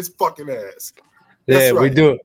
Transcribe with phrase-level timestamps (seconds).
[0.00, 0.92] his fucking ass.
[1.46, 1.82] yeah, right.
[1.82, 2.18] we do.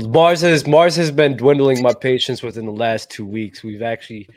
[0.00, 3.62] Mars has Mars has been dwindling my patience within the last two weeks.
[3.62, 4.28] We've actually,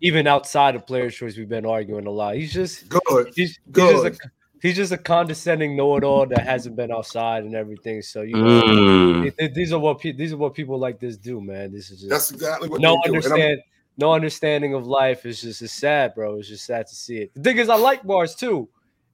[0.00, 2.36] even outside of player choice, we've been arguing a lot.
[2.36, 3.32] He's just good.
[3.34, 3.94] He's, good.
[3.94, 4.30] He's just a,
[4.62, 8.02] he's just a condescending know-it-all that hasn't been outside and everything.
[8.02, 9.54] So you know, mm.
[9.54, 11.72] these are what pe- these are what people like this do, man.
[11.72, 13.60] This is just that's exactly what no understand
[13.98, 15.26] no understanding of life.
[15.26, 16.38] Is just it's sad, bro.
[16.38, 17.34] It's just sad to see it.
[17.34, 18.68] The thing is, I like Mars too,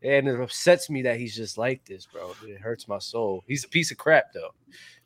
[0.06, 2.32] and it upsets me that he's just like this, bro.
[2.46, 3.44] It hurts my soul.
[3.46, 4.54] He's a piece of crap, though.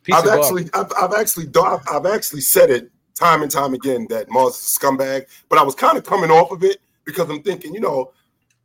[0.03, 4.07] Piece I've actually, I've, I've actually, I've, I've actually said it time and time again
[4.11, 7.29] that Mars is a scumbag, but I was kind of coming off of it because
[7.29, 8.13] I'm thinking, you know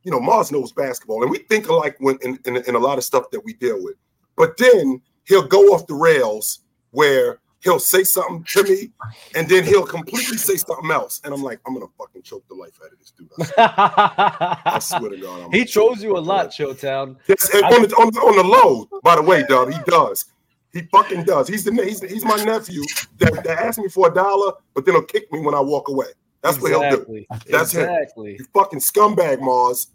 [0.06, 3.00] you know, Mars knows basketball, and we think alike when in, in, in, a lot
[3.00, 3.96] of stuff that we deal with.
[4.38, 6.60] But then he'll go off the rails
[6.92, 8.92] where he'll say something to me,
[9.36, 12.56] and then he'll completely say something else, and I'm like, I'm gonna fucking choke the
[12.56, 13.30] life out of this dude.
[13.58, 17.18] I swear to God, I'm he trolls you a lot, Chilltown.
[17.28, 20.26] Yes, on the, on, the, on the low, by the way, dog, he does.
[20.72, 21.48] He fucking does.
[21.48, 22.84] He's the he's, he's my nephew
[23.18, 25.90] that, that asked me for a dollar, but then he'll kick me when I walk
[25.90, 26.08] away.
[26.42, 26.78] That's exactly.
[26.78, 27.26] what he'll do.
[27.50, 28.32] That's exactly.
[28.32, 28.38] him.
[28.40, 29.88] You fucking scumbag, Mars.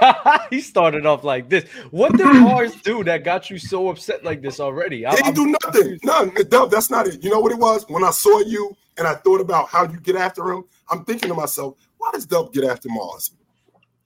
[0.50, 1.64] he started off like this.
[1.90, 5.06] What did Mars do that got you so upset like this already?
[5.06, 5.98] I, didn't do nothing.
[6.02, 7.22] No, that's not it.
[7.22, 7.84] You know what it was?
[7.88, 11.28] When I saw you and I thought about how you get after him, I'm thinking
[11.28, 13.32] to myself, why does Dub get after Mars?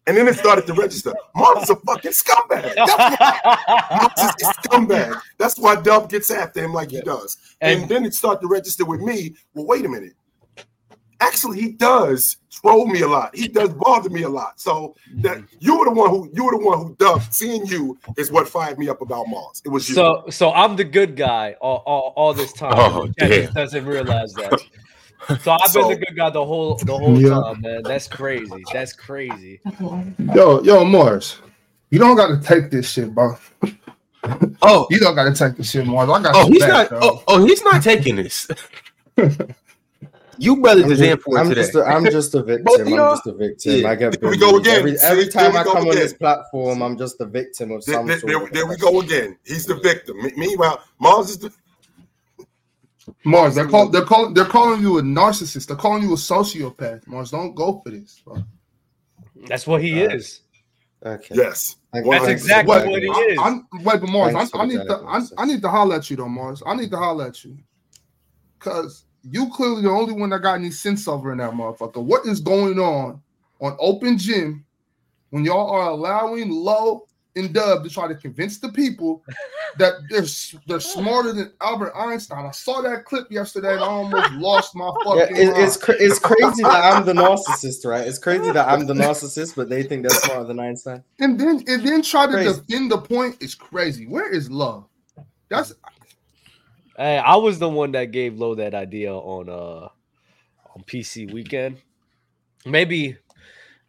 [0.06, 1.14] And then it started to register.
[1.34, 2.74] Mars is a fucking scumbag.
[2.74, 3.58] That's why
[3.90, 5.20] Mars is a scumbag.
[5.38, 7.38] That's why Dub gets after him like he does.
[7.62, 9.34] And, and then it started to register with me.
[9.54, 10.12] Well, wait a minute
[11.26, 13.34] actually he does troll me a lot.
[13.34, 14.60] He does bother me a lot.
[14.60, 15.56] So that mm-hmm.
[15.60, 17.32] you were the one who you were the one who dubbed.
[17.34, 19.62] Seeing you is what fired me up about Mars.
[19.64, 19.94] It was you.
[19.94, 22.74] So so I'm the good guy all, all, all this time.
[22.76, 23.52] Oh, damn.
[23.52, 24.60] doesn't realize that.
[25.40, 27.30] So I've so, been the good guy the whole the whole yeah.
[27.30, 27.82] time, man.
[27.82, 28.62] That's crazy.
[28.72, 29.60] That's crazy.
[30.34, 31.38] Yo, yo, Mars,
[31.88, 33.36] you don't got to take this shit, bro.
[34.60, 36.10] Oh, you don't got to take this shit, Mars.
[36.10, 36.34] I got.
[36.34, 37.02] Oh, he's back, not.
[37.02, 38.48] Oh, oh, he's not taking this.
[40.38, 41.62] You brothers is in for I'm today.
[41.62, 42.86] Just a, I'm just a victim.
[42.86, 43.72] I'm just a victim.
[43.72, 43.88] Yeah.
[43.88, 44.78] I get there we go again.
[44.78, 45.88] Every, every time I come again.
[45.88, 48.32] on this platform, I'm just a victim of some there, sort.
[48.32, 49.38] There, there we go again.
[49.44, 50.16] He's the victim.
[50.36, 51.52] Meanwhile, Mars is the
[53.24, 53.54] Mars.
[53.54, 53.92] They're calling.
[53.92, 54.34] They're calling.
[54.34, 55.66] They're calling you a narcissist.
[55.66, 57.06] They're calling you a sociopath.
[57.06, 58.20] Mars, don't go for this.
[58.24, 58.44] Bro.
[59.46, 60.40] That's what he uh, is.
[61.04, 61.34] Okay.
[61.34, 61.76] Yes.
[61.92, 63.38] That's exactly wait, what he is.
[63.38, 65.04] I, I, wait, but Mars, I, I, need to.
[65.06, 66.62] I, I, need to holler at you though, Mars.
[66.66, 67.56] I need to holler at you,
[68.58, 72.02] cause you clearly the only one that got any sense over in that motherfucker.
[72.02, 73.20] What is going on
[73.60, 74.64] on open gym
[75.30, 79.24] when y'all are allowing low and dub to try to convince the people
[79.78, 80.26] that they're
[80.66, 82.44] they're smarter than Albert Einstein?
[82.44, 85.36] I saw that clip yesterday and I almost lost my fucking.
[85.36, 88.06] Yeah, it, it's cra- it's crazy that I'm the narcissist, right?
[88.06, 91.02] It's crazy that I'm the narcissist, but they think they're smarter than Einstein.
[91.18, 92.60] And then and then try to crazy.
[92.60, 94.06] defend the point is crazy.
[94.06, 94.86] Where is love?
[95.48, 95.72] That's
[96.96, 99.88] Hey, I was the one that gave Low that idea on uh
[100.76, 101.78] on PC weekend.
[102.66, 103.16] Maybe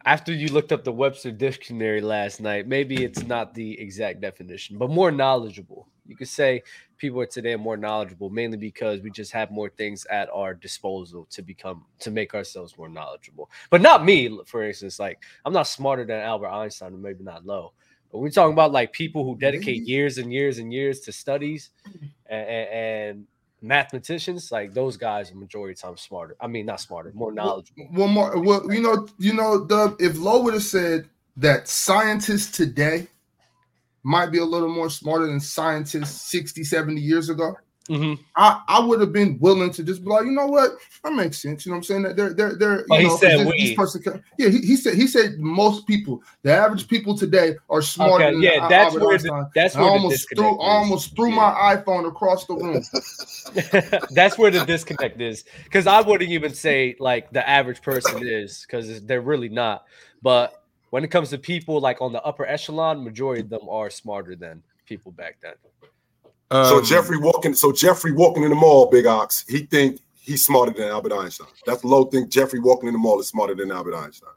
[0.04, 4.78] after you looked up the Webster dictionary last night, maybe it's not the exact definition,
[4.78, 5.88] but more knowledgeable.
[6.06, 6.62] You could say
[6.98, 11.26] people are today more knowledgeable, mainly because we just have more things at our disposal
[11.30, 13.50] to become to make ourselves more knowledgeable.
[13.70, 14.98] But not me, for instance.
[14.98, 17.72] Like I'm not smarter than Albert Einstein, or maybe not low.
[18.16, 21.68] But we're talking about like people who dedicate years and years and years to studies
[22.24, 23.26] and, and
[23.60, 26.34] mathematicians, like those guys, are majority of time smarter.
[26.40, 27.88] I mean, not smarter, more knowledgeable.
[27.90, 32.56] One more, well, you know, you know, the if Low would have said that scientists
[32.56, 33.06] today
[34.02, 37.54] might be a little more smarter than scientists 60, 70 years ago,
[37.88, 38.20] Mm-hmm.
[38.34, 40.72] I, I would have been willing to just be like, you know what,
[41.04, 41.64] that makes sense.
[41.64, 42.02] You know what I'm saying?
[42.02, 42.84] That they're they're they're.
[42.88, 43.66] But he know, said this, we.
[43.68, 47.82] This person, yeah, he, he, said he said most people, the average people today, are
[47.82, 48.24] smarter.
[48.26, 52.08] Okay, yeah, that's where the, that's where I almost threw I almost threw my iPhone
[52.08, 52.82] across the room.
[54.10, 58.66] that's where the disconnect is, because I wouldn't even say like the average person is,
[58.66, 59.84] because they're really not.
[60.22, 63.90] But when it comes to people like on the upper echelon, majority of them are
[63.90, 65.54] smarter than people back then.
[66.50, 70.44] Um, so Jeffrey walking, so Jeffrey walking in the mall, Big Ox, he think he's
[70.44, 71.48] smarter than Albert Einstein.
[71.66, 74.30] That's low think Jeffrey walking in the mall is smarter than Albert Einstein.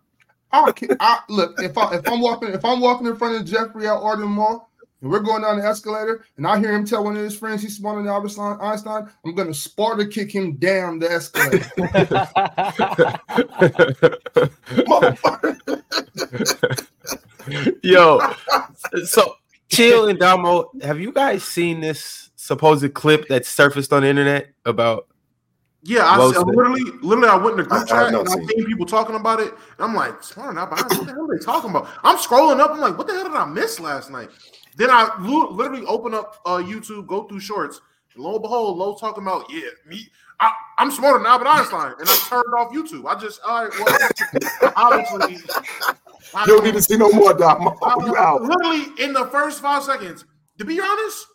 [0.51, 3.88] I, I look if I if I'm walking if I'm walking in front of Jeffrey
[3.88, 4.71] at Arden Mall
[5.01, 7.61] and we're going down the escalator and I hear him tell one of his friends
[7.61, 11.69] he's smarter than Albert Einstein, I'm gonna Sparta kick him down the escalator.
[17.83, 18.19] Yo,
[19.06, 19.35] so
[19.69, 24.50] Chill and Damo, have you guys seen this supposed clip that surfaced on the internet
[24.66, 25.07] about?
[25.83, 28.66] Yeah, I, I literally, literally, I went in the group chat and I seen, seen
[28.66, 29.54] people talking about it.
[29.77, 30.71] I'm like, smart enough.
[30.71, 31.88] What the hell are they talking about?
[32.04, 32.71] I'm scrolling up.
[32.71, 34.30] I'm like, what the hell did I miss last night?
[34.75, 37.80] Then I literally open up uh, YouTube, go through shorts,
[38.13, 40.10] and lo and behold, Low talking about yeah, me.
[40.39, 43.06] I, am smarter than Albert Einstein, and I turned off YouTube.
[43.06, 43.74] I just all right,
[44.62, 45.33] well, obviously.
[45.33, 47.59] You don't need to see no more, Doc.
[47.59, 48.41] You out.
[48.44, 50.25] Literally in the first five seconds.
[50.59, 51.25] To be honest,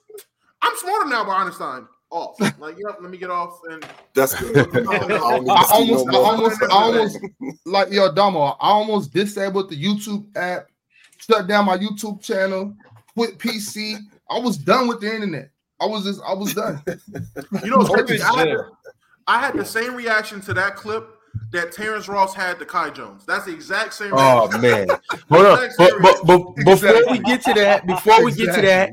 [0.63, 2.41] I'm smarter than Albert Einstein off.
[2.59, 3.61] Like, yep, let me get off.
[3.69, 4.57] And that's good.
[4.89, 7.19] I, almost, I almost, I almost,
[7.67, 8.41] like yo, Damo.
[8.41, 10.69] I almost disabled the YouTube app,
[11.19, 12.75] shut down my YouTube channel,
[13.15, 13.99] quit PC.
[14.31, 15.51] I was done with the internet.
[15.81, 16.83] I was just, I was done.
[16.87, 18.84] you know, I, had, I
[19.29, 21.19] had the same reaction to that clip
[21.51, 23.25] that Terrence Ross had to Kai Jones.
[23.27, 24.13] That's the exact same.
[24.13, 24.59] Reaction.
[24.59, 24.89] Oh man,
[25.31, 25.71] hold on.
[25.79, 28.91] But, but, but, before we get to that, before we get to that,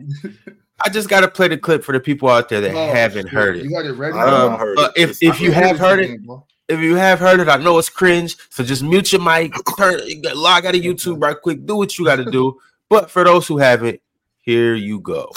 [0.84, 3.28] I just got to play the clip for the people out there that oh, haven't
[3.28, 3.34] shit.
[3.34, 3.66] heard it.
[3.66, 4.18] You got it ready?
[4.18, 4.92] Um, heard it.
[4.96, 6.20] If, if you have heard it,
[6.70, 8.38] if you have heard it, I know it's cringe.
[8.50, 10.00] So just mute your mic, turn,
[10.34, 12.60] log out of YouTube right quick, do what you got to do.
[12.90, 14.02] But for those who haven't,
[14.42, 15.32] here you go.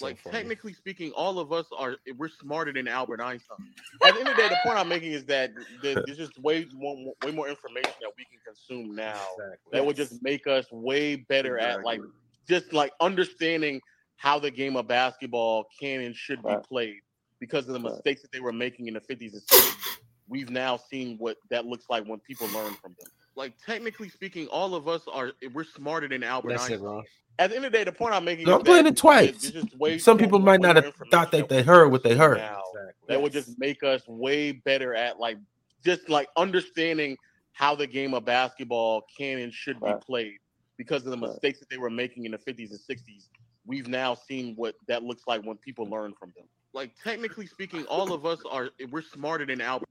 [0.00, 3.58] Like technically speaking, all of us are we're smarter than Albert Einstein.
[4.04, 5.50] At the end of the day, the point I'm making is that
[5.82, 9.70] there's just way more, way more information that we can consume now exactly.
[9.72, 11.80] that would just make us way better exactly.
[11.80, 12.00] at like
[12.48, 13.80] just like understanding
[14.16, 16.62] how the game of basketball can and should right.
[16.62, 17.00] be played
[17.40, 19.98] because of the mistakes that they were making in the 50s and 60s.
[20.28, 23.10] We've now seen what that looks like when people learn from them.
[23.36, 26.98] Like technically speaking, all of us are we're smarter than Albert That's Einstein.
[26.98, 27.04] It,
[27.38, 28.46] At the end of the day, the point I'm making.
[28.46, 29.52] No, I'm playing it twice.
[29.98, 32.38] Some people might not have thought that they heard what they heard.
[32.38, 32.92] Now, exactly.
[33.08, 35.38] That would just make us way better at like
[35.84, 37.16] just like understanding
[37.52, 39.98] how the game of basketball can and should right.
[39.98, 40.38] be played
[40.76, 43.28] because of the mistakes that they were making in the 50s and 60s.
[43.66, 46.46] We've now seen what that looks like when people learn from them.
[46.72, 49.88] Like technically speaking, all of us are we're smarter than Albert.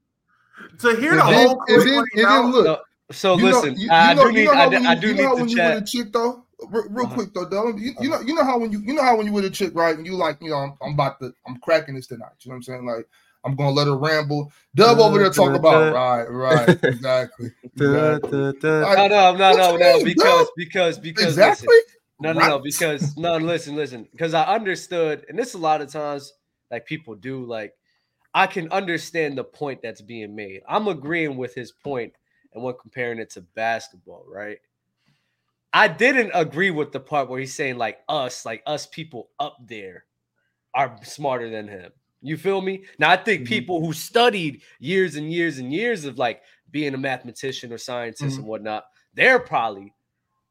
[0.80, 1.64] To hear the whole
[2.50, 2.84] look.
[3.10, 5.56] So you listen, know, you, I, do need, I, I do need to when chat.
[5.56, 7.14] You with a chick though, real, real uh-huh.
[7.14, 7.68] quick though, though.
[7.76, 9.50] You, you, know, you know how when you you know how when you with a
[9.50, 9.96] chick, right?
[9.96, 12.32] And you like, you know, I'm, I'm about to, I'm cracking this tonight.
[12.40, 12.86] You know what I'm saying?
[12.86, 13.06] Like,
[13.44, 14.50] I'm gonna let her ramble.
[14.74, 17.52] Dub over there talk about right, right, exactly.
[17.64, 18.38] exactly.
[18.38, 21.68] Like, no, no, no, no, no, because because because exactly.
[21.68, 25.82] Listen, no, no, no, because no, listen, listen, because I understood, and this a lot
[25.82, 26.32] of times
[26.70, 27.74] like people do, like
[28.32, 30.62] I can understand the point that's being made.
[30.68, 32.14] I'm agreeing with his point,
[32.54, 34.58] and when comparing it to basketball, right?
[35.72, 39.56] I didn't agree with the part where he's saying like us, like us people up
[39.66, 40.04] there
[40.72, 41.90] are smarter than him.
[42.22, 42.84] You feel me?
[42.98, 43.48] Now I think mm-hmm.
[43.48, 48.22] people who studied years and years and years of like being a mathematician or scientist
[48.22, 48.38] mm-hmm.
[48.40, 48.84] and whatnot,
[49.14, 49.92] they're probably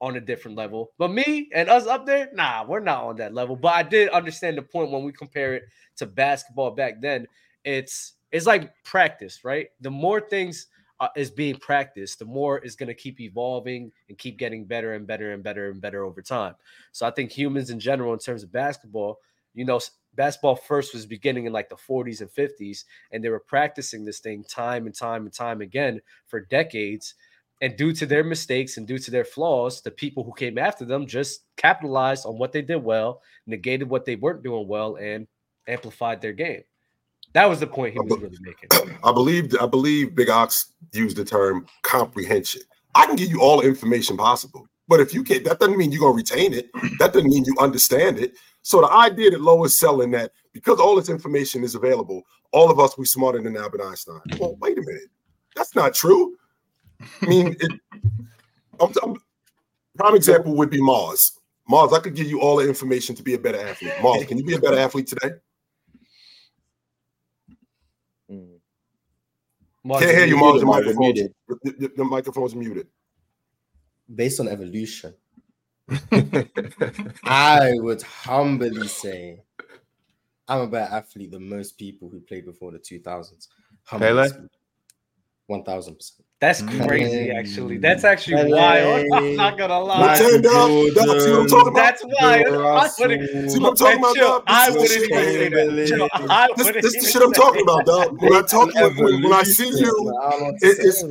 [0.01, 0.91] on a different level.
[0.97, 3.55] But me and us up there, nah, we're not on that level.
[3.55, 5.63] But I did understand the point when we compare it
[5.95, 7.25] to basketball back then.
[7.63, 9.67] It's it's like practice, right?
[9.79, 10.67] The more things
[10.99, 14.93] uh, is being practiced, the more it's going to keep evolving and keep getting better
[14.93, 16.55] and better and better and better over time.
[16.91, 19.19] So I think humans in general, in terms of basketball,
[19.53, 19.79] you know,
[20.15, 24.19] basketball first was beginning in like the 40s and 50s, and they were practicing this
[24.19, 27.15] thing time and time and time again for decades.
[27.61, 30.85] And due to their mistakes and due to their flaws, the people who came after
[30.85, 35.27] them just capitalized on what they did well, negated what they weren't doing well, and
[35.67, 36.63] amplified their game.
[37.33, 38.97] That was the point he was really making.
[39.03, 42.61] I believe I believe Big Ox used the term comprehension.
[42.95, 45.91] I can give you all the information possible, but if you can't, that doesn't mean
[45.91, 46.69] you're gonna retain it.
[46.99, 48.35] That doesn't mean you understand it.
[48.61, 52.69] So the idea that Low is selling that because all this information is available, all
[52.69, 54.21] of us we smarter than Albert Einstein.
[54.39, 54.59] Well, mm-hmm.
[54.59, 55.09] wait a minute,
[55.55, 56.37] that's not true.
[57.21, 57.71] I mean, it,
[58.79, 59.17] I'm, I'm,
[59.97, 61.39] prime example would be Mars.
[61.67, 63.93] Mars, I could give you all the information to be a better athlete.
[64.01, 65.31] Mars, can you be a better athlete today?
[69.83, 70.61] Mars Can't hear you, Mars.
[70.61, 71.13] The, microphone,
[71.63, 72.87] the, the microphone's muted.
[74.13, 75.13] Based on evolution,
[77.23, 79.43] I would humbly say
[80.47, 83.47] I'm a better athlete than most people who played before the 2000s.
[83.87, 84.29] Pele?
[85.49, 86.11] 1000%.
[86.43, 86.85] That's mm.
[86.85, 87.77] crazy, actually.
[87.77, 89.07] That's actually wild.
[89.13, 90.15] I'm not gonna lie.
[90.17, 91.73] see what I'm talking about?
[91.73, 92.91] That's wild.
[92.91, 94.43] see what I'm talking about, dog?
[94.47, 96.53] I wouldn't even say that.
[96.57, 98.21] This, this is shit I'm talking about, dog.
[98.21, 100.11] When I talk, when, when I see you,
[100.61, 101.01] it, it's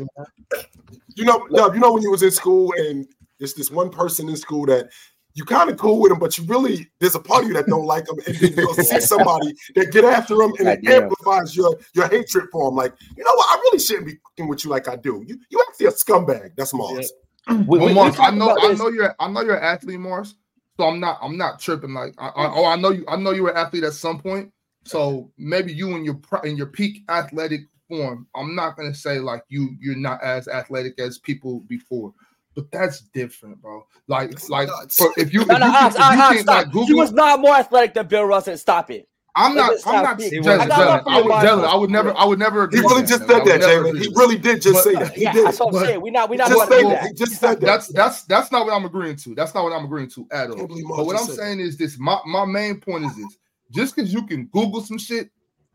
[1.16, 3.06] you know, dog, you know when you was in school and
[3.40, 4.90] it's this one person in school that
[5.34, 7.66] you kind of cool with him, but you really there's a part of you that
[7.66, 11.56] don't like him, and then you'll see somebody that get after him, and it amplifies
[11.56, 12.74] your your hatred for him.
[12.74, 13.58] Like, you know what?
[13.58, 15.24] I really shouldn't be fucking with you like I do.
[15.26, 16.52] You you actually a scumbag.
[16.56, 17.12] That's Mars.
[17.48, 17.62] Yeah.
[17.66, 20.34] Well, Mars, I know I know you're I know you're an athlete, Mars.
[20.78, 21.94] So I'm not I'm not tripping.
[21.94, 24.50] Like, I, I, oh, I know you I know you're an athlete at some point.
[24.84, 28.26] So maybe you in your in your peak athletic form.
[28.34, 32.12] I'm not gonna say like you you're not as athletic as people before.
[32.54, 33.86] But that's different, bro.
[34.08, 36.42] Like, like for, if you, if No, no, you, Ox, if Ox, you Ox, can,
[36.42, 36.74] stop.
[36.74, 38.56] like He was not more athletic than Bill Russell.
[38.56, 39.08] Stop it.
[39.34, 41.48] I'm not, I'm not, being- Jalen, I got Jalen, love for I would, body.
[41.48, 42.68] Jalen, I would never, I would never.
[42.70, 43.98] He really just said I that, never Jalen.
[44.02, 45.12] He really did just But- say that.
[45.14, 45.46] He yeah, did.
[45.46, 46.00] that's what I'm But- saying.
[46.02, 46.88] We not we not Just about say that.
[46.90, 47.02] that.
[47.08, 47.38] He just that.
[47.40, 47.66] said that.
[47.66, 49.34] That's that's that's not what I'm agreeing to.
[49.34, 50.56] That's not what I'm agreeing to at all.
[50.56, 53.38] can't believe Mars But what I'm saying is this: my my main point is this:
[53.70, 55.30] just because you can Google some shit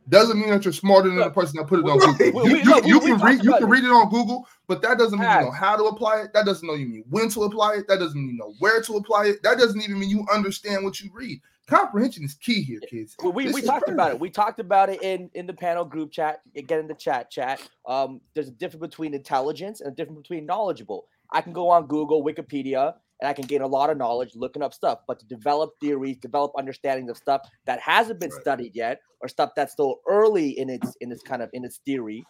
[0.10, 2.48] doesn't mean that you're smarter than the person that put it on Google.
[2.48, 3.66] You, you, you can read you can it.
[3.66, 6.34] read it on Google, but that doesn't mean you know how to apply it.
[6.34, 7.88] That doesn't know you mean when to apply it.
[7.88, 9.44] That doesn't mean you know where to apply it.
[9.44, 11.42] That doesn't even mean you understand what you read.
[11.68, 13.16] Comprehension is key here, kids.
[13.22, 14.20] We, we, This we talked about it.
[14.20, 16.42] We talked about it in in the panel group chat.
[16.56, 17.62] Again, in the chat chat.
[17.86, 21.06] Um, there's a difference between intelligence and a difference between knowledgeable.
[21.32, 24.62] I can go on Google, Wikipedia, and I can gain a lot of knowledge looking
[24.62, 25.00] up stuff.
[25.08, 28.42] But to develop theories, develop understandings of stuff that hasn't been Right.
[28.42, 31.80] studied yet, or stuff that's still early in its in its kind of in its
[31.86, 32.24] theory,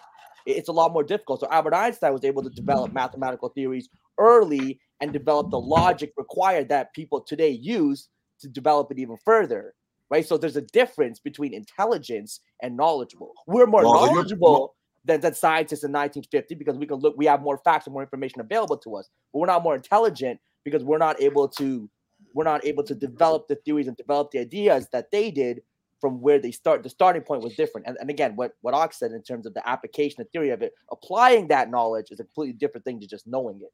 [0.45, 1.41] it's a lot more difficult.
[1.41, 6.69] So Albert Einstein was able to develop mathematical theories early and develop the logic required
[6.69, 8.09] that people today use
[8.41, 9.73] to develop it even further
[10.09, 10.25] right?
[10.25, 13.33] So there's a difference between intelligence and knowledgeable.
[13.45, 14.75] We're more Well, knowledgeable
[15.05, 18.03] than, than scientists in 1950 because we can look, we have more facts and more
[18.03, 19.09] information available to us.
[19.33, 21.89] But we're not more intelligent because we're not able to,
[22.33, 25.61] we're not able to develop the theories and develop the ideas that they did
[26.01, 26.83] from where they start.
[26.83, 27.87] The starting point was different.
[27.87, 30.61] And, and again, what what Ox said in terms of the application, the theory of
[30.61, 33.71] it, applying that knowledge is a completely different thing to just knowing it.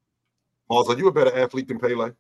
[0.70, 2.12] Mars, are you a better athlete than Pele?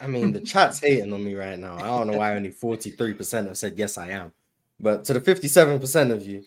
[0.00, 1.76] I mean, the chat's hating on me right now.
[1.76, 4.32] I don't know why only 43% have said yes, I am.
[4.80, 6.42] But to the 57% of you,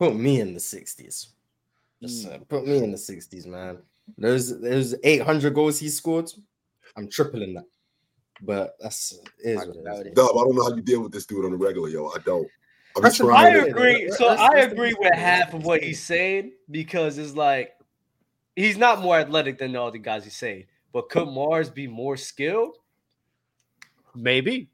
[0.00, 1.28] put me in the 60s.
[2.02, 3.78] Just uh, put me in the 60s, man.
[4.16, 6.30] There's there's 800 goals he scored.
[6.96, 7.64] I'm tripling that.
[8.40, 10.14] But that's it is what it is.
[10.14, 12.08] Dub, I don't know how you deal with this dude on the regular, yo.
[12.08, 12.48] I don't.
[12.96, 13.46] I'm That's trying.
[13.56, 14.10] I to- agree.
[14.12, 17.72] So Let's- I let's agree with about half of what he's saying because it's like
[18.56, 20.64] he's not more athletic than all the guys he's saying.
[20.92, 22.76] But could Mars be more skilled?
[24.14, 24.68] Maybe.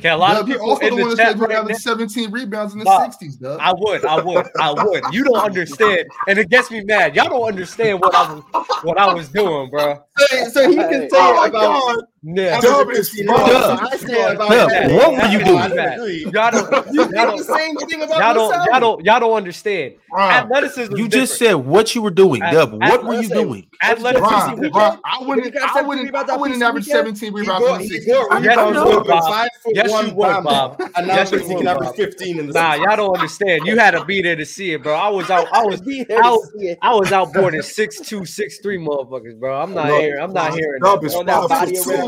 [0.00, 1.44] Can a lot Dub, of people also in the the one that chat said you
[1.46, 3.58] right having now- 17 rebounds in the Bob, 60s, Dub.
[3.60, 5.04] I would, I would, I would.
[5.12, 7.16] You don't understand, and it gets me mad.
[7.16, 8.44] Y'all don't understand what I was,
[8.82, 10.00] what I was doing, bro.
[10.16, 12.04] So, so he can say Oh about God.
[12.22, 14.90] Yeah, Dub is you know, I say about Dub, that.
[14.90, 15.70] what were you doing?
[15.70, 16.24] don't agree.
[16.24, 18.66] y'all don't, You y'all don't, same thing about y'all don't, myself.
[18.72, 19.94] y'all don't, y'all don't understand.
[20.10, 20.96] Ron, Athleticism.
[20.96, 22.72] You is just said what you were doing, At- Dub.
[22.72, 23.68] What were you doing?
[23.80, 24.24] athleticism.
[24.24, 24.74] Ron, weekend?
[25.04, 28.06] I wouldn't, I wouldn't, I wouldn't average 17 He rebounds got, in the he 60s.
[28.28, 29.24] got Yes, you would, over Bob.
[29.32, 30.80] five foot Yes, you would, Bob.
[30.96, 31.96] And Yes, you would, can average Bob.
[31.96, 33.64] 15 in the Nah, y'all don't understand.
[33.64, 34.94] You had to be there to see it, bro.
[34.94, 35.46] I was out.
[35.52, 35.80] I was.
[35.88, 36.78] Be I was, see it.
[36.82, 39.60] I was outboarding six two, six three motherfuckers, bro.
[39.60, 40.18] I'm not here.
[40.18, 41.06] I'm not hearing Dub that.
[41.06, 41.86] is On five foot of six.
[41.86, 42.07] ribs.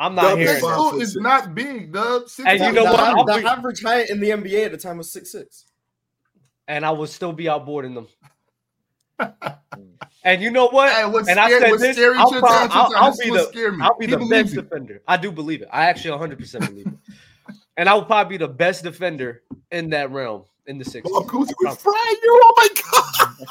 [0.00, 0.66] I'm not Dub is hearing Six that.
[0.66, 2.28] five foot foot is not big, Dub.
[2.28, 3.16] Six And you know is what?
[3.16, 5.64] not The bring- average height in the NBA at the time was 6'6.
[6.68, 8.08] And I would still be outboarding them.
[10.22, 10.92] And you know what?
[10.92, 11.98] Hey, what's and I said what's this.
[11.98, 13.44] I'll, to prob- I'll, I'll be the.
[13.48, 13.82] scared me.
[13.84, 14.56] I'll be He the best it.
[14.56, 15.00] defender.
[15.08, 15.68] I do believe it.
[15.72, 17.54] I actually 100 percent believe it.
[17.78, 21.08] And I will probably be the best defender in that realm in the six.
[21.10, 22.40] Bob Cousy was frying you.
[22.42, 22.68] Oh my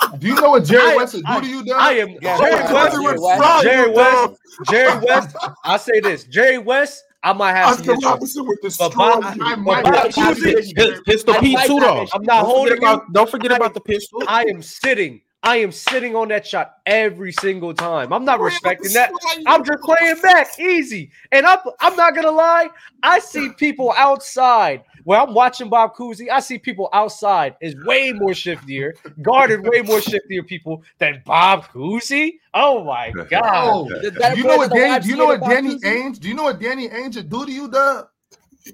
[0.10, 0.20] God.
[0.20, 1.78] Do you know what Jerry I- West would do I- to you, Dub?
[1.80, 2.96] I am Yeah, Jerry Jerry West.
[2.96, 3.64] Cousy was West.
[3.64, 4.42] Jerry West.
[4.70, 5.36] Jerry West.
[5.64, 6.24] I say this.
[6.24, 7.04] Jerry West.
[7.22, 8.00] I might have Oscar some.
[8.12, 9.44] Robertson would destroy But Bob, you.
[9.44, 12.08] I might Bob Cousy, it's, it's the Pete too, though.
[12.14, 13.14] I'm not Don't holding forget you.
[13.14, 14.24] Don't forget about the pistol.
[14.28, 15.22] I am sitting.
[15.44, 18.12] I am sitting on that shot every single time.
[18.12, 19.12] I'm not respecting that.
[19.48, 21.12] I'm just playing back easy.
[21.32, 22.70] And I'm I'm not gonna lie.
[23.04, 26.30] I see people outside where I'm watching Bob Cousy.
[26.30, 28.92] I see people outside is way more shiftier,
[29.24, 32.34] guarded way more shiftier people than Bob Cousy.
[32.54, 33.42] Oh my god.
[33.44, 35.04] Oh, The better do you know what than the Danny?
[35.04, 35.80] Do you know what Danny?
[35.80, 36.20] Ainge?
[36.20, 38.08] Do you know what Danny Ainge would do to you, Dub?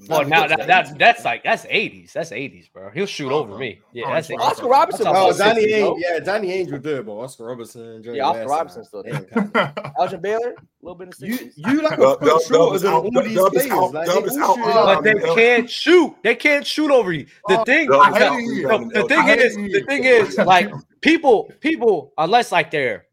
[0.07, 2.13] Well, now that, that's that's like that's 80s.
[2.13, 2.89] That's 80s, bro.
[2.91, 3.79] He'll shoot over me.
[3.93, 4.39] Yeah, that's 80s.
[4.39, 5.03] Oscar Robertson.
[5.05, 5.99] That's Oh, was Danny 60, Ainge.
[5.99, 9.01] Yeah, Danny Ainge would do it, but Oscar Robertson, Jerry Yeah, Oscar West, Robertson's nah,
[9.01, 9.95] still they ain't.
[9.99, 11.53] Elgin Baylor, a little bit of You, 60s.
[11.57, 13.71] you like a Dub- foot Dub- shorter than all these Dub players.
[13.71, 15.13] out- Like, Dub they out- shoot out- it.
[15.15, 16.15] but they can't shoot.
[16.23, 17.25] They can't shoot over you.
[17.47, 18.67] The Oh, thing, is hate out- it here.
[18.67, 20.71] the, the thing is, the thing is, like
[21.01, 23.05] people, people, unless like they're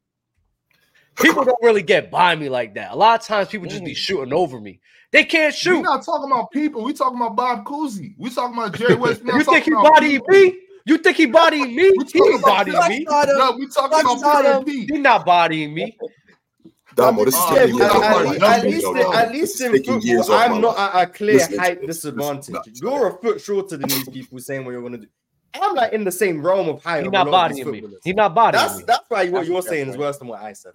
[1.17, 2.93] people don't really get by me like that.
[2.93, 4.81] A lot of times people just be shooting over me.
[5.11, 5.77] They can't shoot.
[5.77, 6.85] We're not talking about people.
[6.85, 8.15] We're talking about Bob Cousy.
[8.17, 9.23] We're talking about Jerry West.
[9.23, 10.27] We not You think he talking about bodying people.
[10.29, 10.59] me?
[10.87, 11.91] You think he bodying me?
[11.97, 13.07] We He talking ain't about bodying me.
[13.37, 14.65] No, we talking about That's not Peter him.
[14.65, 14.87] P.
[14.93, 15.97] He not bodying me.
[16.95, 20.03] Damo, this is Yeah, taking years yeah, at, at, least, in, at least in Taking
[20.03, 21.87] years football, I'm not at a clear Listening to height this.
[21.87, 22.47] disadvantage.
[22.65, 25.07] This is You're a foot shorter than these people saying what you're gonna do.
[25.55, 27.03] I'm like in the same realm of height.
[27.03, 27.81] He of not a lot of these bodying me.
[27.81, 28.01] footballers.
[28.05, 28.85] He not bodying That's me.
[28.87, 30.73] that's why what That's you're fair saying is worse than what I said.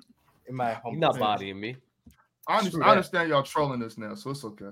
[0.47, 1.27] In my He humble not opinion.
[1.27, 1.75] bodying me.
[2.49, 4.69] I understand, I understand y'all trolling this now, so it's okay.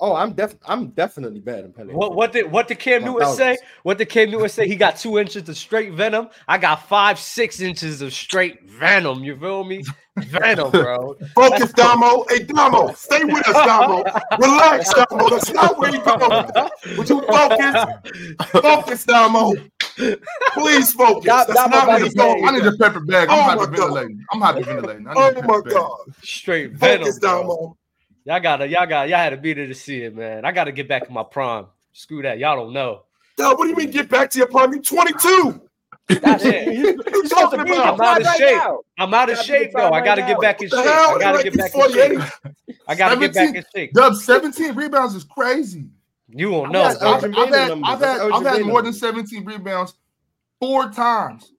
[0.00, 1.94] Oh, I'm def I'm definitely better than Pele.
[1.94, 3.56] What what did what did Cam Newton say?
[3.84, 4.66] What did Cam Newton say?
[4.66, 6.28] He got two inches of straight venom.
[6.48, 9.22] I got five, six inches of straight venom.
[9.22, 9.84] You feel me?
[10.16, 11.14] Venom, bro.
[11.36, 12.24] Focus, Damo.
[12.28, 14.02] Hey, Damo, stay with us, Damo.
[14.40, 15.30] Relax, Damo.
[15.30, 16.70] That's not where you go.
[16.96, 18.46] Would you focus?
[18.60, 19.52] Focus, Damo.
[19.96, 21.24] Please focus.
[21.24, 22.44] That's not where you go.
[22.44, 23.28] I need a pepper bag.
[23.28, 24.18] I'm oh hyperventilating.
[24.32, 25.12] I'm hyperventilating.
[25.14, 25.74] Oh my god.
[25.76, 27.00] Oh Straight venom.
[27.00, 27.76] Focus, Damo.
[28.24, 30.44] Y'all gotta, y'all got, y'all had to be there to see it, man.
[30.44, 31.66] I gotta get back in my prime.
[31.92, 32.38] Screw that.
[32.38, 33.02] Y'all don't know.
[33.38, 34.72] Yo, what do you mean get back to your prime?
[34.72, 35.60] You 22.
[36.08, 36.68] That's it.
[37.14, 37.94] You, talking about?
[37.94, 38.60] I'm out of shape.
[38.98, 39.90] I'm out of shape, though.
[39.90, 40.78] I got to get back in shape.
[40.78, 42.20] I got to get back in shape.
[42.86, 43.92] I got to get back in shape.
[43.94, 45.86] Dub, 17 rebounds is crazy.
[46.36, 46.82] You won't know.
[46.82, 49.94] I've, I've, I've, had, I've, had, I've had more than 17 rebounds
[50.60, 51.52] four times.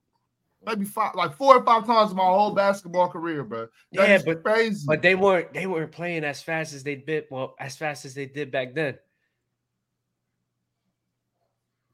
[0.66, 3.68] Maybe five, like four or five times in my whole basketball career, bro.
[3.94, 4.84] That yeah, but crazy.
[4.86, 8.16] But they weren't they weren't playing as fast as they did well as fast as
[8.16, 8.98] they did back then.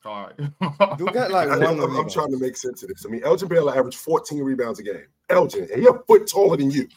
[0.05, 0.99] All right.
[0.99, 1.63] you got like one.
[1.63, 3.05] I, am I'm trying to make sense of this.
[3.05, 5.05] I mean, Elgin Baylor averaged 14 rebounds a game.
[5.29, 6.87] Elgin, and you're a foot taller than you.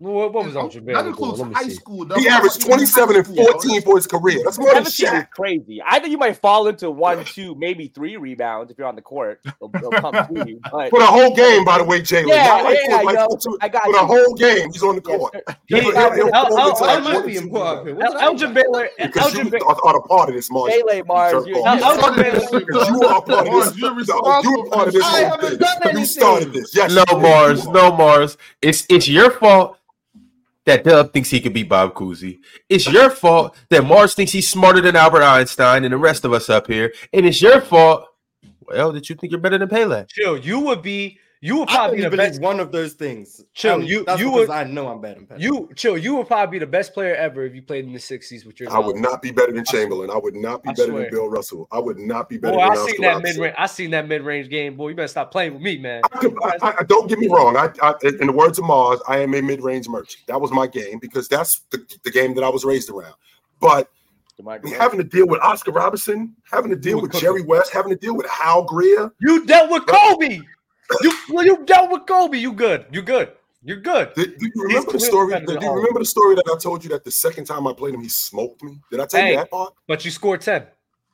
[0.00, 1.02] What, what was Elgin Baylor?
[1.02, 1.74] That includes high see.
[1.74, 2.06] school.
[2.16, 4.40] He averaged 27 and 14 for his career.
[4.42, 5.28] That's more than Shaq.
[5.28, 5.82] Crazy.
[5.86, 9.02] I think you might fall into one, two, maybe three rebounds if you're on the
[9.02, 9.42] court.
[9.44, 10.58] They'll, they'll come to you.
[10.70, 10.88] But...
[10.90, 12.28] For the whole game, by the way, Jalen.
[12.28, 13.92] Yeah, like yeah, like yo, I got for you.
[13.92, 14.70] the whole game.
[14.72, 15.34] He's on the court.
[18.20, 18.88] Elgin Baylor.
[18.98, 20.72] Because you are a part of this, Mars.
[20.72, 21.46] Baylor, Mars.
[21.46, 22.50] You are a part of this.
[22.52, 25.92] You are part of this.
[25.92, 26.74] You started this.
[26.74, 26.94] Yes.
[26.94, 27.66] No, Mars.
[27.68, 28.38] No, Mars.
[28.62, 29.76] It's it's your fault
[30.70, 32.38] that Dub thinks he could beat Bob Cousy.
[32.68, 36.32] It's your fault that Mars thinks he's smarter than Albert Einstein and the rest of
[36.32, 36.92] us up here.
[37.12, 38.06] And it's your fault,
[38.60, 40.06] well, that you think you're better than Pele.
[40.08, 42.38] Chill, you would be you would probably be the best.
[42.40, 43.42] One of those things.
[43.54, 43.76] Chill.
[43.76, 44.50] Um, you you would.
[44.50, 45.22] I know I'm better.
[45.38, 45.96] You chill.
[45.96, 48.60] You would probably be the best player ever if you played in the '60s with
[48.60, 48.70] your.
[48.70, 50.10] I would not be better than Chamberlain.
[50.10, 51.02] I would not be I better swear.
[51.04, 51.66] than Bill Russell.
[51.72, 52.58] I would not be better.
[52.58, 53.54] Boy, than I seen that mid range.
[53.56, 54.76] I seen that mid range game.
[54.76, 56.02] Boy, you better stop playing with me, man.
[56.12, 56.28] I,
[56.62, 57.56] I, I, don't get me wrong.
[57.56, 60.26] I, in the words of Mars, I am a mid range merchant.
[60.26, 63.14] That was my game because that's the, the game that I was raised around.
[63.60, 63.88] But
[64.78, 68.14] having to deal with Oscar Robertson, having to deal with Jerry West, having to deal
[68.14, 69.10] with Hal Greer.
[69.20, 70.40] You dealt with Kobe.
[71.02, 72.38] You well, you dealt with Kobe.
[72.38, 72.86] You good.
[72.90, 73.32] You good.
[73.62, 74.14] You're good.
[74.14, 75.38] Do, do you remember He's the story?
[75.38, 77.94] Do you remember the story that I told you that the second time I played
[77.94, 78.80] him, he smoked me?
[78.90, 79.74] Did I tell hey, you that part?
[79.86, 80.66] But you scored 10.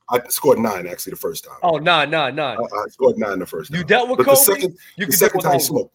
[0.09, 1.59] I scored nine actually the first time.
[1.65, 2.59] Oh, nine, nine, nine.
[2.59, 3.79] I, I scored nine the first time.
[3.81, 4.37] You dealt with but Kobe.
[4.37, 5.93] The second, you the second time smoked.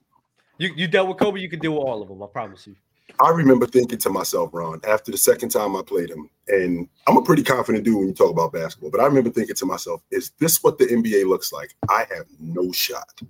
[0.58, 2.22] You, you dealt with Kobe, you can deal with all of them.
[2.22, 2.76] I promise you.
[3.22, 7.18] I remember thinking to myself, Ron, after the second time I played him, and I'm
[7.18, 10.02] a pretty confident dude when you talk about basketball, but I remember thinking to myself,
[10.12, 11.76] is this what the NBA looks like?
[11.90, 13.22] I have no shot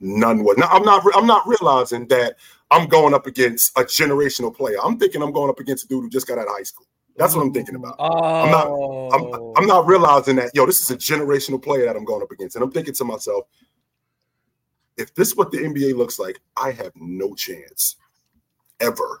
[0.00, 0.56] none was.
[0.56, 2.36] Now I'm not I'm not realizing that
[2.70, 4.76] I'm going up against a generational player.
[4.82, 6.86] I'm thinking I'm going up against a dude who just got out of high school.
[7.16, 7.96] That's what I'm thinking about.
[7.98, 8.22] Oh.
[8.22, 9.54] I'm not I'm, oh.
[9.56, 12.56] I'm not realizing that yo, this is a generational player that I'm going up against.
[12.56, 13.46] And I'm thinking to myself,
[14.96, 17.96] if this is what the NBA looks like, I have no chance
[18.80, 19.20] ever.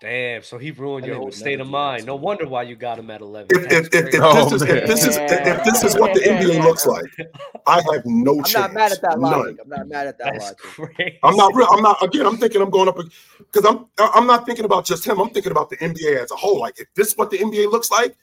[0.00, 2.06] Damn, so he ruined your whole state of mind.
[2.06, 3.48] No wonder why you got him at 11.
[3.50, 6.14] If, if, if, if oh, this, is, if, this, is, if oh, this is what
[6.14, 7.04] the NBA looks like,
[7.66, 8.54] I have no I'm chance.
[8.54, 9.58] I'm not mad at that logic.
[9.62, 10.58] I'm not mad at that That's logic.
[10.96, 11.18] Crazy.
[11.22, 11.68] I'm not real.
[11.70, 12.24] I'm not again.
[12.24, 15.20] I'm thinking I'm going up because I'm I'm not thinking about just him.
[15.20, 16.58] I'm thinking about the NBA as a whole.
[16.60, 18.16] Like if this is what the NBA looks like,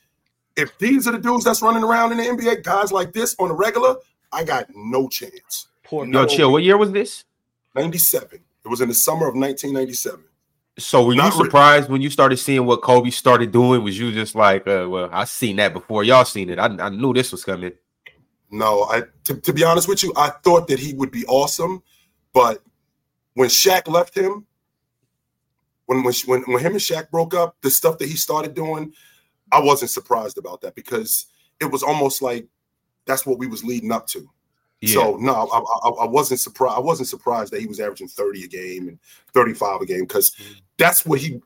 [0.55, 3.51] if these are the dudes that's running around in the NBA, guys like this on
[3.51, 3.97] a regular,
[4.31, 5.67] I got no chance.
[5.83, 6.51] Poor no, chill.
[6.51, 7.23] What year was this?
[7.75, 8.39] 97.
[8.65, 10.23] It was in the summer of 1997.
[10.79, 13.83] So were Not you surprised when you started seeing what Kobe started doing?
[13.83, 16.59] Was you just like, uh, well, I seen that before y'all seen it.
[16.59, 17.71] I, I knew this was coming.
[18.51, 21.83] No, I to, to, be honest with you, I thought that he would be awesome,
[22.31, 22.63] but
[23.33, 24.45] when Shaq left him,
[25.87, 28.93] when when when, when him and Shaq broke up, the stuff that he started doing,
[29.51, 31.25] I wasn't surprised about that because
[31.59, 32.47] it was almost like
[33.05, 34.29] that's what we was leading up to.
[34.81, 34.93] Yeah.
[34.93, 36.77] So no, I, I, I, wasn't surprised.
[36.77, 38.99] I wasn't surprised that he was averaging 30 a game and
[39.33, 40.59] 35 a game because mm-hmm.
[40.77, 41.41] That's where he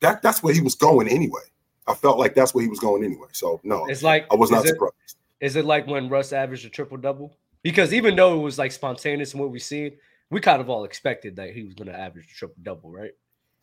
[0.00, 1.42] that that's where he was going anyway.
[1.86, 3.28] I felt like that's where he was going anyway.
[3.32, 5.16] So no, it's like I was not it, surprised.
[5.40, 7.36] Is it like when Russ averaged a triple double?
[7.62, 9.92] Because even though it was like spontaneous and what we seen,
[10.30, 13.12] we kind of all expected that he was going to average a triple double, right?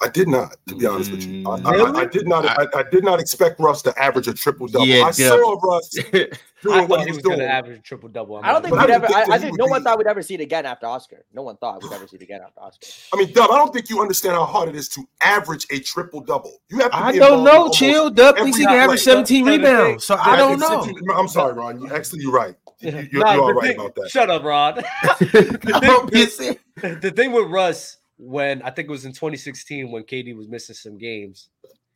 [0.04, 1.48] I did not, to be honest with you.
[1.50, 2.00] I, really?
[2.00, 2.46] I, I did not.
[2.46, 4.86] I, I, did not expect Russ to average a triple double.
[4.86, 6.28] Yeah, I saw Russ doing
[6.70, 8.42] I what he was, was going to average a triple double.
[8.44, 9.08] I don't think we'd ever.
[9.10, 11.24] I, think no one thought we'd ever see it again after Oscar.
[11.34, 12.88] No one thought we'd ever see it again after Oscar.
[13.14, 15.80] I mean, Dub, I don't think you understand how hard it is to average a
[15.80, 16.60] triple double.
[16.70, 16.92] You have.
[16.92, 17.70] To I don't know.
[17.70, 20.04] Chill, Dub thinks he can average 17 rebounds.
[20.04, 20.86] So I don't know.
[21.16, 21.80] I'm sorry, Ron.
[21.80, 22.56] You actually, you're right.
[22.82, 24.10] You, are nah, all right thing, about that.
[24.10, 24.76] Shut up, Ron.
[25.20, 30.36] the, thing, the thing with Russ when I think it was in 2016 when KD
[30.36, 31.50] was missing some games.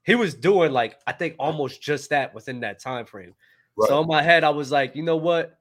[0.04, 3.34] He was doing like I think almost just that within that time frame.
[3.76, 3.90] Right.
[3.90, 5.60] So in my head, I was like, you know what?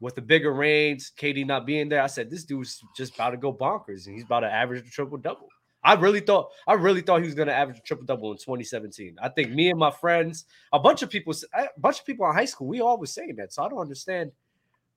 [0.00, 3.36] With the bigger range, KD not being there, I said this dude's just about to
[3.36, 5.48] go bonkers, and he's about to average a triple double.
[5.82, 8.38] I really thought I really thought he was going to average a triple double in
[8.38, 9.16] 2017.
[9.22, 12.34] I think me and my friends, a bunch of people, a bunch of people in
[12.34, 13.52] high school, we all was saying that.
[13.52, 14.32] So I don't understand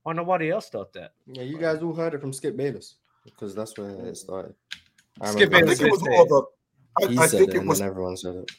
[0.04, 1.14] why nobody else thought that.
[1.28, 2.96] Yeah, you guys all heard it from Skip Bayless
[3.26, 4.18] because that's where it mm.
[4.18, 4.56] started.
[5.20, 5.72] I Skip Bayless.
[5.72, 7.20] I think it was more of a.
[7.20, 7.82] I, I think it, it was.
[7.82, 8.52] everyone said it.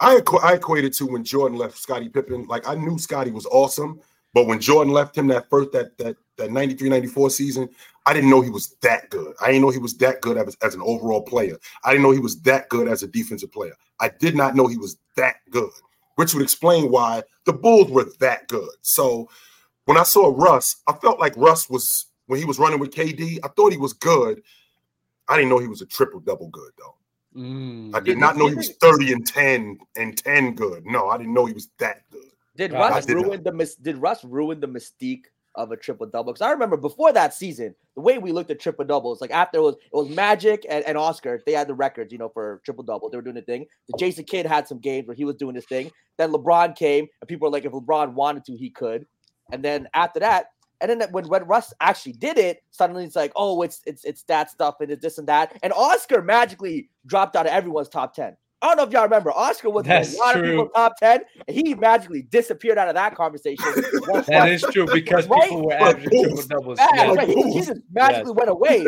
[0.00, 2.46] I I equated to when Jordan left Scottie Pippen.
[2.46, 4.00] Like I knew Scottie was awesome,
[4.34, 7.68] but when Jordan left him that first that that that 93 94 season,
[8.06, 9.34] I didn't know he was that good.
[9.40, 11.56] I didn't know he was that good as, as an overall player.
[11.84, 13.74] I didn't know he was that good as a defensive player.
[14.00, 15.70] I did not know he was that good,
[16.16, 18.70] which would explain why the Bulls were that good.
[18.80, 19.28] So
[19.84, 23.38] when I saw Russ, I felt like Russ was when he was running with KD,
[23.44, 24.42] I thought he was good.
[25.28, 26.96] I didn't know he was a triple double good though.
[27.40, 30.84] Mm, I did not know he was 30 and 10 and 10 good.
[30.84, 32.20] No, I didn't know he was that good.
[32.56, 36.32] Did Russ ruin the did Russ ruin the mystique of a triple double?
[36.32, 39.58] Because I remember before that season, the way we looked at triple doubles, like after
[39.58, 42.60] it was it was Magic and, and Oscar, they had the records, you know, for
[42.64, 43.08] triple double.
[43.08, 43.66] They were doing the thing.
[43.88, 45.90] The Jason Kidd had some games where he was doing his thing.
[46.18, 49.06] Then LeBron came, and people were like, if LeBron wanted to, he could.
[49.50, 50.46] And then after that,
[50.82, 54.24] and then when, when Russ actually did it, suddenly it's like, oh, it's it's it's
[54.24, 55.56] that stuff and it's this and that.
[55.62, 58.36] And Oscar magically dropped out of everyone's top 10.
[58.62, 59.32] I don't know if y'all remember.
[59.32, 60.42] Oscar was That's in a lot true.
[60.42, 63.64] of people's top 10, and he magically disappeared out of that conversation.
[64.28, 65.42] that is true because right?
[65.42, 66.78] people were averaging triple doubles.
[66.78, 67.28] Yeah, right.
[67.28, 68.36] he, he, just magically yes.
[68.36, 68.86] went away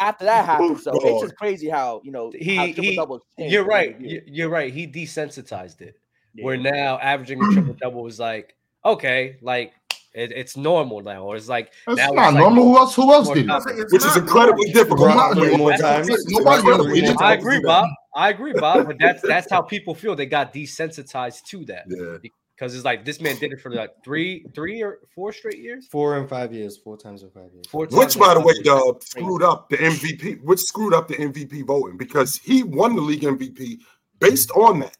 [0.00, 0.76] after that happened.
[0.76, 2.98] Oh, so it's just crazy how you know he, how he
[3.36, 3.96] You're right.
[4.00, 4.72] You're right.
[4.72, 5.96] He desensitized it.
[6.34, 6.44] Yeah.
[6.44, 9.74] Where now averaging a triple double was like, okay, like
[10.12, 12.64] it, it's normal now, or it's like it's now not it's normal.
[12.64, 12.94] Like, who else?
[12.96, 13.92] Who else did it?
[13.92, 15.16] Which is incredibly difficult.
[15.56, 16.08] More times.
[16.28, 17.08] Nobody.
[17.20, 17.88] I agree, Bob.
[18.14, 18.86] I agree, Bob.
[18.86, 20.16] But that's that's how people feel.
[20.16, 21.84] They got desensitized to that.
[21.88, 22.30] Yeah.
[22.56, 25.86] Because it's like this man did it for like three, three or four straight years.
[25.86, 26.76] Four and five years.
[26.76, 27.66] Four times in five years.
[27.68, 30.42] Four which, by the way, dog screwed up the MVP.
[30.42, 33.78] Which screwed up the MVP voting because he won the league MVP
[34.18, 34.96] based on that,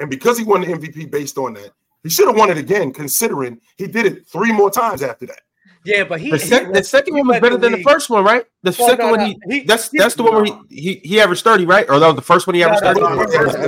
[0.00, 1.70] and because he won the MVP based on that,
[2.02, 5.40] he should have won it again, considering he did it three more times after that.
[5.84, 8.10] Yeah, but he the, sec- he, the second one was better the than the first
[8.10, 8.44] one, right?
[8.62, 9.22] The well, second no, no.
[9.22, 11.88] one he, he, that's that's the one where he, he he averaged 30, right?
[11.88, 13.00] Or that was the first one he averaged 30.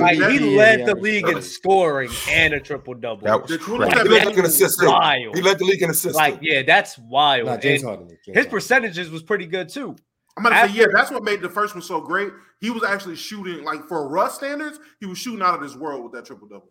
[0.00, 3.26] Like, he led the league in scoring and a triple double.
[3.26, 4.80] That was He led the league in assists.
[4.80, 6.16] He led the league in assists.
[6.16, 7.46] Like, yeah, that's wild.
[7.46, 9.96] No, James Harden, James his percentages was pretty good too.
[10.36, 12.30] I'm gonna After, say, yeah, that's what made the first one so great.
[12.60, 16.04] He was actually shooting like for Russ standards, he was shooting out of this world
[16.04, 16.70] with that triple double.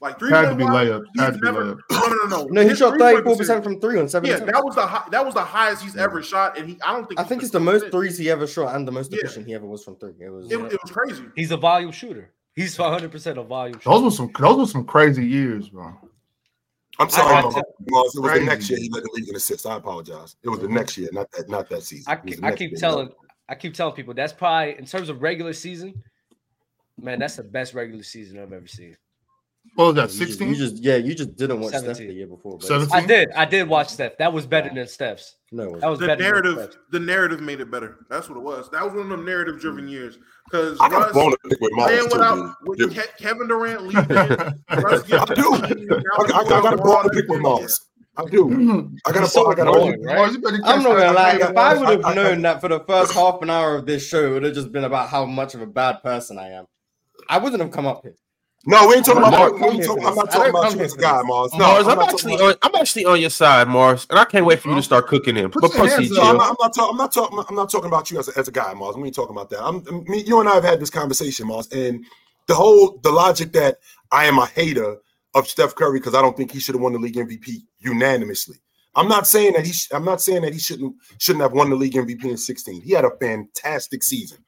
[0.00, 1.04] Like three had to be layup.
[1.16, 1.80] Had to never, be layup.
[1.90, 2.68] No, no, no, no.
[2.68, 4.30] he shot thirty four percent from three on seven.
[4.30, 6.24] Yeah, that was the high, that was the highest he's ever mm.
[6.24, 8.76] shot, and he I don't think I think it's the most threes he ever shot
[8.76, 9.18] and the most yeah.
[9.18, 10.12] efficient he ever was from three.
[10.20, 11.24] It was it, it was crazy.
[11.34, 12.32] He's a volume shooter.
[12.54, 13.80] He's 100 percent a volume.
[13.80, 13.90] Shooter.
[13.90, 15.92] Those were some those were some crazy years, bro.
[17.00, 19.66] I'm sorry, I, I, It was the next year he led the league in assists.
[19.66, 20.36] I apologize.
[20.42, 22.12] It was the next year, not that not that season.
[22.12, 23.10] I, I keep telling
[23.48, 26.02] I keep telling people that's probably in terms of regular season,
[27.00, 28.96] man, that's the best regular season I've ever seen.
[29.74, 30.10] What was that?
[30.10, 30.48] Sixteen.
[30.48, 31.94] You, just yeah, you just didn't watch 17.
[31.94, 32.58] Steph the year before.
[32.92, 33.30] I did.
[33.32, 34.18] I did watch Steph.
[34.18, 35.36] That was better than Steph's.
[35.52, 36.76] No, that was the narrative.
[36.90, 37.98] The narrative made it better.
[38.10, 38.70] That's what it was.
[38.70, 40.18] That was one of them narrative driven years.
[40.50, 44.08] Because I got blown with Miles without with Ke- Kevin Durant leaving.
[44.82, 45.54] Russ I do.
[45.54, 45.64] I,
[46.18, 47.88] I, I got a ball pick with Miles.
[48.16, 48.90] I do.
[49.06, 50.36] I got a so I got a right?
[50.64, 51.38] I'm not gonna lie.
[51.40, 54.26] If I would have known that for the first half an hour of this show,
[54.26, 56.66] it would have just been about how much of a bad person I am.
[57.28, 58.16] I wouldn't have come up here.
[58.66, 59.52] No, we ain't talking about.
[59.54, 61.52] I'm, talking, I'm not talking about you as a guy, Mars.
[61.52, 64.44] No, Mars, I'm, I'm actually on, I'm actually on your side, Mars, and I can't
[64.44, 65.50] wait for you to start cooking him.
[65.50, 67.44] Put but proceed, no, I'm, not, I'm not, talk, I'm not talking.
[67.48, 68.96] I'm not talking about you as a, as a guy, Mars.
[68.96, 69.64] We ain't talking about that.
[69.64, 72.04] I'm me, you and I have had this conversation, Mars, and
[72.46, 73.78] the whole the logic that
[74.10, 74.96] I am a hater
[75.34, 78.56] of Steph Curry because I don't think he should have won the league MVP unanimously.
[78.96, 79.72] I'm not saying that he.
[79.72, 82.82] Sh- I'm not saying that he shouldn't shouldn't have won the league MVP in 16.
[82.82, 84.38] He had a fantastic season,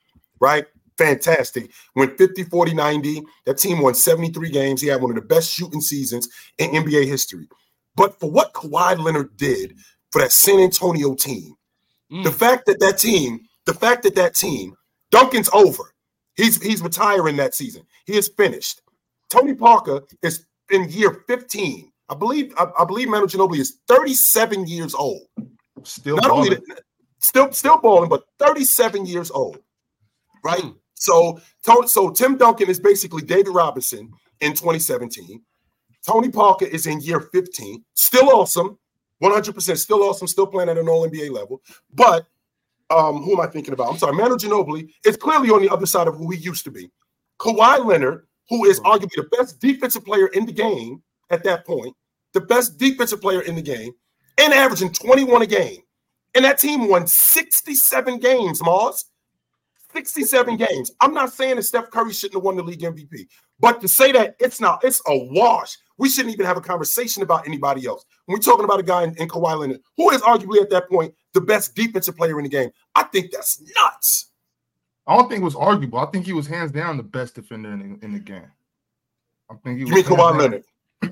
[0.40, 0.66] right?
[1.01, 1.71] Fantastic.
[1.97, 3.23] Went 50, 40, 90.
[3.47, 4.81] That team won 73 games.
[4.81, 7.49] He had one of the best shooting seasons in NBA history.
[7.97, 9.77] But for what Kawhi Leonard did
[10.11, 11.55] for that San Antonio team,
[12.13, 12.23] mm.
[12.23, 14.77] the fact that that team, the fact that that team,
[15.11, 15.85] Duncan's over.
[16.37, 17.83] He's he's retiring that season.
[18.07, 18.83] He is finished.
[19.29, 21.91] Tony Parker is in year 15.
[22.09, 25.23] I believe I, I believe Manu Ginobili is 37 years old.
[25.83, 26.53] Still Not balling.
[26.55, 26.61] only
[27.19, 29.59] still still balling, but 37 years old.
[30.43, 30.63] Right?
[30.63, 30.77] Mm.
[31.01, 31.41] So,
[31.87, 35.43] so Tim Duncan is basically David Robinson in 2017.
[36.07, 38.79] Tony Parker is in year 15, still awesome,
[39.23, 41.63] 100% still awesome, still playing at an All NBA level.
[41.93, 42.27] But
[42.91, 43.91] um, who am I thinking about?
[43.91, 46.71] I'm sorry, Manu Ginobili is clearly on the other side of who he used to
[46.71, 46.91] be.
[47.39, 51.95] Kawhi Leonard, who is arguably the best defensive player in the game at that point,
[52.35, 53.93] the best defensive player in the game,
[54.39, 55.81] and averaging 21 a game.
[56.35, 59.07] And that team won 67 games, Moss.
[59.92, 60.90] 67 games.
[61.00, 63.26] I'm not saying that Steph Curry shouldn't have won the league MVP,
[63.59, 65.76] but to say that it's not, it's a wash.
[65.98, 68.05] We shouldn't even have a conversation about anybody else.
[68.26, 70.88] When we're talking about a guy in, in Kawhi Leonard, who is arguably at that
[70.88, 74.31] point the best defensive player in the game, I think that's nuts.
[75.07, 75.98] I don't think it was arguable.
[75.98, 78.50] I think he was hands down the best defender in, in the game.
[79.50, 79.90] I think he was.
[79.90, 80.64] You mean Kawhi Leonard?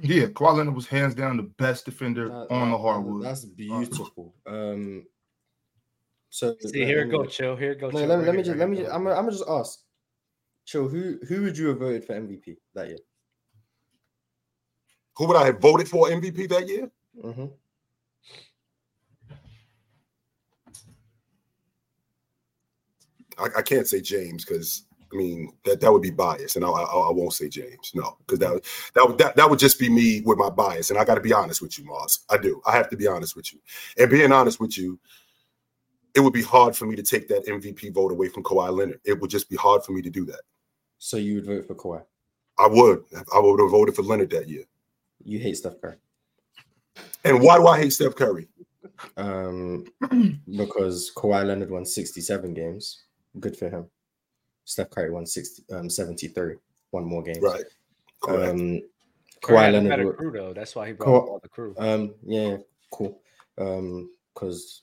[0.03, 3.25] Yeah, Kawhi Leonard was hands down the best defender that, on the hardwood.
[3.25, 4.35] That's beautiful.
[4.47, 5.07] Um,
[6.31, 7.57] so see here it go, chill.
[7.57, 7.91] Here it go.
[7.91, 8.79] No, let, me, let me just let me.
[8.79, 9.81] Just, I'm, I'm gonna just ask,
[10.67, 10.89] chill.
[10.89, 12.99] Who who would you have voted for MVP that year?
[15.17, 16.91] Who would I have voted for MVP that year?
[17.23, 17.47] Mm-hmm.
[23.39, 26.69] I, I can't say James because I mean that that would be bias, and I,
[26.69, 27.93] I, I won't say James.
[27.95, 28.63] No, because that
[28.95, 31.21] that would that, that would just be me with my bias, and I got to
[31.21, 32.21] be honest with you, Moss.
[32.29, 32.61] I do.
[32.67, 33.61] I have to be honest with you,
[33.99, 34.99] and being honest with you,
[36.19, 39.01] it would be hard for me to take that MVP vote away from Kawhi Leonard.
[39.05, 40.41] It would just be hard for me to do that.
[40.99, 42.03] So you would vote for Kawhi?
[42.59, 43.05] I would.
[43.33, 44.65] I would have voted for Leonard that year.
[45.23, 45.95] You hate Steph Curry.
[47.25, 48.49] And why do I hate Steph Curry?
[49.17, 49.87] Um,
[50.57, 53.05] because Kawhi Leonard won 67 games.
[53.39, 53.87] Good for him.
[54.65, 56.57] Steph Curry won 60, um, 73,
[56.91, 57.41] one more game.
[57.41, 57.63] Right.
[58.21, 58.51] Correct.
[58.51, 58.83] Um,
[59.41, 59.91] Kawhi Leonard.
[59.93, 60.53] Had a crew though.
[60.53, 61.77] That's why he brought Ka- all the crew.
[61.79, 62.57] Um, yeah,
[62.91, 63.21] cool.
[63.57, 64.83] Um, because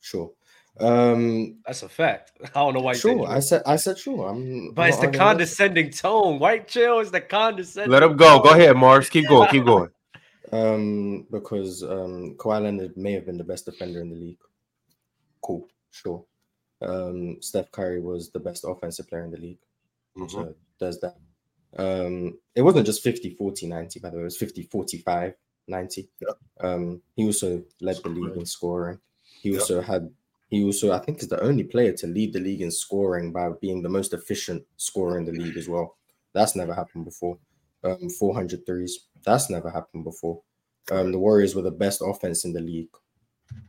[0.00, 0.32] sure.
[0.80, 2.32] Um, that's a fact.
[2.42, 2.94] I don't know why.
[2.94, 4.28] Sure, I said I said sure.
[4.28, 6.38] I'm, but it's the condescending tone.
[6.38, 7.92] White chill is the condescending.
[7.92, 8.38] Let him go.
[8.38, 8.42] Tone.
[8.42, 9.08] Go ahead, Mars.
[9.10, 9.48] Keep going.
[9.50, 9.90] Keep going.
[10.52, 14.38] um, because um, Kawhi Leonard may have been the best defender in the league.
[15.42, 16.24] Cool, sure.
[16.80, 19.58] Um, Steph Curry was the best offensive player in the league.
[20.16, 20.28] Mm-hmm.
[20.28, 21.16] So does that.
[21.76, 25.34] Um, it wasn't just 50, 40, 90, by the way, it was 50, 45,
[25.68, 26.08] 90.
[26.20, 26.28] Yeah.
[26.60, 28.98] Um, he also led the league in scoring.
[29.22, 29.86] He also yeah.
[29.86, 30.10] had
[30.52, 33.48] he also, I think, is the only player to lead the league in scoring by
[33.62, 35.96] being the most efficient scorer in the league as well.
[36.34, 37.38] That's never happened before.
[37.82, 39.06] Um, 400 threes.
[39.24, 40.42] That's never happened before.
[40.90, 42.90] Um, the Warriors were the best offense in the league.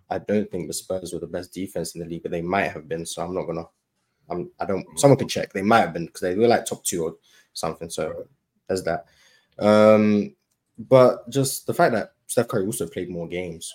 [0.10, 2.74] I don't think the Spurs were the best defense in the league, but they might
[2.74, 3.06] have been.
[3.06, 3.64] So I'm not gonna.
[4.30, 4.52] I'm.
[4.60, 4.86] I don't.
[5.00, 5.54] Someone could check.
[5.54, 7.16] They might have been because they were like top two or
[7.54, 7.90] something.
[7.90, 8.26] So
[8.68, 9.06] there's that.
[9.58, 10.36] Um,
[10.78, 13.74] but just the fact that Steph Curry also played more games.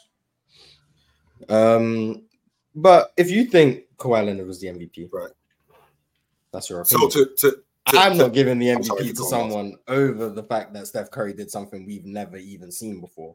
[1.48, 2.27] Um,
[2.82, 5.30] but if you think Kawhi Leonard was the MVP, right?
[6.52, 7.10] That's your opinion.
[7.10, 7.50] So to, to,
[7.88, 9.96] to I'm not giving the MVP to someone on.
[9.96, 13.34] over the fact that Steph Curry did something we've never even seen before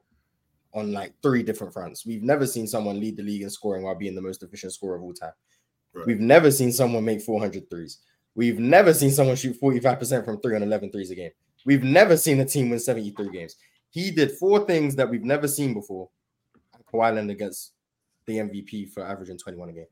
[0.73, 2.05] on like three different fronts.
[2.05, 4.95] We've never seen someone lead the league in scoring while being the most efficient scorer
[4.95, 5.33] of all time.
[5.93, 6.07] Right.
[6.07, 7.99] We've never seen someone make 400 threes.
[8.35, 11.31] We've never seen someone shoot 45% from three on 11 threes a game.
[11.65, 13.57] We've never seen a team win 73 games.
[13.91, 16.09] He did four things that we've never seen before.
[16.91, 17.72] Kawhi Leonard gets
[18.25, 19.85] the MVP for averaging 21 a game.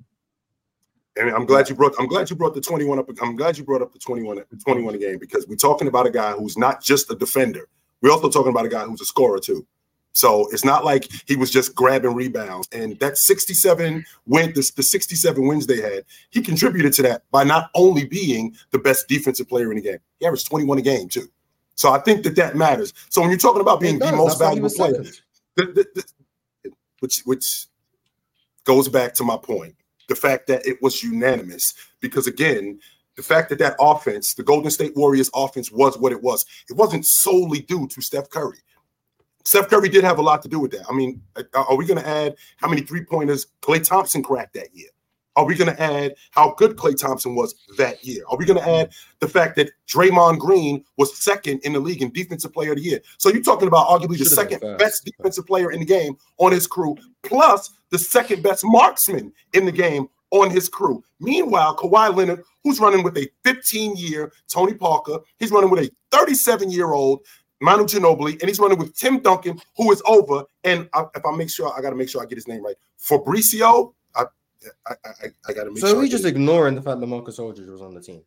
[1.17, 3.09] And I'm glad you brought I'm glad you brought the 21 up.
[3.21, 6.11] I'm glad you brought up the 21 21 a game because we're talking about a
[6.11, 7.67] guy who's not just a defender.
[8.01, 9.65] We're also talking about a guy who's a scorer too.
[10.13, 12.67] So it's not like he was just grabbing rebounds.
[12.71, 17.43] And that 67 win, the, the 67 wins they had, he contributed to that by
[17.43, 21.07] not only being the best defensive player in the game, he averaged 21 a game
[21.07, 21.29] too.
[21.75, 22.93] So I think that that matters.
[23.09, 25.03] So when you're talking about being the most valuable player,
[25.55, 27.65] the, the, the, which which
[28.65, 29.75] goes back to my point
[30.11, 31.73] the fact that it was unanimous.
[32.01, 32.79] Because again,
[33.15, 36.75] the fact that that offense, the Golden State Warriors offense, was what it was, it
[36.75, 38.57] wasn't solely due to Steph Curry.
[39.45, 40.85] Steph Curry did have a lot to do with that.
[40.89, 41.21] I mean,
[41.53, 44.89] are we going to add how many three pointers Klay Thompson cracked that year?
[45.35, 48.23] Are we going to add how good Klay Thompson was that year?
[48.29, 52.01] Are we going to add the fact that Draymond Green was second in the league
[52.01, 52.99] in Defensive Player of the Year?
[53.17, 56.67] So you're talking about arguably the second best defensive player in the game on his
[56.67, 61.03] crew, plus the second best marksman in the game on his crew.
[61.19, 65.91] Meanwhile, Kawhi Leonard, who's running with a 15 year Tony Parker, he's running with a
[66.11, 67.21] 37 year old
[67.61, 70.43] Manu Ginobili, and he's running with Tim Duncan, who is over.
[70.63, 72.63] And I, if I make sure, I got to make sure I get his name
[72.63, 72.75] right.
[72.97, 73.93] Fabrizio,
[74.87, 75.99] I, I, I, got to make so sure.
[75.99, 78.21] We just ignoring the fact that Marcus Aldridge was on the team.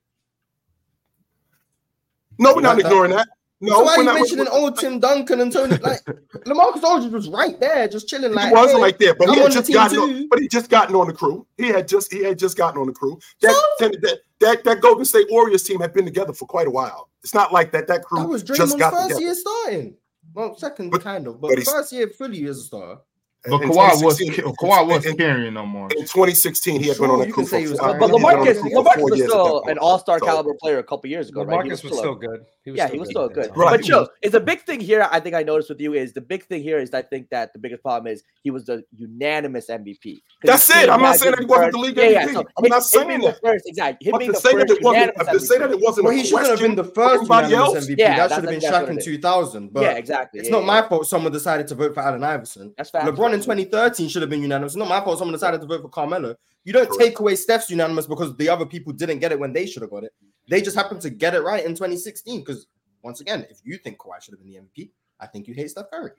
[2.38, 3.28] No, we're not ignoring that.
[3.60, 5.76] No, so why are you mentioning old Tim Duncan and Tony?
[5.78, 8.34] Like LaMarcus Aldridge was right there, just chilling.
[8.34, 10.48] Like he was hey, right there, but I'm he had just gotten, on, but he
[10.48, 11.46] just gotten on the crew.
[11.56, 13.18] He had just he had just gotten on the crew.
[13.40, 13.88] That, so?
[13.88, 17.10] that, that that Golden State Warriors team had been together for quite a while.
[17.22, 17.86] It's not like that.
[17.86, 19.22] That crew that was just got first together.
[19.22, 19.96] year starting.
[20.34, 23.00] Well, second but, kind of, but, but first year fully as a star.
[23.46, 25.88] But Kawhi was Kawhi was carrying no more.
[25.96, 27.44] In 2016, he had been on a cool.
[27.44, 31.44] But LaMarcus, LaMarcus was still an All-Star caliber player a couple years ago.
[31.44, 31.70] LaMarcus right?
[31.70, 32.46] was, was still good.
[32.64, 33.54] He was yeah, still he was still good.
[33.54, 33.76] Right.
[33.76, 35.06] But Joe, it's a big thing here.
[35.10, 37.52] I think I noticed with you is the big thing here is I think that
[37.52, 40.22] the biggest problem is he was the unanimous MVP.
[40.42, 40.88] That's it.
[40.88, 42.12] I'm not saying that he wasn't the league MVP.
[42.12, 43.40] Yeah, so I'm not saying that.
[43.42, 44.10] First, exactly.
[44.10, 46.06] Him being the first to say that it wasn't.
[46.06, 47.98] Well, he should have been the first unanimous MVP.
[47.98, 49.70] That should have been Shaq in 2000.
[49.70, 50.40] But yeah, exactly.
[50.40, 52.72] It's not my fault someone decided to vote for Allen Iverson.
[52.78, 53.06] That's fact.
[53.06, 54.72] LeBron in 2013 should have been unanimous.
[54.72, 56.36] It's not my fault someone decided to vote for Carmelo.
[56.64, 57.00] You don't Correct.
[57.00, 59.90] take away Steph's unanimous because the other people didn't get it when they should have
[59.90, 60.12] got it.
[60.48, 62.40] They just happened to get it right in 2016.
[62.40, 62.66] Because
[63.02, 65.70] once again, if you think Kawhi should have been the MVP, I think you hate
[65.70, 66.12] Steph Curry.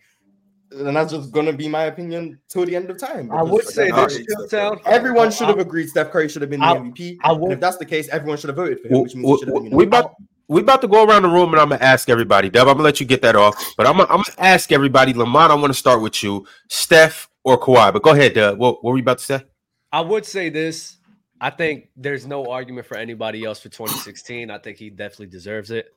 [0.71, 3.31] And that's just gonna be my opinion till the end of time.
[3.31, 4.53] I would say this
[4.85, 7.17] everyone should have agreed Steph Curry should have been the I, MVP.
[7.23, 9.51] I and if that's the case, everyone should have voted for him, which means we,
[9.51, 10.15] we, we about
[10.47, 12.49] we about to go around the room and I'm gonna ask everybody.
[12.49, 15.13] Deb, I'm gonna let you get that off, but I'm gonna, I'm gonna ask everybody.
[15.13, 17.93] Lamont, I want to start with you, Steph or Kawhi.
[17.93, 18.57] But go ahead, Deb.
[18.57, 19.43] What, what were you about to say?
[19.91, 20.97] I would say this.
[21.39, 24.49] I think there's no argument for anybody else for 2016.
[24.49, 25.87] I think he definitely deserves it,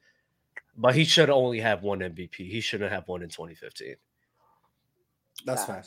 [0.76, 2.34] but he should only have one MVP.
[2.36, 3.96] He shouldn't have one in 2015.
[5.44, 5.82] That's fine.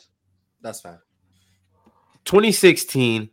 [0.62, 1.00] That's fine.
[2.26, 3.30] 2016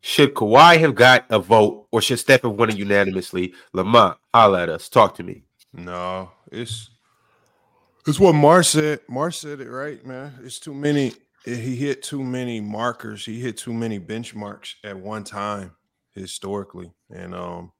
[0.00, 3.54] should Kawhi have got a vote or should Steph have won it unanimously?
[3.72, 4.88] Lamont, holla at us.
[4.88, 5.42] Talk to me.
[5.72, 6.90] No, it's
[8.06, 9.00] it's what Mar said.
[9.08, 10.34] Mar said it right, man.
[10.42, 11.12] It's too many.
[11.44, 13.24] He hit too many markers.
[13.24, 15.72] He hit too many benchmarks at one time
[16.14, 17.72] historically, and um,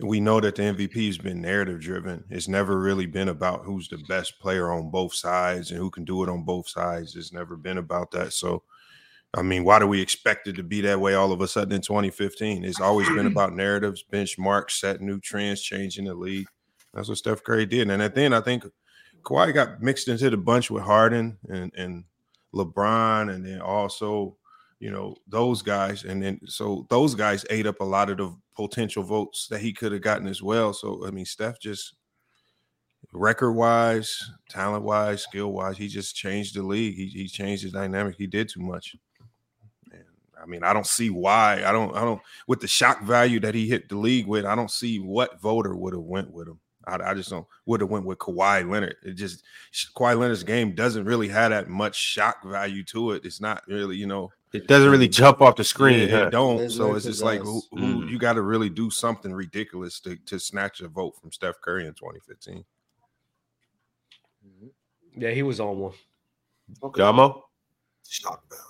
[0.00, 2.24] we know that the MVP has been narrative driven.
[2.30, 6.04] It's never really been about who's the best player on both sides and who can
[6.04, 7.16] do it on both sides.
[7.16, 8.32] It's never been about that.
[8.32, 8.62] So
[9.34, 11.74] I mean, why do we expect it to be that way all of a sudden
[11.74, 12.64] in 2015?
[12.64, 16.46] It's always been about narratives, benchmarks, setting new trends, changing the league.
[16.94, 17.90] That's what Steph Curry did.
[17.90, 18.64] And at the end, I think
[19.22, 22.04] Kawhi got mixed into the bunch with Harden and, and
[22.54, 24.36] LeBron, and then also,
[24.80, 26.04] you know, those guys.
[26.04, 29.74] And then so those guys ate up a lot of the potential votes that he
[29.74, 30.72] could have gotten as well.
[30.72, 31.94] So I mean, Steph just
[33.12, 36.94] record wise, talent wise, skill wise, he just changed the league.
[36.94, 38.16] He, he changed the dynamic.
[38.16, 38.96] He did too much.
[40.40, 41.64] I mean, I don't see why.
[41.64, 41.94] I don't.
[41.96, 42.20] I don't.
[42.46, 45.74] With the shock value that he hit the league with, I don't see what voter
[45.74, 46.60] would have went with him.
[46.86, 47.46] I, I just don't.
[47.66, 48.96] Would have went with Kawhi Leonard.
[49.02, 49.42] It just
[49.96, 53.24] Kawhi Leonard's game doesn't really have that much shock value to it.
[53.24, 54.32] It's not really, you know.
[54.54, 56.08] It doesn't really jump off the screen.
[56.08, 56.70] Yeah, It don't.
[56.70, 58.10] so it's just like who, who, mm.
[58.10, 61.86] you got to really do something ridiculous to, to snatch a vote from Steph Curry
[61.86, 62.64] in 2015.
[65.18, 65.92] Yeah, he was on one.
[66.82, 67.02] Okay.
[67.02, 67.42] Gamo?
[68.08, 68.67] Shock value.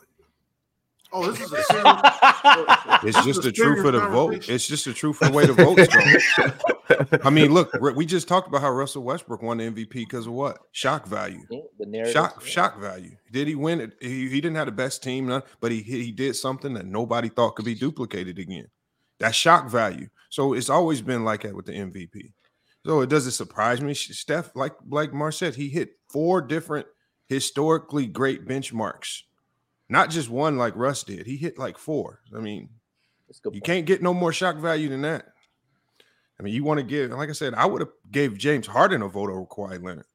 [1.10, 1.84] Oh, this is a serious.
[3.02, 4.48] it's just the truth of the vote.
[4.48, 7.18] It's just the truth of the way the votes go.
[7.24, 10.32] I mean, look, we just talked about how Russell Westbrook won the MVP because of
[10.34, 10.58] what?
[10.72, 11.40] Shock value.
[11.50, 12.12] Yeah, the narrative.
[12.12, 13.16] Shock, shock value.
[13.32, 13.92] Did he win it?
[14.00, 17.28] He, he didn't have the best team, none, but he he did something that nobody
[17.28, 18.66] thought could be duplicated again.
[19.18, 20.08] That shock value.
[20.30, 22.32] So it's always been like that with the MVP.
[22.84, 23.94] So it doesn't surprise me.
[23.94, 26.86] Steph, like like Mar said, he hit four different
[27.28, 29.22] historically great benchmarks
[29.88, 31.26] not just one like Russ did.
[31.26, 32.20] He hit like four.
[32.34, 32.68] I mean,
[33.28, 33.64] you point.
[33.64, 35.26] can't get no more shock value than that.
[36.38, 39.02] I mean, you want to give, like I said, I would have gave James Harden
[39.02, 40.06] a vote over Kawhi Leonard.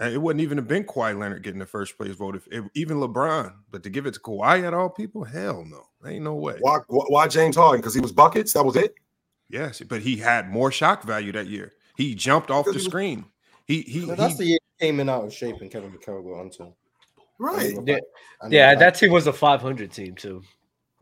[0.00, 2.64] And it wouldn't even have been Kawhi Leonard getting the first place vote, if, if,
[2.74, 3.54] even LeBron.
[3.70, 6.56] But to give it to Kawhi at all people, hell no, ain't no way.
[6.60, 6.78] Why?
[6.88, 7.80] Why James Harden?
[7.80, 8.52] Because he was buckets.
[8.54, 8.94] That was it.
[9.48, 11.72] Yes, but he had more shock value that year.
[11.96, 13.26] He jumped off the screen.
[13.66, 14.00] He he.
[14.06, 16.72] that's he, the year he came in out of shape, and Kevin McHale got onto.
[17.42, 17.74] Right.
[17.84, 17.98] Yeah,
[18.48, 20.42] yeah that team was a 500 team too.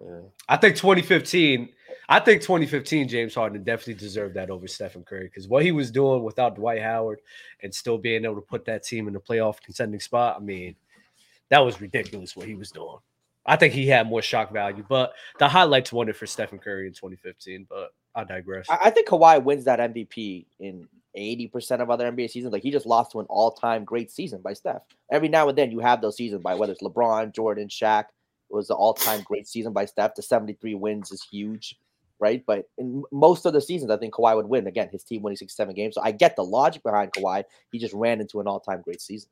[0.02, 0.20] Yeah.
[0.48, 1.68] I think 2015.
[2.08, 5.92] I think 2015 James Harden definitely deserved that over Stephen Curry because what he was
[5.92, 7.20] doing without Dwight Howard
[7.62, 10.36] and still being able to put that team in the playoff contending spot.
[10.36, 10.74] I mean,
[11.50, 12.96] that was ridiculous what he was doing.
[13.46, 16.88] I think he had more shock value, but the highlights won it for Stephen Curry
[16.88, 17.66] in 2015.
[17.68, 18.66] But I digress.
[18.68, 22.52] I think Kawhi wins that MVP in 80% of other NBA seasons.
[22.52, 24.82] Like he just lost to an all-time great season by Steph.
[25.10, 28.04] Every now and then you have those seasons by whether it's LeBron, Jordan, Shaq.
[28.50, 30.14] It was the all-time great season by Steph.
[30.14, 31.76] The 73 wins is huge,
[32.18, 32.42] right?
[32.46, 34.66] But in most of the seasons, I think Kawhi would win.
[34.66, 35.94] Again, his team winning 67 games.
[35.94, 37.44] So I get the logic behind Kawhi.
[37.70, 39.30] He just ran into an all-time great season.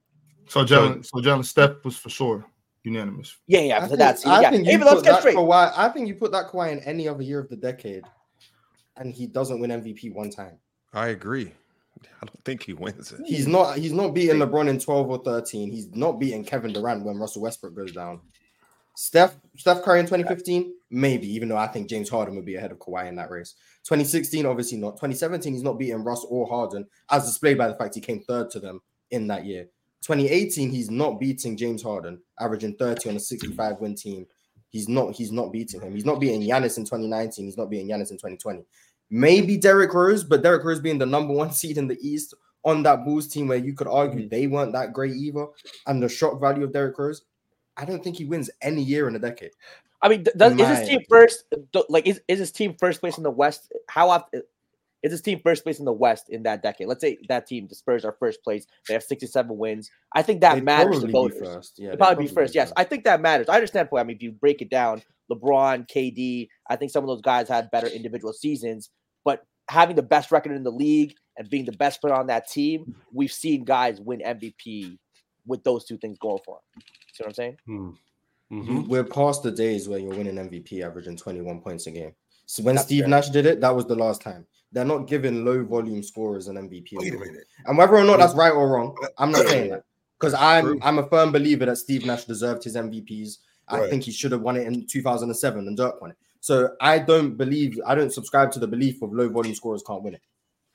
[0.49, 2.47] So John, so John, Steph was for sure
[2.85, 3.37] unanimous.
[3.47, 3.79] Yeah, yeah.
[3.79, 4.51] I think, that's I yeah.
[4.51, 7.41] think you put that Kawhi, I think you put that Kawhi in any other year
[7.41, 8.05] of the decade,
[8.97, 10.59] and he doesn't win MVP one time.
[10.93, 11.53] I agree.
[12.23, 13.21] I don't think he wins it.
[13.27, 13.79] He's not.
[13.79, 15.71] He's not beating LeBron in twelve or thirteen.
[15.71, 18.21] He's not beating Kevin Durant when Russell Westbrook goes down.
[18.97, 21.33] Steph Steph Curry in 2015, maybe.
[21.33, 23.55] Even though I think James Harden would be ahead of Kawhi in that race.
[23.85, 24.97] 2016, obviously not.
[24.97, 28.51] 2017, he's not beating Russ or Harden, as displayed by the fact he came third
[28.51, 28.81] to them
[29.13, 29.69] in that year.
[30.03, 34.27] 2018, he's not beating James Harden, averaging 30 on a 65 win team.
[34.71, 35.15] He's not.
[35.15, 35.95] He's not beating him.
[35.95, 37.45] He's not beating Giannis in 2019.
[37.45, 38.65] He's not beating Giannis in 2020.
[39.11, 42.35] Maybe Derrick Rose, but Derrick Rose being the number one seed in the East
[42.65, 44.29] on that Bulls team, where you could argue Mm-hmm.
[44.29, 45.47] they weren't that great either,
[45.87, 47.23] and the shock value of Derrick Rose,
[47.77, 49.53] I don't think he wins any year in a decade.
[50.03, 51.45] I mean, does, In is my his team first?
[51.89, 53.73] Like, is, is his team first place in the West?
[53.89, 54.43] How often
[55.03, 56.89] is this team first place in the West in that decade?
[56.89, 58.67] Let's say that team, the Spurs, are first place.
[58.87, 59.91] They have sixty-seven wins.
[60.13, 61.55] I think that They'd matters to probably be voters.
[61.55, 61.79] first.
[61.79, 62.53] Yeah, They'd they'd probably be first.
[62.53, 62.75] be Yes, first.
[62.77, 63.49] I think that matters.
[63.49, 63.91] I understand.
[63.91, 64.01] Point.
[64.01, 67.49] I mean, if you break it down, LeBron, KD, I think some of those guys
[67.49, 68.91] had better individual seasons,
[69.25, 72.49] but having the best record in the league and being the best player on that
[72.49, 74.99] team, we've seen guys win MVP
[75.47, 76.83] with those two things going for them.
[77.13, 77.57] See what I'm saying?
[77.67, 77.91] Hmm.
[78.51, 78.89] You- Mhm.
[78.89, 82.13] We're past the days where you're winning MVP averaging 21 points a game.
[82.47, 83.09] So when That's Steve fair.
[83.11, 84.47] Nash did it, that was the last time.
[84.73, 86.97] They're not giving low volume scorers an MVP.
[86.97, 87.45] Wait a minute.
[87.67, 89.85] And whether or not that's right or wrong, I'm not saying that
[90.19, 93.37] because I'm I'm a firm believer that Steve Nash deserved his MVPs.
[93.71, 93.91] I Right.
[93.91, 96.17] think he should have won it in 2007 and Dirk won it.
[96.41, 100.03] So I don't believe I don't subscribe to the belief of low volume scorers can't
[100.03, 100.23] win it.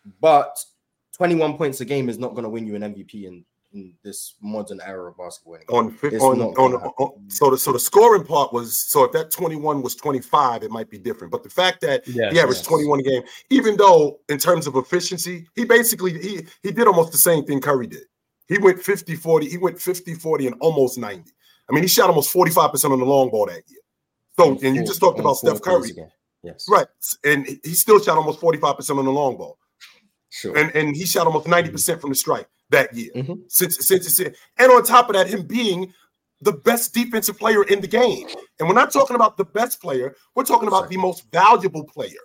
[0.07, 0.17] Mm-hmm.
[0.21, 0.57] But
[1.17, 4.33] 21 points a game is not going to win you an MVP in, in this
[4.41, 5.55] modern era of basketball.
[5.55, 5.81] anymore.
[5.81, 9.81] On on, on, on so the so the scoring part was so if that 21
[9.81, 11.31] was 25, it might be different.
[11.31, 12.67] But the fact that Yes, he averaged yes.
[12.67, 17.11] 21 a game, even though in terms of efficiency, he basically he he did almost
[17.11, 18.03] the same thing Curry did.
[18.47, 21.31] He went 50 40, he went 50 40 and almost 90.
[21.70, 23.80] I mean, he shot almost 45% on the long ball that year.
[24.38, 25.91] So, On and you four- just talked about Steph Curry.
[26.43, 26.66] Yes.
[26.70, 26.88] Right.
[27.24, 29.57] And he still shot almost 45% on the long ball.
[30.30, 30.57] Sure.
[30.57, 33.11] And and he shot almost 90% from the strike that year.
[33.16, 33.43] Mhm.
[33.49, 35.93] Since since it's and on top of that, him being
[36.41, 38.28] the best defensive player in the game.
[38.59, 42.20] And we're not talking about the best player, we're talking about the most valuable player.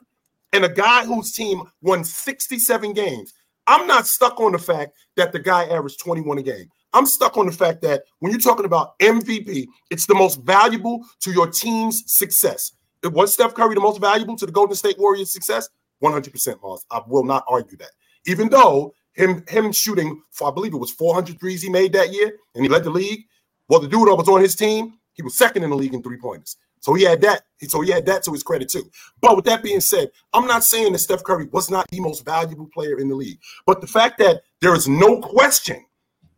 [0.52, 3.34] And a guy whose team won 67 games.
[3.68, 6.70] I'm not stuck on the fact that the guy averaged 21 a game.
[6.92, 11.04] I'm stuck on the fact that when you're talking about MVP, it's the most valuable
[11.20, 12.72] to your team's success.
[13.04, 15.68] Was Steph Curry the most valuable to the Golden State Warriors' success?
[16.02, 16.84] 100% Mars.
[16.90, 17.90] I will not argue that.
[18.26, 22.12] Even though him him shooting, for, I believe it was 400 threes he made that
[22.12, 23.24] year, and he led the league.
[23.68, 26.02] Well, the dude that was on his team, he was second in the league in
[26.02, 26.56] three pointers.
[26.80, 27.42] So he had that.
[27.62, 28.88] So he had that to his credit too.
[29.20, 32.24] But with that being said, I'm not saying that Steph Curry was not the most
[32.24, 33.40] valuable player in the league.
[33.66, 35.84] But the fact that there is no question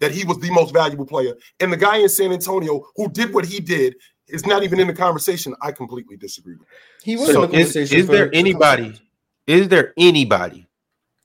[0.00, 3.32] that he was the most valuable player, and the guy in San Antonio who did
[3.32, 3.94] what he did
[4.28, 5.54] is not even in the conversation.
[5.60, 6.68] I completely disagree with.
[6.68, 7.04] That.
[7.04, 9.00] He was So in the is, conversation is for- there anybody?
[9.46, 10.68] Is there anybody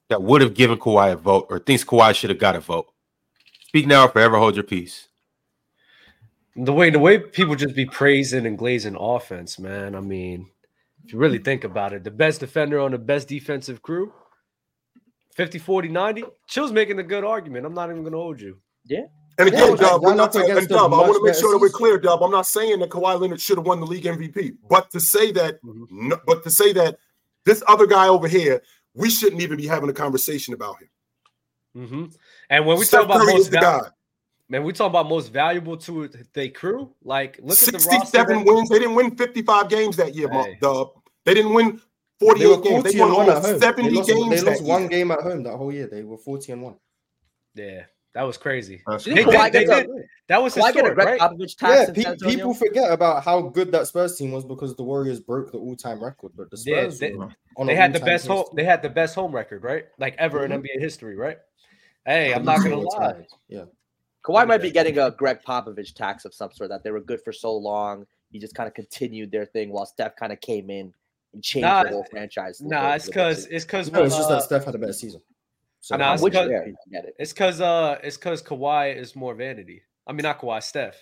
[0.10, 2.88] that would have given Kawhi a vote or thinks Kawhi should have got a vote?
[3.68, 5.08] Speak now or forever hold your peace.
[6.56, 9.94] The way the way people just be praising and glazing offense, man.
[9.94, 10.50] I mean,
[11.04, 14.14] if you really think about it, the best defender on the best defensive crew,
[15.36, 16.24] 50, 40, 90.
[16.48, 17.66] Chill's making a good argument.
[17.66, 18.58] I'm not even gonna hold you.
[18.90, 21.24] And Yeah, again, like, Dub, we're not up talking, and a Dub, I want to
[21.24, 22.24] make sure that we're clear, Dub.
[22.24, 25.32] I'm not saying that Kawhi Leonard should have won the league MVP, but to say
[25.34, 25.88] that, Mhm.
[25.92, 26.98] no, but to say that
[27.44, 28.62] this other guy over here,
[28.94, 30.90] we shouldn't even be having a conversation about him.
[31.74, 32.06] hmm
[32.50, 33.90] And when we Steph talk about Curry most the val- guy.
[34.48, 36.94] man, we talk about most valuable to the crew.
[37.04, 37.90] Like, look at the roster.
[37.92, 38.70] 67 wins.
[38.70, 40.58] They didn't win 55 games that year, Hey.
[40.62, 40.92] Dub.
[41.26, 41.82] They didn't win
[42.22, 42.84] They 48 were games.
[42.84, 43.60] 40 They won and one at home.
[43.60, 44.90] 70 they lost, games they lost one year.
[44.90, 45.88] game at home that whole year.
[45.88, 46.76] They were 40 and one.
[47.56, 47.84] Yeah,
[48.16, 48.82] that was crazy.
[48.88, 49.90] That's Do They think did, Kawhi they did.
[50.28, 51.40] That was Kawhi get a historic, Gregg right?
[51.60, 55.20] Tax Yeah, pe- people forget about how good that Spurs team was because the Warriors
[55.20, 58.24] broke the all-time record, but the Yeah, Spurs they- were on They had the best
[58.26, 58.32] pace.
[58.32, 58.46] home.
[58.56, 59.86] They had the best home record, right?
[60.00, 60.56] Like ever in Mhm.
[60.66, 61.38] NBA history, right?
[62.06, 62.98] Hey, I'm not gonna lie.
[63.14, 63.28] tied.
[63.50, 63.66] Yeah,
[64.24, 67.22] Kawhi might be getting a Gregg Popovich tax of some sort that they were good
[67.22, 68.08] for so long.
[68.32, 70.94] He just kind of continued their thing while Steph kind of came in
[71.34, 72.62] and changed Nah, the whole franchise.
[72.62, 75.22] Nah, it's because it's because no, it's just uh, that Steph had a better season.
[75.86, 76.74] So Nah, I'm it's with you because- there.
[76.92, 77.16] Get it.
[77.20, 79.84] it's because uh it's because Kawhi is more vanity.
[80.08, 80.96] I mean, not Kawhi, Steph.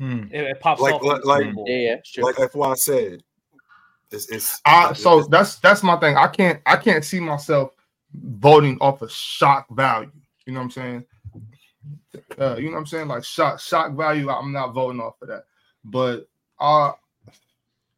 [0.00, 0.24] Hmm.
[0.32, 1.02] It, it pops Like- off.
[1.02, 2.24] in like- like- Yeah, yeah, sure.
[2.24, 3.22] Like that's why I said,
[4.10, 6.16] it's, it's I, so that's that's my thing.
[6.16, 7.72] I can't I can't see myself
[8.14, 10.10] voting off of shock value.
[10.46, 11.04] You know what I'm saying?
[12.38, 13.08] Uh, you know what I'm saying?
[13.08, 14.30] Like shock shock value.
[14.30, 15.44] I'm not voting off of that.
[15.84, 16.26] But
[16.58, 16.92] uh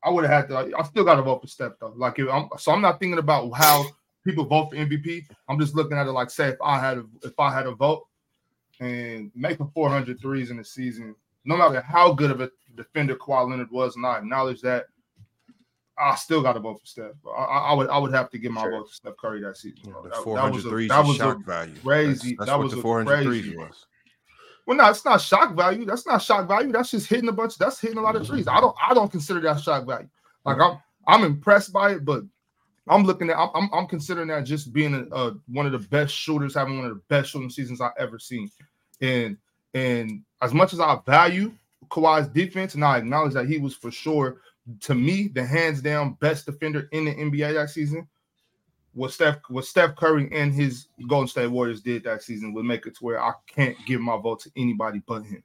[0.03, 0.77] I would have had to.
[0.77, 1.93] I still got to vote for Steph though.
[1.95, 3.85] Like if I'm, so, I'm not thinking about how
[4.29, 5.25] people vote for MVP.
[5.49, 7.73] I'm just looking at it like, say, if I had a, if I had a
[7.75, 8.07] vote
[8.81, 11.15] and making 400 threes in the season,
[11.45, 14.87] no matter how good of a defender Kawhi Leonard was, and I acknowledge that,
[16.01, 17.13] I still got to vote for Steph.
[17.27, 18.71] I, I would I would have to give my Sure.
[18.71, 19.81] vote to Steph Curry that season.
[19.85, 21.75] Yeah, That- that 400 was a- threes that was a shock value.
[21.83, 23.87] crazy- That's, that's that what was the a 400 threes was.
[24.67, 25.87] Well, no, it's not shock value.
[25.87, 26.71] That's not shock value.
[26.71, 27.57] That's just hitting a bunch.
[27.57, 28.47] That's hitting a lot of trees.
[28.47, 28.77] I don't.
[28.87, 30.09] I don't consider that shock value.
[30.45, 30.79] Like I'm.
[31.07, 32.23] I'm impressed by it, but
[32.91, 33.37] I'm looking at.
[33.37, 33.69] I'm.
[33.73, 36.95] I'm, considering that just being a, a, one of the best shooters, having one of
[36.95, 38.51] the best shooting seasons I've ever seen.
[39.01, 39.37] And
[39.75, 41.53] and as much as I value
[41.89, 44.41] Kawhi's defense, and I acknowledge that he was for sure,
[44.81, 48.07] to me, the hands down best defender in the NBA that season.
[48.95, 52.87] What Steph, what Steph Curry and his Golden State Warriors did that season would make
[52.87, 55.43] it to where I can't give my vote to anybody but him.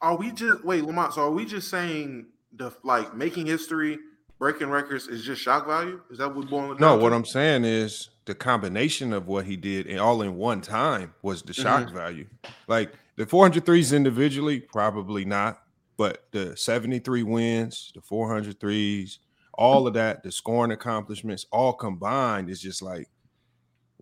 [0.00, 1.14] Are we just wait, Lamont?
[1.14, 3.98] So are we just saying the like making history,
[4.38, 6.00] breaking records is just shock value?
[6.10, 6.78] Is that what boiling?
[6.78, 10.60] No, what I'm saying is the combination of what he did and all in one
[10.60, 11.96] time was the shock mm-hmm.
[11.96, 12.26] value.
[12.68, 15.62] Like the 403s individually, probably not,
[15.96, 19.18] but the 73 wins, the 403s,
[19.54, 23.08] all of that, the scoring accomplishments, all combined is just like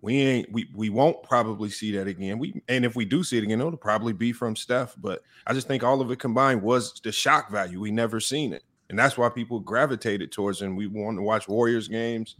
[0.01, 2.37] we ain't we we won't probably see that again.
[2.37, 4.95] We and if we do see it again, it'll probably be from Steph.
[4.97, 7.79] But I just think all of it combined was the shock value.
[7.79, 8.63] We never seen it.
[8.89, 10.75] And that's why people gravitated towards him.
[10.75, 12.35] We wanted to watch Warriors games.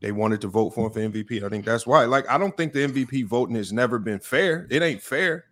[0.00, 1.44] They wanted to vote for him for MVP.
[1.44, 2.04] I think that's why.
[2.06, 4.66] Like, I don't think the MVP voting has never been fair.
[4.70, 5.44] It ain't fair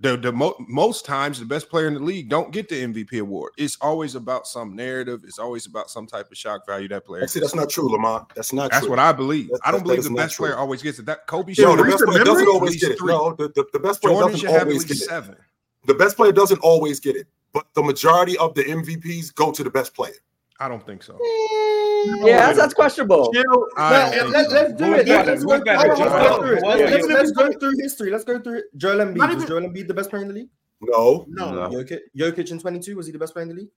[0.00, 3.20] the the mo- most times the best player in the league don't get the MVP
[3.20, 3.52] award.
[3.56, 5.22] It's always about some narrative.
[5.24, 7.26] It's always about some type of shock value that player.
[7.26, 8.28] See, that's not true, Lamont.
[8.34, 8.70] That's not.
[8.70, 8.90] That's true.
[8.90, 9.48] what I believe.
[9.48, 10.46] That's, I don't believe the best true.
[10.46, 11.06] player always gets it.
[11.06, 11.54] That Kobe.
[11.58, 12.98] No, the best player doesn't always get it.
[12.98, 13.08] Three.
[13.08, 15.32] No, the, the, the best player Jordan doesn't always get seven.
[15.32, 15.40] it.
[15.86, 19.64] The best player doesn't always get it, but the majority of the MVPs go to
[19.64, 20.12] the best player.
[20.60, 21.14] I don't think so.
[21.14, 22.26] Mm.
[22.26, 23.32] Yeah, that's, that's questionable.
[23.32, 25.08] let, us do it.
[25.08, 25.58] let's, go,
[26.38, 28.10] through, let's, go through history.
[28.10, 29.36] Let's go through Joel Embiid.
[29.36, 30.50] Was Joel Embiid the best player in the league?
[30.82, 31.24] No.
[31.28, 31.54] No.
[31.54, 31.70] no.
[31.70, 33.70] Jokic, Jokic in 22, was he the best player in the league?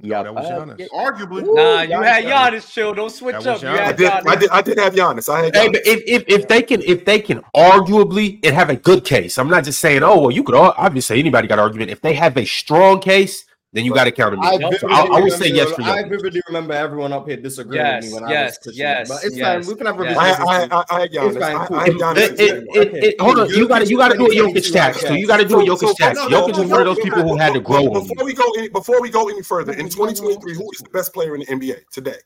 [0.00, 0.82] Yeah, that was Giannis.
[0.82, 1.54] Uh, arguably.
[1.54, 2.70] Nah, you had Giannis.
[2.70, 2.92] Chill.
[2.94, 3.62] Don't switch up.
[3.62, 4.50] You had I did, I did.
[4.50, 5.32] I did have Giannis.
[5.32, 5.54] I had.
[5.54, 5.56] Giannis.
[5.56, 9.04] Hey, but if, if if they can if they can arguably and have a good
[9.04, 10.02] case, I'm not just saying.
[10.02, 11.90] Oh well, you could all, obviously say anybody got an argument.
[11.90, 14.40] If they have a strong case, then you got to count him.
[14.40, 15.88] I, so I, I would say yes for you.
[15.88, 19.08] I vividly remember everyone up here disagreeing yes, with me when yes, I was yes,
[19.08, 19.74] but it's yes, fine.
[19.74, 20.16] We can have a yes.
[20.16, 21.42] I, I, I, I had Giannis.
[21.42, 22.38] I, I had Giannis.
[22.38, 25.00] It, it, it, hold on, you got to you got to do a Jokic tax.
[25.00, 26.20] So you got to do a Jokic tax.
[26.20, 27.90] Jokic is one of those people who had to grow.
[27.90, 31.12] Before we go any, before we go any further, in 2023, who is the best
[31.12, 32.18] player in the NBA today?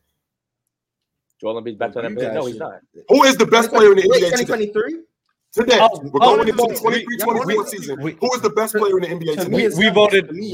[1.41, 2.35] Joel Embiid's best player in the NBA.
[2.35, 2.81] No, he's not.
[3.09, 4.45] Who is the best player in the NBA today?
[4.45, 5.03] 2023.
[5.53, 8.03] Today, oh, we're going oh, into the 23 24 season.
[8.03, 9.69] We, Who is the best player in the NBA today?
[9.69, 10.31] We, we voted.
[10.31, 10.53] We,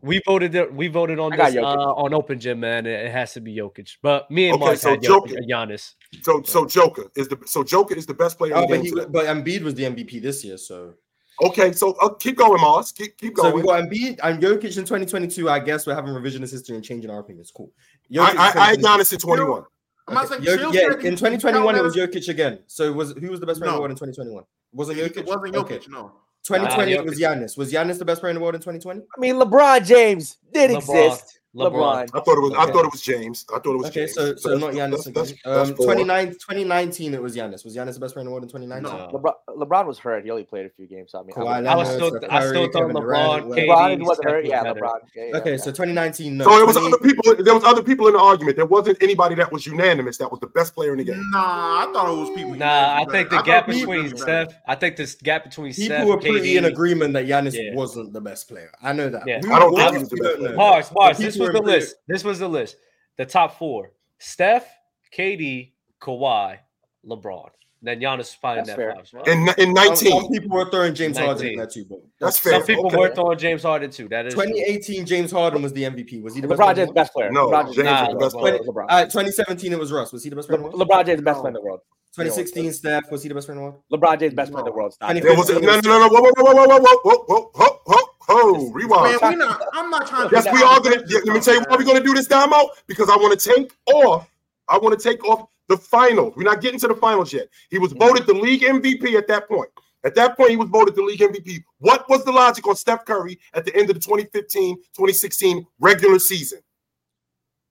[0.00, 0.74] we voted.
[0.74, 2.86] We voted on this uh, on Open Gym, man.
[2.86, 3.96] It has to be Jokic.
[4.02, 5.94] But me and okay, Mark so had Joker, Giannis.
[6.22, 8.54] So so Joker is the so Joker is the best player.
[8.54, 10.94] Oh, in the but, he, but Embiid was the MVP this year, so.
[11.42, 12.92] Okay, so uh, keep going, Mars.
[12.92, 13.50] Keep keep going.
[13.52, 15.50] So we got Embiid and Jokic in 2022.
[15.50, 17.52] I guess we're having revisionist history and changing our opinions.
[17.54, 17.70] Cool.
[18.10, 19.64] Jokic I, I, I had Giannis in 21.
[20.08, 22.60] I'm not saying Jokic, yeah, in 2021 it was Jokic again.
[22.66, 23.74] So was who was the best player no.
[23.74, 24.44] in the world in 2021?
[24.72, 25.16] Wasn't Jokic?
[25.16, 25.86] It wasn't Jokic, okay.
[25.88, 26.12] no.
[26.44, 27.58] 2020 uh, was Giannis.
[27.58, 29.00] Was Giannis the best player in the world in 2020?
[29.00, 30.76] I mean, LeBron James did LeBron.
[30.76, 31.40] exist.
[31.56, 32.10] LeBron.
[32.12, 32.52] I thought it was.
[32.52, 32.62] Okay.
[32.62, 33.46] I thought it was James.
[33.48, 33.86] I thought it was.
[33.86, 34.14] Okay, James.
[34.14, 35.04] so so, so not Giannis.
[35.04, 37.64] That's, that's, that's um, 2019 it was Giannis.
[37.64, 38.82] Was Giannis the best player in the world in 2019?
[38.82, 39.18] No.
[39.18, 40.24] LeBron, LeBron was hurt.
[40.24, 41.12] He only played a few games.
[41.12, 43.54] So I mean, Kawhi I, was still, Curry, I still thought LeBron.
[43.54, 44.44] LeBron was hurt.
[44.46, 44.98] Yeah, LeBron.
[45.14, 46.36] Yeah, yeah, okay, so 2019.
[46.36, 46.44] No.
[46.44, 47.34] So it was other people.
[47.36, 48.56] There was other people in the argument.
[48.56, 50.18] There wasn't anybody that was unanimous.
[50.18, 51.22] That was the best player in the game.
[51.30, 52.54] Nah, I thought it was people.
[52.54, 54.54] Nah, I think the gap between Steph.
[54.66, 58.48] I think this gap between people were pretty in agreement that Giannis wasn't the best
[58.48, 58.70] player.
[58.82, 59.22] I know that.
[59.22, 60.56] I don't think he was the best player.
[60.56, 61.18] Mars, Mars.
[61.18, 61.96] This was the list.
[62.06, 62.76] This was the list.
[63.16, 64.66] The top four: Steph,
[65.12, 66.58] KD, Kawhi,
[67.06, 67.50] LeBron.
[67.82, 68.94] Then Giannis finally in that fair.
[68.96, 69.28] five spot.
[69.28, 69.96] In, in 19.
[69.96, 71.26] Some, some people were throwing James 19.
[71.26, 72.54] Harden in that too, but that's fair.
[72.54, 72.96] Some people okay.
[72.96, 74.08] were throwing James Harden too.
[74.08, 75.04] That is 2018 true.
[75.04, 76.22] James Harden was the MVP.
[76.22, 77.30] Was he the LeBron James best player?
[77.30, 78.58] No, LeBron James nah, the best player.
[78.58, 78.86] LeBron.
[78.88, 80.12] Uh, 2017 it was Russ.
[80.12, 80.88] Was he the best player in the world?
[80.88, 81.80] LeBron James the best player in the world.
[82.14, 83.10] 2016 Steph.
[83.10, 83.82] Was he the best player in the world?
[83.92, 84.92] LeBron James best player in the world.
[84.94, 85.14] Stop.
[85.14, 86.08] Was, no, no, no, no.
[86.08, 88.15] Whoa, whoa, whoa, whoa, whoa, whoa, whoa, whoa, whoa, whoa.
[88.28, 89.20] Oh, rewind.
[89.20, 90.34] Man, we not, I'm not trying to.
[90.34, 90.96] Yes, we are gonna.
[90.96, 92.70] Let me tell you why we're gonna do this, Damo.
[92.86, 94.28] Because I want to take off.
[94.68, 96.34] I want to take off the finals.
[96.36, 97.48] We're not getting to the finals yet.
[97.70, 99.70] He was voted the league MVP at that point.
[100.04, 101.64] At that point, he was voted the league MVP.
[101.78, 106.18] What was the logic on Steph Curry at the end of the 2015 2016 regular
[106.18, 106.60] season?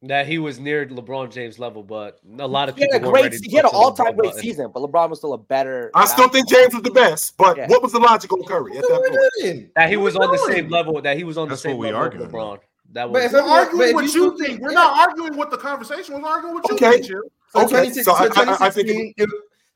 [0.08, 2.90] That he was near LeBron James level, but a lot of people.
[2.92, 5.38] He had a great, he had an all-time great season, but LeBron was still a
[5.38, 5.90] better.
[5.96, 7.68] I still think James was the best, but yeah.
[7.68, 9.74] what was the logic on Curry at that point?
[9.76, 11.02] That he was on the same level.
[11.02, 12.60] That he was on the same level with LeBron.
[12.92, 13.20] That was.
[13.20, 16.24] But if we're arguing what you think, we're not arguing what the conversation was.
[16.24, 17.02] Arguing what you okay.
[17.02, 17.06] think.
[17.50, 17.92] So okay.
[17.92, 19.16] So I, I, I think.
[19.18, 19.30] It,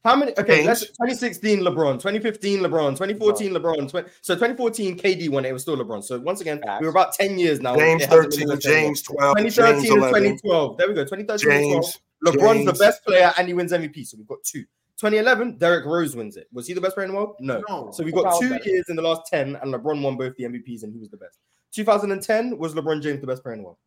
[0.04, 0.32] how many?
[0.38, 3.90] Okay, that's 2016 LeBron, 2015 LeBron, 2014 LeBron.
[3.90, 5.52] 20, so 2014 KD won it.
[5.52, 6.04] Was still LeBron.
[6.04, 7.76] So once again, we were about 10 years now.
[7.76, 10.78] James 13, James 12, 2013 James 2012.
[10.78, 11.04] There we go.
[11.04, 12.66] 2013 James, LeBron's James.
[12.66, 14.08] the best player and he wins MVP.
[14.08, 14.64] So we've got two.
[15.00, 16.48] 2011, Derrick Rose wins it.
[16.52, 17.36] Was he the best player in the world?
[17.40, 17.64] No.
[17.70, 17.90] no.
[17.92, 20.84] So we've got two years in the last 10, and LeBron won both the MVPs,
[20.84, 21.40] and he was the best.
[21.74, 23.78] 2010 was LeBron James the best player in the world.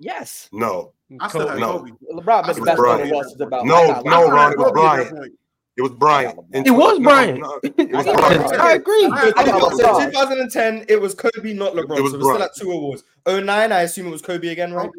[0.00, 0.48] Yes.
[0.50, 0.92] No.
[1.20, 1.86] I still have no.
[2.12, 3.66] LeBron, but the best player in the is about.
[3.66, 5.32] No, no, Ron, it was Bryant.
[5.76, 6.38] It was Bryant.
[6.52, 8.60] And- It was no, no, it was Bryant.
[8.60, 9.04] I agree.
[9.04, 11.98] Alright, I got 2010, it was Kobe, not LeBron.
[11.98, 13.04] It was so we're still at two awards.
[13.26, 14.90] 09, I assume it was Kobe again, right?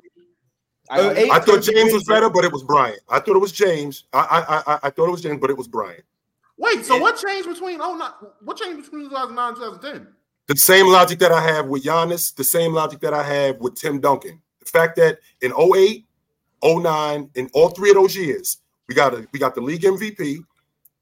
[0.89, 2.99] I, 08, I thought Kobe James was better, but it was Bryant.
[3.09, 4.05] I thought it was James.
[4.13, 6.03] I I I, I thought it was James, but it was Bryant.
[6.57, 10.07] Wait, so what changed between oh not what changed between 2009 and 2010?
[10.47, 13.75] The same logic that I have with Giannis, the same logic that I have with
[13.75, 14.41] Tim Duncan.
[14.61, 16.05] The fact that in 08,
[16.63, 18.57] 09, in all three of those years,
[18.87, 20.43] we got a, we got the league MVP,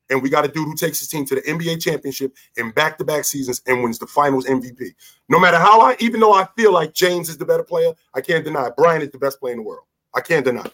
[0.09, 3.25] and we got a dude who takes his team to the NBA championship in back-to-back
[3.25, 4.93] seasons and wins the finals MVP.
[5.27, 8.21] No matter how I, even though I feel like James is the better player, I
[8.21, 8.75] can't deny it.
[8.75, 9.85] Bryant is the best player in the world.
[10.15, 10.73] I can't deny it.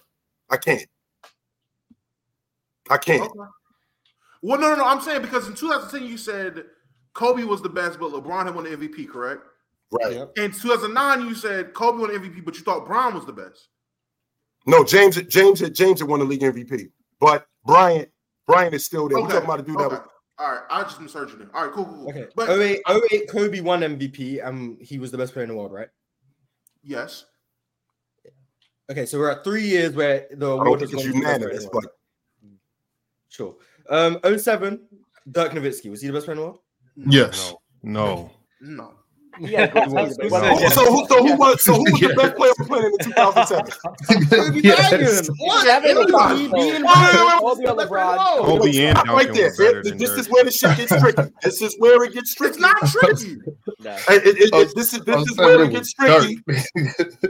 [0.50, 0.88] I can't.
[2.90, 3.24] I can't.
[3.24, 3.40] Okay.
[4.42, 4.86] Well, no, no, no.
[4.86, 6.66] I'm saying because in 2010 you said
[7.14, 9.42] Kobe was the best, but LeBron had won the MVP, correct?
[9.92, 10.14] Right.
[10.14, 10.38] Yep.
[10.38, 13.70] In 2009 you said Kobe won MVP, but you thought Bron was the best.
[14.66, 18.10] No, James, James, James had won the league MVP, but Bryant,
[18.48, 19.20] Bryant is still there.
[19.20, 19.96] We're talking about a dude that okay.
[19.96, 20.08] was
[20.40, 21.50] All right, I just misheard you.
[21.54, 22.10] All right, cool, cool, cool.
[22.10, 22.28] Okay.
[22.36, 22.82] But 08,
[23.12, 24.46] 08, Kobe won MVP.
[24.46, 25.90] Um, he was the best player in the world, right?
[26.84, 27.26] yes,
[28.90, 31.40] Okay, so we're at three years where the I award don't think has it's gone
[31.40, 31.96] to the best player in unanimous, but.
[33.30, 33.56] Sure.
[33.90, 34.80] Um, 07,
[35.32, 35.90] Dirk Nowitzki.
[35.90, 36.60] Was he the best player in the world?
[36.96, 37.54] Yes.
[37.84, 38.32] No.
[38.62, 38.94] no.
[39.40, 40.16] Yeah, Who said
[40.60, 40.74] yes?
[40.76, 43.06] so who, so who was so who was the best player on the planet in
[43.06, 43.72] 2007?
[44.30, 45.30] Kobe Yes.
[45.38, 45.66] What?
[45.66, 46.38] Seven It was LeBron.
[46.38, 48.46] me being Wait, wait, wait, Kobe or LeBron.
[48.46, 49.46] Kobe and Stop right there.
[49.50, 50.20] was better than This Dirk.
[50.20, 51.32] is where the shit gets tricky.
[51.44, 52.52] This is where it gets tricky.
[52.52, 53.38] It's not tricky.
[53.80, 53.92] Nah.
[54.10, 56.40] It- it- it- Oh, this is this is where it gets tricky.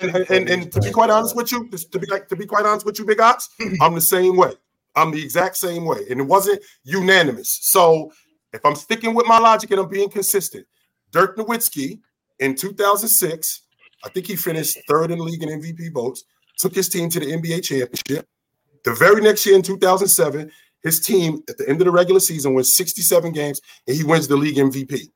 [0.00, 2.64] And, and, and to be quite honest with you, to be like to be quite
[2.64, 3.48] honest with you, Big Ox,
[3.82, 4.52] I'm the same way.
[4.96, 7.58] I'm the exact same way, and it wasn't unanimous.
[7.62, 8.10] So
[8.52, 10.66] if I'm sticking with my logic and I'm being consistent,
[11.12, 12.00] Dirk Nowitzki
[12.38, 13.62] in 2006,
[14.04, 16.24] I think he finished third in the league in MVP votes,
[16.58, 18.26] took his team to the NBA championship.
[18.84, 20.50] The very next year in 2007,
[20.82, 24.26] his team at the end of the regular season wins 67 games and he wins
[24.28, 25.10] the league MVP.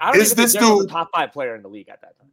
[0.00, 2.00] I don't Is this think Dirk was dude- top five player in the league at
[2.02, 2.30] that time.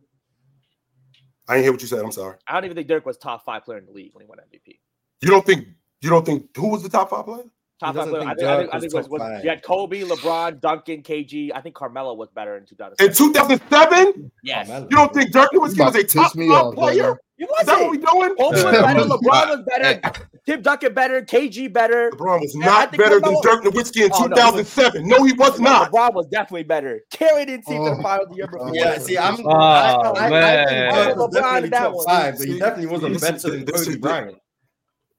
[1.47, 1.99] I didn't hear what you said.
[1.99, 2.37] I'm sorry.
[2.47, 4.37] I don't even think Dirk was top five player in the league when he won
[4.39, 4.79] MVP.
[5.21, 5.67] You don't think
[6.01, 7.43] you don't think who was the top five player?
[7.79, 9.43] Top five think I think, I think, I think it was, was five.
[9.43, 11.51] you had Kobe, LeBron, Duncan, KG.
[11.53, 13.09] I think Carmelo was better in 2007.
[13.11, 14.87] In 2007, yes, Carmelo.
[14.89, 17.01] you don't think Dirk You Nowitzki about was a to top me five off, player?
[17.03, 17.19] brother.
[17.37, 18.11] he Is that what we wasn't.
[18.13, 18.35] doing?
[18.37, 18.99] Kobe was better.
[19.01, 20.11] LeBron was better.
[20.45, 21.21] Tim Duncan better.
[21.21, 22.11] KG better.
[22.11, 25.07] LeBron was Yeah, not think better than Dirk Nowitzki in Oh, no, he was- 2007.
[25.09, 25.91] No, he was not.
[25.91, 27.01] LeBron was definitely better.
[27.11, 27.95] Carried his team to Oh.
[27.97, 28.71] the finals the year before.
[28.73, 29.45] Yeah, see, I'm.
[29.45, 30.43] Oh, I, I, man.
[30.43, 32.05] I think Dirk was LeBron definitely that top one.
[32.05, 34.37] five, but he definitely wasn't better than this is Kobe Bryant.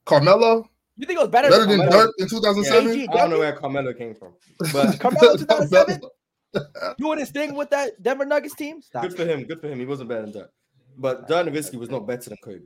[0.07, 2.07] Carmelo You think it was better, better than Carmelo?
[2.07, 2.97] Dirk in 2007.
[2.97, 4.33] KG, I don't know where Carmelo came from,
[4.73, 6.01] but Carmelo 2007?
[6.01, 6.11] Carmelo.
[6.99, 8.81] You wouldn't sting with that Denver Nuggets team?
[8.81, 9.03] Stop.
[9.03, 9.45] good for him.
[9.45, 9.79] Good for him.
[9.79, 10.51] He wasn't better than Dirk,
[10.97, 12.61] but Dirk Nowitzki was not better than Kobe,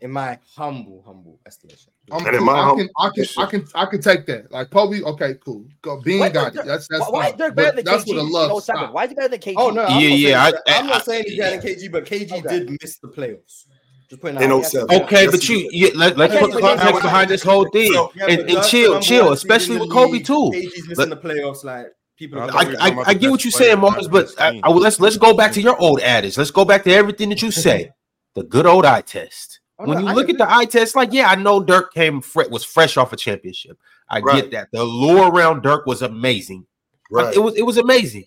[0.00, 1.92] in my humble, humble estimation.
[2.12, 2.46] I'm And in cool.
[2.46, 4.52] my I home- can, I can, I can, I can take that.
[4.52, 5.66] Like Kobe, okay, cool.
[5.82, 6.66] Go, Bean Why got is it.
[6.66, 7.38] That's that's Why, why is fine.
[7.38, 8.92] Dirk better than that's KG where the in love 07?
[8.92, 9.54] Why is he better than KG?
[9.56, 11.90] Oh no, I'm Yeah, not yeah, saying, I- I'm not saying he's better than KG,
[11.90, 12.58] but KG Okay.
[12.60, 13.64] did miss the playoffs.
[14.08, 15.02] Just putting In that out 07.
[15.02, 15.72] Okay, but you, did.
[15.72, 19.00] you let, let's put but context behind this whole thing So- Yeah, and, and chill,
[19.00, 20.50] chill, especially with the Kobe too.
[20.54, 21.64] KG's missing the playoffs.
[21.64, 21.86] Like
[22.18, 22.38] people.
[22.40, 24.28] I I, you were gonna- talking I, I get what you're saying, not Mars, but
[24.38, 24.60] I.
[24.62, 26.36] I, let's let's go back to your old adage.
[26.36, 27.92] Let's go back to everything that you say.
[28.34, 29.60] The good old eye test.
[29.78, 32.20] Oh, when no, you look at the eye test, like yeah, I know Dirk came
[32.20, 33.78] fre- was fresh off a championship.
[34.08, 34.42] I Right.
[34.42, 34.68] get that.
[34.72, 36.66] The lure around Dirk was amazing.
[37.10, 37.34] Right.
[37.34, 38.26] It was it was amazing.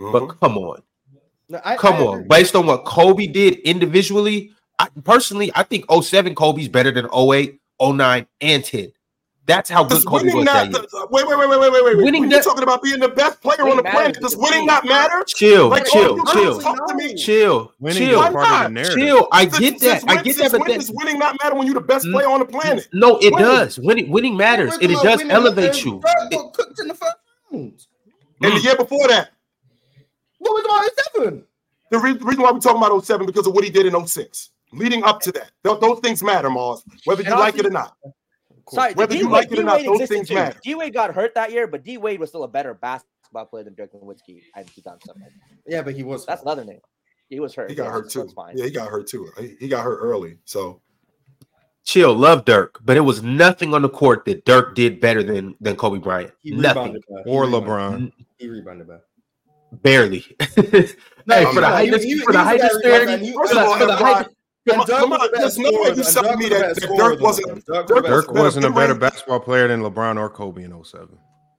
[0.00, 0.12] Mhm.
[0.12, 0.82] But come on,
[1.48, 2.28] No, I- come I on.
[2.28, 7.60] Based on what Kobe did individually, I, personally, I think 07 Kobe's better than 08,
[7.80, 8.92] 09, and 10.
[9.46, 11.06] That's how good Kobe was not, that year.
[11.10, 11.96] wait, wait, wait, wait, wait, wait, wait.
[11.96, 14.84] Winning you're that- talking about being the best player on the planet, does winning not
[14.84, 15.24] matter?
[15.26, 17.14] Chill, Like, chill, oh, chill, Talk to me.
[17.16, 18.18] chill, Winning chill.
[18.20, 18.92] Why part of the not?
[18.92, 19.28] Chill.
[19.32, 20.00] I Since- get that.
[20.00, 20.58] since I get since that.
[20.58, 22.46] But when that, does winning not matter when you're the best Mm, player on the
[22.46, 22.88] planet?
[22.92, 23.38] no, it Winning.
[23.40, 23.78] does.
[23.80, 26.00] Winning, winning matters, and it does elevate you.
[26.30, 27.16] It- cooked in the first
[27.50, 27.86] round.
[28.42, 29.30] And the year before that,
[30.38, 30.90] What was about
[31.24, 31.44] seven?
[31.90, 34.50] the re- reason why we're talking about 07 because of what he did in 06.
[34.72, 37.70] Leading up to that, Th- those things matter, Mars, whether you And like it or
[37.70, 37.96] not.
[38.70, 40.34] Sorry, Whether you D-Wade- like it or not, those things too.
[40.34, 40.56] matter.
[40.62, 43.64] D Wade got hurt that year, but D Wade was still a better basketball player
[43.64, 45.22] than Dirk Nowitzki in 2007.
[45.66, 46.24] Yeah, but he was.
[46.24, 46.78] That's another name.
[47.28, 47.70] He was hurt.
[47.70, 48.28] He got Yeah, hurt too.
[48.54, 49.28] Yeah, he got hurt too.
[49.40, 50.38] He, he got hurt early.
[50.44, 50.80] So
[51.84, 55.56] Chill, love Dirk, but it was nothing on the court that Dirk did better than
[55.60, 56.32] than Kobe Bryant.
[56.40, 57.22] He Nothing, rebounded better.
[57.24, 58.12] He Or LeBron.
[58.38, 59.02] He rebounded better.
[59.82, 60.24] barely.
[61.26, 63.32] No, hey, for the height, he- for the height disparity.
[63.34, 64.26] First for of the, all, LeBron- height,
[64.68, 66.24] Come on, Dirk come was on, a better there's no way scorer you than- suck
[66.24, 67.46] Dirk me was a that, better that scorer Dirk than wasn't.
[67.66, 70.72] Dirk Dirk a better Dirk wasn't a better basketball player than LeBron or Kobe in
[70.84, 71.08] 07.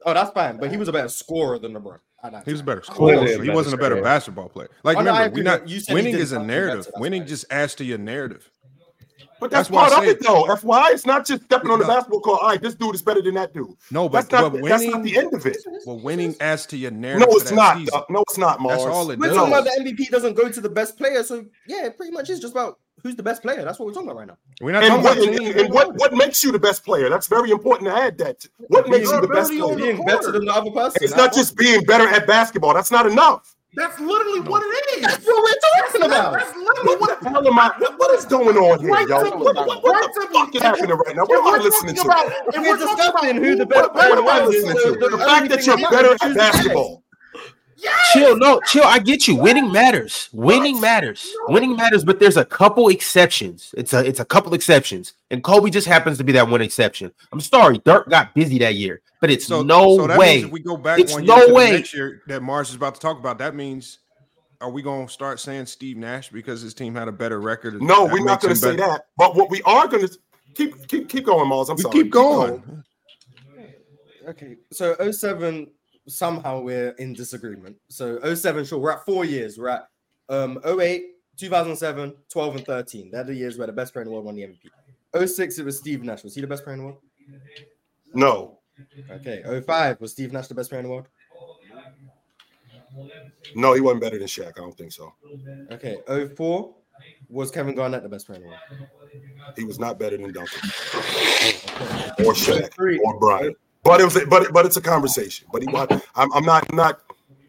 [0.06, 1.98] Oh, that's fine, but he was a better scorer than LeBron.
[2.46, 3.14] He was a better scorer.
[3.16, 4.04] a so he better wasn't a better scorer.
[4.04, 4.70] basketball player.
[4.84, 6.86] Like Oh, no, remember, agree, we not you said winning is a narrative.
[6.86, 7.28] that's Winning why.
[7.28, 8.50] just adds to your narrative.
[9.40, 10.44] But that's, That's why I part of say- it, though.
[10.44, 12.42] FYI, it's not just stepping on the basketball court.
[12.44, 13.70] All right, this dude is better than that dude.
[13.90, 14.52] No, but, That's not.
[14.54, 15.58] but that's winning, not the end of it.
[15.84, 17.28] but winning adds to your narrative.
[17.28, 17.78] No, it's not.
[17.80, 18.02] season.
[18.12, 18.84] No, it's not, Mars.
[18.84, 19.38] That's all it We're does.
[19.38, 22.30] talking about the MVP doesn't go to the best player, so yeah, it pretty much
[22.30, 23.64] is just about who's the best player.
[23.64, 24.38] That's what we're talking about right now.
[24.62, 27.10] We're not And talking what, about and, and what what makes you the best player?
[27.10, 28.46] That's very important to add that.
[28.68, 29.76] What makes you the best player?
[29.76, 30.08] Being court.
[30.08, 31.04] better than the other person.
[31.04, 32.74] It's not just being better at basketball.
[32.74, 33.56] That's not enough.
[33.74, 35.02] That's literally what it is.
[35.04, 36.34] That's what we're talking about.
[36.34, 37.72] That's literally what What the hell am I?
[37.78, 39.24] What, what is going on here, Quite yo?
[39.24, 39.46] simple.
[39.46, 41.24] What, what, what, Quite the fuck is happening right now?
[41.24, 42.02] What am I we're listening to?
[42.02, 44.76] about- if We're we're discussing who the who- best What, what am I player listening
[44.76, 44.84] is.
[44.84, 44.92] to?
[44.92, 46.36] The- The the fact that you're better at is
[47.82, 47.98] the best.
[47.98, 48.30] basketball.
[48.30, 48.84] Chill, no, chill.
[48.84, 49.36] I get you.
[49.36, 50.30] Winning matters.
[50.34, 51.32] Winning matters.
[51.48, 53.74] Winning matters, but there's a couple exceptions.
[53.78, 57.12] It's a it's a couple exceptions, and Kobe just happens to be that one exception.
[57.32, 60.36] I'm sorry, Dirk got busy that year, but it's So, no so that way.
[60.36, 61.72] means if we go back It's one year no to way.
[61.72, 64.00] next year that Mars is about to talk about, that means
[64.62, 67.82] are we going to start saying Steve Nash because his team had a better record?
[67.82, 68.90] No, That we're not going to say better?
[68.92, 69.06] that.
[69.18, 70.18] But what we are going to
[70.56, 71.70] keep keep keep going, Mars.
[71.70, 71.94] I'm We sorry.
[71.94, 72.84] keep going.
[74.28, 75.68] Okay, so 07,
[76.08, 77.78] somehow we're in disagreement.
[77.90, 79.58] So 07, sure, we're at four years.
[79.58, 79.88] We're at
[80.30, 81.04] um 08,
[81.38, 83.12] 2007, 12, and 13.
[83.12, 85.28] They're the years where the best player in the world won the MVP.
[85.28, 86.24] 06, it was Steve Nash.
[86.24, 87.00] Was he the best player in the world?
[88.14, 88.60] No,
[89.12, 89.44] Okay.
[89.66, 91.08] 05, was Steve Nash the best player in the world?
[93.56, 94.50] no, he wasn't better than Shaq.
[94.58, 95.14] I don't think so.
[95.72, 95.98] Okay.
[96.36, 96.74] 04,
[97.30, 98.60] was Kevin Garnett the best player in the world?
[99.58, 100.70] He was not better than Duncan
[102.26, 103.58] or Shaq 03, or Bryant.
[103.84, 105.48] But it was, but but it's a conversation.
[105.52, 105.70] But he,
[106.16, 107.02] I'm, I'm not not.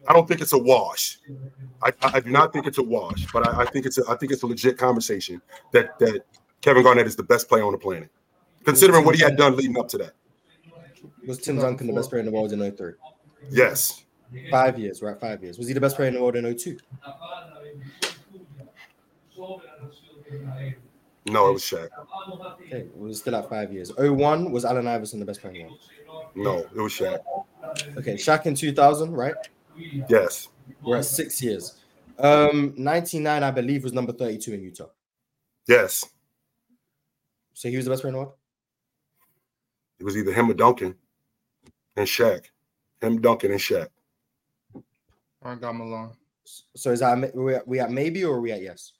[0.07, 1.19] I don't think it's a wash.
[1.81, 3.27] I, I do not think it's a wash.
[3.31, 6.25] But I, I think it's a I think it's a legit conversation that that
[6.61, 8.09] Kevin Garnett is the best player on the planet,
[8.63, 10.13] considering what he had done leading up to that.
[11.27, 12.93] Was Tim Duncan the best player in the world in 03?
[13.49, 14.03] Yes,
[14.49, 15.01] Five years.
[15.01, 15.57] We're five years.
[15.57, 16.77] Was he the best player in the world in 02?
[21.25, 21.89] no, it was Shaq.
[22.65, 22.87] Okay.
[22.95, 23.91] We're still at five years.
[23.97, 25.79] 01, was Allen Iverson the best player in the world?
[26.35, 27.19] No, it was Shaq.
[27.97, 28.15] Okay.
[28.15, 29.35] Shaq in 2000, right?
[30.09, 30.49] Yes,
[30.83, 31.79] We're at six years.
[32.19, 34.87] Um, 99, I believe, was number 32 in Utah.
[35.67, 36.05] yes.
[37.55, 38.33] So he was the best player in the world?
[39.99, 40.95] It was either him or Duncan
[41.95, 42.45] and Shaq.
[43.01, 43.87] Him, Duncan, and Shaq.
[45.43, 46.11] I got Malone.
[46.75, 48.93] So is that we at, we at maybe or are we at yes?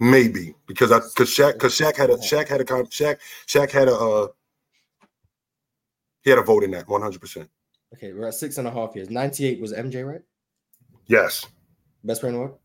[0.00, 3.70] Maybe because I because Shaq because Shaq had a Shaq had a con- Shaq Shaq
[3.70, 4.28] had a uh,
[6.22, 7.48] he had a vote in that one hundred percent.
[7.94, 9.10] Okay, we're at six and a half years.
[9.10, 10.20] 98 was MJ, right?
[11.06, 11.46] Yes,
[12.04, 12.58] Best player in the world?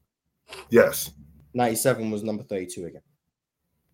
[0.70, 1.12] yes,
[1.56, 3.02] 97 was number 32 again.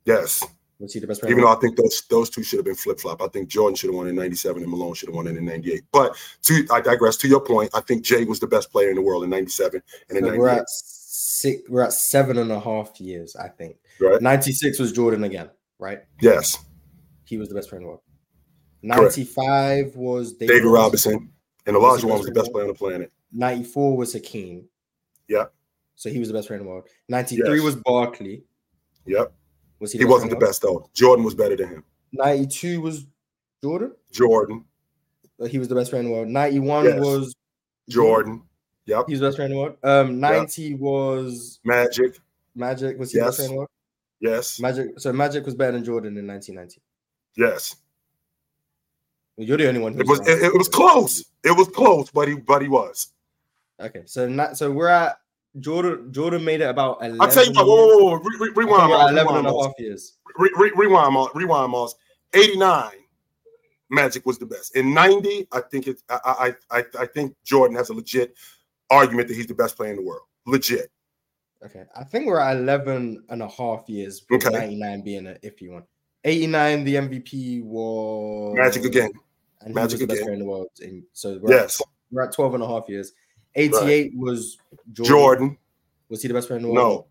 [0.05, 0.43] yes.
[0.80, 1.32] Was he the best player?
[1.34, 1.51] Even though?
[1.51, 3.22] I think those those two should have been flip flop.
[3.22, 5.45] I think Jordan should have won in ninety seven and Malone should have won in
[5.45, 5.84] ninety eight.
[5.91, 7.18] But to I digress.
[7.18, 9.51] To your point, I think Jay was the best player in the world in ninety
[9.51, 11.62] seven and in So ninety we're at six.
[11.70, 13.76] We're at seven and a half years, I think.
[13.99, 14.20] Right?
[14.20, 15.99] 96 was Jordan again, right?
[16.20, 16.57] Yes,
[17.26, 18.01] He was the best player in the world.
[18.84, 19.17] Correct.
[19.17, 21.29] 95 was David, David Robinson
[21.65, 23.11] and Was Olajuwon was the best player on the planet.
[23.32, 24.65] 94 was Hakeem.
[25.27, 25.53] Yep,
[25.95, 26.88] So he was the best player in the world.
[27.07, 27.63] 93 Yes.
[27.63, 28.43] was Barkley.
[29.05, 29.34] yep.
[29.79, 29.99] Was he?
[29.99, 30.89] He wasn't the best though.
[30.93, 31.84] Jordan was better than him.
[32.13, 33.05] 92 was
[33.63, 33.93] Jordan.
[34.11, 34.65] Jordan,
[35.39, 36.27] Uh, He was the best player in the world.
[36.27, 36.99] 91 Yes.
[36.99, 37.36] was
[37.89, 38.43] Jordan.
[38.88, 39.05] Yep.
[39.07, 39.77] he was the best player in the world.
[39.84, 42.17] Um, 90 was Magic.
[42.55, 42.97] Magic.
[42.99, 43.49] Was he the best player Yes.
[43.49, 43.69] in the world?
[44.19, 44.59] Yes.
[44.59, 44.99] Magic.
[44.99, 46.82] So Magic was better than Jordan in 1990.
[47.38, 47.75] Yes.
[49.38, 51.23] You're the only one It was it, it was close.
[51.43, 53.11] It was close, but he but he was.
[53.79, 54.03] okay.
[54.05, 55.17] So not so we're at
[55.59, 56.11] Jordan.
[56.13, 57.65] Jordan made it about 11 I'll tell you what.
[57.65, 58.15] Whoa, whoa, whoa.
[58.17, 60.17] Re- re- rewind, Moss, 11 rewind, and a half years.
[60.38, 61.95] Re- re- rewind, Moss, rewind, Moss.
[62.34, 62.93] Eighty nine,
[63.89, 64.75] Magic was the best.
[64.77, 66.01] In ninety, I think it.
[66.09, 68.36] I, I I I think Jordan has a legit
[68.89, 70.21] argument that he's the best player in the world.
[70.45, 70.89] Legit.
[71.63, 71.84] Okay.
[71.95, 74.25] I think we're at 11 and a half years.
[74.29, 74.57] With Okay.
[74.57, 75.84] 99 being an iffy one.
[76.24, 79.11] 89, the MVP was Magic again.
[79.61, 80.26] And Magic was the best again.
[80.26, 80.69] player in the world.
[80.82, 81.82] In, so we're, at, Yes.
[82.11, 83.13] we're at 12 and a half years.
[83.55, 84.57] 88 was
[84.93, 85.05] Jordan.
[85.15, 85.57] Jordan.
[86.09, 87.05] Was he the best player in the world?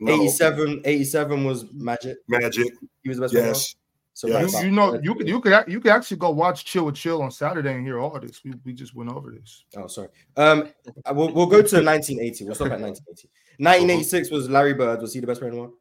[0.00, 0.12] No.
[0.14, 0.22] No.
[0.22, 2.16] 87, 87 was Magic.
[2.28, 2.72] Magic.
[3.02, 3.44] He was the best player.
[3.44, 3.56] in the world?
[3.56, 3.76] Yes.
[4.14, 4.52] So Yes.
[4.54, 7.22] You, you know, you could you could you could actually go watch Chill with Chill
[7.22, 8.42] on Saturday and hear all this.
[8.44, 9.64] We, we just went over this.
[9.76, 10.08] Oh, sorry.
[10.36, 10.68] Um,
[11.12, 12.44] we'll, we'll go to 1980.
[12.44, 13.30] We'll stop at 1980.
[13.58, 15.00] 1986 was Larry Bird.
[15.00, 15.74] Was he the best player in the world?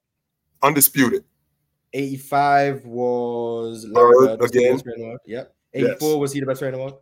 [0.63, 1.25] Undisputed.
[1.93, 4.41] 85 was Larry Bird Bird.
[4.41, 4.73] Was the again.
[4.73, 5.19] best the world?
[5.25, 5.55] Yep.
[5.73, 6.99] 84 was he the best player in the world?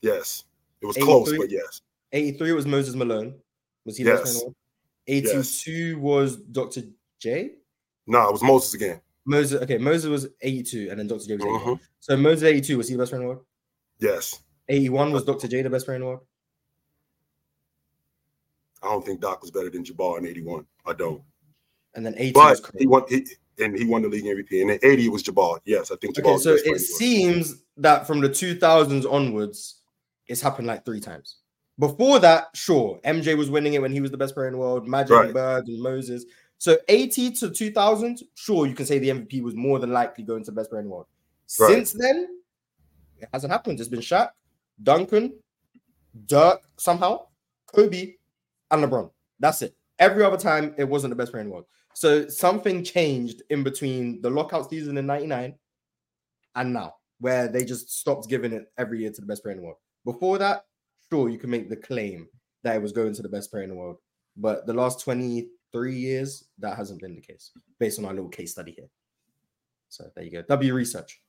[0.00, 0.44] Yes.
[0.80, 1.38] It was close, 83?
[1.38, 1.80] but yes.
[2.12, 3.34] 83 was Moses Malone.
[3.84, 4.56] Was he the best player in the world?
[5.06, 5.66] Yes.
[5.66, 6.82] 82 was Dr.
[7.18, 7.52] J.
[8.06, 9.00] No, it was Moses again.
[9.24, 9.62] Moses.
[9.62, 11.26] Okay, Moses was 82, and then Dr.
[11.26, 11.60] J was 81.
[11.60, 11.80] Mhm.
[12.00, 13.46] So Moses 82 was he the best player in the world?
[14.00, 14.42] Yes.
[14.68, 15.46] 81 was Dr.
[15.48, 16.20] J the best player in the world?
[18.82, 20.66] I don't think Doc was better than Jabbar in 81.
[20.84, 21.22] I don't.
[21.94, 23.26] And then 80 but he won he,
[23.58, 24.62] and he won the league MVP.
[24.62, 25.60] And in 80 was Jabbar.
[25.64, 29.82] Yes, I think Jabbar Okay, so it seems that from the 2000s onwards,
[30.26, 31.36] it's happened like three times.
[31.78, 34.58] Before that, sure, MJ was winning it when he was the best player in the
[34.58, 35.24] world, Magic Right.
[35.26, 36.24] and Bird and Moses.
[36.58, 40.44] So 80 to 2000, sure, you can say the MVP was more than likely going
[40.44, 41.06] to the best player in the world.
[41.58, 41.70] Right.
[41.70, 42.28] Since then,
[43.18, 43.80] it hasn't happened.
[43.80, 44.30] It's been Shaq,
[44.82, 45.34] Duncan,
[46.26, 47.26] Dirk, somehow,
[47.66, 48.14] Kobe,
[48.70, 49.10] and LeBron.
[49.40, 49.74] That's it.
[49.98, 51.66] Every other time, it wasn't the best player in the world.
[51.94, 55.54] So something changed in between the lockout season in 99
[56.54, 59.60] and now, where they just stopped giving it every year to the best player in
[59.60, 59.78] the world.
[60.04, 60.64] Before that,
[61.10, 62.28] sure, you can make the claim
[62.64, 63.96] that it was going to the best player in the world.
[64.36, 68.52] But the last 23 years, that hasn't been the case, based on our little case
[68.52, 68.88] study here.
[69.88, 70.42] So there you go.
[70.42, 71.20] W research.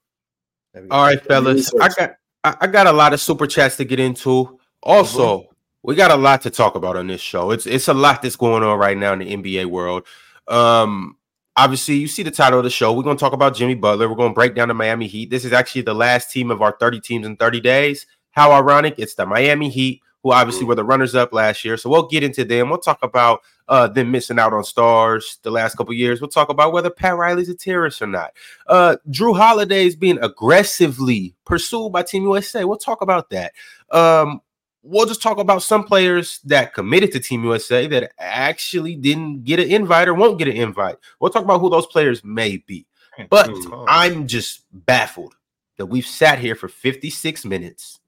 [0.73, 0.95] There we go.
[0.95, 1.73] All right, fellas.
[1.81, 4.57] I got I I got a lot of super chats to get into.
[4.81, 5.51] Also, mm-hmm.
[5.83, 7.51] we got a lot to talk about on this show.
[7.51, 10.07] It's it's a lot that's going on right now in the NBA world.
[10.47, 11.17] Um,
[11.55, 12.93] obviously, you see the title of the show.
[12.93, 14.09] We're gonna talk about Jimmy Butler.
[14.09, 15.29] We're gonna break down the Miami Heat.
[15.29, 18.05] This is actually the last team of our 30 teams in 30 days.
[18.31, 18.95] How ironic!
[18.97, 21.77] It's the Miami Heat, who obviously were the runners up last year.
[21.77, 22.69] So we'll get into them.
[22.69, 26.19] We'll talk about uh them missing out on stars the last couple years.
[26.19, 28.33] We'll talk about whether Pat Riley's a terrorist or not.
[28.67, 32.65] Uh Jrue Holiday is being aggressively pursued by Team USA.
[32.65, 33.53] We'll talk about that.
[33.91, 34.41] Um
[34.83, 39.59] we'll just talk about some players that committed to Team USA that actually didn't get
[39.59, 40.97] an invite or won't get an invite.
[41.19, 42.85] We'll talk about who those players may be.
[43.29, 43.51] But
[43.87, 45.35] I'm just baffled
[45.77, 47.99] that we've sat here for 56 minutes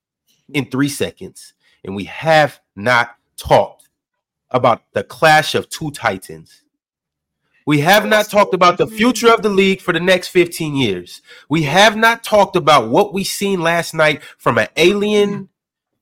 [0.54, 1.54] in three seconds
[1.84, 3.90] and we have not talked
[4.50, 6.64] about the clash of two titans.
[7.68, 11.22] We have not talked about the future of the league for the next 15 years.
[11.50, 15.50] We have not talked about what we seen last night from an alien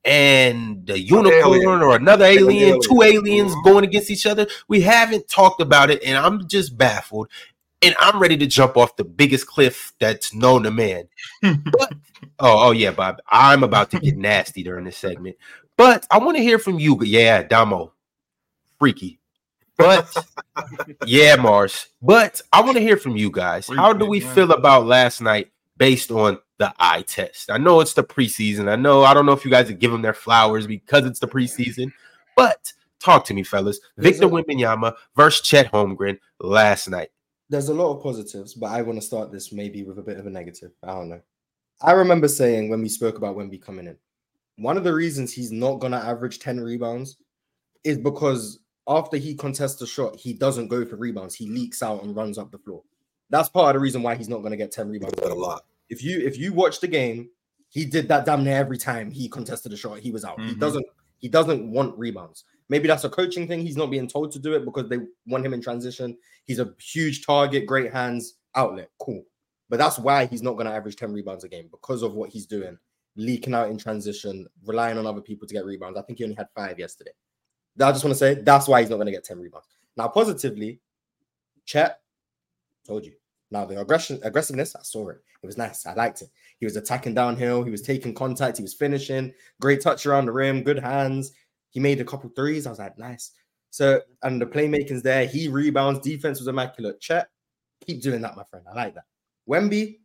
[0.06, 1.82] and the unicorn alien.
[1.82, 4.48] or another alien, two aliens going against each other.
[4.68, 7.30] We haven't talked about it, and I'm just baffled.
[7.82, 11.08] And I'm ready to jump off the biggest cliff that's known to man.
[11.42, 11.94] But
[12.40, 13.18] oh, oh yeah, Bob.
[13.30, 15.36] I'm about to get nasty during this segment.
[15.76, 16.98] But I want to hear from you.
[17.04, 17.92] Yeah, Damo.
[18.80, 19.20] Freaky.
[19.78, 20.16] But
[21.06, 21.88] yeah, Mars.
[22.02, 23.68] But I want to hear from you guys.
[23.68, 27.52] How do we feel about last night based on the eye test?
[27.52, 28.70] I know it's the preseason.
[28.70, 31.20] I know I don't know if you guys would give them their flowers because it's
[31.20, 31.92] the preseason,
[32.36, 33.80] but talk to me, fellas.
[33.98, 37.10] There's Victor a- Wembanyama versus Chet Holmgren last night.
[37.50, 40.18] there's a lot of positives, but I want to start this maybe with a bit
[40.18, 40.72] of a negative.
[40.84, 41.22] I don't know.
[41.82, 43.98] I remember saying when we spoke about Wemby coming in,
[44.58, 47.18] one of the reasons he's not gonna average 10 rebounds
[47.84, 51.36] is because after he contests a shot, he doesn't go for rebounds.
[51.36, 52.84] He leaks out and runs up the floor.
[53.30, 55.16] That's part of the reason why he's not gonna get 10 rebounds.
[55.22, 55.66] that a lot.
[55.90, 57.30] If you if you watch the game,
[57.70, 60.00] he did that damn near every time he contested a shot.
[60.00, 60.40] He was out.
[60.40, 60.60] He Mhm.
[60.60, 60.86] doesn't
[61.20, 62.44] he doesn't want rebounds.
[62.70, 63.62] Maybe that's a coaching thing.
[63.62, 66.18] He's not being told to do it because they want him in transition.
[66.46, 69.24] He's a huge target, great hands, outlet, cool.
[69.70, 72.30] But that's why he's not going to average 10 rebounds a game because of what
[72.30, 72.78] he's doing,
[73.16, 75.98] leaking out in transition, relying on other people to get rebounds.
[75.98, 77.12] I think he only had five yesterday.
[77.80, 79.68] I just want to say that's why he's not going to get 10 rebounds.
[79.96, 80.82] Now, positively,
[81.66, 82.02] Chet,
[82.86, 83.14] told you.
[83.54, 85.18] Now the aggression, aggressiveness, I saw it.
[85.44, 85.86] It was nice.
[85.86, 86.30] I liked it.
[86.60, 87.64] He was attacking downhill.
[87.64, 88.58] He was taking contact.
[88.58, 89.32] He was finishing.
[89.62, 90.64] Great touch around the rim.
[90.64, 91.32] Good hands.
[91.70, 92.66] He made a couple threes.
[92.66, 93.32] I was like, nice.
[93.70, 95.28] So and the playmaking's there.
[95.28, 96.00] He rebounds.
[96.00, 97.00] Defense was immaculate.
[97.00, 97.30] Chet,
[97.86, 98.66] keep doing that, my friend.
[98.68, 99.06] I like that.
[99.48, 100.00] Wemby,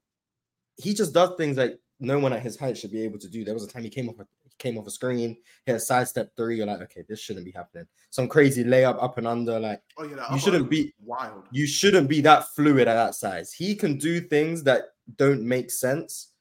[0.76, 3.44] he just does things that no one at his height should be able to do.
[3.44, 5.36] There was a time he came a he came off a screen,
[5.66, 6.56] hit a sidestep three.
[6.56, 7.86] You're like, okay, this shouldn't be happening.
[8.10, 9.58] Some crazy layup up and under.
[9.58, 11.44] Like Oh yeah, you shouldn't be wild.
[11.52, 13.52] you shouldn't be that fluid at that size.
[13.52, 16.32] He can do things that don't make sense.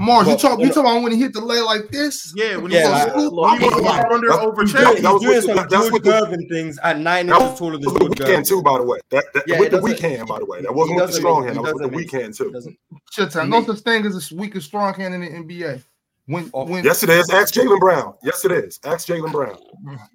[0.00, 2.32] Mars, you talk, you talk talking about when he hit the lay like this?
[2.36, 4.04] Yeah, when Yeah, you like- go when you go Yeah.
[4.12, 4.80] under That- over he's check.
[4.82, 7.00] doing- He's that was doing what some the- that's good what the- curving things at
[7.00, 8.32] nine That inches taller than was the George weak Gervin.
[8.34, 8.98] hand too, by the way.
[9.10, 10.62] That, that Yeah, with the weak hand, by the way.
[10.62, 11.56] That wasn't with the strong hand.
[11.56, 12.52] That was with the doesn't weak hand too.
[12.52, 12.78] doesn't-
[13.10, 15.82] Shit, no such thing as a weak and strong hand in the NBA.
[16.28, 17.30] When Oh, when Yes, it is.
[17.30, 18.14] Ask Jaylen Brown.
[18.22, 18.78] Yes, it is.
[18.84, 19.56] Ask Jaylen Brown.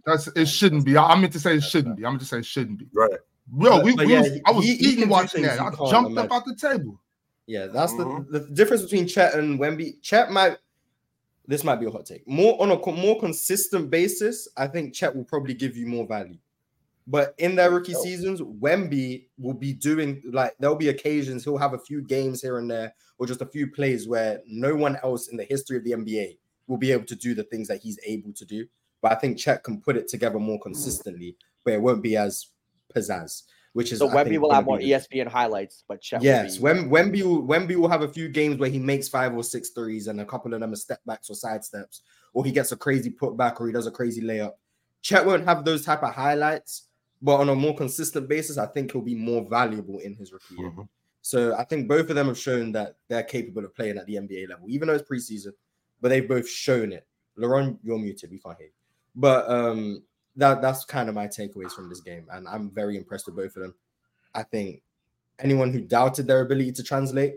[0.05, 0.95] that's it shouldn't be.
[0.95, 2.05] I, I meant to say it shouldn't be.
[2.05, 2.87] I'm just say it shouldn't be.
[2.93, 3.09] Right.
[3.47, 5.59] Bro, But- we, but we yeah, was, I was he- he eating do watching that.
[5.59, 7.01] I jumped up out the table.
[7.47, 8.29] Yeah, that's Mhm.
[8.31, 10.01] the, the difference between Chet and Wemby.
[10.03, 10.57] Chet might
[11.47, 12.25] this might be a hot take.
[12.27, 16.05] More on a co- more consistent basis, I think Chet will probably give you more
[16.07, 16.37] value.
[17.05, 21.73] But in their rookie seasons, Wemby will be doing like there'll be occasions he'll have
[21.73, 25.27] a few games here and there, or just a few plays where no one else
[25.29, 26.37] in the history of the NBA
[26.67, 28.65] will be able to do the things that he's able to do.
[29.01, 32.47] But I think Chet can put it together more consistently, but it won't be as
[32.95, 33.43] pizzazz.
[33.73, 36.57] Which is So I Wemby think, will have more ESPN highlights, but Chet will Yes,
[36.57, 39.43] be- Wem, Wemby will Wemby will have a few games where he makes five or
[39.43, 42.03] six threes, and a couple of them are step backs or side steps,
[42.35, 44.51] or he gets a crazy putback, or he does a crazy layup.
[45.01, 46.87] Chet won't have those type of highlights,
[47.19, 50.53] but on a more consistent basis, I think he'll be more valuable in his rookie
[50.55, 50.69] year.
[50.69, 50.87] Mhm.
[51.23, 54.15] So I think both of them have shown that they're capable of playing at the
[54.15, 55.53] NBA level, even though it's preseason,
[56.01, 57.07] but they've both shown it.
[57.39, 58.73] Laron, you're muted, we can't hear you.
[59.15, 60.03] But um
[60.35, 63.55] that that's kind of my takeaways from this game, and I'm very impressed with both
[63.55, 63.73] of them.
[64.35, 64.81] I think
[65.39, 67.35] anyone who doubted their ability to translate,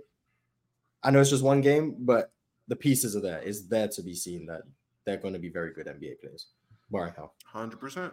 [1.04, 2.32] I know it's just one game, but
[2.66, 3.40] the pieces are there.
[3.42, 4.62] It's there to be seen that
[5.04, 6.48] they're going to be very good NBA players.
[6.90, 8.12] Warren Hell, Hundred percent.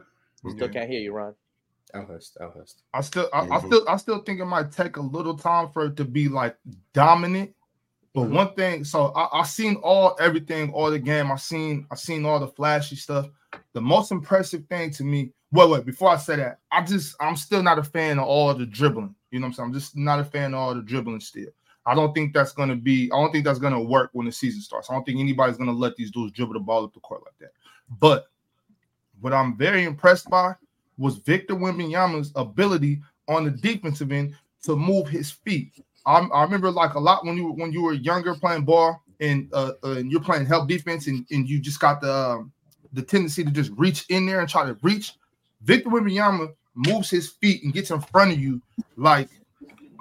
[0.50, 1.34] Still can't hear you, Ron.
[1.94, 2.82] Elhurst, Elhurst.
[2.94, 3.66] I still, I, I Mhm.
[3.66, 6.58] still, I still think it might take a little time for it to be like
[6.94, 7.54] dominant.
[8.14, 11.32] But one thing, so I, I seen all everything, all the game.
[11.32, 13.28] I seen, I seen all the flashy stuff.
[13.74, 17.36] The most impressive thing to me, wait, wait, before I say that, I just, I'm
[17.36, 19.16] still not a fan of all the dribbling.
[19.32, 19.68] You know what I'm saying?
[19.68, 21.50] I'm just not a fan of all the dribbling still.
[21.86, 24.62] I don't think that's gonna be, I don't think that's gonna work when the season
[24.62, 24.90] starts.
[24.90, 27.38] I don't think anybody's gonna let these dudes dribble the ball up the court like
[27.40, 27.52] that.
[28.00, 28.28] But
[29.22, 30.54] what I'm very impressed by
[30.98, 35.84] was Victor Wembanyama's ability on the defensive end to move his feet.
[36.06, 39.50] I, I remember like a lot when you when you were younger playing ball and
[39.54, 42.52] uh, uh and you're playing help defense and, and you just got the um,
[42.92, 45.14] the tendency to just reach in there and try to reach.
[45.62, 48.62] Victor Wembanyama moves his feet and gets in front of you
[48.98, 49.30] like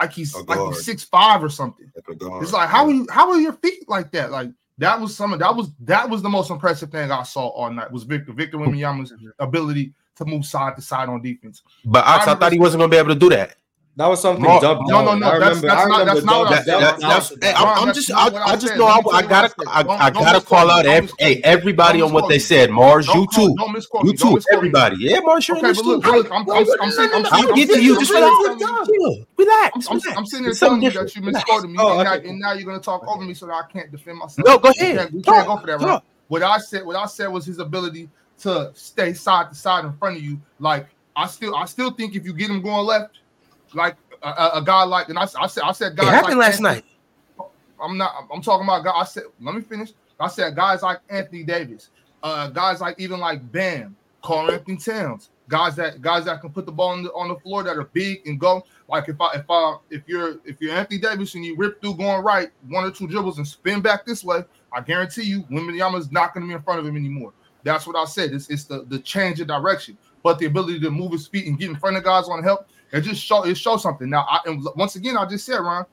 [0.01, 1.91] like he's like he's six five or something.
[2.09, 2.43] Like.
[2.43, 4.31] It's like how are you how are your feet like that?
[4.31, 7.49] Like that was some of that was that was the most impressive thing I saw
[7.49, 11.63] all night was Victor Victor Wembanyama's ability to move side to side on defense.
[11.85, 13.57] But I, I thought he wasn't gonna be able to do that.
[13.97, 14.79] That was something Mar- Dub.
[14.87, 16.53] No, no, no, I that's, remember, that's, not, that's not what
[17.05, 17.45] I said.
[17.45, 19.87] Hey, I'm, I'm just, I, I I just know I, I gotta, I I, said.
[19.87, 20.87] Don't- I don't gotta call out.
[20.87, 22.71] Every, hey, everybody on what they said.
[22.71, 23.49] Mars, you too.
[23.49, 24.41] Don't, don't misquote You too.
[24.51, 24.97] Everybody.
[24.99, 25.83] Yeah, Mars, you're Okay, but too.
[25.83, 27.99] look, look, I'm, I'm, I'm, I'm, I'm I'm getting sitting- you.
[27.99, 28.35] Just relax.
[28.43, 29.73] telling you- Relax.
[29.77, 30.19] I'm, I'm, relax.
[30.19, 32.29] I'm sitting there It's something telling you that you misquoted me, Oh, and, now, okay.
[32.31, 34.47] and now you're gonna talk over me so that I can't defend myself.
[34.47, 35.13] No, go ahead.
[35.13, 36.03] we can't go for that.
[36.29, 38.09] What I said, what I said was his ability
[38.43, 40.41] to stay side to side in front of you.
[40.59, 40.87] Like
[41.17, 43.19] I still, I still think if you get him going left,
[43.75, 46.49] like a, a, guy like, and I, I said, I said It guys happened like
[46.49, 46.85] last Anthony- night.
[47.81, 48.29] I'm not.
[48.33, 48.95] I'm talking about guys.
[48.97, 49.91] I said, let me finish.
[50.21, 51.91] I said guys like Anthony Davis,
[52.23, 56.71] uh, guys like even like Bam, Karl-Anthony Towns, guys that guys that can put the
[56.71, 58.65] ball on the, on the floor that are big and go.
[58.89, 61.97] Like if I if I if you're if you're Anthony Davis and you rip through
[61.97, 66.13] going right, one or two dribbles and spin back this way, I guarantee you, Wembanyama's
[66.13, 67.33] not going to be in front of him anymore.
[67.65, 68.33] That's what I said.
[68.33, 71.59] It's, it's the the change of direction, but the ability to move his feet and
[71.59, 72.67] get in front of guys on help.
[72.93, 74.11] It just show it shows something.
[74.11, 75.87] Now, I and once again, I just said, Ron,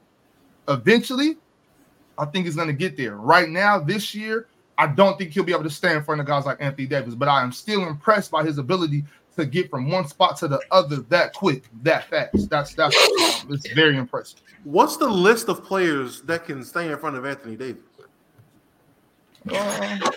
[0.68, 1.38] eventually,
[2.18, 3.16] I think he's going to get there.
[3.16, 4.48] Right now, this year,
[4.78, 7.16] I don't think he'll be able to stay in front of guys like Anthony Davis,
[7.16, 9.06] but I am still impressed by his ability
[9.38, 12.50] to get from one spot to the other that quick, that fast.
[12.50, 12.96] That's that's
[13.50, 14.42] it's very impressive.
[14.64, 17.84] What's the list of players that can stay in front of Anthony Davis?
[19.52, 20.12] Uh,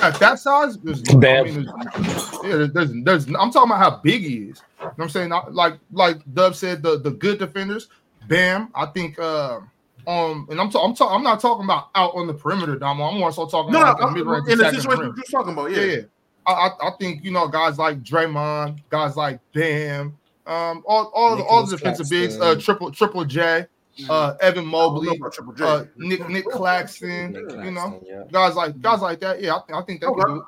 [0.00, 1.46] at that size, there's, Bam.
[1.46, 4.62] I mean, there's, yeah, there's, there's, there's, I'm talking about how big he is.
[4.80, 5.28] You know what I'm saying?
[5.30, 7.88] Not- Like, like Dub said, the the good defenders.
[8.28, 9.18] Bam, I think.
[9.18, 9.60] Uh,
[10.06, 13.04] um, and I'm talking, I'm talking, I'm not talking about out on the perimeter, Damo.
[13.04, 15.24] I'm more so talking No, about no, like the mid-range in the attacking situation you're
[15.30, 15.80] talking about, yeah.
[15.80, 16.02] Yeah, yeah.
[16.46, 21.36] I, I, I think you know guys like Draymond, guys like Bam, um, all all
[21.36, 23.66] the all the Nicholas defensive bigs, uh, triple triple J,
[24.08, 25.18] uh, Evan I don't know Mobley,
[25.56, 25.64] J.
[25.64, 27.34] uh, Nick Nick Claxton,
[27.64, 28.24] you know, yeah.
[28.32, 29.40] guys like guys like that.
[29.42, 30.22] Yeah, I, think I think they Okay.
[30.26, 30.44] do it.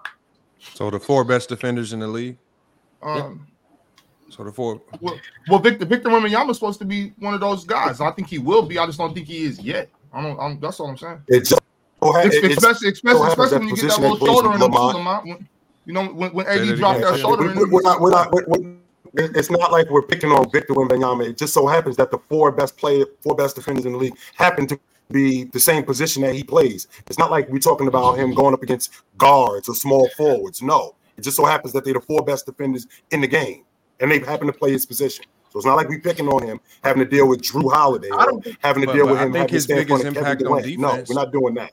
[0.74, 2.36] So the four best defenders in the league.
[3.02, 3.46] Um,
[4.30, 4.80] So the four.
[5.00, 5.18] well,
[5.48, 8.00] well, Victor Victor Wembanyama supposed to be one of those guys.
[8.00, 8.78] I think he will be.
[8.78, 9.88] I just don't think he is yet.
[10.12, 10.38] I don't.
[10.40, 11.20] I'm, that's all I'm saying.
[11.28, 11.60] It just
[12.02, 14.60] so It's, it- it's- especially especially, especially when you get that little shoulder in him,
[14.60, 15.26] too, Lamont- Lamont.
[15.26, 15.48] When,
[15.86, 17.82] you know, when, when Say AD that dropped that shoulder we, in we, him, we're
[17.82, 18.76] not, we're not, we're, we're- it-
[19.16, 21.28] it's not like we're picking on Victor Wembanyama.
[21.30, 24.16] It just so happens that the four best player, four best defenders in the league
[24.34, 24.78] happen to
[25.10, 26.88] be the same position that he plays.
[27.06, 30.62] It's not like we're talking about him going up against guards or small forwards.
[30.62, 33.64] No, it just so happens that they're the four best defenders in the game,
[34.00, 35.24] and they happen to play his position.
[35.50, 38.24] So it's not like we're picking on him, having to deal with Jrue Holiday, I
[38.24, 39.80] or don't having to But- deal but with I him think having to his stand
[39.80, 40.80] in front biggest of Kevin impact on Durant.
[41.08, 41.72] No, we're not doing that.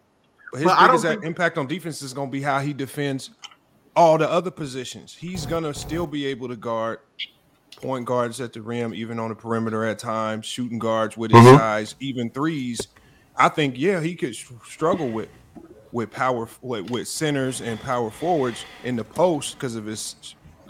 [0.54, 3.32] His But biggest think- impact on defense is going to be how he defends
[3.96, 5.18] all the other positions.
[5.20, 7.00] He's going to still be able to guard
[7.76, 11.42] point guards at the rim, even on the perimeter at times, shooting guards with his
[11.42, 11.58] Mhm.
[11.58, 12.88] size, even threes.
[13.36, 15.30] I think, yeah, he could struggle with
[15.92, 20.16] with power with, with centers and power forwards in the post because of his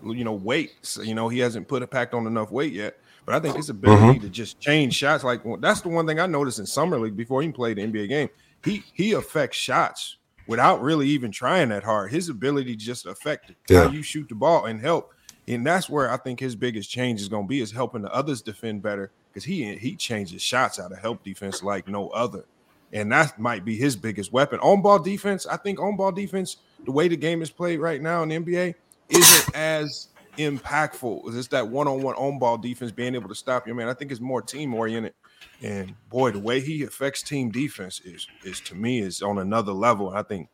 [0.04, 0.72] you know weight.
[0.82, 2.98] So, you know, he hasn't put a packed on enough weight yet.
[3.26, 6.20] But I think his ability to just change shots, like well, that's the one thing
[6.20, 8.28] I noticed in summer league before he even played the NBA game.
[8.66, 12.12] He he affects shots without really even trying that hard.
[12.12, 13.86] His ability just affect Yeah.
[13.86, 15.10] how you shoot the ball and help.
[15.48, 18.14] And that's where I think his biggest change is going to be is helping the
[18.14, 22.46] others defend better because he he changes shots out of help defense like no other.
[22.94, 24.60] And that might be his biggest weapon.
[24.60, 28.00] On ball defense, I think on ball defense, the way the game is played right
[28.00, 28.76] now in the NBA,
[29.10, 31.36] isn't as impactful.
[31.36, 33.88] It's that one-on-one on ball defense being able to stop your man.
[33.88, 35.14] I think it's more team oriented.
[35.62, 39.72] And boy, the way he affects team defense is is to me is on another
[39.72, 40.10] level.
[40.10, 40.50] I think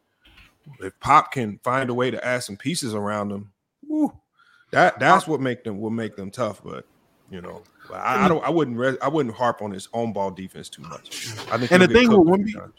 [0.79, 3.51] if Pop can find a way to add some pieces around him.
[3.87, 4.13] woo,
[4.71, 6.61] that that's what make them will make them tough.
[6.63, 6.85] But
[7.29, 7.63] you know,
[7.93, 8.43] I, I don't.
[8.43, 9.01] I wouldn't.
[9.01, 11.33] I wouldn't harp on his own ball defense too much.
[11.51, 11.71] I think.
[11.71, 12.71] And the thing with Wimby,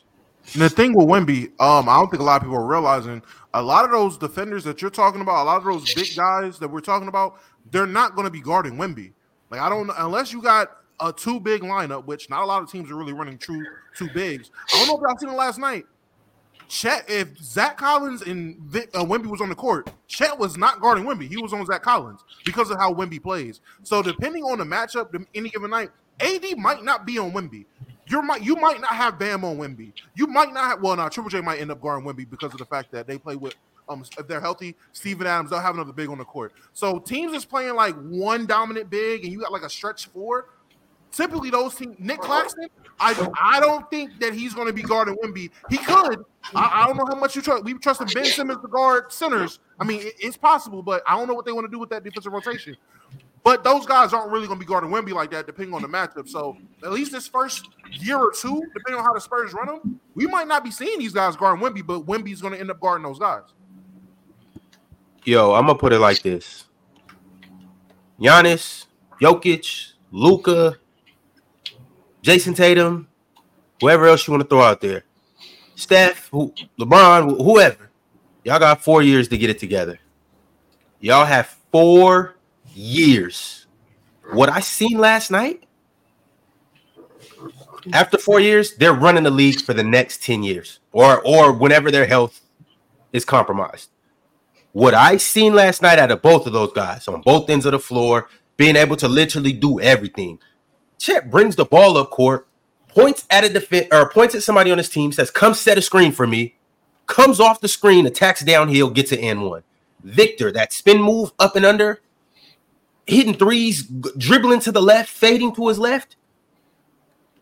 [0.55, 3.22] and the thing with Wemby, um, I don't think a lot of people are realizing
[3.55, 6.59] a lot of those defenders that you're talking about, a lot of those big guys
[6.59, 9.12] that we're talking about, they're not going to be guarding Wimby.
[9.51, 12.70] Like I don't unless you got a two big lineup, which not a lot of
[12.70, 13.64] teams are really running true
[13.97, 14.51] two bigs.
[14.72, 15.86] I don't know if y'all seen it last night.
[16.71, 20.81] Chet, if Zach Collins and Vic, uh, Wemby was on the court, Chet was not
[20.81, 21.29] guarding Wimby.
[21.29, 23.61] He was on Zach Collins because of how Wimby plays.
[23.83, 25.91] So depending on the matchup, any given night,
[26.21, 27.64] AD might not be on Wimby.
[28.07, 29.93] You might you might not have Bam on Wimby.
[30.14, 32.59] You might not have well, now Triple J might end up guarding Wimby because of
[32.59, 33.57] the fact that they play with
[33.89, 36.53] um if they're healthy, Steven Adams, they'll have another big on the court.
[36.73, 40.47] So teams is playing like one dominant big and you got like a stretch four
[41.12, 45.16] typically those teams, Nick Claxton, I I don't think that he's going to be guarding
[45.16, 45.50] Wimby.
[45.68, 46.24] He could.
[46.54, 47.64] I, I, don't know how much you trust.
[47.64, 49.61] We trust Ben Simmons to guard centers.
[49.78, 51.90] I mean, it, it's possible, but I don't know what they want to do with
[51.90, 52.76] that defensive rotation.
[53.42, 55.88] But those guys aren't really going to be guarding Wimby like that, depending on the
[55.88, 56.28] matchup.
[56.28, 60.00] So at least this first year or two, depending on how the Spurs run them,
[60.14, 62.80] we might not be seeing these guys guarding Wimby, but Wimby's going to end up
[62.80, 63.42] guarding those guys.
[65.24, 66.64] Yo, I'm gonna put it like this:
[68.18, 68.86] Giannis,
[69.20, 70.78] Jokic, Luka,
[72.23, 73.09] Jayson Tatum,
[73.81, 75.05] whoever else you want to throw out there,
[75.75, 77.91] Steph, who, LeBron, whoever.
[78.45, 79.99] Y'all got four years to get it together.
[81.01, 82.37] Y'all have four
[82.75, 83.66] years.
[84.33, 85.64] What I seen last night,
[87.93, 91.91] after four years, they're running the league for the next 10 years or or whenever
[91.91, 92.43] their health
[93.12, 93.91] is compromised.
[94.73, 97.73] What I seen last night out of both of those guys on both ends of
[97.73, 100.39] the floor, being able to literally do everything
[101.01, 102.46] Chet brings the ball up court,
[102.88, 105.82] points at a defense or points at somebody on his team, says, "Come set a
[105.82, 106.55] screen for me."
[107.07, 109.62] Comes off the screen, attacks downhill, gets an N one.
[110.05, 112.01] Victor, that spin move up and under,
[113.07, 116.16] hitting threes, dribbling to the left, fading to his left.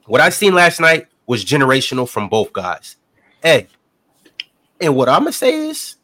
[0.07, 2.97] What I seen last night was generational from both guys.
[3.43, 3.67] Hey,
[4.81, 5.97] and what I'm gonna say is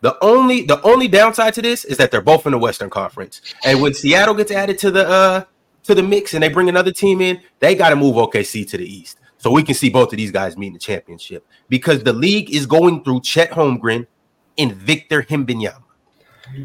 [0.00, 3.40] the only the only downside to this is that they're both in the Western Conference.
[3.64, 5.44] And when Seattle gets added to the uh
[5.84, 8.76] to the mix and they bring another team in, they got to move OKC to
[8.76, 9.20] the East.
[9.38, 12.50] So we can see both of these guys meet in the championship because the league
[12.54, 14.06] is going through Chet Holmgren
[14.56, 15.83] and Victor Wembanyama.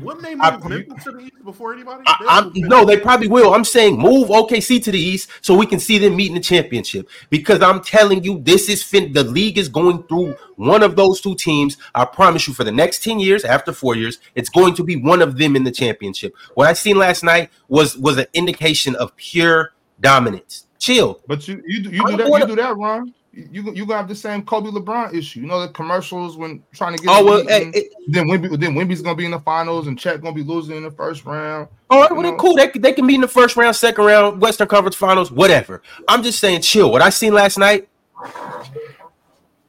[0.01, 2.03] Wouldn't they move Memphis to the East before anybody?
[2.05, 3.53] I, no, they probably will.
[3.53, 6.39] I'm saying move OKC to the East so we can see them meet in the
[6.41, 7.09] championship.
[7.29, 11.21] Because I'm telling you, this is fin- the league is going through one of those
[11.21, 11.77] two teams.
[11.95, 14.95] I promise you, for the next 10 years, after four years, it's going to be
[14.95, 16.35] one of them in the championship.
[16.55, 20.65] What I seen last night was was an indication of pure dominance.
[20.79, 21.19] Chill.
[21.27, 23.13] But you you, you do that, you do that, Ron
[23.51, 25.41] you you gonna have the same Kobe LeBron issue.
[25.41, 27.11] You know the commercials when trying to get.
[27.11, 30.21] Oh well, hey, it, then Wemby, then Wemby's gonna be in the finals and Chet
[30.21, 31.67] gonna be losing in the first round.
[31.89, 32.55] Oh, All right, well then cool.
[32.55, 35.81] They they can be in the first round, second round, Western Conference Finals, whatever.
[36.07, 36.91] I'm just saying, chill.
[36.91, 37.87] What I seen last night.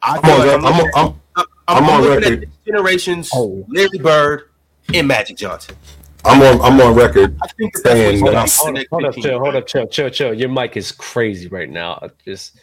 [0.03, 2.51] I am on, I'm, I'm, I'm, I'm on record.
[2.65, 3.67] Generations, oh.
[3.69, 4.51] Larry Bird
[4.95, 5.77] and Magic Johnson.
[6.25, 6.61] I'm on.
[6.61, 8.21] I'm on record I think saying.
[8.21, 9.39] Hold, that hold, hold up, chill.
[9.39, 10.35] Hold up, chill, chill, chill.
[10.35, 12.09] Your mic is crazy right now.
[12.25, 12.59] Just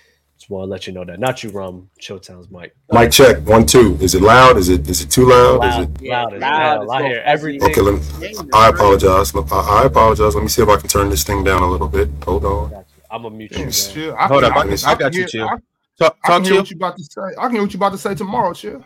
[0.47, 1.19] just want to let you know that.
[1.19, 1.89] Not you, Rum.
[2.01, 2.73] Showtown's mic.
[2.89, 3.39] Mic check.
[3.45, 3.97] One, two.
[3.99, 4.55] Is it loud?
[4.55, 5.59] Is it is it too loud?
[5.59, 6.87] loud is it yeah, loud?
[6.87, 6.89] loud.
[6.89, 7.69] I hear everything.
[7.69, 9.35] Okay, me, I apologize.
[9.35, 10.35] I apologize.
[10.35, 12.07] Let me see if I can turn this thing down a little bit.
[12.23, 12.85] Hold on.
[13.11, 14.13] I'm a mute you.
[14.15, 14.55] I, Hold up.
[14.55, 15.49] I, I, I got you, chill.
[15.49, 15.57] I,
[15.99, 17.21] talk, I can hear what you about to say.
[17.37, 18.85] I can hear what you about to say tomorrow, chill.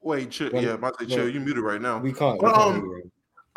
[0.00, 0.54] Wait, chill.
[0.54, 1.28] Yeah, about to chill.
[1.28, 1.98] You muted right now.
[1.98, 2.40] We can't.
[2.40, 3.02] But, um,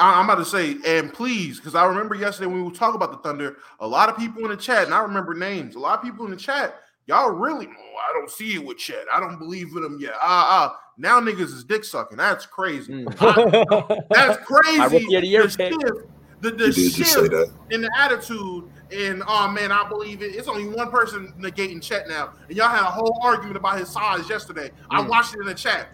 [0.02, 2.96] I, am about to say, and please, because I remember yesterday when we were talking
[2.96, 5.80] about the Thunder, a lot of people in the chat, and I remember names, a
[5.80, 6.76] lot of people in the chat,
[7.06, 9.06] y'all really, oh, I don't see it with Chet.
[9.12, 10.14] I don't believe in him yet.
[10.16, 10.80] Ah, ah.
[10.98, 12.18] Now niggas is dick sucking.
[12.18, 12.94] That's crazy.
[12.94, 13.16] Mm.
[13.20, 15.06] I, that's crazy.
[15.08, 16.08] the shift,
[16.42, 20.36] the, the shift in the attitude, and oh man, I believe it.
[20.36, 23.90] It's only one person negating Chet now, and y'all had a whole argument about his
[23.90, 24.70] size yesterday.
[24.70, 24.74] Mm.
[24.92, 25.90] I watched it in the chat.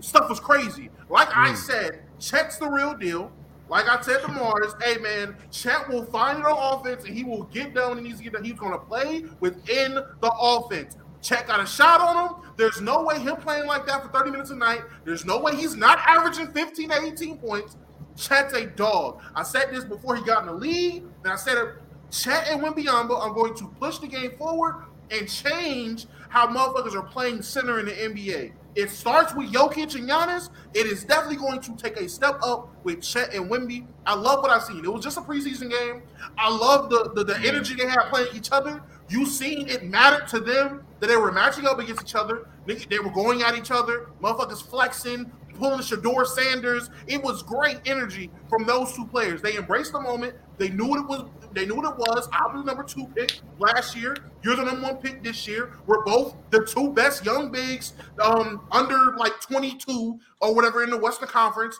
[0.00, 0.90] Stuff was crazy.
[1.08, 1.50] Like mm.
[1.50, 3.30] I said, Chet's the real deal.
[3.68, 7.24] Like I said to Mars, hey man, Chet will find it on offense and he
[7.24, 8.44] will get down when he needs to get done.
[8.44, 10.96] He's gonna play within the offense.
[11.20, 12.52] Chet got a shot on him.
[12.56, 14.82] There's no way him playing like that for 30 minutes a night.
[15.04, 17.76] There's no way he's not averaging 15 to 18 points.
[18.16, 19.20] Chet's a dog.
[19.34, 21.74] I said this before he got in the league, and I said it.
[22.10, 27.02] Chet and Wembanyama are going to push the game forward and change how motherfuckers are
[27.02, 28.52] playing center in the NBA.
[28.76, 30.50] It starts with Jokic and Giannis.
[30.74, 33.86] It is definitely going to take a step up with Chet and Wemby.
[34.04, 34.84] I love what I've seen.
[34.84, 36.02] It was just a preseason game.
[36.36, 38.82] I love the, the, the energy they had playing each other.
[39.08, 42.48] You seen it mattered to them that they were matching up against each other.
[42.66, 44.10] They, they were going at each other.
[44.22, 46.90] Motherfuckers flexing, pulling Shedeur Sanders.
[47.06, 49.40] It was great energy from those two players.
[49.40, 50.34] They embraced the moment.
[50.58, 51.28] They knew what it was.
[51.52, 52.28] They knew what it was.
[52.32, 54.16] I was the number two pick last year.
[54.42, 55.72] You're the number one pick this year.
[55.86, 60.96] We're both the two best young bigs um, under like 22 or whatever in the
[60.98, 61.78] Western Conference.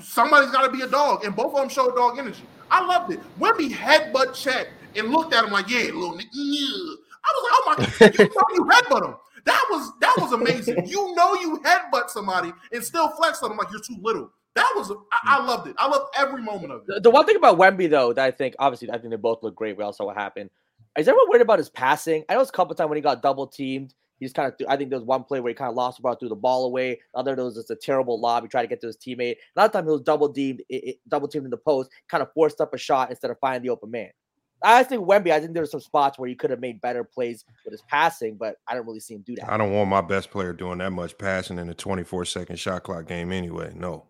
[0.00, 2.44] Somebody's got to be a dog, and both of them showed dog energy.
[2.70, 3.20] I loved it.
[3.38, 6.24] Wemby headbutt Chet and looked at him like, "Yeah, little nigga."
[7.24, 9.14] I was like, "Oh my god, you know you headbutt him."
[9.44, 10.86] That was that was amazing.
[10.86, 14.30] you know you headbutt somebody and still flex on them like you're too little.
[14.54, 15.46] That was I, I hmm.
[15.46, 15.76] loved it.
[15.78, 16.86] I loved every moment of it.
[16.86, 19.42] The, the, one thing about Wemby though that I think obviously I think they both
[19.42, 19.76] look great.
[19.76, 20.50] We all saw what happened.
[20.98, 22.24] Is everyone worried about his passing?
[22.28, 23.94] I know it's a couple times when he got double teamed.
[24.18, 25.96] He just kind of, I think there was one play where he kind of lost
[25.96, 27.00] the ball, threw the ball away.
[27.12, 28.44] The other, there was just a terrible lob.
[28.44, 29.36] He tried to get to his teammate.
[29.56, 32.32] Another time, he was double teamed, it, it, double teamed in the post, kind of
[32.32, 34.10] forced up a shot instead of finding the open man.
[34.62, 37.02] I think Wemby, I think there were some spots where he could have made better
[37.02, 39.50] plays with his passing, but I don't really see him do that.
[39.50, 42.84] I don't want my best player doing that much passing in a 24 second shot
[42.84, 43.72] clock game anyway.
[43.74, 44.06] No.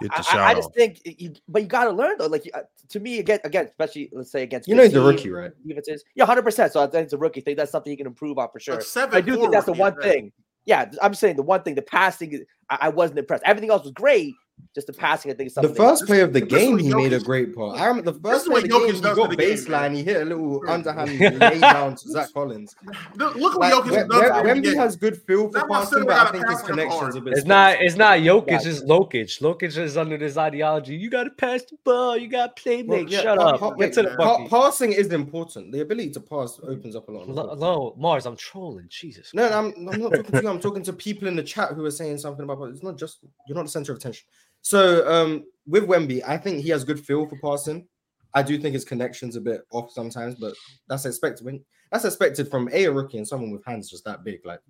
[0.00, 2.26] Get the I, shot I, I just think, you, but you got to learn though.
[2.26, 5.30] Like uh, to me, again, again, especially let's say against you know he's a rookie,
[5.30, 5.52] right?
[5.66, 6.72] Defenses, yeah, hundred percent.
[6.72, 7.56] So I think it's a rookie thing.
[7.56, 8.80] That's something you can improve on for sure.
[8.96, 10.32] I do think that's the one thing.
[10.66, 13.42] Yeah, I'm saying the one thing, the passing, I, I wasn't impressed.
[13.46, 14.34] Everything else was great,
[14.74, 15.72] just the passing, I think, something.
[15.72, 17.78] The first play of the game, he made a great pass.
[17.78, 19.94] I remember the first play of the game, he got baseline.
[19.94, 22.74] He hit a little underhand lay down to Zach Collins.
[23.16, 24.22] Look, look what like, Jokic does.
[24.44, 27.34] Wemby has good feel for passing, but I think his connections a bit.
[27.36, 27.80] It's not.
[27.80, 28.64] It's not Jokic.
[28.66, 29.40] It's Lokic.
[29.40, 30.96] Lokic is under this ideology.
[30.96, 32.16] You got to pass the ball.
[32.16, 33.10] You got to play make.
[33.10, 33.78] Shut up.
[33.78, 34.50] Get to the bucket.
[34.50, 35.72] Passing is important.
[35.72, 37.58] The ability to pass opens up a lot.
[37.58, 38.86] No, Mars, I'm trolling.
[38.88, 39.32] Jesus.
[39.34, 40.48] No, I'm, I'm not talking to you.
[40.48, 42.62] I'm talking to people in the chat who are saying something about.
[42.70, 44.26] It's not just you're not the center of attention.
[44.62, 47.86] So um, with Wemby, I think he has good feel for passing.
[48.34, 50.54] I do think his connection's a bit off sometimes, but
[50.88, 51.44] that's expected.
[51.44, 54.44] When that's expected from a, a rookie and someone with hands just that big.
[54.44, 54.60] Like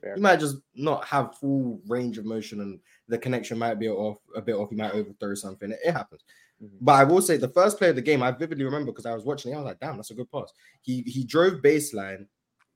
[0.00, 0.16] Fair.
[0.16, 4.18] you might just not have full range of motion, and the connection might be off
[4.36, 4.70] a bit off.
[4.70, 5.72] You might overthrow something.
[5.72, 6.22] It, it happens.
[6.62, 6.76] Mm-hmm.
[6.80, 9.14] But I will say the first play of the game, I vividly remember because I
[9.14, 9.56] was watching it.
[9.56, 10.52] I was like, "Damn, that's a good pass."
[10.82, 12.26] He he drove baseline,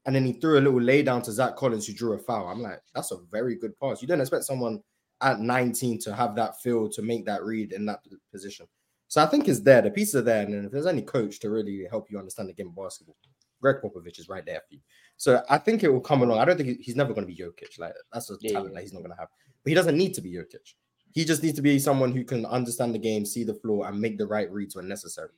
[0.06, 2.48] and then he threw a little lay down to Zach Collins, who drew a foul.
[2.48, 4.82] I'm like, "That's a very good pass." You don't expect someone
[5.22, 8.00] at 19 to have that feel to make that read in that
[8.30, 8.66] position.
[9.08, 9.82] So I think it's there.
[9.82, 10.42] The pieces are there.
[10.42, 13.16] And if there's any coach to really help you understand the game of basketball,
[13.60, 14.80] Gregg Popovich is right there for you.
[15.16, 16.38] So I think it will come along.
[16.38, 17.78] I don't think he's never going to be Jokic.
[17.78, 18.74] Like that's a yeah, talent yeah.
[18.76, 19.28] that he's not going to have.
[19.62, 20.74] But he doesn't need to be Jokic.
[21.12, 24.00] He just needs to be someone who can understand the game, see the floor, and
[24.00, 25.28] make the right reads when necessary.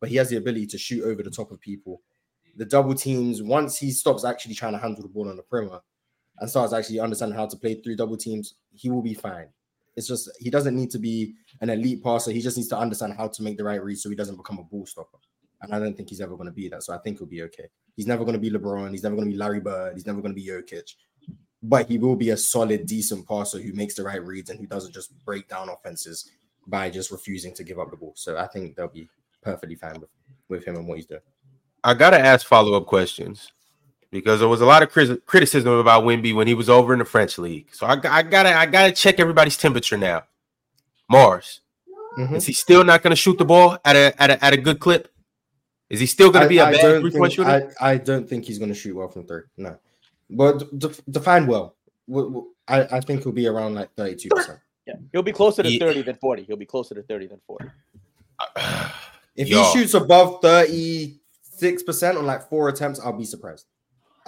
[0.00, 2.02] But he has the ability to shoot over the top of people.
[2.56, 5.80] The double teams, once he stops actually trying to handle the ball on the perimeter,
[6.40, 9.48] and starts actually understanding how to play through double teams, he will be fine.
[9.96, 12.30] It's just he doesn't need to be an elite passer.
[12.30, 14.58] He just needs to understand how to make the right read so he doesn't become
[14.58, 15.18] a ball stopper.
[15.62, 16.82] And I don't think he's ever going to be that.
[16.82, 17.68] So I think he'll be okay.
[17.94, 18.92] He's never going to be LeBron.
[18.92, 19.94] He's never going to be Larry Bird.
[19.94, 20.94] He's never going to be Jokic.
[21.62, 24.66] But he will be a solid, decent passer who makes the right reads and who
[24.66, 26.30] doesn't just break down offenses
[26.66, 28.14] by just refusing to give up the ball.
[28.16, 29.10] So I think they'll be
[29.42, 30.08] perfectly fine with,
[30.48, 31.20] with him and what he's doing.
[31.84, 33.52] I gotta ask follow up questions
[34.10, 34.90] because there was a lot of
[35.26, 37.68] criticism about Wemby when he was over in the French league.
[37.72, 40.24] So I, I gotta I gotta check everybody's temperature now.
[41.08, 41.60] Mars,
[42.18, 42.36] mm-hmm.
[42.36, 44.56] is he still not going to shoot the ball at a, at a at a
[44.56, 45.12] good clip?
[45.88, 47.72] Is he still going to be a bad three point shooter?
[47.80, 49.42] I, I don't think he's going to shoot well from three.
[49.56, 49.76] No,
[50.30, 51.74] but de- define well.
[52.68, 54.60] I, I think he'll be around like thirty two percent.
[54.86, 55.80] Yeah, he'll be closer to yeah.
[55.80, 56.44] thirty than forty.
[56.44, 57.66] He'll be closer to thirty than forty.
[59.36, 59.62] if Yo.
[59.62, 63.66] he shoots above thirty six percent on like four attempts, I'll be surprised.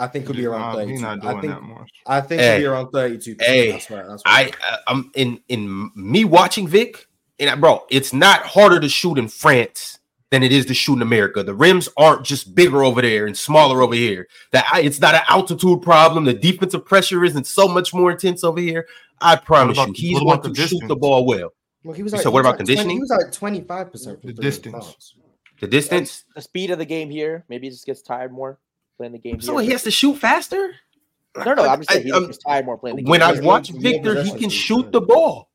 [0.02, 1.00] I think he'll be around 32.
[1.00, 1.90] Not doing I think, that much.
[2.06, 3.36] I think hey, he'll be around 32.
[3.38, 4.04] Hey, that's right.
[4.04, 4.56] That's right.
[4.60, 7.06] I, uh, I'm in in me watching Vic,
[7.38, 10.00] and I, bro, it's not harder to shoot in France
[10.30, 11.44] than it is to shoot in America.
[11.44, 14.26] The rims aren't just bigger over there and smaller over here.
[14.50, 16.24] That it's not an altitude problem.
[16.24, 18.88] The defensive pressure isn't so much more intense over here.
[19.20, 20.82] I promise you, he's going to distance?
[20.82, 21.52] shoot the ball well.
[21.84, 22.86] Well, he was like, so what about like conditioning?
[22.86, 24.22] 20, he was like 25 percent.
[24.22, 25.14] The distance.
[25.60, 26.24] The distance.
[26.34, 27.44] The speed of the game here.
[27.48, 28.58] Maybe he just gets tired more
[29.02, 29.40] playing the game.
[29.40, 29.66] So here.
[29.66, 30.74] he has to shoot faster.
[31.36, 33.10] No, no, I'm just saying he's um, tired more playing the game.
[33.10, 35.48] When I watch Victor, he can shoot the ball.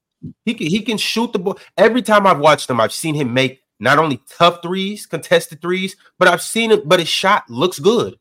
[0.44, 1.60] He can he can shoot the ball.
[1.78, 5.96] Every time I've watched him, I've seen him make not only tough threes, contested threes,
[6.18, 6.90] but I've seen it.
[6.90, 8.16] But his shot looks good.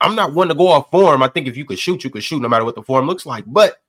[0.00, 1.22] I'm not one to go off form.
[1.22, 3.26] I think if you could shoot, you could shoot no matter what the form looks
[3.26, 3.44] like.
[3.46, 3.82] But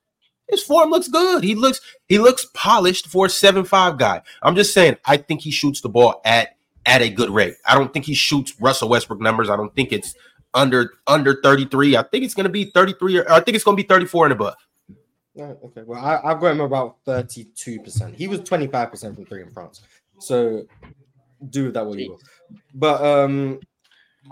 [0.48, 1.44] his form looks good.
[1.44, 4.22] He looks he looks polished for a seven five guy.
[4.42, 4.96] I'm just saying.
[5.06, 6.56] I think he shoots the ball at
[6.86, 7.54] at a good rate.
[7.64, 9.48] I don't think he shoots Russell Westbrook numbers.
[9.48, 10.14] I don't think it's
[10.54, 11.96] under under 33.
[11.96, 14.26] I think it's going to be 33 or I think it's going to be 34
[14.26, 14.54] and above.
[15.64, 15.82] okay.
[15.84, 18.14] Well, I, I've got him about 32%.
[18.14, 19.80] He was 25% from three in France.
[20.18, 20.66] So
[21.50, 22.20] do that what you will.
[22.74, 23.60] But um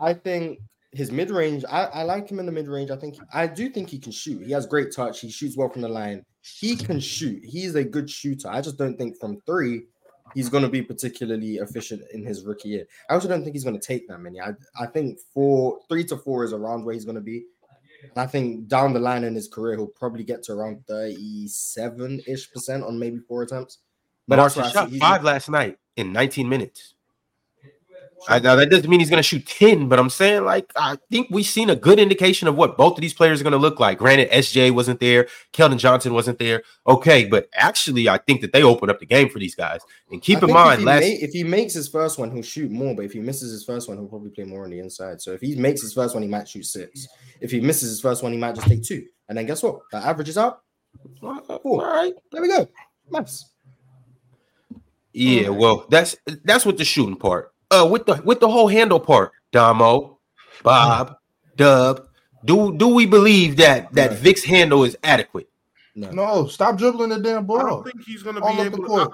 [0.01, 0.61] I think
[0.93, 2.91] his mid range, I, I like him in the mid range.
[2.91, 4.45] I think I do think he can shoot.
[4.45, 5.21] He has great touch.
[5.21, 6.25] He shoots well from the line.
[6.43, 7.43] He can shoot.
[7.45, 8.49] He's a good shooter.
[8.49, 9.85] I just don't think from three
[10.35, 12.87] he's going to be particularly efficient in his rookie year.
[13.09, 14.41] I also don't think he's going to take that many.
[14.41, 17.45] I, I think four, three to four is around where he's going to be.
[18.03, 22.23] And I think down the line in his career, he'll probably get to around 37
[22.27, 23.79] ish percent on maybe four attempts.
[24.27, 26.95] But Martin shot five last night in 19 minutes.
[28.29, 30.99] I, now that doesn't mean he's going to shoot 10, but I'm saying like I
[31.11, 33.59] think we've seen a good indication of what both of these players are going to
[33.59, 33.99] look like.
[33.99, 36.63] Granted, SJ wasn't there, Keldon Johnson wasn't there.
[36.87, 39.81] Okay, but actually, I think that they opened up the game for these guys.
[40.11, 41.05] And keep I in mind, if he, last...
[41.05, 42.95] if he makes his first one, he'll shoot more.
[42.95, 45.21] But if he misses his first one, he'll probably play more on the inside.
[45.21, 47.09] So if he makes his first one, he might shoot six.
[47.41, 49.07] If he misses his first one, he might just take two.
[49.29, 49.81] And then guess what?
[49.93, 50.63] That averages out.
[51.21, 51.39] Four.
[51.63, 52.69] All right, there we go.
[53.11, 53.47] Nice.
[55.13, 59.01] Yeah, well, that's that's with the shooting part uh with the with the whole handle
[59.01, 60.19] part, Damo,
[60.63, 61.17] Bob,
[61.57, 62.07] Dub.
[62.45, 65.49] Do do we believe that that Vic's handle is adequate?
[65.95, 66.11] No.
[66.11, 67.61] no, stop dribbling the damn ball.
[67.61, 69.11] I don't think he's gonna be able to.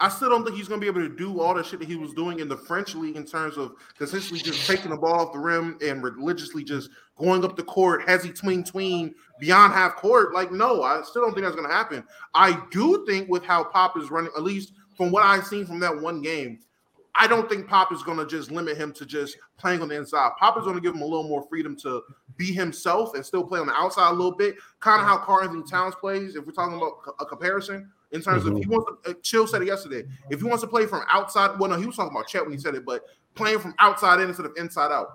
[0.00, 1.88] I, I still don't think he's gonna be able to do all the shit that
[1.88, 5.26] he was doing in the French league in terms of consistently just taking the ball
[5.26, 9.72] off the rim and religiously just going up the court, has he tween tween beyond
[9.72, 10.32] half court.
[10.32, 12.04] Like, no, I still don't think that's gonna happen.
[12.34, 15.80] I do think with how Pop is running, at least from what I've seen from
[15.80, 16.60] that one game,
[17.16, 19.96] I don't think Pop is going to just limit him to just playing on the
[19.96, 20.30] inside.
[20.38, 22.02] Pop is going to give him a little more freedom to
[22.36, 25.62] be himself and still play on the outside a little bit, kind of how Karl-Anthony
[25.68, 26.36] Towns plays.
[26.36, 28.56] If we're talking about a comparison in terms mm-hmm.
[28.56, 30.04] of he wants to, uh, Chill said it yesterday.
[30.30, 32.52] If he wants to play from outside, well, no, he was talking about Chet when
[32.52, 33.04] he said it, but
[33.34, 35.08] playing from outside in instead of inside out.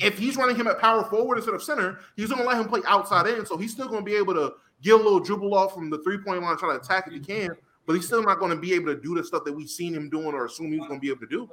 [0.00, 2.68] If he's running him at power forward instead of center, he's going to let him
[2.68, 5.54] play outside in, so he's still going to be able to get a little dribble
[5.54, 8.22] off from the three point line, try to attack if he can but he's still
[8.22, 10.46] not going to be able to do the stuff that we've seen him doing or
[10.46, 11.48] assume he's going to be able to do.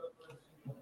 [0.67, 0.75] I'm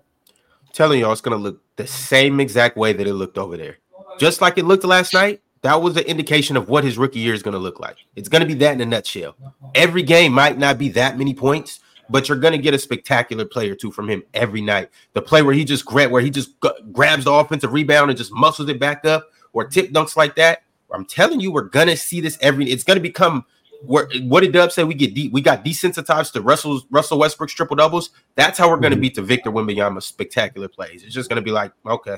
[0.73, 3.77] telling y'all, it's going to look the same exact way that it looked over there.
[4.19, 7.33] Just like it looked last night, that was an indication of what his rookie year
[7.33, 7.97] is going to look like.
[8.15, 9.35] It's going to be that in a nutshell.
[9.75, 13.45] Every game might not be that many points, but you're going to get a spectacular
[13.45, 14.89] play or two from him every night.
[15.13, 16.51] The play where he just grab, where he just
[16.91, 20.63] grabs the offensive rebound and just muscles it back up, or tip dunks like that.
[20.91, 22.69] I'm telling you, we're gonna see this every.
[22.69, 23.45] It's gonna become where
[23.81, 24.83] what did Dub say?
[24.83, 28.11] We get de- we got desensitized to Russell's Russell Westbrook's triple doubles.
[28.35, 29.01] That's how we're going to mm-hmm.
[29.01, 31.03] beat the Victor Wembanyama spectacular plays.
[31.03, 32.17] It's just going to be like, okay,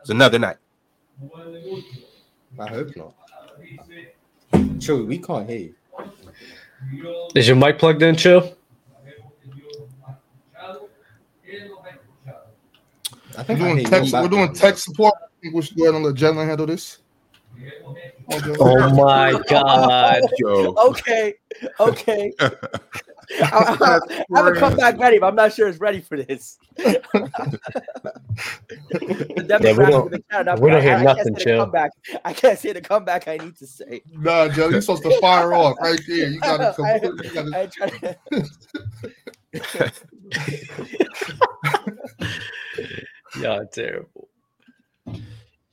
[0.00, 0.56] it's another night.
[2.58, 3.14] I hope not.
[4.80, 5.74] Chill, we can't hear you.
[7.34, 8.56] Is your mic plugged in, Chill?
[13.38, 15.14] I think we're doing, text, we're doing tech support.
[15.22, 16.98] I think we should go ahead and let Jalen handle this.
[18.58, 20.20] Oh my god.
[20.42, 21.34] okay.
[21.80, 22.32] Okay.
[23.40, 24.00] I, I,
[24.34, 26.58] I have a comeback ready, but I'm not sure it's ready for this.
[26.76, 26.96] yeah,
[28.88, 30.10] we don't,
[30.60, 31.92] we don't hear I, nothing, I Comeback.
[32.24, 34.02] I can't say the comeback I need to say.
[34.12, 36.28] Nah, Joe, you're supposed to fire off right there.
[36.28, 37.54] You gotta come.
[37.54, 38.18] I, gotta...
[43.40, 44.28] Y'all terrible.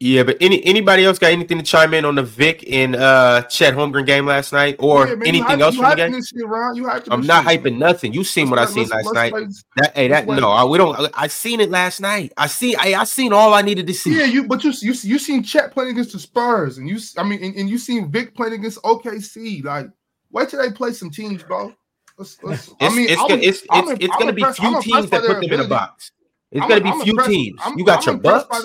[0.02, 3.42] Yeah, but any anybody else got anything to chime in on the Vic and uh
[3.44, 7.04] Chet Holmgren game last night, or yeah, man, anything else from the game?
[7.12, 7.74] I'm not hyping shit.
[7.74, 8.14] nothing.
[8.14, 9.34] You seen what I seen last night?
[9.76, 11.12] that hey, that no, I, we don't.
[11.14, 12.32] I seen it last night.
[12.38, 12.78] I see.
[12.78, 14.18] I, I seen all I needed to see.
[14.18, 17.24] Yeah, you but you you you seen Chet playing against the Spurs, and you I
[17.24, 19.66] mean, and, and you seen Vic playing against OKC.
[19.66, 19.88] Like,
[20.32, 21.74] wait till they play some teams, bro.
[22.18, 25.24] Let's, let's, I mean, it's, it's, it's, it's, it's going to be few teams that
[25.26, 26.12] put them in a box.
[26.52, 27.60] It's going to be few teams.
[27.76, 28.64] You got your Bucks.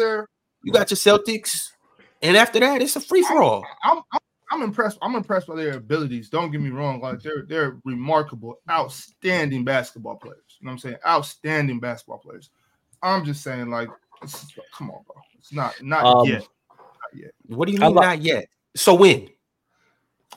[0.64, 1.70] You got your Celtics,
[2.22, 3.64] and after that, it's a free for all.
[3.84, 4.20] I'm, I'm,
[4.50, 4.98] I'm, impressed.
[5.02, 6.30] I'm impressed by their abilities.
[6.30, 7.00] Don't get me wrong.
[7.00, 10.58] Like they're they're remarkable, outstanding basketball players.
[10.58, 10.96] You know what I'm saying?
[11.06, 12.50] Outstanding basketball players.
[13.02, 13.90] I'm just saying, like,
[14.76, 15.16] come on, bro.
[15.38, 16.48] It's not not um, yet.
[16.70, 17.30] Not yet.
[17.48, 18.48] What do you mean, not yet?
[18.74, 19.28] So when?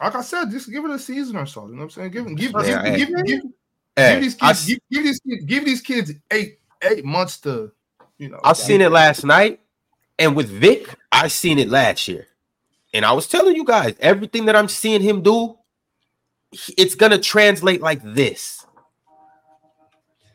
[0.02, 1.68] Like I said, just give it a season or so.
[1.68, 2.12] You know what I'm saying?
[2.12, 3.42] Give give yeah, give, give, give,
[3.96, 7.40] hey, give, these kids I, give, give, these kids give these kids eight eight months
[7.42, 7.72] to
[8.18, 8.40] you know.
[8.44, 9.60] I've seen it last night.
[10.20, 12.28] And with Vic, I seen it last year.
[12.94, 15.58] And I was telling you guys, everything that I'm seeing him do,
[16.78, 18.66] it's gonna translate like this.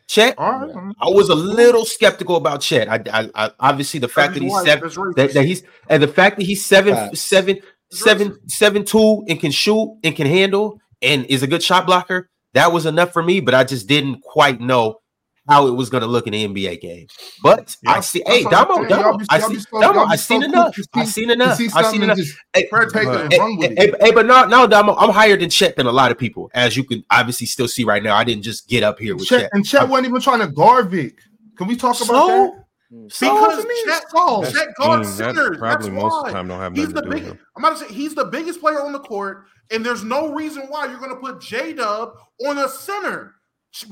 [0.07, 0.93] Chet, right.
[1.01, 2.87] I was a little skeptical about Chet.
[2.87, 6.37] I, I, I obviously the fact that he's seven, that, that, he's and the fact
[6.37, 7.59] that he's seven, seven,
[7.91, 12.29] seven, seven, two, and can shoot and can handle and is a good shot blocker.
[12.53, 14.99] That was enough for me, but I just didn't quite know
[15.47, 17.07] how it was going to look in the NBA game.
[17.41, 17.91] But yeah.
[17.91, 20.77] I see, hey, Damo, Damo, I see, Damo, I seen enough.
[20.93, 21.59] I seen enough.
[21.75, 22.17] I seen enough.
[22.53, 26.49] Hey, hey, but no, no, Damo, I'm higher than Chet than a lot of people,
[26.53, 28.15] as you can obviously still see right now.
[28.15, 29.49] I didn't just get up here with Chet, Chet.
[29.53, 31.19] and Chet wasn't even trying to guard Vic.
[31.57, 32.63] Can we talk about that?
[32.89, 35.57] Because Chet, oh, Chet guards centers.
[35.57, 36.19] Probably That's most why.
[36.19, 37.37] of the time don't have he's the to big, with.
[37.57, 40.67] I'm about to say he's the biggest player on the court, and there's no reason
[40.69, 42.13] why you're going to put J Dub
[42.45, 43.33] on a center.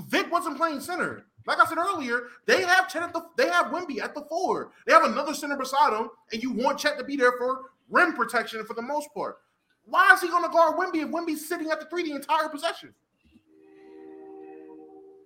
[0.08, 1.26] Vic wasn't playing center.
[1.46, 4.72] Like I said earlier, they have Chet at the they have Wimby at the four.
[4.86, 8.14] They have another center beside him, and you want Chet to be there for rim
[8.14, 9.38] protection for the most part.
[9.86, 12.50] Why is he going to guard Wimby if Wimby's sitting at the three the entire
[12.50, 12.94] possession?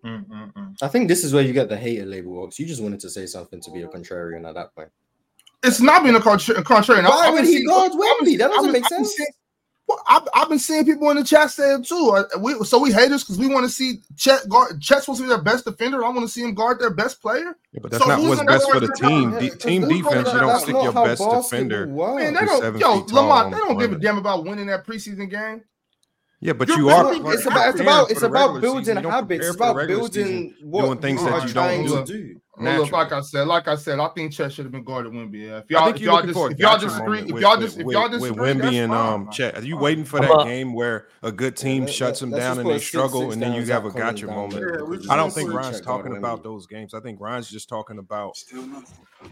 [0.06, 0.76] Mm-mm-mm.
[0.82, 2.60] I think this is where you get the hater label, Ox.
[2.60, 4.90] You just wanted to say something to be a contrarian at that point.
[5.64, 7.10] It's not being a contra- contrarian.
[7.10, 8.38] Why would he guard Wemby?
[8.38, 9.16] That doesn't make sense.
[9.16, 9.30] Seeing,
[9.88, 12.12] well, I've, I've, been seeing people in the chat say it too.
[12.16, 14.82] Uh, we, so we haters because we want to see Chet guard.
[14.82, 16.04] Chet's supposed to be their best defender.
[16.04, 17.56] I want to see him guard their best player.
[17.72, 19.32] Yeah, but that's so not what's best for the team.
[19.32, 21.86] De- team defense, you don't stick your best defender.
[21.86, 22.80] Man, they don't.
[22.80, 25.64] Yo, Lamont, they don't give a damn about winning that preseason game.
[26.42, 27.14] Yeah, but You're you are.
[27.34, 29.48] It's about it's about it's about building habits.
[29.48, 32.42] It's about building what doing things that you don't do.
[32.58, 35.12] Well, look, like I said, like I said, I think Chet should have been guarded
[35.12, 35.48] Wimby.
[35.48, 35.58] Yeah.
[35.60, 38.58] If y'all, if y'all, just, if y'all disagree, if y'all just, if y'all disagree, with
[38.58, 42.20] Wimby and um Chet, are you waiting for that game where a good team shuts
[42.20, 45.10] them down and they struggle, and then you have a gotcha moment?
[45.10, 46.94] I don't think Ryan's talking about those games.
[46.94, 48.38] I think Ryan's just talking about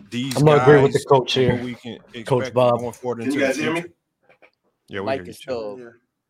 [0.10, 0.36] these.
[0.36, 1.62] I'm gonna agree with the coach here.
[1.64, 2.80] We can Coach Bob.
[2.80, 3.84] Going forward Can you guys hear me?
[4.90, 5.44] Yeah, we Mike hear is you.
[5.44, 5.80] still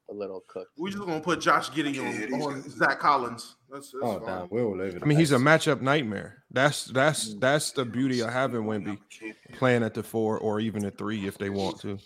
[0.10, 0.72] a little cooked.
[0.78, 3.56] We're just gonna put Josh Giddey on, on Zach Collins.
[3.74, 4.28] That's, that's Oh fine.
[4.28, 5.00] damn, we're all over.
[5.02, 6.44] I mean, he's a matchup nightmare.
[6.52, 7.40] That's that's hmm.
[7.40, 9.00] that's the beauty of having Wimby
[9.54, 11.98] playing at the four or even a three if they want to.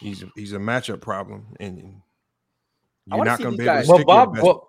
[0.00, 2.00] He's a, he's a matchup problem, and
[3.06, 4.64] you're not going to be able to guys- Well, stick Bob, your best what,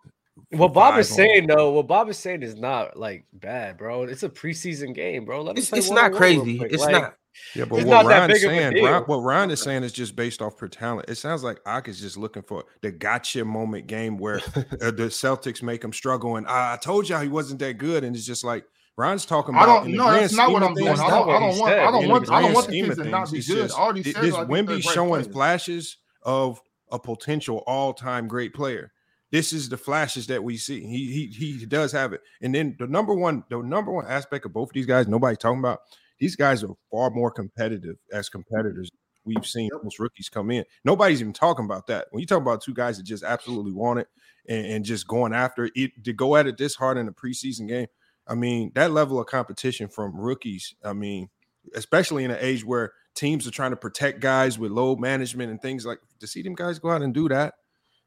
[0.59, 4.03] what Bob is saying though, what Bob is saying is not like bad, bro.
[4.03, 5.41] It's a preseason game, bro.
[5.41, 6.61] Let him It's, play it's one-on-one not crazy.
[6.61, 7.15] It's Like, not.
[7.55, 8.85] Yeah, but It's what not that Ryan's big of a saying.
[8.85, 11.09] Ryan, what Ryan is saying is just based off per talent.
[11.09, 14.61] It sounds like Ak is just looking for the gotcha moment game where uh,
[14.91, 18.15] the Celtics make him struggle, and I, I told y'all he wasn't that good, and
[18.15, 18.65] it's just like
[18.97, 19.63] Ryan's talking about.
[19.63, 19.85] I don't.
[19.85, 19.91] know.
[19.91, 20.87] the No, grand that's not what I'm doing.
[20.89, 21.29] I don't.
[21.29, 21.69] I don't want.
[21.71, 21.79] said.
[21.79, 22.31] I don't want.
[22.31, 23.63] I don't want the kids to not things, be good.
[23.63, 26.61] just- I already said this Wimby showing flashes of
[26.91, 28.91] a potential all-time great player.
[29.31, 30.81] This is the flashes that we see.
[30.81, 32.21] He he he does have it.
[32.43, 35.35] And then the number one, the number one aspect of both of these guys, nobody
[35.35, 35.79] talking about.
[36.19, 38.41] These guys are far more competitive as mm-hmm.
[38.41, 38.89] competitors.
[39.25, 40.65] We've seen most rookies come in.
[40.83, 42.07] Nobody's even talking about that.
[42.11, 44.07] When you talk about two guys that just absolutely want it
[44.47, 47.67] and, and just going after it to go at it this hard in a preseason
[47.67, 47.87] game.
[48.27, 50.75] I mean, that level of competition from rookies.
[50.83, 51.29] I mean,
[51.75, 55.61] especially in an age where teams are trying to protect guys with load management and
[55.61, 57.55] things like to see them guys go out and do that.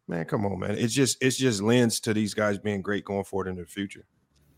[0.08, 0.76] Man, come on, man.
[0.78, 4.06] It's just it's just lends to these guys being great going forward in the future.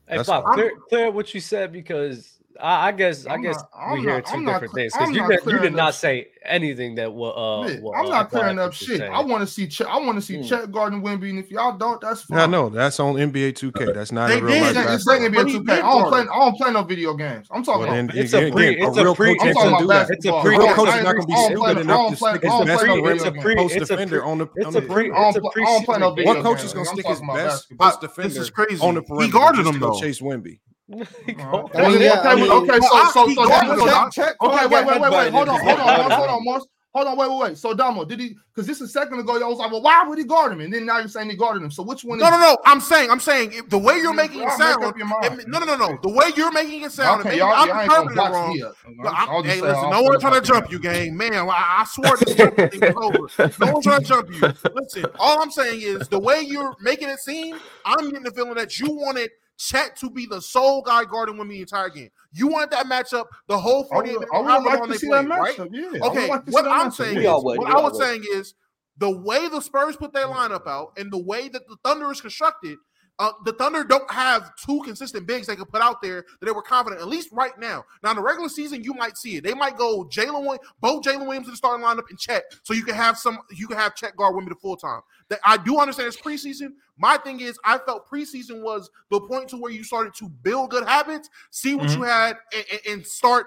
[0.06, 3.56] Hey, That's Bob, clear, clear what you said because I, I guess I I'm guess
[3.56, 5.74] not- I'm we hear not- two I'm different cle- things because you did, you did
[5.74, 7.38] not say anything that will.
[7.38, 8.98] Uh, Man, will, I'm uh, not clearing up shit.
[8.98, 9.12] saying.
[9.12, 9.68] I want to see.
[9.68, 10.42] Chet, I want to see Hmm.
[10.42, 12.38] Chet guarding Wimby, and if y'all don't, that's fine.
[12.38, 13.94] I know that's on NBA 2K.
[13.94, 14.62] That's not They a real did.
[14.62, 15.14] life It's basketball.
[15.14, 15.72] ain't gonna be a 2K.
[15.72, 16.20] I don't play.
[16.20, 17.46] I don't play no video games.
[17.52, 18.12] I'm talking Well, about.
[18.14, 20.10] then It's a pre- it's a a real pre- coach I'm talking about.
[20.10, 22.80] It's a pre- real coach is not gonna be stupid enough to stick his best
[22.80, 23.72] play no player It's a pre- games.
[23.72, 25.98] post defender on the it's a pre- I don't it's a play- I don't play
[25.98, 28.82] no preseason video What coach is gonna stick his best post defender This is crazy.
[28.84, 29.98] on the He guarded him though.
[30.00, 30.58] chase Wimby?
[30.90, 34.10] Okay, okay, yeah, I okay, mean- okay, so ah, so so Damo, him.
[34.40, 36.10] Okay, wait, wait, wait, wait, hold on, hold on, hold on, him.
[36.12, 37.58] hold on, Hold on, wait, wait, wait.
[37.58, 38.34] So Damo, did he?
[38.52, 40.60] Because this a second ago, y'all was like, well, why would he guard him?
[40.60, 41.70] And then now you're saying he guarded him.
[41.70, 42.18] So which one?
[42.18, 42.58] No, is no, no.
[42.64, 44.82] I'm saying, I'm saying the way you're making it sound.
[44.82, 45.38] up your mind.
[45.38, 45.98] it- no, no, no, no.
[46.02, 48.54] The way you're making it sound, Okay, y'all, I'm y'all ain't gonna interpreting wrong.
[48.54, 48.74] me up.
[48.88, 51.16] No, I'll I'm, hey, listen, no put one's it trying to jump you, gang.
[51.16, 51.46] Man, I,
[51.80, 53.52] I swore this thing was over.
[53.60, 54.40] No one's trying to jump you.
[54.74, 58.54] Listen, all I'm saying is the way you're making it seem, I'm getting the feeling
[58.54, 62.10] that you wanted Chet to be the sole guy guarding Wimby the entire game.
[62.32, 64.30] You want that matchup the whole I 48 minutes.
[64.32, 65.56] I would however like to they see that played, right?
[65.56, 65.68] matchup.
[65.72, 66.06] Yeah.
[66.06, 66.94] Okay, like what I'm matchup.
[66.94, 68.02] saying We is, would, what we I was would.
[68.02, 68.54] saying is,
[68.98, 72.20] the way the Spurs put their lineup out and the way that the Thunder is
[72.20, 72.78] constructed,
[73.18, 76.52] uh, the Thunder don't have two consistent bigs they can put out there that they
[76.52, 77.84] were confident, at least right now.
[78.02, 79.44] Now, in the regular season, you might see it.
[79.44, 82.84] They might go Jalen, both Jalen Williams in the starting lineup and Chet, so you
[82.84, 85.00] can have some, you can have Chet guard Wimby the full time.
[85.28, 86.74] That I do understand it's preseason.
[86.96, 90.70] My thing is, I felt preseason was the point to where you started to build
[90.70, 93.46] good habits, see what you had, and- and start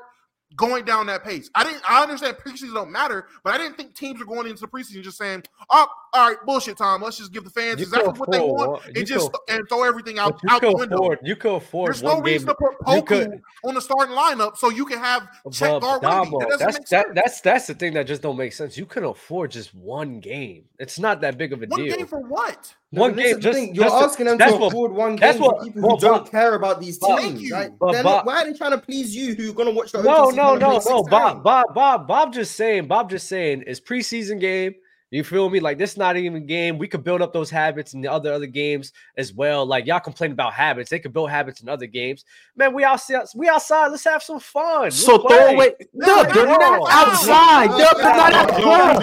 [0.55, 1.49] going down that pace.
[1.55, 1.81] I didn't.
[1.89, 5.01] I understand preseason don't matter, but I didn't think teams are going into the preseason
[5.03, 7.01] just saying, "Oh, all right, bullshit time.
[7.01, 9.31] Let's just give the fans You exactly can what they want one- you and just
[9.47, 11.19] can- and throw everything out you out the window." afford.
[11.23, 12.55] You could afford There's no reason game.
[12.55, 16.89] to put Poku could- on the starting lineup so you can have Chet That that's
[16.89, 18.77] that, that's that's the thing that just don't make sense.
[18.77, 20.65] You can afford just one game.
[20.79, 21.95] It's not that big of a One deal.
[21.95, 22.75] game for what?
[22.91, 23.39] One game.
[23.39, 26.55] Just, You're just asking them to what, afford one game what, people who don't care
[26.55, 27.41] about these teams.
[27.41, 29.73] You, like, but, but, why are they trying to please you who are going to
[29.73, 31.03] watch the No, no, no, no.
[31.03, 34.75] Bob, Bob, Bob, Bob just saying, Bob just saying, it's preseason game.
[35.11, 35.59] You feel me?
[35.59, 36.77] Like this is not even game.
[36.77, 39.65] We could build up those habits in the other other games as well.
[39.65, 42.23] Like y'all complain about habits, they could build habits in other games.
[42.55, 43.25] Man, we outside.
[43.35, 43.89] We outside.
[43.89, 44.83] Let's have some fun.
[44.83, 45.35] Let's so play.
[45.35, 45.73] throw away.
[45.93, 47.71] No, they're not outside.
[47.71, 49.01] They're not at club.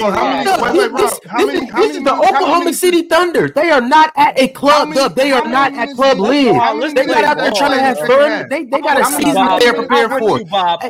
[1.77, 3.51] This is the Oklahoma City Thunder.
[3.51, 4.95] They are not at a club.
[5.15, 6.55] They are not at club league.
[6.95, 8.49] They got out there trying to have fun.
[8.49, 10.41] They they got a season they're preparing for.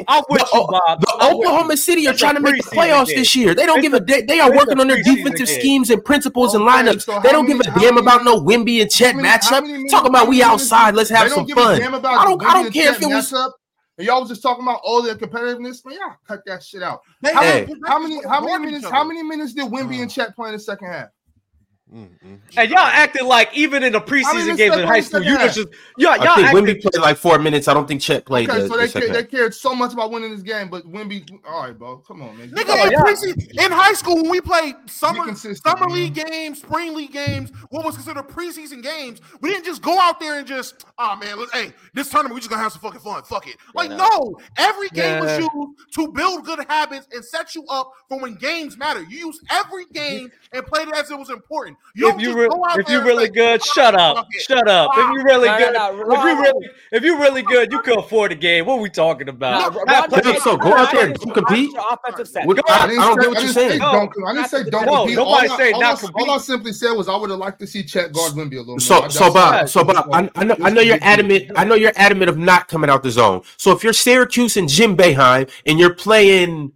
[0.07, 1.01] I wish you, Bob.
[1.01, 3.57] The Oklahoma City are trying to make the playoffs this year.
[3.57, 3.99] They don't give a.
[3.99, 7.03] They are working on their defensive schemes and principles okay, and lineups.
[7.03, 9.89] So they don't many, give a damn many, about no Wimby and Chet many, matchup.
[9.89, 10.95] Talk about we outside.
[10.95, 11.83] Let's have some fun.
[11.83, 12.43] I don't.
[12.45, 13.33] I don't care if it was.
[13.33, 13.55] up.
[13.99, 17.01] And y'all was just talking about all the competitiveness, but Y'all cut that shit out.
[17.21, 20.03] Hey, how, many, how many how many minutes how many minutes did Wimby mm.
[20.03, 21.09] and Chet play in the second half?
[21.95, 22.35] Mm-hmm.
[22.59, 25.55] And y'all acted like even in the preseason games in high school, you half.
[25.55, 27.67] just y'all, y'all I think acted, Wimby played like four minutes.
[27.67, 28.51] I don't think Chet played.
[28.51, 30.87] Okay, the, so they, the cared, they cared so much about winning this game, but
[30.87, 32.51] Wimby, all right, bro, come on, man.
[32.51, 36.95] Nigga, oh, in, preseason, in high school when we played summer summer league games, spring
[36.95, 40.85] league games, what was considered preseason games, we didn't just go out there and just,
[40.99, 43.23] oh man, let, hey, this tournament we just gonna have some fucking fun.
[43.23, 43.57] Fuck it.
[43.75, 43.97] Like yeah.
[43.97, 45.39] no, every game yeah.
[45.39, 49.03] was used to build good habits and set you up for when games matter.
[49.03, 49.95] You use every mm-hmm.
[49.95, 51.78] game and played it as it was important.
[51.99, 54.93] You if you re- if you really good, shut up, shut up.
[54.95, 58.37] If you really good, if you really if you really good, you can afford the
[58.37, 58.67] game.
[58.67, 59.75] What are we talking about?
[59.75, 61.71] No, Roger, play, so go out there and compete.
[61.77, 63.83] I, didn't don't say, what you're saying.
[63.83, 65.17] I didn't say don't no, compete.
[65.17, 66.29] Nobody all say all not compete.
[66.29, 68.61] All I simply said was I would have liked to see Chet guard Wimby a
[68.61, 68.79] little.
[68.79, 71.51] So so Bob, so Bob, I know I know you're adamant.
[71.57, 73.43] I know you're adamant of not coming out the zone.
[73.57, 76.73] So if you're Syracuse and Jim Boeheim and you're playing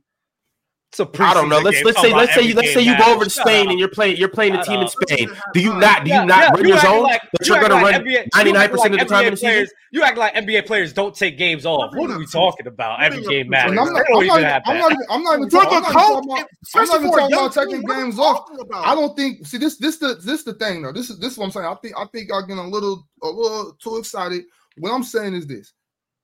[0.94, 1.59] so I don't know.
[1.59, 3.89] Let's let's say let's say you, let's say you go over to Spain and you're
[3.89, 5.31] playing you're playing a team in Spain.
[5.55, 7.02] Do you not do you not yeah, run you your zone?
[7.05, 9.36] Like, but you're gonna like run ninety nine percent of the time NBA in the
[9.39, 9.69] season.
[9.90, 11.94] You act like NBA players don't take games off.
[11.94, 13.02] What are we talking about?
[13.02, 13.70] Every game matters.
[13.70, 18.51] I'm not, I'm not, I'm not, even talking about taking games off.
[18.74, 19.47] I don't think.
[19.47, 20.93] See this this the this the thing though.
[20.93, 21.66] This is this is what I'm saying.
[21.66, 24.44] I think I think I'm getting a little a little too excited.
[24.77, 25.73] What I'm saying is this.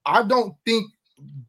[0.05, 0.85] I don't think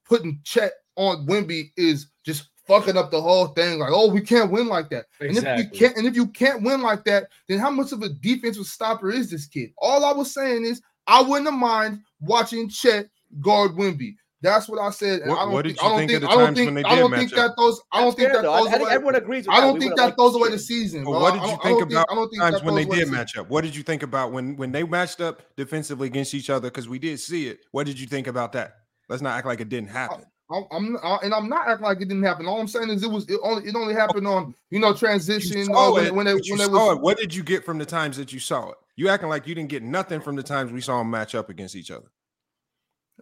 [0.06, 3.80] putting check on Wimby is just fucking up the whole thing.
[3.80, 5.06] Like, oh, we can't win like that.
[5.20, 5.50] Exactly.
[5.50, 8.02] And if you can't, and if you can't win like that, then how much of
[8.02, 9.72] a defensive stopper is this kid?
[9.78, 13.08] All I was saying is I wouldn't mind watching Chet
[13.40, 14.14] guard Wimby.
[14.42, 15.20] That's what I said.
[15.26, 17.56] What, I don't what think, did think, think, I don't think, I don't think that
[17.58, 17.78] those.
[17.92, 18.68] I don't think that those.
[18.68, 19.46] Everyone agrees.
[19.50, 21.04] I don't think that throws away the season.
[21.04, 22.06] Well, what did you think about
[22.38, 23.50] times when they did match up?
[23.50, 26.70] What did you think about when when they matched up defensively against each other?
[26.70, 27.60] Because we did see it.
[27.72, 28.76] What did you think about that?
[29.10, 30.24] Let's not act like it didn't happen.
[30.50, 32.46] I'm, I, and I'm not acting like it didn't happen.
[32.46, 35.58] All I'm saying is it was it only it only happened on you know transition.
[35.58, 37.00] You uh, when, it, when they, you saw was, it.
[37.00, 38.76] What did you get from the times that you saw it?
[38.96, 41.50] You acting like you didn't get nothing from the times we saw them match up
[41.50, 42.08] against each other.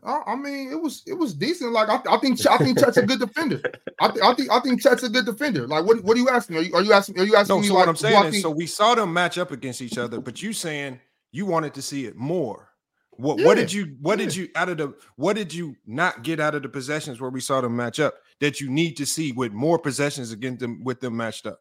[0.05, 1.73] I, I mean, it was it was decent.
[1.73, 3.61] Like I, I think I think Chet's a good defender.
[4.01, 5.67] I, th- I think I think Chet's a good defender.
[5.67, 6.57] Like what what are you asking?
[6.57, 7.19] Are you, are you asking?
[7.21, 7.57] Are you asking?
[7.57, 8.43] No, me so like, what I'm saying is, think...
[8.43, 11.01] so we saw them match up against each other, but you saying
[11.33, 12.68] you wanted to see it more.
[13.19, 13.47] What yeah.
[13.47, 14.27] what did you what yeah.
[14.27, 17.31] did you out of the what did you not get out of the possessions where
[17.31, 20.83] we saw them match up that you need to see with more possessions against them
[20.85, 21.61] with them matched up?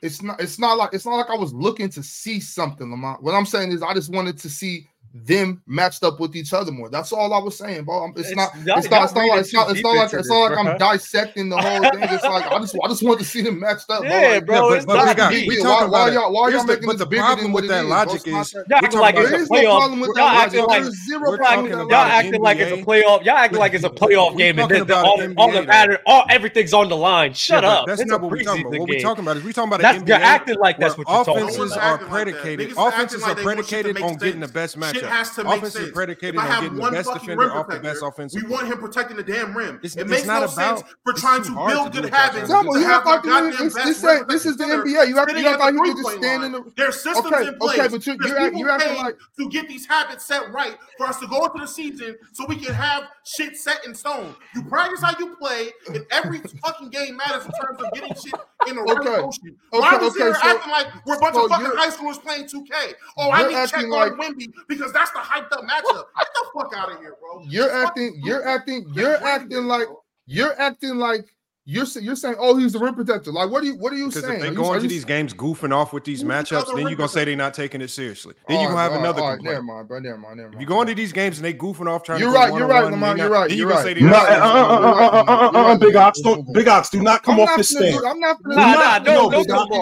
[0.00, 3.22] It's not it's not like it's not like I was looking to see something, Lamont.
[3.22, 4.88] What I'm saying is I just wanted to see
[5.24, 6.88] them matched up with each other more.
[6.88, 8.10] That's all I was saying, bro.
[8.16, 10.28] It's, it's not, not, it's not, it's not like, it's not, it's not like, it's
[10.28, 12.02] not like I'm dissecting the whole thing.
[12.02, 14.04] It's like I just, I just want to see them matched up.
[14.04, 14.72] Yeah, like, bro.
[14.72, 17.06] It's but, not we, got, we why, about why y'all, why y'all making the, this
[17.06, 20.06] bigger problem than with that logic is, y'all acting like it's a playoff.
[20.16, 21.88] Y'all acting like zero problem.
[21.88, 23.24] Y'all acting like it's a playoff.
[23.24, 26.88] Y'all acting like it's a playoff game, and then all the matter, all everything's on
[26.88, 27.32] the line.
[27.32, 27.86] Shut up.
[27.86, 28.80] That's not what we're talking about.
[28.80, 30.08] What we're talking about is we're talking about NBA.
[30.08, 31.54] You're acting like that's what you're talking about.
[31.54, 32.72] Offenses are predicated.
[32.76, 35.10] Offenses are predicated on getting the best matchup matchup.
[35.10, 35.90] has to make sense.
[35.90, 38.42] predicated on one the best defender off the best offensive.
[38.42, 39.80] We want him protecting the damn rim.
[39.82, 42.48] It's, it it's makes no about, sense for trying to build good habits.
[42.48, 45.08] You have me, you act best this, this, this is the NBA.
[45.08, 46.72] You have to act like you can just stand in the.
[46.76, 47.78] There's systems okay, in place.
[47.78, 51.06] Okay, but you, you're, act, you're acting like to get these habits set right for
[51.06, 54.34] us to go into the season so we can have shit set in stone.
[54.54, 58.34] You practice how you play, and every fucking game matters in terms of getting shit
[58.68, 59.22] in the right okay.
[59.22, 59.56] motion.
[59.72, 62.94] Okay, Why okay, acting like we're a bunch of fucking high schoolers playing 2K?
[63.16, 66.04] Oh, I need to check on Wimby because because that's the hyped up matchup.
[66.18, 67.42] Get the fuck out of here, bro.
[67.48, 70.02] You're Just acting, you're acting, you're acting like bro.
[70.26, 71.26] you're acting like
[71.68, 73.32] you're you're saying, oh, he's the rim protector.
[73.32, 74.24] Like, what are you what are you saying?
[74.24, 74.36] because?
[74.36, 77.24] If they're go into these games goofing off with these matchups, then you're gonna say
[77.24, 78.34] they're not taking it seriously.
[78.46, 79.54] Then you're gonna have right, another right, complaint.
[79.54, 79.98] Never mind, bro.
[79.98, 80.36] Never mind.
[80.36, 80.54] Never mind.
[80.54, 82.68] If you go into these games and they goofing off trying you're to right, you're
[82.68, 83.96] right, Lamont, you're right, you're right.
[83.98, 85.80] You're right.
[85.80, 86.22] Big Ox,
[86.52, 87.96] Big Ox, do not come off this stand.
[88.06, 89.46] I'm not gonna do this.
[89.48, 89.80] no, no, no, no,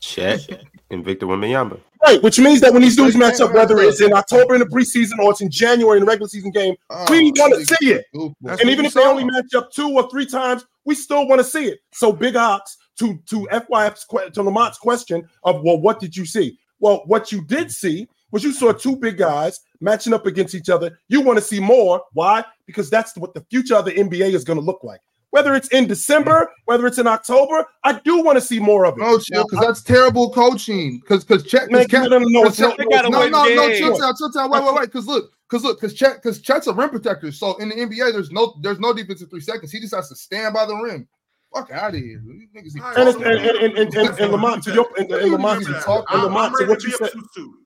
[0.00, 1.80] Chet and Victor Wembanyama.
[2.04, 4.66] Right, which means that when these dudes match up, whether it's in October in the
[4.66, 6.74] preseason or it's in January in the regular season game,
[7.08, 8.04] we oh, want to see it.
[8.40, 11.26] That's and even we if they only match up two or three times, we still
[11.26, 11.78] want to see it.
[11.92, 16.58] So Big Ox to to FYF's to Lamont's question of well, what did you see?
[16.78, 20.68] Well, what you did see was you saw two big guys matching up against each
[20.68, 20.98] other.
[21.08, 22.02] You want to see more.
[22.12, 22.44] Why?
[22.66, 25.00] Because that's what the future of the NBA is going to look like.
[25.30, 28.96] Whether it's in December, whether it's in October, I do want to see more of
[28.96, 29.00] it.
[29.00, 31.00] No, chill, because that's terrible coaching.
[31.00, 33.32] Because because check, Man, because no, no, no, it's Chet- not- They gotta no, win
[33.32, 33.78] no, no, games.
[33.78, 34.50] chill out, chill out.
[34.50, 34.80] Wait, wait, wait.
[34.82, 37.32] Because look, because look, because Chet, because Chet's a rim protector.
[37.32, 39.72] So in the NBA, there's no there's no defense in three seconds.
[39.72, 41.06] He just has to stand by the rim.
[41.54, 42.22] Fuck out of here.
[42.24, 45.10] These niggas need And, it's, and, and, and, and, and, and Lamont, to your and,
[45.10, 47.12] and Lamont, to, and I'm, Lamont, I'm to ready what to you be said, up
[47.12, 47.58] to two.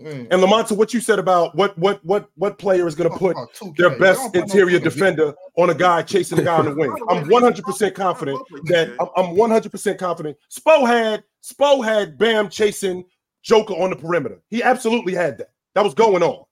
[0.00, 0.26] Mm.
[0.32, 3.16] and Lamont, to what you said about what what what what player is going to
[3.16, 3.76] put Oh, 2K.
[3.76, 6.92] their best don't no interior defender on a guy chasing a guy on the wing.
[7.08, 10.36] I'm 100% confident that I'm, I'm 100% confident.
[10.52, 13.04] Spo had Spo had Bam chasing
[13.44, 14.42] Joker on the perimeter.
[14.50, 15.50] He absolutely had that.
[15.76, 16.44] That was going on.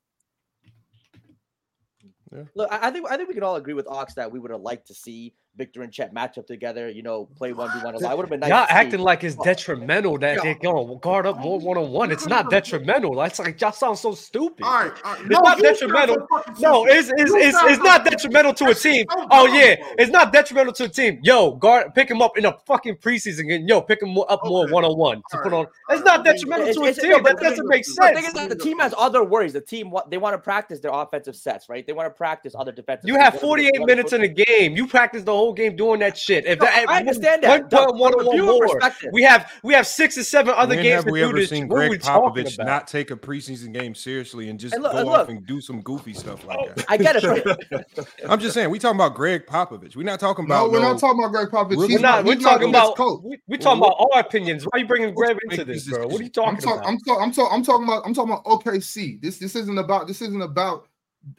[2.32, 2.44] Yeah.
[2.55, 4.52] Look, I I think I think we can all agree with Ox that we would
[4.52, 6.88] have liked to see Victor and Chet match up together.
[6.88, 7.94] You know, play one v one.
[7.94, 8.48] It would have been nice.
[8.48, 8.78] Y'all to see.
[8.78, 12.10] acting like it's detrimental that they're gonna guard up more one on one.
[12.10, 13.14] It's not detrimental.
[13.16, 14.64] That's like y'all sound so stupid.
[14.64, 15.20] All right, all right.
[15.20, 16.26] It's No, not detrimental.
[16.58, 19.04] No, it's it's it's, it's not detrimental to a team.
[19.30, 21.20] Oh yeah, it's not detrimental to a team.
[21.22, 23.66] Yo, guard, pick him up in a fucking preseason game.
[23.68, 25.66] Yo, pick him up more one on one to put on.
[25.90, 27.10] It's not detrimental It's- to a team.
[27.10, 28.26] no, That doesn't make The thing sense.
[28.28, 29.52] is that the team has other worries.
[29.52, 31.86] The team what they want to practice their offensive sets, right?
[31.86, 33.06] They want to practice other defensive.
[33.08, 34.76] You have 48 minutes in a game.
[34.76, 36.44] You practice the whole game doing that shit.
[36.47, 37.62] If No, that, I understand that.
[37.62, 39.12] One, Doug, one, one from a on one viewer more.
[39.12, 41.39] We have we have six or seven other When games have to we do ever
[41.39, 41.48] this.
[41.51, 44.93] seen What are Gregg Popovich not take a preseason game seriously and just And look-
[44.93, 46.85] go and off and do some goofy stuff like that?
[46.89, 48.06] I get it.
[48.28, 49.97] I'm just saying, we talking about Gregg Popovich.
[49.97, 51.77] We're not talking No, about we're no, not talking about Gregg Popovich.
[51.77, 52.24] We're He's We're not.
[52.24, 52.97] We're he's talking the about.
[52.97, 53.23] coach.
[53.24, 54.64] We, we're talking about our opinions.
[54.64, 56.06] Why are you bringing Gregg into this, bro?
[56.06, 56.78] What are you talking talking.
[56.78, 56.86] about?
[56.89, 57.23] I'm talking.
[57.23, 57.52] I'm talking.
[57.55, 58.02] I'm talking about.
[58.06, 59.20] I'm talking about OKC.
[59.20, 60.06] This this isn't about.
[60.06, 60.89] This isn't about.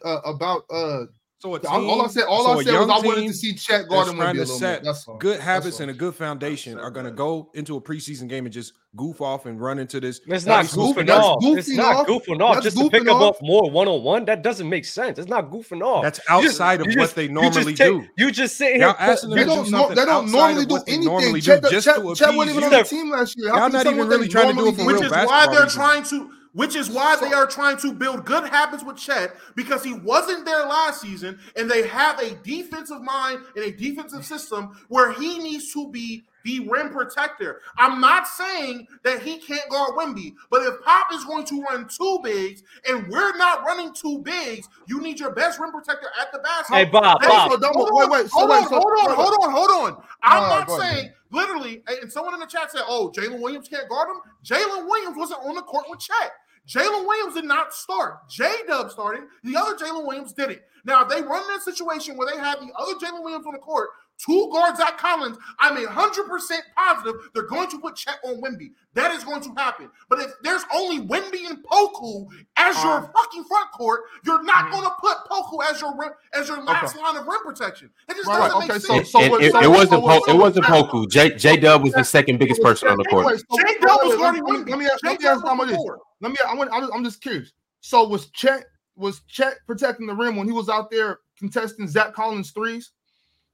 [0.04, 0.64] Uh, about.
[0.72, 1.04] Uh,
[1.44, 2.24] so a team, all I said.
[2.24, 4.34] All so I a said was I wanted to see Chet that's Gordon trying a
[4.34, 4.84] to little set.
[4.84, 5.18] That's all.
[5.18, 5.82] good That's habits all.
[5.84, 9.20] and a good foundation are going to go into a preseason game and just goof
[9.20, 10.22] off and run into this.
[10.26, 11.38] It's not That's goofing off.
[11.42, 12.54] It's not goofing off.
[12.56, 13.38] That's Just to pick goofing up off.
[13.42, 15.20] more one on one, that doesn't make sense.
[15.20, 16.04] It's not goofing off.
[16.04, 18.08] That's You just- outside of what just- they you just normally take- do.
[18.18, 18.96] You just sit Y'all here.
[19.00, 19.72] asking them They to do don't.
[19.72, 21.04] know, something they don't normally do anything.
[21.06, 23.50] normally Chet, do just Chet, to Chet wasn't even on the team last year.
[23.50, 25.26] How Y'all not even really trying to do it normally for which real is why
[25.26, 28.98] basketball they're trying to which is why they are trying to build good habits with
[28.98, 33.72] Chet because he wasn't there last season and they have a defensive mind and a
[33.72, 37.62] defensive system where he needs to be the rim protector.
[37.78, 41.88] I'm not saying that he can't guard Wimby, but if Pop is going to run
[41.88, 46.32] two bigs and we're not running two bigs, you need your best rim protector at
[46.34, 46.76] the basket.
[46.76, 47.52] Hey, Bob, Hey, Bob.
[47.52, 49.52] so Hold wait, on, wait, so hold wait, on, so- hold on, wait, hold on,
[49.52, 50.04] hold on.
[50.22, 50.96] I'm All right, not go ahead.
[50.98, 54.86] saying literally, and someone in the chat said, "Oh, Jalen Williams can't guard him." Jalen
[54.86, 56.32] Williams wasn't on the court with Chet.
[56.68, 58.30] Jalen Williams did not start.
[58.30, 59.24] J Dub started.
[59.44, 60.62] The other Jalen Williams didn't.
[60.86, 63.60] Now, if they run a situation where they have the other Jalen Williams on the
[63.60, 68.72] court, two guards at Collins, I'm 100% positive they're going to put Chet on Wimby.
[68.94, 69.90] That is going to happen.
[70.10, 72.28] But if there's only Wimby and Poku
[72.58, 74.72] as your Um, fucking front court, you're not Mhm.
[74.72, 77.90] going to put Poku as your rim, as your last line of rim protection.
[78.08, 79.12] It just Right, right, doesn't okay, make so- sense.
[79.12, 81.10] so And what- it, so it wasn't so Po- it wasn't Poku.
[81.10, 83.26] J J Dub was the second biggest person on the court.
[83.26, 84.70] Anyway, so- J Dub was let me- guarding let me- Wimby.
[84.70, 85.80] Let me ask J let me ask Tom was this.
[86.22, 86.38] Let me.
[86.48, 86.70] I want.
[86.94, 87.52] I'm just curious.
[87.82, 88.66] So was Chet
[88.96, 92.92] was Chet protecting the rim when he was out there contesting Zach Collins threes?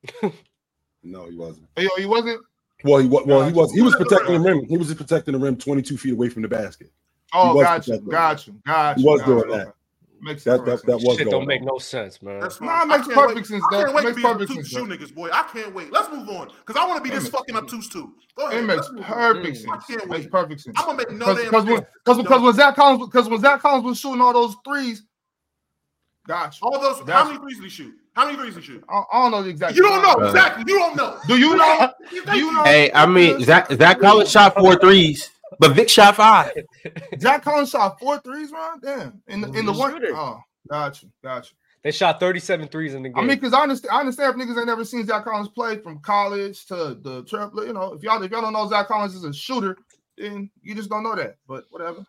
[1.04, 1.68] No, he wasn't.
[1.78, 2.42] Oh, he wasn't.
[2.84, 4.66] Well, he wa- well he was he was Who's at the protecting the rim.
[4.66, 6.92] He was just protecting the rim 22 feet away from the basket.
[7.34, 9.04] Oh, was got you, got you, got you.
[9.04, 9.62] He was doing that.
[9.68, 9.72] Okay.
[10.22, 11.04] Makes That perfect that, that sense.
[11.08, 12.42] was Shit going don't make no sense, man.
[12.42, 14.50] That's Nah, it makes perfect wait- sense, I can't wait Makes to be on perfect
[14.50, 15.30] two sense, shoe niggas, boy.
[15.32, 15.92] I can't wait.
[15.94, 18.14] Let's move on because I want to be this It fucking obtuse too.
[18.36, 18.64] Go ahead.
[18.64, 19.08] It makes let's move on.
[19.08, 19.86] perfect I sense.
[19.88, 20.76] can't Makes perfect sense.
[20.78, 21.88] I'm gonna make no Because damn sense.
[22.06, 25.04] because because when Zach Collins because when Zach Collins was shooting all those threes,
[26.30, 26.68] got you.
[26.68, 27.00] all those.
[27.00, 27.94] How That's- many threes did he shoot?
[28.14, 28.84] How many threes did he shoot?
[28.90, 29.76] I, I don't know the exact.
[29.76, 30.64] You don't know Uh, exactly.
[30.68, 31.18] You don't know.
[31.28, 31.92] Do you know?
[32.12, 32.64] Do you know?
[32.64, 35.30] Hey, I mean Zach Zach Collins shot four threes,
[35.60, 36.52] but Vic shot five.
[37.20, 38.80] Zach Collins shot four threes, man.
[38.82, 39.22] Damn.
[39.28, 40.00] In the in the one.
[40.14, 40.40] Oh,
[40.70, 41.54] gotcha, gotcha.
[41.82, 43.18] They shot 37 threes in the game.
[43.18, 45.78] I mean, because I understand, I understand if niggas ain't never seen Zach Collins play
[45.78, 47.52] from college to the trip.
[47.56, 49.78] You know, if y'all if y'all don't know Zach Collins is a shooter,
[50.18, 51.38] then you just don't know that.
[51.48, 52.06] But whatever.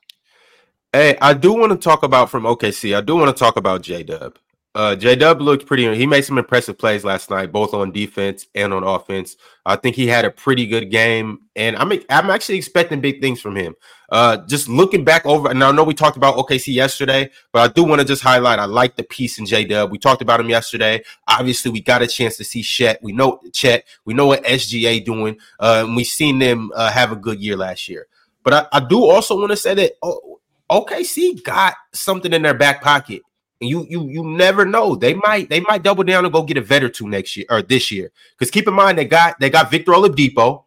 [0.93, 2.97] Hey, I do want to talk about from OKC.
[2.97, 4.37] I do want to talk about J Dub.
[4.75, 5.95] Uh, J Dub looked pretty.
[5.95, 9.37] He made some impressive plays last night, both on defense and on offense.
[9.65, 13.41] I think he had a pretty good game, and I'm I'm actually expecting big things
[13.41, 13.77] from him.
[14.09, 17.73] Uh, just looking back over, and I know we talked about OKC yesterday, but I
[17.73, 18.59] do want to just highlight.
[18.59, 19.93] I like the piece in J Dub.
[19.93, 21.05] We talked about him yesterday.
[21.29, 23.01] Obviously, we got a chance to see Chet.
[23.01, 23.85] We know Chet.
[24.07, 25.39] We know what SGA doing.
[25.61, 28.09] Uh, and we've seen them uh, have a good year last year.
[28.43, 30.30] But I, I do also want to say that oh,
[30.71, 33.23] OKC got something in their back pocket
[33.61, 34.95] and you you you never know.
[34.95, 37.47] They might they might double down and go get a vet or two next year
[37.51, 38.11] or this year.
[38.33, 40.65] Because keep in mind they got they got Victor Oladipo,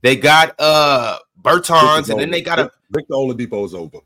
[0.00, 3.98] they got uh Bertans, and then they got a Victor Oladipo is over.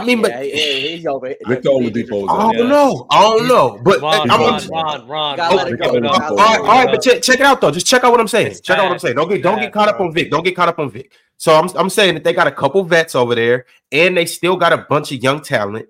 [0.00, 1.34] I mean, yeah, but he's over.
[1.46, 3.06] Victor Oladipo is I don't know.
[3.10, 3.80] I don't know.
[3.82, 5.12] But Ron, I'm, Ron, Ron, Ron, oh, Ron, go.
[5.12, 5.92] Ron, Gotta all let it right,
[6.28, 6.38] go.
[6.38, 7.70] all right, but check, check it out though.
[7.70, 8.48] Just check out what I'm saying.
[8.48, 9.16] It's check out what I'm saying.
[9.16, 10.30] Don't get don't get Bad, caught up on Vic.
[10.30, 11.12] Don't get caught up on Vic.
[11.36, 14.56] So I'm I'm saying that they got a couple vets over there, and they still
[14.56, 15.86] got a bunch of young talent,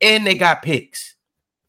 [0.00, 1.14] and they got picks.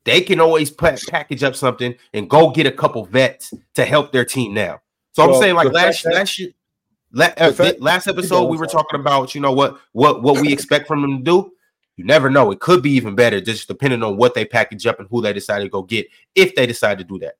[0.03, 4.11] They can always pa- package up something and go get a couple vets to help
[4.13, 4.79] their team now.
[5.13, 8.45] So I'm saying like last that- last year, la- uh, the fact- Uh, last episode
[8.45, 11.52] we were talking about you know what what what we expect from them to do.
[11.95, 12.52] You never know.
[12.52, 15.34] It could be even better, just depending on what they package up and who they
[15.34, 17.35] decide to go get, if they decide to do that.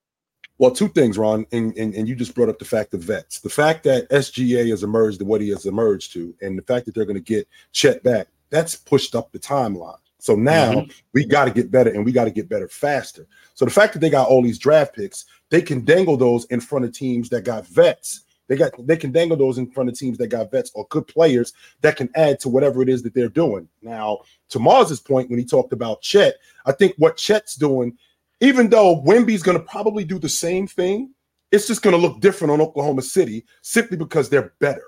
[0.58, 3.40] Well, two things, Ron, and, and, and you just brought up the fact of vets.
[3.40, 6.88] The fact that SGA has emerged to what he has emerged to, and the fact
[6.88, 10.00] that they're going to get Chet back, that's pushed up the timeline.
[10.20, 10.46] So mm-hmm.
[10.46, 13.28] now we got to get better and we got to get better faster.
[13.54, 16.60] So the fact that they got all these draft picks, they can dangle those in
[16.60, 18.22] front of teams that got vets.
[18.48, 21.08] They got they can dangle those in front of teams that got vets or good
[21.08, 23.68] players that can add to whatever it is that they're doing.
[23.82, 24.20] Now,
[24.50, 27.98] to Mars's point, when he talked about Chet, I think what Chet's doing,
[28.40, 31.14] even though Wimby's going to probably do the same thing,
[31.52, 34.84] it's just going to look different on Oklahoma City simply because they're better.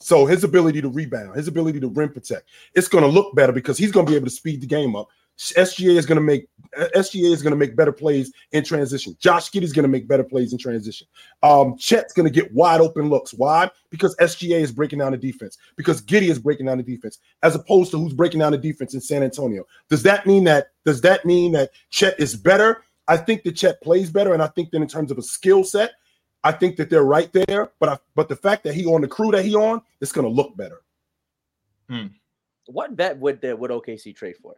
[0.00, 3.52] So his ability to rebound, his ability to rim protect, it's going to look better
[3.52, 5.08] because he's going to be able to speed the game up.
[5.38, 9.16] SGA is going to make SGA is going to make better plays in transition.
[9.20, 11.06] Josh Giddey's going to make better plays in transition.
[11.42, 13.34] Um, Chet's going to get wide open looks.
[13.34, 13.70] Why?
[13.90, 15.58] Because SGA is breaking down the defense.
[15.76, 18.94] Because Giddey is breaking down the defense, as opposed to who's breaking down the defense
[18.94, 19.64] in San Antonio.
[19.90, 20.68] Does that mean that?
[20.84, 22.84] Does that mean that Chet is better?
[23.08, 25.64] I think that Chet plays better, and I think that in terms of a skill
[25.64, 25.92] set,
[26.44, 27.72] I think that they're right there.
[27.80, 30.26] But I, but the fact that he on the crew that he on, it's going
[30.26, 30.82] to look better.
[32.66, 34.54] What bet would the would OKC trade for?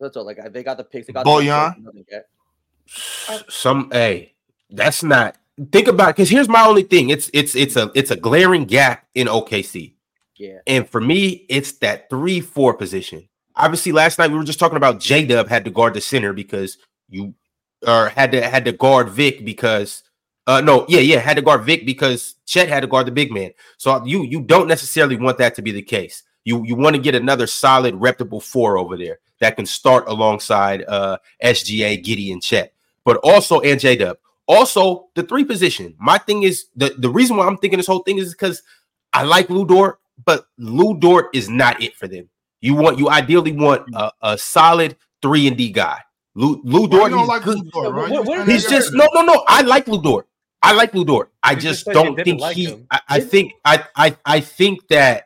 [0.00, 0.24] That's all.
[0.26, 1.06] Like they got the picks.
[1.06, 1.76] They got Bojan?
[1.76, 2.26] The nothing yet.
[3.48, 4.34] some hey
[4.70, 5.36] that's not
[5.72, 9.04] think about because here's my only thing it's it's it's a it's a glaring gap
[9.14, 9.92] in okc
[10.36, 10.58] Yeah.
[10.66, 14.76] and for me it's that three four position obviously last night we were just talking
[14.76, 16.78] about j-dub had to guard the center because
[17.08, 17.34] you
[17.86, 20.02] or had to had to guard vic because
[20.46, 23.32] uh no yeah yeah had to guard vic because chet had to guard the big
[23.32, 26.96] man so you you don't necessarily want that to be the case you you want
[26.96, 32.32] to get another solid reputable four over there that can start alongside uh sga giddey
[32.32, 32.72] and chet
[33.04, 34.16] but also and J Dub.
[34.48, 35.94] Also, the three position.
[35.98, 38.62] My thing is the, the reason why I'm thinking this whole thing is because
[39.12, 42.28] I like Lu Dort, but Lu Dort is not it for them.
[42.60, 45.98] You want you ideally want a, a solid three and D guy.
[46.36, 47.58] Lu, Lu Why Dort, you don't he's like good.
[47.58, 47.94] Lu Dort, Ron?
[47.94, 49.44] Where- You where- saying He's just no, no, no.
[49.48, 50.28] I like Lu Dort.
[50.62, 51.32] I like Lu Dort.
[51.42, 52.84] I just just don't think like he.
[52.90, 55.25] I, I think I, I I think that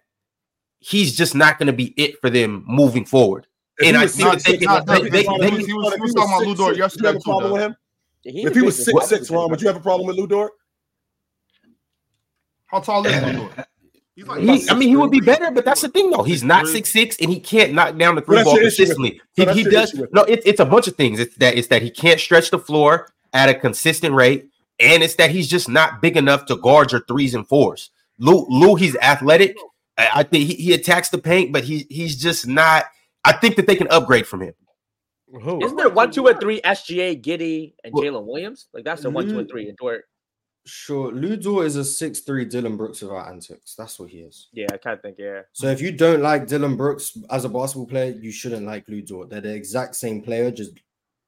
[0.81, 3.47] he's just not going to be it for them moving forward.
[3.79, 5.51] If And I was think six, they six, can- Nah, they- they- he was- they-
[5.57, 7.77] was- he was talking about Lu Dort would you yesterday a problem with him?
[8.25, 10.53] If he was big- six six, Ron, would you have a problem with Lu Dort?
[12.67, 13.53] How tall is Lu Dort?
[14.15, 16.23] He's like He, I mean, he would be better, but that's the thing, though.
[16.23, 18.83] He's not six six, and he can't knock down the three that's ball your issue
[18.83, 19.21] with consistently.
[19.37, 19.47] him.
[19.49, 19.95] So He, he does.
[19.95, 21.21] issue No, it's it's a bunch of things.
[21.21, 24.49] It's that it's that he can't stretch the floor at a consistent rate,
[24.79, 27.91] and it's that he's just not big enough to guard your threes and fours.
[28.19, 29.57] Lu, Lu, he's athletic.
[30.01, 32.87] I, I think he, he attacks the paint, but he he's just not.
[33.25, 34.55] I think that they can upgrade from him.
[35.43, 35.63] Who?
[35.65, 36.61] Isn't there one, two, and three?
[36.63, 38.69] SGA, Giddey, and Well, Jalen Williams.
[38.73, 39.69] Like that's the one, two, and three.
[39.69, 40.05] And Dort.
[40.67, 43.75] Sure, Lu Dort is a six-three Dillon Brooks without antics.
[43.77, 44.49] That's what he is.
[44.53, 45.17] Yeah, I kind of think.
[45.19, 45.43] Yeah.
[45.53, 49.01] So if you don't like Dillon Brooks as a basketball player, you shouldn't like Lu
[49.03, 49.31] Dort.
[49.31, 50.73] They're the exact same player, just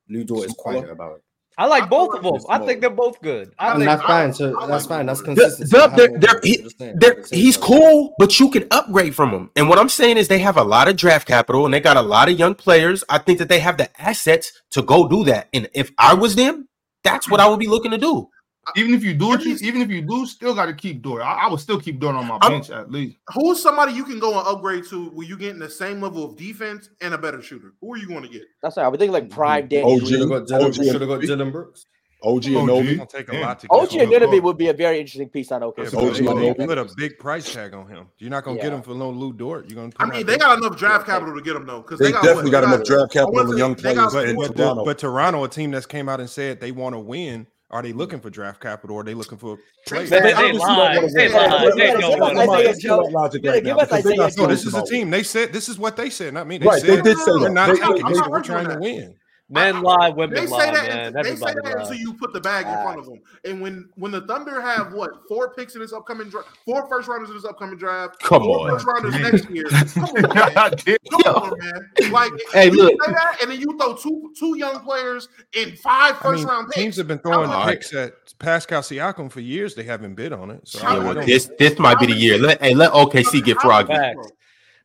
[0.09, 0.79] Lu Dort is Smaller.
[0.81, 1.23] quieter about it.
[1.59, 2.35] I like I both of them.
[2.49, 3.53] I think they're both good.
[3.59, 4.33] I And And think that's fine.
[4.33, 5.07] So I that's like fine.
[5.07, 5.71] That's consistent.
[5.71, 8.51] Dub, they're, they're, he- I'm just saying, they're- they're the same he's cool, but you
[8.51, 9.51] can upgrade from him.
[9.57, 11.97] And what I'm saying is they have a lot of draft capital and they got
[11.97, 13.05] a lot of young players.
[13.09, 15.49] I think that they have the assets to go do that.
[15.53, 16.69] And if I was them,
[17.05, 18.29] that's what I would be looking to do.
[18.77, 21.23] Even if you do, Give even if you do, still got to keep Dort.
[21.23, 23.17] I, I would still keep Dort on my I'm- bench at least.
[23.35, 26.37] Who's somebody you can go and upgrade to where you getting the same level of
[26.37, 27.73] defense and a better shooter?
[27.81, 28.43] Who are you going to get?
[28.63, 28.85] That's right.
[28.85, 29.69] I would think like prime OG.
[29.71, 30.39] Danny Should have Green.
[30.41, 30.65] got Dillon.
[30.67, 30.75] OG.
[30.75, 31.87] Should have got Dillon Brooks.
[32.25, 33.09] OG and It's Nobi.
[33.09, 34.11] take a lot to OG get him.
[34.31, 35.91] Anunoby would be a very interesting piece on OKC.
[35.91, 36.67] but OG and they Nobi.
[36.69, 38.07] put a big price tag on him.
[38.19, 39.69] You're not gonna get him for no Lu Dort.
[39.69, 39.93] You're gonna.
[39.99, 42.23] I mean, they got enough draft capital to get him though, because They they, got
[42.23, 42.61] definitely what?
[42.61, 44.13] got They enough draft capital wanna and young players.
[44.13, 44.85] But, in Toronto.
[44.85, 47.93] but Toronto, a team that's came out and said they want to win, are they
[47.93, 50.11] looking for draft capital or are they looking for players?
[50.11, 51.15] Man, they obviously don't They win.
[51.15, 52.65] They let's- don't wanna let's- win.
[52.67, 54.43] let's do that logic Yeah, right give us they Isaiah got Joe.
[54.43, 55.11] No, this something is a about team.
[55.11, 56.59] They said this is what they said, not me.
[56.59, 58.21] They Right, they said did say we're not They- taking they- risks.
[58.25, 59.15] they- We're trying to win.
[59.53, 60.89] Men lie, women They say lie, that.
[60.89, 61.13] man.
[61.13, 63.21] they say Everybody that until you put the bag in front of them.
[63.45, 67.07] And when when the Thunder have what four picks in this upcoming draft, four first
[67.09, 68.71] rounders in this upcoming draft, Come four on.
[68.71, 69.67] first rounders next year.
[69.71, 70.97] Come on, man.
[71.11, 72.11] Come on, man.
[72.11, 72.93] Like, Hey, you look.
[73.05, 76.67] say that, and then you throw two two young players in five I mean, round
[76.69, 76.77] picks.
[76.79, 77.75] teams have been throwing All right.
[77.75, 79.75] picks at Pascal Siakam for years.
[79.75, 80.67] They haven't bid on it.
[80.67, 82.39] So Yeah, well, don't- this this might be the year.
[82.39, 83.93] Let hey, let OKC get froggy.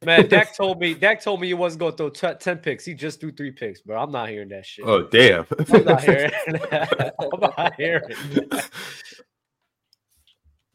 [0.04, 0.06] Facts.
[0.06, 2.86] Man, Dak told me Dak told me he wasn't going to throw t- ten picks.
[2.86, 4.02] He just threw three picks, bro.
[4.02, 4.86] I'm not hearing that shit.
[4.86, 5.46] Oh damn!
[5.74, 7.16] I'm not hearing that.
[7.20, 8.70] I'm not hearing that.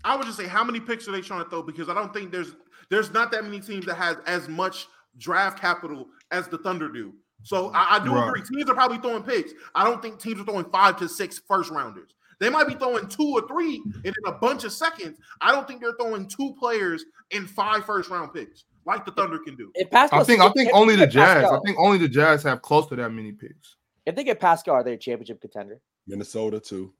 [0.05, 1.62] I would just say, how many picks are they trying to throw?
[1.62, 2.55] Because I don't think there's
[2.90, 4.86] there's not that many teams that has as much
[5.19, 7.12] draft capital as the Thunder do.
[7.44, 8.28] So I, I do Right.
[8.28, 8.43] agree.
[8.43, 9.53] Teams are probably throwing picks.
[9.74, 12.11] I don't think teams are throwing five to six first rounders.
[12.40, 15.19] They might be throwing two or three and then a bunch of seconds.
[15.40, 19.38] I don't think they're throwing two players in five first round picks like the Thunder
[19.38, 19.70] can do.
[19.74, 21.44] If Pascal, I think I think if only they the get Jazz.
[21.44, 23.76] I think only the Jazz have close to that many picks.
[24.06, 25.80] if they get Pascal, are they a championship contender?
[26.06, 26.92] Minnesota too.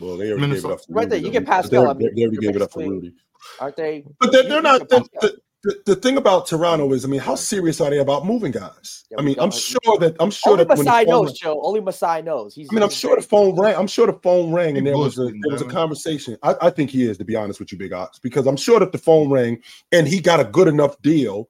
[0.00, 0.68] Well, they already Minnesota.
[0.68, 0.86] gave it up.
[0.86, 1.50] For Right there, you get though.
[1.52, 3.12] Pascal, They, I mean, they already gave it up for Rudy.
[3.60, 4.04] Aren't they?
[4.20, 4.88] But they're, they're you not.
[4.88, 5.32] get
[5.62, 8.26] The, the, the, the thing about Toronto is, I mean, how serious are they about
[8.26, 9.04] moving guys?
[9.10, 11.24] Yeah, I mean, I'm don't- sure that I'm sure Only that when the Masai phone,
[11.24, 11.60] knows, Joe.
[11.62, 12.54] Only Masai knows.
[12.54, 12.68] He's.
[12.70, 13.76] I mean, I'm sure the phone rang.
[13.76, 16.36] I'm sure the phone rang, and there was a there was a conversation.
[16.42, 18.80] I, I think he is, to be honest with you, Big Ox, because I'm sure
[18.80, 19.60] that the phone rang
[19.92, 21.48] and he got a good enough deal,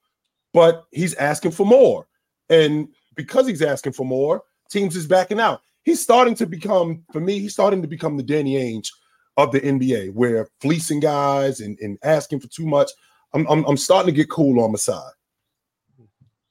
[0.52, 2.06] but he's asking for more,
[2.48, 5.60] and because he's asking for more, teams is backing out.
[5.84, 8.88] He's starting to become, for me, he's starting to become the Danny Ainge
[9.36, 12.90] of the NBA, where fleecing guys and, and asking for too much.
[13.34, 15.00] I'm, I'm I'm starting to get cool on Masai.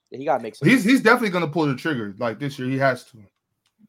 [0.10, 0.68] He got to make some.
[0.68, 2.68] He's he's definitely gonna pull the trigger like this year.
[2.70, 3.18] He has to.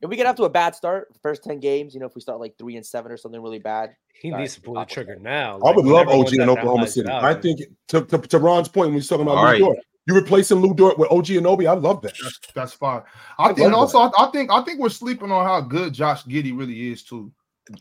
[0.00, 2.20] if we get off to a bad start, first ten games, you know, if we
[2.20, 4.84] start like three and seven or something really bad, He All needs to pull the
[4.84, 5.22] trigger that.
[5.22, 5.58] now.
[5.60, 7.08] I would love OG in Oklahoma City.
[7.08, 7.34] salary.
[7.34, 9.58] I think to, to, to Ron's point when he's talking about All Lu right.
[9.58, 11.66] Dort, you replacing Lu Dort with OG Anunoby.
[11.66, 12.14] I love that.
[12.22, 13.02] That's that's fine.
[13.38, 15.92] I think, love and also I, I think I think we're sleeping on how good
[15.92, 17.32] Josh Giddey really is too.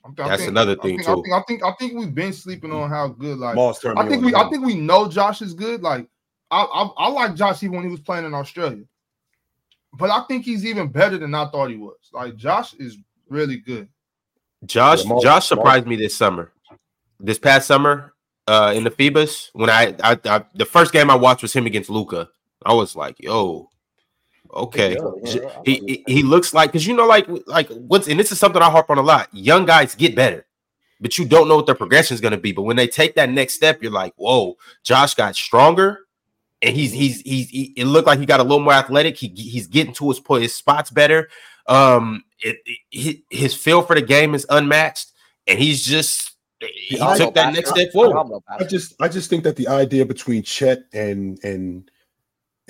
[0.06, 1.24] I, I That's think- another I thing, think, I too.
[1.24, 4.08] think I think I think we've been sleeping on how good like Moss turned I
[4.08, 5.82] think we to I think we know Josh is good.
[5.82, 6.08] Like
[6.50, 8.84] I, I I like Josh even when he was playing in Australia,
[9.94, 11.98] but I think he's even better than I thought he was.
[12.14, 12.98] Like Josh is
[13.30, 13.88] really good.
[14.66, 16.52] Josh Yeah, Mark- Josh surprised me this summer.
[17.20, 18.14] This past summer,
[18.48, 21.66] uh, in the FIBA, when I, I, I the first game I watched was him
[21.66, 22.30] against Luka.
[22.66, 23.70] I was like, yo,
[24.54, 24.96] okay.
[25.24, 25.62] Yeah, yeah.
[25.66, 28.62] He, he he looks like because you know like like what's and this is something
[28.62, 29.30] I harp on a lot.
[29.34, 30.46] Young guys get better,
[31.00, 32.52] but you don't know what their progression is going to be.
[32.52, 36.00] But when they take that next step, you're like, whoa, Josh got stronger,
[36.62, 39.18] and he's he's he's he, it looked like he got a little more athletic.
[39.18, 41.30] He he's getting to his point, his spots better.
[41.68, 42.58] Um, it,
[42.92, 45.12] it- his feel for the game is unmatched,
[45.48, 48.16] and he's just he I- took that next step forward.
[48.50, 51.91] I just I just think that the idea between Chet and and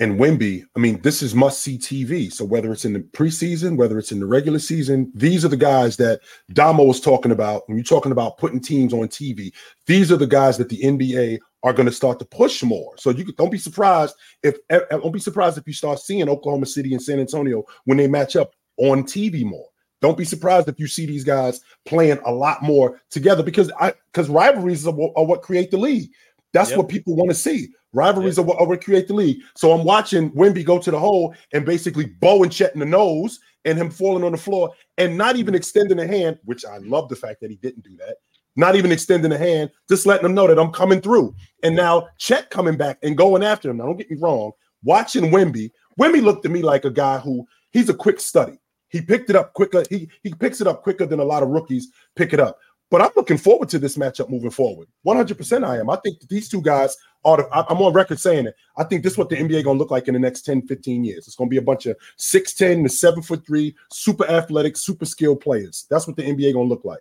[0.02, 2.32] and Wimby, I mean, this is must see TV.
[2.32, 5.56] So whether it's in the preseason, whether it's in the regular season, these are the
[5.56, 6.20] guys that
[6.52, 7.68] Damo was talking about.
[7.68, 9.52] When you're talking about putting teams on TV,
[9.86, 12.96] these are the guys that the NBA are going to start to push more.
[12.98, 16.66] So you could, don't be surprised if don't be surprised if you start seeing Oklahoma
[16.66, 19.68] City and San Antonio when they match up on TV more.
[20.00, 23.92] Don't be surprised if you see these guys playing a lot more together because I
[24.12, 26.10] because rivalries are, what- are what create the league.
[26.52, 26.78] That's Yep.
[26.78, 27.68] what people want to see.
[27.92, 29.42] Rivalries are, what, create the league.
[29.56, 32.86] So I'm watching Wimby go to the hole and basically bow and Chet in the
[32.86, 36.78] nose and him falling on the floor and not even extending a hand, which I
[36.78, 38.16] love the fact that he didn't do that.
[38.56, 41.34] Not even extending a hand, just letting them know that I'm coming through.
[41.62, 43.78] And now Chet coming back and going after him.
[43.78, 44.52] Now, don't get me wrong.
[44.84, 48.58] Watching Wimby, Wimby looked to me like a guy who he's a quick study.
[48.88, 49.84] He picked it up quicker.
[49.88, 52.58] He he picks it up quicker than a lot of rookies pick it up.
[52.92, 54.86] But I'm looking forward to this matchup moving forward.
[55.06, 55.88] 100% I am.
[55.88, 56.94] I think that these two guys
[57.24, 58.54] are, the, I- I'm on record saying it.
[58.76, 60.66] I think this is what the NBA going to look like in the next 10,
[60.66, 61.26] 15 years.
[61.26, 65.06] It's going to be a bunch of 6'10 to 7 foot 3, super athletic, super
[65.06, 65.86] skilled players.
[65.88, 67.00] That's what the NBA going to look like.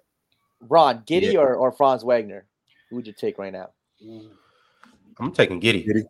[0.61, 1.39] Ron Giddey Yeah.
[1.39, 2.45] or, or Franz Wagner?
[2.89, 3.71] Who would you take right now?
[5.19, 5.85] I'm taking Giddey.
[5.85, 6.03] Giddey.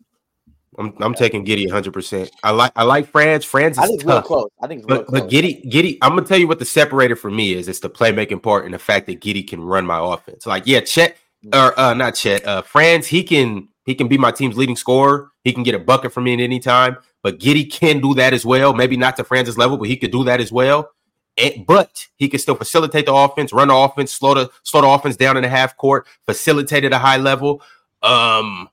[0.77, 1.91] I'm I'm taking Giddey 100.
[1.93, 3.43] percent I like I like Franz.
[3.45, 4.25] Franz I is think it's real tough.
[4.25, 4.49] close.
[4.61, 5.21] I think But close.
[5.21, 7.67] but Giddey Giddey, I'm gonna tell you what the separator for me is.
[7.67, 10.45] It's the playmaking part and the fact that Giddey can run my offense.
[10.45, 11.17] Like yeah, Chet
[11.53, 15.29] or uh not Chet, uh Franz, he can he can be my team's leading scorer.
[15.43, 16.97] He can get a bucket for me at any time.
[17.23, 18.73] But Giddey can do that as well.
[18.73, 20.91] Maybe not to Franz's level, but he could do that as well.
[21.37, 24.87] And, but he can still facilitate the offense, run the offense, slow the slow the
[24.87, 27.61] offense down in the half court, facilitate at a high level.
[28.01, 28.69] Um,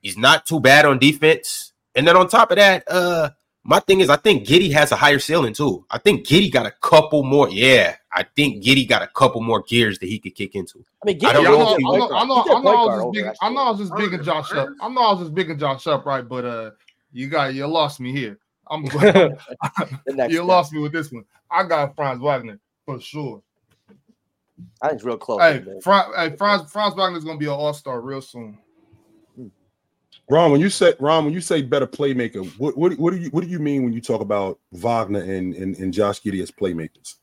[0.00, 1.72] he's not too bad on defense.
[1.94, 3.30] And then on top of that, uh,
[3.62, 5.84] my thing is, I think Giddey has a higher ceiling too.
[5.90, 7.48] I think Giddey got a couple more.
[7.50, 10.84] Yeah, I think Giddey got a couple more gears that he could kick into.
[11.02, 12.90] I mean, I Giddey, know, I I know, I know, I know, I know, I
[12.90, 13.36] was just big, big.
[13.42, 14.68] I know I was just big and Josh up.
[14.80, 16.26] I know I was just big and Josh up, right?
[16.26, 16.70] But uh,
[17.12, 18.38] you got you lost me here.
[18.70, 19.38] I'm The
[20.08, 20.46] next you step.
[20.46, 21.24] lost me with this one.
[21.50, 23.42] I got Franz Wagner for sure.
[24.80, 25.40] I think it's real close.
[25.40, 25.80] Hey, man.
[25.80, 28.58] Franz, hey, Franz, Franz Wagner's gonna be an all star real soon.
[30.30, 33.30] Ron, when you say Ron, when you say better playmaker, what what, what do you
[33.30, 36.50] what do you mean when you talk about Wagner and and, and Josh Giddey as
[36.50, 37.16] playmakers?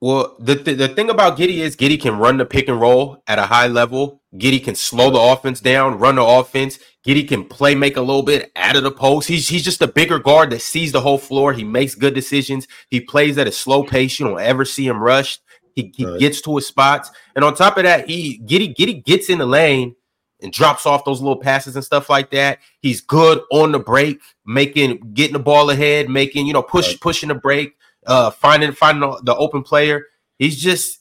[0.00, 3.22] Well, the, th- the thing about Giddey is Giddey can run the pick and roll
[3.26, 4.22] at a high level.
[4.34, 6.78] Giddey can slow the offense down, run the offense.
[7.06, 9.28] Giddey can play make a little bit out of the post.
[9.28, 11.52] He's he's just a bigger guard that sees the whole floor.
[11.52, 12.66] He makes good decisions.
[12.88, 14.18] He plays at a slow pace.
[14.18, 15.42] You don't ever see him rushed.
[15.74, 16.18] He, he Right.
[16.18, 19.46] gets to his spots, and on top of that, he Giddey Giddey gets in the
[19.46, 19.96] lane
[20.42, 22.58] and drops off those little passes and stuff like that.
[22.80, 27.28] He's good on the break, making getting the ball ahead, making you know push pushing
[27.28, 27.76] the break,
[28.06, 30.06] uh, finding finding the- the open player.
[30.38, 30.98] He's just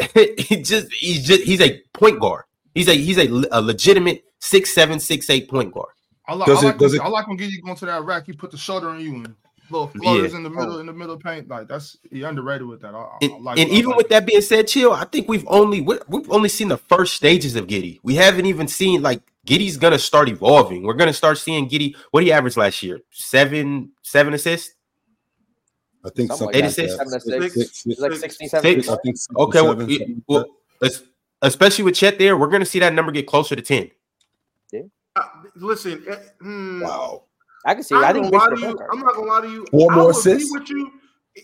[0.14, 2.44] he just he's just he's a point guard.
[2.74, 5.92] He's a he's a, a legitimate six seven six eight point guard.
[6.26, 7.86] I, li- Does I it- like does when, it- I like when Giddey going to
[7.86, 8.26] that rack.
[8.26, 9.34] He put the shoulder on you and
[9.70, 10.38] little floaters Yeah.
[10.38, 11.48] in the middle in the middle paint.
[11.48, 12.94] Like that's he underrated with that.
[12.94, 13.58] I, I- And, I like.
[13.58, 14.92] and I even like with that being said, chill.
[14.92, 17.98] I think we've only we- we've only seen the first stages of Giddey.
[18.02, 20.82] We haven't even seen like Giddey's gonna start evolving.
[20.82, 21.94] We're gonna start seeing Giddey.
[22.10, 23.00] What he averaged last year?
[23.10, 24.74] Seven seven assists.
[26.04, 26.90] I think Something something like that.
[26.90, 27.82] Seven to Six, six.
[27.82, 28.88] six, like six, 16, six.
[28.88, 30.44] I think six or Okay, well, seven, it- something like well,
[30.84, 31.02] es-
[31.42, 33.90] especially with Chet there, we're gonna see that number get closer to ten.
[35.16, 35.22] Uh,
[35.56, 35.98] listen,
[36.40, 36.86] hmm, that.
[36.88, 37.24] Wow.
[37.68, 37.98] I can see it.
[37.98, 39.66] I I'm, think gonna lie to you, I'm not gonna lie to you.
[39.70, 40.50] Four more would assists?
[40.50, 40.90] Be with you.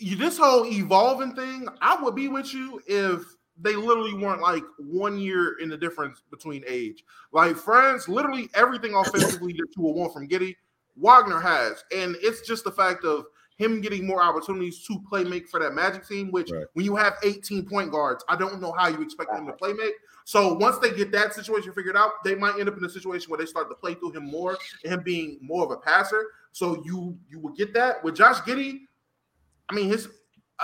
[0.00, 0.16] you.
[0.16, 3.22] This whole evolving thing, I would be with you if
[3.60, 7.04] they literally weren't like one year in the difference between age.
[7.32, 10.56] Like Franz, literally everything offensively that you will want from Giddey,
[10.96, 13.26] Wagner has, and it's just the fact of
[13.56, 16.30] him getting more opportunities to play make for that Magic team.
[16.30, 16.66] Which Right.
[16.72, 19.74] when you have 18 point guards, I don't know how you expect him to play
[19.74, 19.92] make.
[20.24, 23.30] So once they get that situation figured out, they might end up in a situation
[23.30, 26.24] where they start to play through him more and him being more of a passer.
[26.52, 28.80] So you you will get that with Josh Giddey.
[29.68, 30.08] I mean, his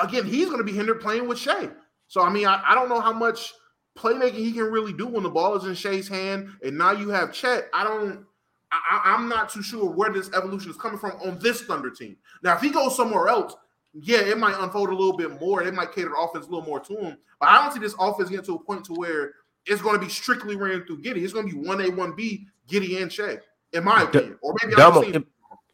[0.02, 1.68] again, he's going to be hindered playing with Shai.
[2.08, 3.52] So I mean, I, I don't know how much
[3.98, 7.10] playmaking he can really do when the ball is in Shai's hand, and now you
[7.10, 7.68] have Chet.
[7.74, 8.24] I don't.
[8.72, 12.16] I, I'm not too sure where this evolution is coming from on this Thunder team.
[12.42, 13.56] Now, if he goes somewhere else,
[13.92, 15.62] yeah, it might unfold a little bit more.
[15.62, 17.18] It might cater offense a little more to him.
[17.40, 19.32] But I don't see this offense getting to a point to where
[19.66, 21.22] it's going to be strictly ran through Giddey.
[21.22, 23.38] It's going to be one A, one B, Giddey and Shai,
[23.72, 24.38] in my opinion.
[24.42, 25.24] Or maybe I'm Dumbo, seeing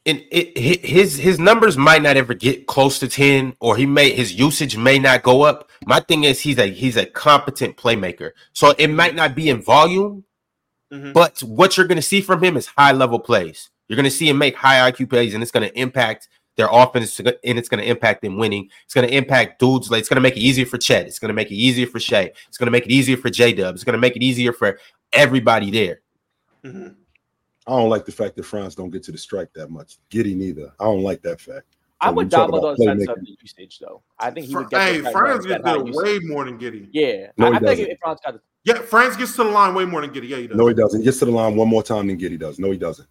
[0.06, 0.56] and it,
[0.86, 4.76] his his numbers might not ever get close to 10 or he may his usage
[4.76, 8.88] may not go up my thing is he's a he's a competent playmaker so it
[8.88, 10.24] might not be in volume
[10.92, 11.12] Mhm.
[11.12, 14.10] but what you're going to see from him is high level plays you're going to
[14.10, 17.68] see him make high iq plays and it's going to impact their offense and it's
[17.68, 20.36] going to impact them winning it's going to impact dudes like it's going to make
[20.36, 21.06] it easier for Chet.
[21.06, 22.32] it's going to make it easier for Shai.
[22.48, 24.78] it's going to make it easier for j-dub it's going to make it easier for
[25.12, 26.00] everybody there
[26.64, 26.94] Mhm.
[27.68, 29.96] I don't like the fact that Franz don't get to the strike that much.
[30.08, 30.72] Giddey neither.
[30.78, 31.66] I don't like that fact.
[32.00, 33.12] I So would you talk Domino about though sense playmaking.
[33.12, 34.02] of the usage though.
[34.20, 34.80] I think he Fr- would get.
[34.82, 36.02] Hey, those Franz that gets high there usage.
[36.04, 36.88] way more than Giddey.
[36.92, 39.74] Yeah, No, I, I think if Franz got The- Yeah, Franz gets to the line
[39.74, 40.28] way more than Giddey.
[40.28, 40.56] Yeah, he does.
[40.56, 41.00] No, he doesn't.
[41.00, 42.60] He gets to the line one more time than Giddey does.
[42.60, 43.08] No, he doesn't.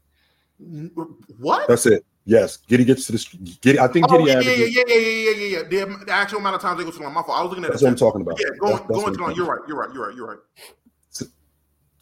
[1.37, 1.67] What?
[1.67, 2.05] That's it.
[2.27, 3.77] Yes, Giddey gets to the Giddey.
[3.77, 4.75] I think Oh, Giddey yeah, yeah, averages.
[4.75, 5.85] yeah, yeah, yeah, yeah, yeah, yeah.
[5.85, 7.13] The, the actual amount of times they go to the line.
[7.13, 7.37] My fault.
[7.37, 8.39] I was looking at That's the what I'm talking about.
[8.39, 9.35] Yeah, going, That's- that's going to the line.
[9.35, 9.61] You're right.
[9.67, 9.93] You're right.
[9.93, 10.15] You're right.
[10.15, 10.39] You're right.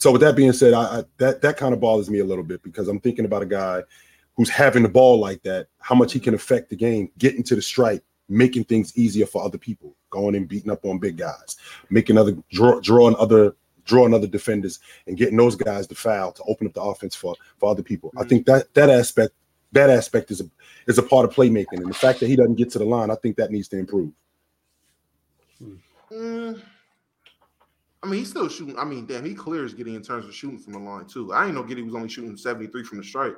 [0.04, 2.44] So with that being said, I, I that that kind of bothers me a little
[2.44, 3.84] bit because I'm thinking about a guy
[4.36, 7.56] who's having the ball like that, how much he can affect the game, getting to
[7.56, 11.56] the strike, making things easier for other people, going and beating up on big guys,
[11.90, 13.56] making other draw, drawing other
[13.86, 17.34] drawing other defenders and getting those guys to foul to open up the offense for
[17.58, 18.12] for other people.
[18.18, 18.30] I mm-hmm.
[18.30, 19.34] think that that aspect
[19.74, 20.46] that aspect is a
[20.88, 23.12] is a part of playmaking, and the fact that he doesn't get to the line,
[23.12, 24.12] I think that needs to improve.
[26.12, 26.62] Mm,
[28.04, 28.78] I mean, he's still shooting.
[28.78, 31.34] I mean, damn, he clears Giddey in terms of shooting from the line too.
[31.34, 33.36] I didn't know Giddey was only shooting 73 from the strike.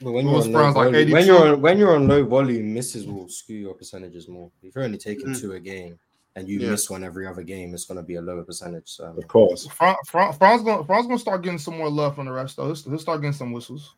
[0.00, 2.24] But when you're, on low Franz like volume, when you're on when you're on low
[2.24, 4.50] volume, misses will skew your percentages more.
[4.62, 5.40] If you're only taking Mm.
[5.40, 5.98] two a game
[6.36, 6.70] and you Yeah.
[6.70, 8.88] miss one every other game, it's going to be a lower percentage.
[8.88, 12.26] So Of course, Franz, Franz, Franz gonna Franz gonna start getting some more love from
[12.26, 12.66] the rest though.
[12.66, 13.94] He'll, he'll start getting some whistles.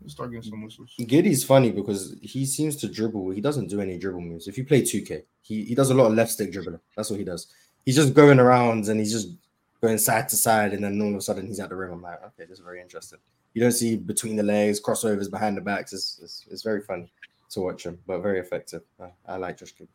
[0.00, 0.94] He'll start getting some whistles.
[0.98, 3.30] Giddey's funny because he seems to dribble.
[3.30, 4.46] He doesn't do any dribble moves.
[4.46, 6.80] If you play 2K, he, he does a lot of left stick dribbling.
[6.96, 7.48] That's what he does.
[7.84, 9.30] He's just going around and he's just
[9.80, 11.92] going side to side, and then all of a sudden he's at the rim.
[11.92, 13.18] I'm like, okay, this is very interesting.
[13.54, 15.92] You don't see between the legs, crossovers behind the backs.
[15.92, 17.08] It's, it's, it's very fun
[17.50, 18.82] to watch him, but very effective.
[19.00, 19.88] I, I like Josh Giddey.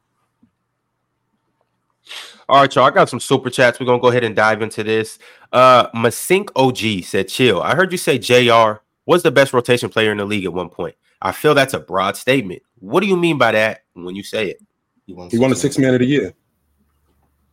[2.50, 2.86] All right, y'all.
[2.86, 3.80] I got some super chats.
[3.80, 5.20] We're gonna go ahead and dive into this.
[5.52, 7.62] Uh Masink OG said, chill.
[7.62, 10.70] I heard you say JR was the best rotation player in the league at one
[10.70, 10.96] point.
[11.22, 12.62] I feel that's a broad statement.
[12.80, 14.62] What do you mean by that when you say it?
[15.06, 16.34] He won, he won a six man of the year.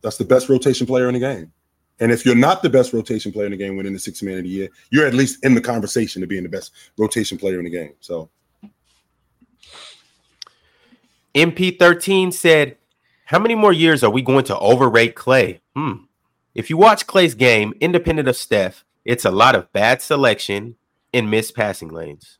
[0.01, 1.51] That's the best rotation player in the game.
[1.99, 4.37] And if you're not the best rotation player in the game winning the six man
[4.39, 7.59] of the year, you're at least in the conversation of being the best rotation player
[7.59, 7.93] in the game.
[7.99, 8.29] So
[11.35, 12.77] MP13 said,
[13.25, 15.59] How many more years are we going to overrate Klay?
[15.75, 16.05] Hmm.
[16.55, 20.75] If you watch Klay's game, independent of Steph, it's a lot of bad selection
[21.13, 22.39] and missed passing lanes.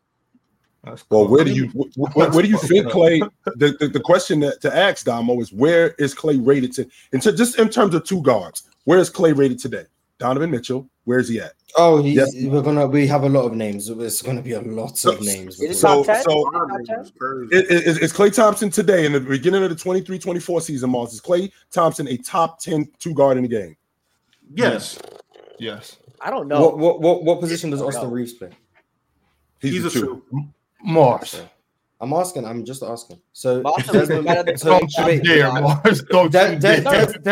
[1.09, 3.29] Well, where do you where, where do you fit Klay?
[3.55, 6.89] The, the, the question that, to ask Damo is where is Klay rated to?
[7.13, 9.85] And so just in terms of two guards, where is Klay rated today?
[10.17, 11.53] Donovan Mitchell, where is he at?
[11.75, 12.31] Oh, he's, yes.
[12.45, 13.89] we're gonna we have a lot of names.
[13.89, 15.57] It's gonna be a lot so, of names.
[15.57, 16.03] So, so
[17.51, 21.13] is, is Klay Thompson today in the beginning of the 23-24 season, Moss?
[21.13, 23.75] Is Klay Thompson a top 10 two guard in the game?
[24.53, 24.99] Yes.
[25.59, 25.97] Yes.
[26.23, 26.61] I don't know.
[26.61, 28.09] What what what, what position does Austin know.
[28.09, 28.49] Reaves play?
[29.59, 30.23] He's, He's a, two.
[30.29, 30.45] two.
[30.83, 31.41] Mars.
[31.99, 32.45] I'm asking.
[32.45, 33.19] I'm just asking.
[33.31, 34.79] So Desmond, so
[36.29, 37.23] Desmond, Desmond,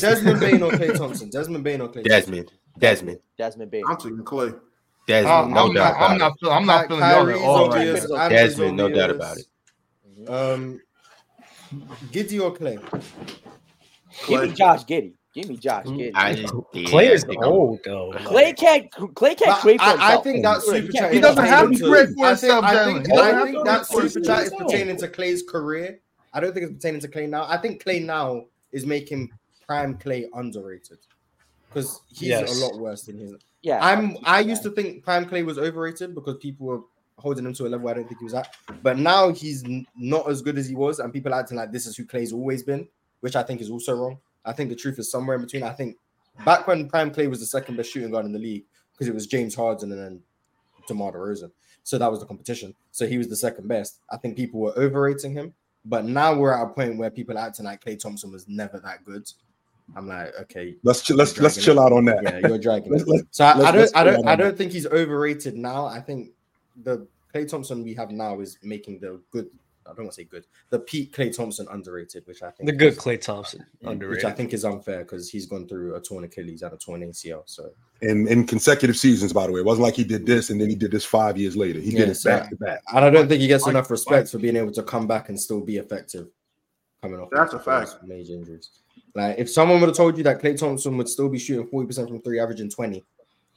[0.00, 1.28] Desmond Bane or Klay Thompson.
[1.28, 2.04] Desmond Bane or Klay.
[2.04, 2.52] Desmond.
[2.78, 3.18] Desmond.
[3.36, 3.84] Desmond Bane.
[3.86, 4.58] I'm taking Klay.
[5.06, 5.52] Desmond.
[5.52, 6.32] No I'm, doubt not, I'm not.
[6.50, 8.28] I'm not feeling y'all at all.
[8.30, 8.76] Desmond.
[8.76, 9.46] No doubt about it.
[10.28, 10.80] Um,
[12.10, 12.78] Giddey or Klay.
[14.26, 15.12] Give me Josh Giddey.
[15.34, 16.12] Give me Josh mm, Giddey.
[16.14, 16.34] I,
[16.88, 18.12] Klay is old though.
[18.12, 18.90] Klay can't.
[18.90, 20.00] Klay can't create for himself.
[20.00, 21.12] I, I think that super chat.
[21.12, 22.64] He doesn't have to create for himself.
[22.64, 26.00] I think, I think that super chat is pertaining to Klay's career.
[26.32, 27.44] I don't think it's pertaining to Klay now.
[27.46, 29.30] I think Klay now is making
[29.66, 30.98] prime Klay underrated
[31.68, 32.60] because he's yes.
[32.60, 33.34] a lot worse than his.
[33.62, 34.16] Yeah, I'm.
[34.24, 36.80] I used to think prime Klay was overrated because people were
[37.18, 38.54] holding him to a level I don't think he was at.
[38.82, 39.64] But now he's
[39.96, 42.62] not as good as he was, and people acting like this is who Klay's always
[42.62, 42.88] been,
[43.20, 44.18] which I think is also wrong.
[44.48, 45.62] I think the truth is somewhere in between.
[45.62, 45.96] I think
[46.44, 49.14] back when Prime Klay was the second best shooting guard in the league, because it
[49.14, 50.20] was James Harden and then
[50.86, 51.50] DeMar DeRozan.
[51.84, 52.74] So that was the competition.
[52.90, 54.00] So he was the second best.
[54.10, 55.54] I think people were overrating him.
[55.84, 58.78] But now we're at a point where people are acting like Klay Thompson was never
[58.80, 59.30] that good.
[59.96, 62.22] I'm like, okay, let's ch- let's let's chill out on that.
[62.22, 64.86] Yeah, you're dragging let's, let's, so I, I don't I don't I don't think he's
[64.86, 65.86] overrated now.
[65.86, 66.30] I think
[66.84, 69.48] the Klay Thompson we have now is making the good
[69.88, 70.46] I don't want to say good.
[70.70, 74.24] The peak Klay Thompson underrated, which I think the good Klay Thompson uh, underrated, which
[74.24, 77.42] I think is unfair because he's gone through a torn Achilles and a torn ACL.
[77.46, 77.70] So
[78.02, 80.68] in in consecutive seasons, by the way, it wasn't like he did this and then
[80.68, 81.80] he did this five years later.
[81.80, 82.82] He yeah, did it so, back to back.
[82.94, 85.40] And I don't think he gets enough respect for being able to come back and
[85.40, 86.28] still be effective.
[87.02, 87.96] Coming off that's a fact.
[88.04, 88.70] Major injuries.
[89.14, 91.86] Like if someone would have told you that Klay Thompson would still be shooting forty
[91.86, 93.04] percent from three, averaging twenty,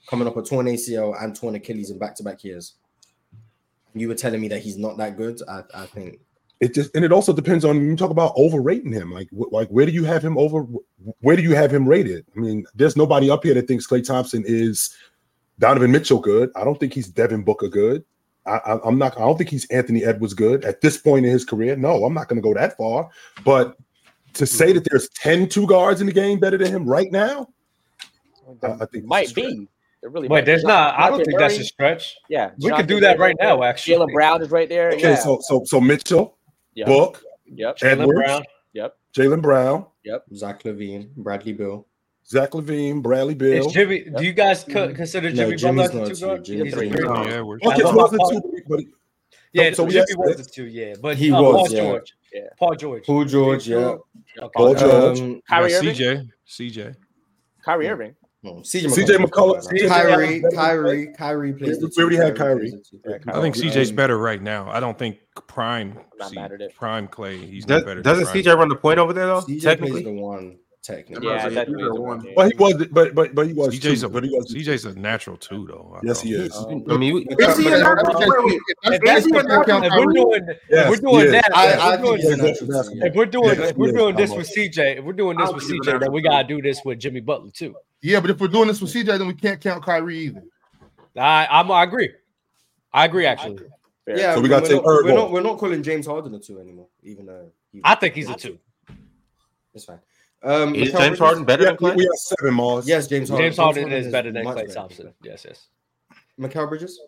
[0.07, 2.75] coming up a torn ACL and torn Achilles in back to back years,
[3.93, 5.41] you were telling me that he's not that good.
[5.47, 6.19] I, I think
[6.59, 9.11] it just and it also depends on you talk about overrating him.
[9.11, 10.65] Like like where do you have him over?
[11.19, 12.25] Where do you have him rated?
[12.35, 14.95] I mean, there's nobody up here that thinks Klay Thompson is
[15.59, 16.51] Donovan Mitchell good.
[16.55, 18.05] I don't think he's Devin Booker good.
[18.45, 19.17] I, am not.
[19.17, 21.75] I don't think he's Anthony Edwards good at this point in his career.
[21.75, 23.09] No, I'm not going to go that far.
[23.45, 23.77] But
[24.33, 27.49] to say that there's 10 two guards in the game better than him right now,
[28.63, 29.67] I, I think might be.
[30.03, 30.97] It really Wait, there's not.
[30.97, 32.17] I don't think that's a stretch.
[32.27, 33.63] Yeah, we could do that right now.
[33.63, 34.89] Actually, Jaylen Brown is right there.
[34.89, 35.15] Okay, yeah.
[35.15, 36.37] so so so Mitchell,
[36.75, 36.87] Yep.
[36.87, 37.23] Book.
[37.45, 37.77] Yep.
[37.77, 38.43] Jaylen Brown.
[38.73, 38.97] Yep.
[39.13, 39.85] Jaylen Brown.
[40.03, 40.25] Yep.
[40.33, 41.85] Zach LaVine, Bradley Beal.
[42.25, 43.67] Zach LaVine, Bradley Beal.
[43.67, 44.17] Is Jimmy, yep.
[44.17, 46.47] do you guys co- consider Jimmy no, Butler as a two guard?
[46.47, 46.87] He's a three.
[46.87, 48.79] Yeah, we're okay, so was a two, but
[49.53, 51.81] yeah, so, so Jimmy was a two, yeah, but he uh, was Paul yeah.
[51.81, 54.49] George, yeah, Paul George, Paul George, yeah, okay.
[54.55, 56.95] Paul George, um, Kyrie Irving, CJ, CJ,
[57.65, 58.15] Kyrie Irving.
[58.43, 61.79] No, CJ CJ McCollum, Kyrie, Kyrie, Kyrie plays.
[61.79, 62.73] We already had Kyrie.
[63.27, 64.67] I think CJ's better right now.
[64.71, 66.37] I don't think Prime, C,
[66.75, 67.47] Prime Klay.
[67.47, 68.01] He's Does, not better.
[68.01, 69.41] Doesn't CJ run the point over there though?
[69.41, 70.57] CJ technically, the one.
[70.81, 72.25] Technically, yeah, that's the one.
[72.35, 73.75] Well, he was, but but but he was.
[73.75, 74.51] CJ's too, a, but he was.
[74.51, 75.99] CJ's a natural too, though.
[76.01, 76.57] Yes, he is.
[76.57, 78.19] Um, I mean, is he a natural?
[78.19, 79.13] If
[79.93, 81.51] we're doing, if we're doing that,
[83.05, 85.99] if we're doing, if we're doing this with CJ, if we're doing this with CJ,
[85.99, 87.75] then we gotta do this with Jimmy Butler too.
[88.01, 90.43] Yeah, but if we're doing this with CJ, then we can't count Kyrie either.
[91.15, 92.11] I I'm, I agree.
[92.93, 93.59] I agree actually.
[94.07, 96.59] Yeah, so we got to take we're not, we're not calling James Harden a two
[96.59, 97.51] anymore, even though
[97.83, 98.57] I think he's a two.
[99.73, 99.99] It's fine.
[100.43, 101.95] Um, is James Harden better yeah, than Klay?
[101.95, 102.87] We have seven Mars.
[102.87, 103.45] Yes, James Harden.
[103.45, 105.13] James Harden, James Harden is, is better than Klay Thompson.
[105.21, 105.67] Yes, yes.
[106.39, 106.99] Mikal Bridges.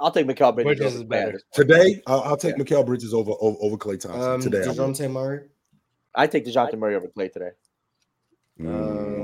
[0.00, 0.78] I'll take Mikal Bridges.
[0.78, 2.02] Bridges is better today.
[2.06, 2.64] I'll, I'll take yeah.
[2.64, 4.60] Mikal Bridges over over, over Klay Thompson um, today.
[4.60, 5.42] Dejounte Murray.
[6.14, 7.50] I take Dejounte Murray over Klay today.
[8.60, 9.19] Um,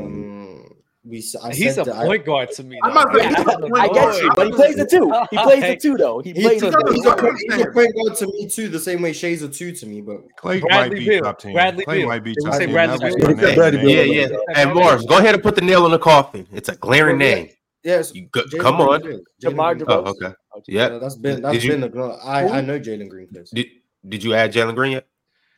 [1.06, 1.18] we.
[1.42, 2.78] I He's a said that point I, guard to me.
[2.82, 3.02] I'm though.
[3.02, 5.12] not saying he's a Yeah, point I get you, but he plays the two.
[5.30, 6.18] He plays the two though.
[6.20, 6.92] He He's, plays he's, the a, two.
[6.92, 9.72] he's, a, he's a point guard to me too, the same way Shai's a two
[9.72, 10.00] to me.
[10.00, 11.22] But Klay Bradley might be Beal.
[11.22, 11.52] top ten.
[11.52, 12.08] Bradley Klay Beal.
[12.08, 12.74] might be Did we top say ten.
[12.74, 13.48] Bradley That was Beal?
[13.48, 13.88] Yeah, Bradley man.
[13.88, 14.28] Yeah, yeah.
[14.54, 16.46] Hey, Morris, go ahead and put the nail in the coffin.
[16.52, 17.50] It's a glaring name.
[17.84, 19.00] yes, You go, Jalen come on.
[19.00, 19.20] plays.
[19.40, 20.34] DeMar Oh, okay.
[20.66, 20.98] Yeah, Yeah.
[20.98, 22.18] that's been that's Did you- been a girl.
[22.24, 23.50] I I know Jalen Green plays.
[23.50, 23.66] Did,
[24.08, 25.06] did you add Jalen Green yet?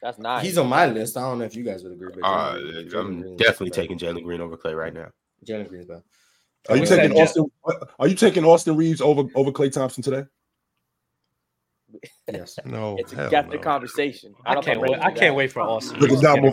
[0.01, 0.45] That's nice.
[0.45, 1.17] He's on my list.
[1.17, 3.71] I don't know if you guys would agree, but Uh, Jalen Green- Jalen I'm definitely
[3.71, 5.09] taking Jalen Green over Klay right now.
[5.47, 6.03] Jalen Green's better.
[6.69, 7.47] Are you We taking said Austin?
[7.99, 10.25] Are you taking Austin Reaves over over Klay Thompson today?
[12.31, 12.59] Yes.
[12.67, 13.63] No, It's a hell get the no.
[13.63, 14.35] conversation.
[14.45, 14.93] I don't can't wait.
[14.97, 15.99] I'm I ready can't wait for Austin.
[15.99, 16.51] Look at Reaves to get Damo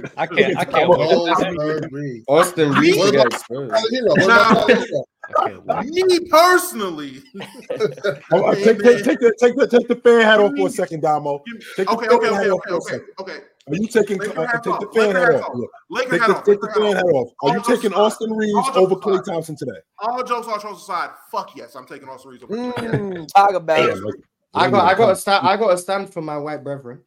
[0.00, 0.12] face.
[0.16, 0.56] I can't.
[0.58, 1.10] I can't Look wait.
[1.10, 2.24] at Austin Reaves.
[2.26, 3.70] Austin Reaves What to get about- exposed.
[3.70, 5.04] Tyler Herro, what about Tyler Herro?
[5.28, 6.06] I can't wait.
[6.06, 7.22] Me personally.
[8.32, 10.70] Oh, uh, take, take, take, the, take, the, take the fan hat off for a
[10.70, 11.42] second, Damo.
[11.76, 13.38] Take the Okay, fan okay, okay, okay, okay, okay.
[13.70, 15.54] Are you taking Laker uh, take off, the fan Laker hat hat off?
[15.54, 15.68] off.
[15.90, 16.44] Laker Take hat the, off.
[16.44, 17.14] take the fan hat hat off.
[17.14, 17.28] off.
[17.42, 18.00] Are All you taking aside.
[18.00, 19.24] Austin Reaves All jokes over Klay.
[19.24, 19.78] Thompson today?
[19.98, 21.10] All jokes, all jokes aside.
[21.30, 22.54] Fuck yes, I'm taking Austin Reaves over.
[22.56, 22.72] Klay.
[22.74, 24.04] Mm, talk about Damn, it.
[24.04, 24.14] like,
[24.54, 26.64] I got I even got come- to stand I got to stand for my white
[26.64, 27.00] brethren.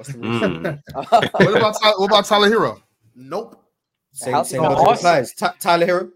[0.00, 0.42] Austin Reaves.
[0.42, 0.80] Mm.
[0.94, 2.80] What about Tyler, what about Tyler Herro?
[3.14, 3.64] Nope.
[4.12, 4.96] Same same it logic going?
[4.96, 5.32] applies.
[5.34, 6.10] Ty- Tyler Herro.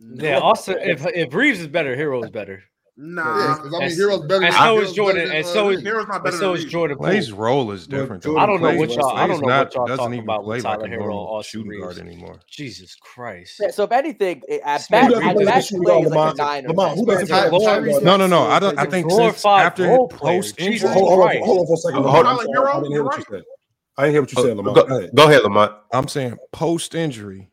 [0.00, 0.38] Yeah.
[0.40, 0.76] Austin.
[0.80, 2.62] If if Reaves is better, Herro is better.
[2.96, 3.56] Yeah, Nah.
[3.56, 4.44] 'cause I mean, Herro's better.
[4.44, 5.88] and so Herro's is Jordan, than, and uh, so is Reaves.
[5.88, 6.96] Herro's not and better so is Jordan.
[6.96, 7.06] Poole.
[7.08, 8.22] Klay's role is different.
[8.22, 8.36] though.
[8.38, 9.16] I don't know what y'all.
[9.16, 11.26] I don't know not- what y'all talking about play with Tyler a Herro or normal
[11.34, 12.38] Austin shooting guard anymore.
[12.48, 13.56] Jesus Christ.
[13.60, 15.82] Yeah, so if anything, at Who best, doesn't at play best, the Klay is shooting
[15.88, 16.98] like a guard, nine Lamont?
[16.98, 18.04] Who doesn't play Ty- the Tyrese shooting guard?
[18.04, 18.42] No, no, no.
[18.44, 18.78] I Maxey don't.
[18.78, 21.76] I a think glorified since after post injury, Hold, hold on, hold on for a
[21.78, 22.02] second.
[22.04, 22.38] Hold on.
[22.38, 23.44] I'm Hero, I didn't hear what you you're said.
[23.98, 24.76] I didn't hear what you said, Oh, Lamont.
[24.76, 25.10] go, Go ahead.
[25.16, 25.72] go ahead, Lamont.
[25.92, 27.50] I'm saying post injury,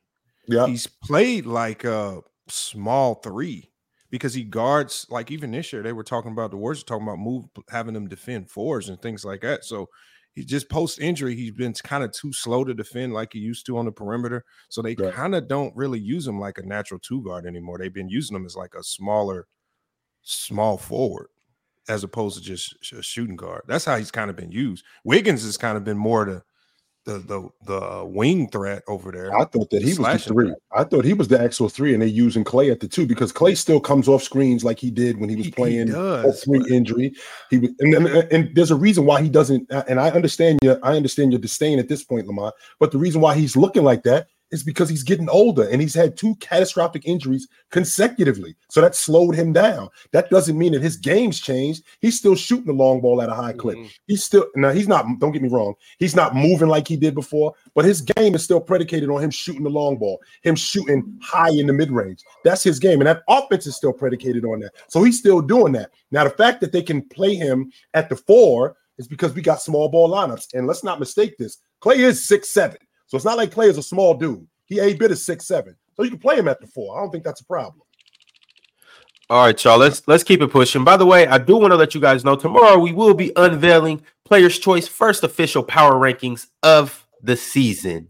[0.48, 0.68] Yeah.
[0.68, 3.71] he's played like a small three
[4.12, 7.20] because he guards like even this year they were talking about the Warriors talking about
[7.20, 9.66] move having them defend fours and things like that.
[9.66, 9.88] So
[10.34, 13.66] he just post injury, he's been kind of too slow to defend like he used
[13.68, 14.46] to on the perimeter.
[14.70, 15.16] So they Right.
[15.16, 17.80] kind of don't really use him like a natural two guard anymore.
[17.80, 19.48] They've been using him as like a smaller,
[20.22, 21.28] small forward
[21.90, 23.64] as opposed to just a shooting guard.
[23.68, 24.86] That's how he's kind of been used.
[25.06, 26.44] Wiggins has kind of been more the
[27.06, 29.36] the the the uh, wing threat over there.
[29.36, 30.46] I thought that he was the three.
[30.48, 30.58] threat.
[30.72, 33.32] I thought he was the actual three, and they using Klay at the two because
[33.34, 36.44] Klay still comes off screens like he did when he was He- he playing does,
[36.44, 37.14] three but- injury.
[37.50, 39.70] He was, and, and, and there's a reason why he doesn't.
[39.88, 42.54] And I understand your, I understand your disdain at this point, Lamont.
[42.80, 45.94] But the reason why he's looking like that is because he's getting older and he's
[45.94, 48.56] had two catastrophic injuries consecutively.
[48.70, 49.90] So that slowed him down.
[50.12, 51.84] That doesn't mean that his game's changed.
[52.02, 53.78] He's still shooting the long ball at a high clip.
[53.78, 53.90] Mhm.
[54.08, 57.16] He's still now he's not, don't get me wrong, he's not moving like he did
[57.16, 61.18] before, but his game is still predicated on him shooting the long ball, him shooting
[61.22, 62.22] high in the mid-range.
[62.44, 63.00] That's his game.
[63.00, 64.74] And that offense is still predicated on that.
[64.90, 65.92] So he's still doing that.
[66.12, 69.62] Now, the fact that they can play him at the four is because we got
[69.62, 70.54] small ball lineups.
[70.54, 71.60] And let's not mistake this.
[71.82, 72.78] Klay is six seven.
[73.12, 74.48] So it's not like Klay is a small dude.
[74.64, 75.76] He a bit is six seven.
[75.98, 76.98] So you can play him at the four.
[76.98, 77.82] I don't think that's a problem.
[79.30, 79.78] All right, y'all.
[79.78, 80.86] Let's let's keep it pushing.
[80.86, 83.34] By the way, I do want to let you guys know tomorrow we will be
[83.36, 88.08] unveiling Players' Choice first official power rankings of the season.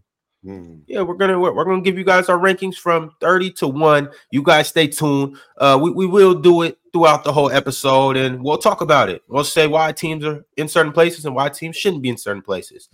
[0.86, 4.08] Yeah, we're gonna we're, we're gonna give you guys our rankings from 30 to 1.
[4.30, 5.36] You guys stay tuned.
[5.56, 9.22] Uh we, we will do it throughout the whole episode and we'll talk about it.
[9.26, 12.42] We'll say why teams are in certain places and why teams shouldn't be in certain
[12.42, 12.88] places.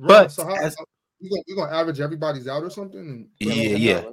[0.00, 0.76] But so how, as-
[1.20, 3.00] we gonna, we gonna average everybody's out or something?
[3.00, 4.10] And, Yeah, yeah.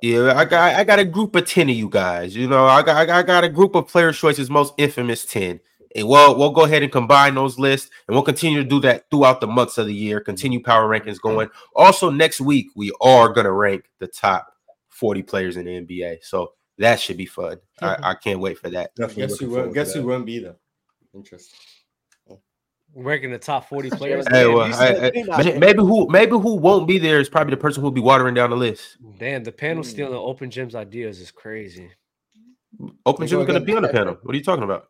[0.00, 2.36] Yeah, I got I got a group of 10 of you guys.
[2.36, 5.24] You know, I got I got, I got a group of player choices most infamous
[5.24, 5.60] 10.
[5.96, 9.10] And we'll we'll go ahead and combine those lists and we'll continue to do that
[9.10, 11.48] throughout the months of the year, continue power rankings going.
[11.74, 14.52] Also, next week we are gonna rank the top
[14.90, 16.18] 40 players in the NBA.
[16.22, 17.58] So that should be fun.
[17.80, 18.94] I, I can't wait for that.
[18.94, 20.56] Definitely Guess who won't guess who won't be there?
[21.12, 21.58] Interesting.
[22.94, 24.26] Ranking the top 40 players.
[24.30, 27.82] Hey, well, I- I- maybe who maybe who won't be there is probably the person
[27.82, 28.96] who'll be watering down the list.
[29.18, 29.88] damn, the panel Hmm.
[29.88, 31.90] stealing open gyms ideas is crazy.
[33.06, 34.00] Open We Jim's gonna be on the again.
[34.04, 34.18] panel.
[34.22, 34.88] What are you talking about?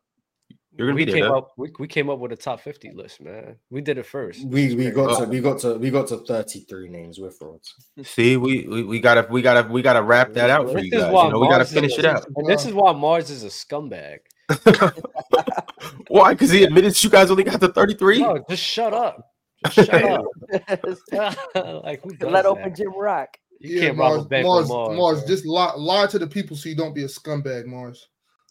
[0.76, 1.30] You're gonna we be came there.
[1.30, 1.38] man.
[1.38, 3.56] up we, we came up with a top 50 list, man.
[3.68, 4.44] We did it first.
[4.44, 4.90] We we crazy.
[4.92, 7.18] got to we got to we got to 33 names.
[7.18, 7.74] We're frauds.
[8.04, 10.90] See, we, we we gotta we gotta we gotta wrap that out for This you
[10.92, 11.12] guys.
[11.12, 12.24] You know, we gotta finish is- it out.
[12.36, 14.18] And this is why Mars is a scumbag.
[16.08, 16.34] Why?
[16.34, 18.20] Because he admitted you guys only got to 33?
[18.20, 19.32] No, just shut up.
[19.70, 20.24] Just shut up.
[21.84, 22.46] like who Let that?
[22.46, 23.36] open gym rock.
[23.60, 24.96] You yeah, can't rob Mars, a bank Mars, Mars.
[24.96, 28.08] Mars, just lie, lie to the people so you don't be a scumbag, Mars.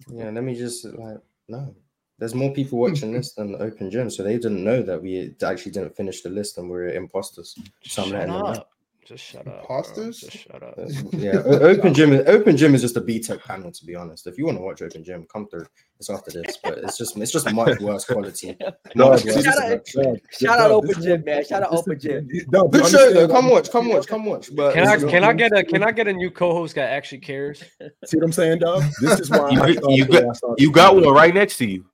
[0.10, 1.76] Yeah, let me just like no.
[2.20, 5.36] There's more people watching this than the open gym, so they didn't know that we
[5.44, 7.56] actually didn't finish the list and we're imposters.
[7.84, 8.66] So I'm Shut letting them know.
[9.12, 9.18] Up.
[9.18, 9.62] Just shut up.
[9.62, 10.20] Imposters?
[10.20, 10.76] Just shut up.
[10.78, 12.14] Uh, yeah, open gym.
[12.14, 14.28] is- Open gym is just a B Tech panel, to be honest.
[14.28, 15.66] If you want to watch open gym, come through.
[16.00, 18.56] It's after this, but it's just it's just much worse quality.
[18.96, 20.22] No, Much see, worse this is- Shout out- production.
[20.32, 21.46] Shout out Open Gym, man.
[21.46, 22.30] Shout out this Open Gym.
[22.52, 23.06] No, Good show though.
[23.24, 24.56] understand- Come watch, come watch, come watch.
[24.56, 27.20] But Can I can I get a can I get a new co-host that actually
[27.20, 27.64] cares?
[28.06, 28.84] See what I'm saying, dog?
[29.02, 31.86] This is why You- I you got- I You got one right next to you.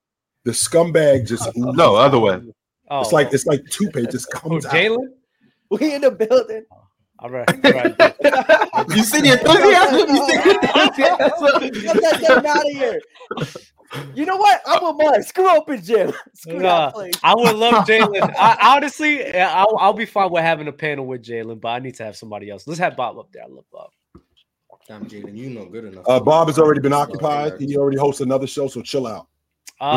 [0.46, 2.42] The scumbag just No, other way.
[2.90, 4.74] Oh, It's like it's like two pages who, comes out.
[4.74, 5.08] Jalen.
[5.72, 6.66] We in the building.
[7.24, 7.96] All right, all right.
[8.90, 10.10] You see the enthusiasm?
[10.10, 10.50] You see the
[10.84, 11.82] enthusiasm?
[11.82, 13.00] Get that thing out of here.
[14.14, 14.62] You know what?
[14.66, 15.24] I'm with Mark.
[15.24, 16.12] Screw Open Gym.
[16.34, 16.92] Screw Nah.
[17.24, 18.36] I would love Jalen.
[18.38, 21.96] I honestly, I'll, I'll be fine with having a panel with Jalen, but I need
[21.96, 22.68] to have somebody else.
[22.68, 23.44] Let's have Bob up there.
[23.44, 23.92] I love Bob.
[24.88, 26.04] Damn, Jalen, you know good enough.
[26.08, 27.54] Uh, Bob has already been occupied.
[27.58, 29.28] He already hosts another show, so chill out.
[29.80, 29.88] Oh,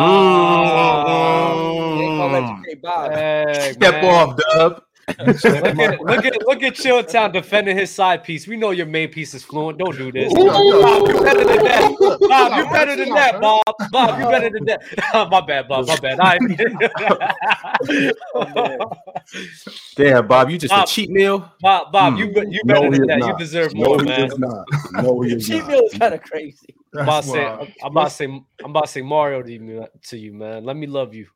[2.00, 3.10] Ain't gonna let you say Bob.
[3.12, 4.04] hey, Step man.
[4.04, 4.82] off, Dub.
[5.08, 8.48] Look at look at look at Chilltown defending his side piece.
[8.48, 9.78] We know your main piece is fluent.
[9.78, 10.32] Don't do this.
[10.34, 12.18] Bob, you're better than that.
[12.28, 13.40] Bob, you're better than that.
[13.40, 13.62] Bob.
[13.92, 14.82] Bob, you're better than that.
[15.30, 15.86] my bad, Bob.
[15.86, 16.18] My bad.
[16.20, 16.38] I
[19.96, 20.84] Damn, Bob, you just Bob.
[20.84, 21.52] a cheat meal.
[21.60, 22.18] Bob, Bob, Hmm.
[22.18, 23.18] you you better he than is that.
[23.18, 23.38] You not.
[23.38, 24.24] deserve No, more, he man.
[24.26, 24.64] is not.
[24.92, 25.68] No, he is Cheat not.
[25.68, 26.74] meal is kind of crazy.
[26.94, 27.74] I'm about to That's say.
[27.82, 30.64] I'm about to say, I'm about to say Mario to you, to you, man.
[30.64, 31.26] Let me love you.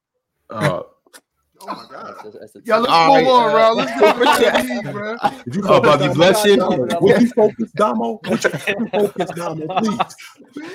[0.49, 0.83] Uh,
[1.62, 2.15] Oh my god.
[2.24, 3.73] That's a- that's a- Yeah, let's All move right, on, uh, bro.
[3.74, 5.16] Let's go with the league, bro.
[5.45, 6.15] Did you Oh, focus, Bob, you Damo?
[6.15, 7.01] blushing?
[7.03, 8.20] Would you focus, Damo?
[8.28, 8.51] Would you
[8.89, 10.16] focus, Damo, please?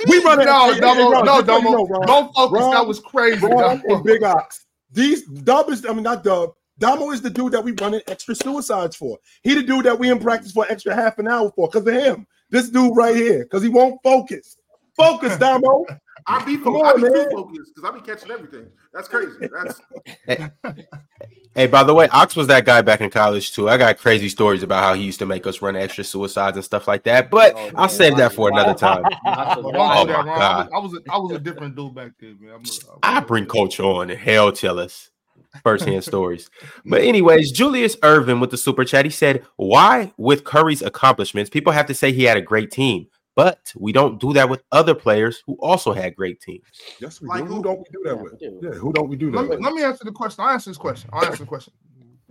[0.08, 0.46] We run it.
[0.46, 1.72] No, Hey, Damo, Ron, no, just you Damo.
[1.72, 2.60] know, Ron, Don't focus.
[2.62, 3.46] Ron, That was crazy.
[3.46, 3.96] Ron Damo.
[3.96, 4.66] and Big Ox.
[4.92, 6.52] These Dub is, I mean, not Dub.
[6.78, 9.18] Damo is the dude that we run running extra suicides for.
[9.44, 11.94] He the dude that we in practice for extra half an hour for because of
[11.94, 12.28] him.
[12.50, 14.58] This dude right here, because he won't focus.
[14.96, 15.86] Focus, Damo.
[16.28, 16.86] I be Come focused.
[16.86, 18.68] I on, be too focused because I be catching everything.
[18.94, 19.32] That's crazy.
[19.42, 19.82] That's
[21.56, 23.70] hey, by the way, Ox was that guy back in college too.
[23.70, 26.64] I got crazy stories about how he used to make us run extra suicides and
[26.64, 27.30] stuff like that.
[27.30, 29.04] But Oh, I'll save that for another time.
[29.26, 30.28] Oh my God.
[30.28, 32.56] I was, I was, a, I was a different dude back then, man.
[32.56, 35.10] I'm a- I bring culture on and hell tell us
[35.64, 36.50] firsthand stories.
[36.86, 41.72] But anyways, Julius Irvin with the super chat, he said, "Why with Curry's accomplishments, people
[41.74, 44.96] have to say he had a great team, but we don't do that with other
[44.96, 46.66] players who also had great teams."
[47.00, 47.46] Yes, we Like do.
[47.46, 47.64] Who who?
[47.64, 48.40] don't we do that Yeah, with?
[48.40, 48.60] do.
[48.64, 49.60] Yeah, who don't we do that Let me, with?
[49.66, 50.44] let me answer the question.
[50.44, 51.10] I'll answer this question.
[51.14, 51.74] I'll answer the question.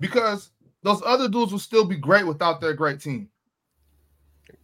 [0.00, 0.50] Because
[0.82, 3.28] those other dudes will still be great without their great team.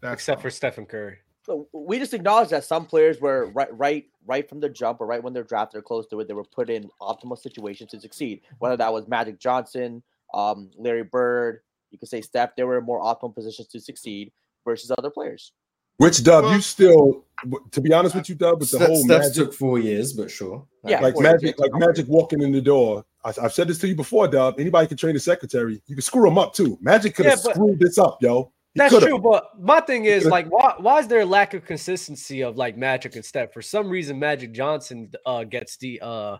[0.00, 0.42] That's Except all.
[0.42, 1.18] for Stephen Curry.
[1.44, 5.06] So we just acknowledge that some players were right, right, right from the jump, or
[5.06, 8.00] right when they're drafted or close to it, they were put in optimal situations to
[8.00, 8.42] succeed.
[8.58, 10.02] Whether that was Magic Johnson,
[10.34, 11.60] um, Larry Bird,
[11.90, 14.30] you could say Steph, they were in more optimal positions to succeed
[14.64, 15.52] versus other players.
[16.00, 17.24] Which Dub, Well- you still,
[17.72, 20.14] to be honest with you, Dub, with the Steph, whole Steph's magic, took four years,
[20.14, 20.66] but sure.
[20.88, 23.04] Yeah, like magic, like magic walking in the door.
[23.22, 24.58] I, I've said this to you before, Dub.
[24.58, 25.82] Anybody can train a secretary.
[25.86, 26.78] You can screw him up too.
[26.80, 28.50] Magic could have Yeah, screwed this up, yo.
[28.72, 29.08] He That's coulda.
[29.08, 32.56] true, but my thing is like, why why is there a lack of consistency of
[32.56, 33.52] like Magic and Steph?
[33.52, 36.38] For some reason, Magic Johnson uh gets the uh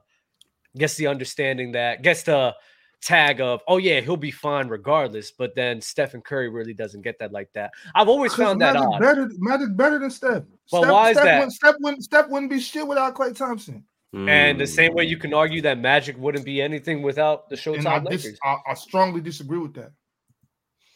[0.79, 2.55] gets the understanding that gets the
[3.03, 7.19] tag of oh yeah he'll be fine regardless, but then Stephen Curry really doesn't get
[7.19, 7.71] that like that.
[7.95, 9.01] I've always found that Magic odd.
[9.01, 10.43] better, Magic better than Steph.
[10.71, 11.35] But Steph, why is Steph that?
[11.39, 13.85] Wouldn't, Steph, wouldn't, Steph wouldn't be shit without Klay Thompson.
[14.13, 14.95] And the same Mm.
[14.97, 18.25] way you can argue that Magic wouldn't be anything without the And I, Showtime dis-
[18.25, 18.39] Lakers.
[18.45, 19.93] I, I strongly disagree with that.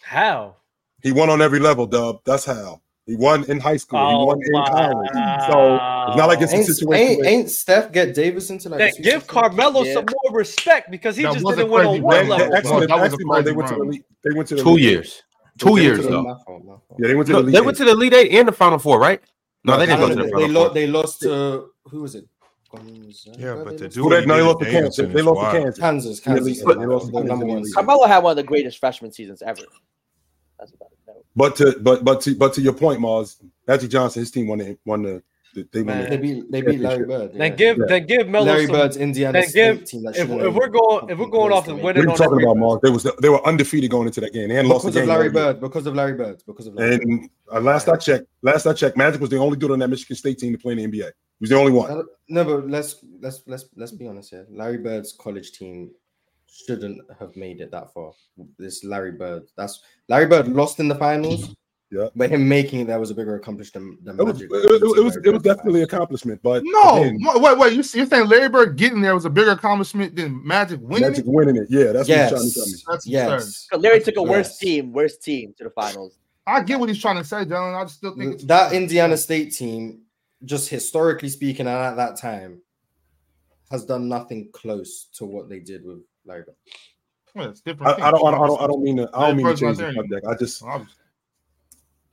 [0.03, 0.57] How?
[1.03, 2.21] He won on every level, Dub.
[2.25, 2.81] That's how.
[3.07, 3.99] He won in high school.
[4.01, 5.11] he Oh, won in college.
[5.47, 5.77] So
[6.09, 7.17] it's not like it's a situation.
[7.19, 9.95] ain't, ain't Steph get Davis into like Then a give Carmelo Yeah.
[9.95, 12.51] some more respect because he That just didn't win on one level.
[12.51, 13.89] they- actually, That was actually, no, they went to the run.
[13.89, 14.05] elite.
[14.23, 15.23] They went to the Two elite years,
[15.59, 16.23] two went years to the- though.
[16.23, 16.83] My fault, my fault.
[16.99, 17.55] Yeah, they went to No, the elite.
[17.55, 19.21] they went to the Elite Eight and the Final Four, right?
[19.65, 20.75] No, they didn't go to the they, Final they, lo- Four.
[20.75, 22.27] they lost to who was it?
[23.39, 24.97] Yeah, but they the lost dude they, no, they lost to Kansas.
[25.13, 25.59] They lost to.
[25.61, 25.79] Kansas.
[25.79, 27.63] Kansas, Kansas, they- they lost to number one.
[27.73, 29.63] Carmelo had one of the greatest freshman seasons ever.
[30.59, 30.99] That's about it.
[31.07, 31.15] No.
[31.37, 33.37] But to but but to but to your point, Mars,
[33.69, 35.23] Magic Johnson, his team won the won the
[35.55, 36.11] they won Man.
[36.11, 37.09] They the beat they beat Larry Championship.
[37.33, 37.39] Bird.
[37.39, 37.85] Then give Yeah.
[37.89, 40.03] then give Melo Larry some, Bird's Indiana then State give- team.
[40.05, 41.85] That if, if we're going if we're going off the and me.
[41.85, 42.81] What winning are you talking about, Mars?
[42.83, 44.49] They was they were undefeated going into that game.
[44.49, 45.09] They hadn't lost the because of.
[45.09, 45.33] Larry all.
[45.33, 45.61] Bird.
[45.61, 46.43] Because of Larry Bird.
[46.47, 47.07] Because of Larry Bird.
[47.07, 49.89] And uh, last I checked, last I checked, Magic was the only dude on that
[49.89, 51.07] Michigan State team to play in the NBA.
[51.07, 52.05] He was the only one.
[52.29, 54.47] No, but let's let's let's let's be honest here.
[54.51, 55.91] Larry Bird's college team
[56.51, 58.13] shouldn't have made it that far.
[58.59, 59.43] This Larry Bird.
[59.57, 61.55] That's Larry Bird lost in the finals.
[61.95, 62.09] Yeah.
[62.17, 64.51] But him making that was a bigger accomplishment than, it was, Magic.
[64.51, 67.85] It, it, it was, it was definitely an accomplissement, but no, again, wait, wait, you
[67.95, 71.11] you're saying Larry Bird getting there was a bigger accomplishment than Magic winning?
[71.11, 71.31] Magic it?
[71.31, 72.33] winning it, yeah, that's yes.
[72.33, 72.97] what he's trying to tell me.
[72.97, 74.59] That's yes, Larry took a worse yes.
[74.59, 76.19] team, worse team to the finals.
[76.49, 77.81] I get what he's trying to say, Dylan.
[77.81, 80.01] I just still think that Indiana State team,
[80.45, 82.61] just historically speaking, and at that time,
[83.71, 86.57] has done nothing close to what they did with Larry Bird.
[87.37, 88.01] Well, it's different.
[88.01, 89.57] I, I, don't, I don't, I don't, I don't mean to, I don't mean to
[89.57, 90.27] change the subject.
[90.27, 90.63] I just.
[90.63, 91.04] Obviously.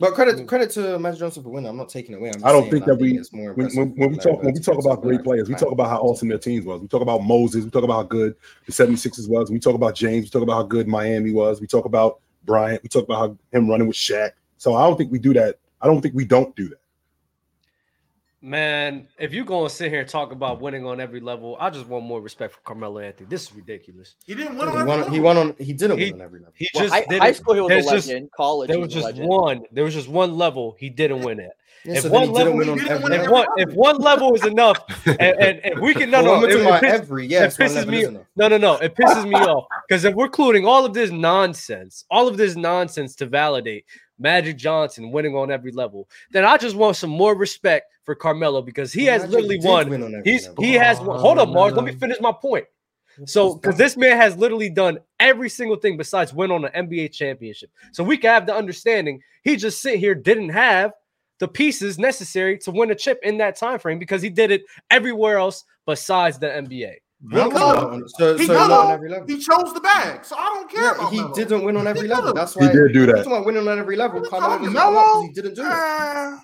[0.02, 0.48] But credit mm.
[0.48, 1.70] credit to Magic Johnson for winning.
[1.70, 2.32] I'm not taking away.
[2.34, 4.80] I'm I don't think that we think when, when, when we talk when we talk
[4.84, 6.82] about great players, we talk about how awesome their teams was.
[6.82, 7.66] We talk about Moses.
[7.66, 9.52] We talk about how good the 76ers was.
[9.52, 10.26] We talk about James.
[10.26, 11.62] We talk about how good Miami was.
[11.62, 12.82] We talk about Bryant.
[12.82, 14.32] We talk about how him running with Shaq.
[14.58, 15.60] So I don't think we do that.
[15.82, 16.81] I don't think we don't do that.
[18.44, 21.86] Man, if you're gonna sit here and talk about winning on every level, I just
[21.86, 23.28] want more respect for Carmelo Anthony.
[23.30, 24.16] This is ridiculous.
[24.26, 25.56] He didn't win he on won, He won on.
[25.60, 26.54] He didn't he, win on every level.
[26.56, 27.22] He just I, didn't.
[27.22, 28.26] high school he was There's a legend.
[28.26, 29.62] Just, college there was, was just one.
[29.72, 31.52] There was just one level he didn't win at.
[31.84, 34.78] If, one level, if, one, if one level is enough,
[35.08, 37.64] and, and, and we can no well, no, no it, it, piss, every, yes, it
[37.64, 38.04] pisses me
[38.36, 42.06] no no no it pisses me off because if we're including all of this nonsense,
[42.12, 43.86] all of this nonsense to validate
[44.22, 48.62] Magic Johnson winning on every level, then I just want some more respect for Carmelo
[48.62, 50.22] because he has literally won.
[50.24, 50.64] He's level.
[50.64, 51.20] he has won.
[51.20, 51.74] Hold up, Mars.
[51.74, 52.66] Let me finish my point.
[53.26, 57.12] So, because this man has literally done every single thing besides win on an NBA
[57.12, 57.70] championship.
[57.92, 60.94] So we can have the understanding he just sit here didn't have
[61.40, 64.64] the pieces necessary to win a chip in that time frame because he did it
[64.90, 66.96] everywhere else besides the NBA.
[67.30, 68.10] One on.
[68.10, 70.84] So, he, so on, he chose the bag, so I don't care.
[70.84, 71.34] Yeah, he Melo.
[71.36, 72.34] didn't win on every he level.
[72.34, 73.18] That's why he did do that.
[73.18, 74.22] He's winning on every level.
[74.22, 75.68] Carmelo, he didn't do it.
[75.68, 76.38] Uh,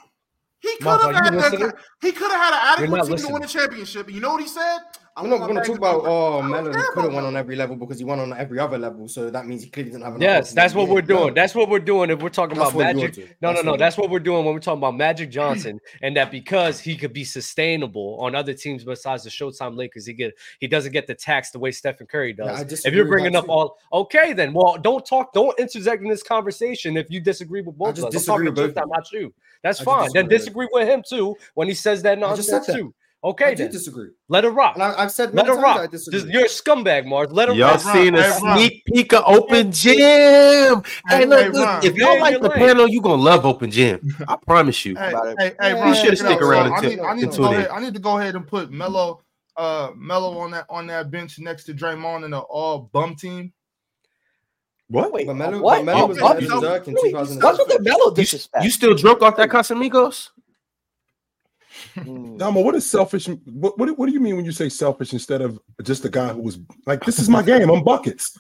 [0.60, 1.76] he could have had that.
[2.02, 4.12] He could have had an adequate team to win the championship.
[4.12, 4.80] You know what he said?
[5.18, 8.06] I'm not going to talk about oh Melo couldn't win on every level because he
[8.06, 10.22] won on every other level, so that means he clearly didn't have enough.
[10.22, 11.34] Yes, that's what we're doing.
[11.34, 13.36] That's what we're doing if we're talking about Magic.
[13.42, 13.78] No, no, no.
[13.78, 17.14] That's what we're doing when we're talking about Magic Johnson, and that because he could
[17.14, 21.16] be sustainable on other teams besides the Showtime Lakers, he get he doesn't get the
[21.16, 22.86] tax the way Stephen Curry does.
[22.86, 26.96] If you're bringing up all okay, then well, don't talk, don't interject in this conversation
[26.96, 28.16] if you disagree with both of us.
[28.16, 29.34] I'm talking about you.
[29.64, 30.10] That's fine.
[30.14, 32.94] Then disagree with him too when he says that nonsense too.
[33.28, 33.70] Okay, I then.
[33.70, 34.12] disagree.
[34.30, 34.76] Let it rock.
[34.76, 35.82] And I, have said let it rock.
[35.82, 36.22] I disagree.
[36.22, 37.30] This, you're a scumbag, Mars.
[37.30, 37.84] Let it y'all rock.
[37.84, 39.98] Y'all seen a sneak peek of Open Gym?
[39.98, 42.58] Hey, hey look, look, if y'all like the lane.
[42.58, 44.00] panel, you are gonna love Open Gym.
[44.30, 44.96] I promise you.
[44.96, 46.68] Hey, hey, hey you should stick around.
[46.68, 49.22] Until, I, need, I, need to go ahead and put Melo,
[49.58, 53.52] uh, Melo on that on that bench next to Draymond in the All Bum team.
[54.88, 55.12] What?
[55.12, 55.84] Wait, Melo, what?
[55.84, 57.42] Melo was oh, oh, in 2000.
[57.44, 58.64] What's with the Melo disrespect?
[58.64, 60.30] You still drunk off that Casamigos?
[61.96, 62.38] Mm.
[62.38, 63.28] Dama, what is selfish?
[63.28, 66.30] What, what, what do you mean when you say selfish instead of just a guy
[66.30, 68.38] who was like, this is my game, I'm buckets.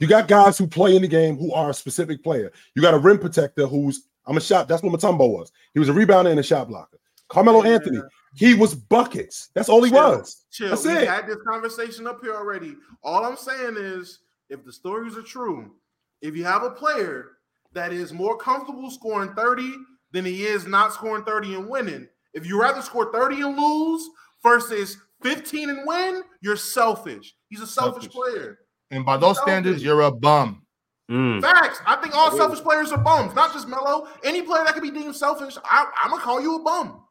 [0.00, 2.52] You got guys who play in the game who are a specific player.
[2.74, 4.68] You got a rim protector who's I'm a shot.
[4.68, 5.50] That's what Mutombo was.
[5.72, 6.98] He was a rebounder and a shot blocker.
[7.28, 7.70] Carmelo yeah.
[7.72, 8.00] Anthony,
[8.34, 9.48] he was buckets.
[9.54, 10.44] That's all he chill, was.
[10.50, 10.68] Chill.
[10.68, 11.08] That's we it.
[11.08, 12.76] had this conversation up here already.
[13.02, 14.20] All I'm saying is,
[14.50, 15.72] if the stories are true,
[16.20, 17.32] if you have a player
[17.72, 19.74] that is more comfortable scoring 30
[20.12, 24.08] than he is not scoring 30 and winning, if you rather score 30 and lose
[24.42, 27.34] versus 15 and win, you're selfish.
[27.48, 28.32] He's a selfish, selfish.
[28.32, 28.58] player.
[28.90, 29.52] And by those selfish.
[29.52, 30.62] standards, you're a bum.
[31.10, 31.40] Mm.
[31.40, 31.80] Facts.
[31.86, 34.08] I think all selfish players are bums, not just Melo.
[34.24, 37.02] Any player that could be deemed selfish, I, am gonna call you a bum.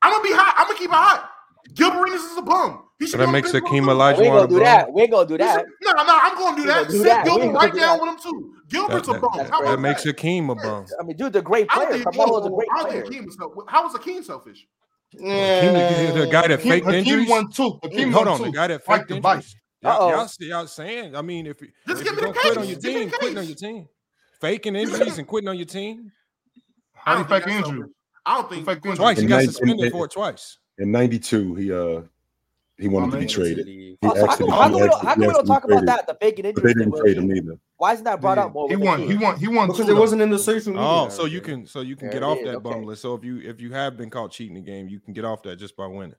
[0.00, 0.54] I'm gonna be hot.
[0.56, 1.30] I'm gonna keep it hot.
[1.74, 2.84] Gilbert Arenas is a bum.
[2.98, 4.92] He should that makes Hakeem Elijah want to do That.
[4.92, 5.60] We're gonna do that.
[5.60, 6.90] Should, no, no, I'm gonna do that.
[6.90, 7.24] Sit.
[7.24, 8.00] Gilbert right down that.
[8.00, 8.54] with him too.
[8.68, 9.30] Gilbert's that, a bum.
[9.36, 10.86] That, that, makes Hakeem a bum.
[11.00, 11.88] I mean, dude, the great player.
[11.88, 13.04] I think, Carmelo's a great I player.
[13.04, 13.36] Hakeem was,
[13.68, 14.66] how was Hakeem selfish?
[15.14, 16.12] Yeah.
[16.12, 17.28] The guy that faked Hakeem injuries.
[17.28, 17.78] Hakeem won two.
[17.82, 18.44] Hakeem Hold on, two.
[18.44, 19.56] the guy that faked injuries.
[19.82, 21.16] Y'all, y'all, y'all saying?
[21.16, 23.88] I mean, if, you, if you're gonna quit on your team, quitting on your team,
[24.40, 26.12] faking injuries and quitting on your team.
[26.94, 27.90] How do you fake injuries?
[28.24, 29.18] I don't think twice.
[29.18, 32.02] He got suspended for it twice in '92, he uh
[32.78, 33.66] he wanted to be traded.
[33.66, 35.84] He oh, actually, how come we don't, how come we don't talk traded.
[35.84, 36.06] about that?
[36.08, 36.62] The bacon injury.
[36.62, 37.58] But they didn't trade him either.
[37.76, 38.44] Why isn't that brought yeah.
[38.44, 38.68] up more?
[38.68, 39.36] He won, he won.
[39.38, 39.68] He won.
[39.68, 40.86] Because it wasn't in the social oh, media.
[40.86, 42.70] Oh, so you can so you can yeah, get off yeah, that okay.
[42.70, 43.02] bum list.
[43.02, 45.42] So if you if you have been caught cheating the game, you can get off
[45.44, 46.16] that just by winning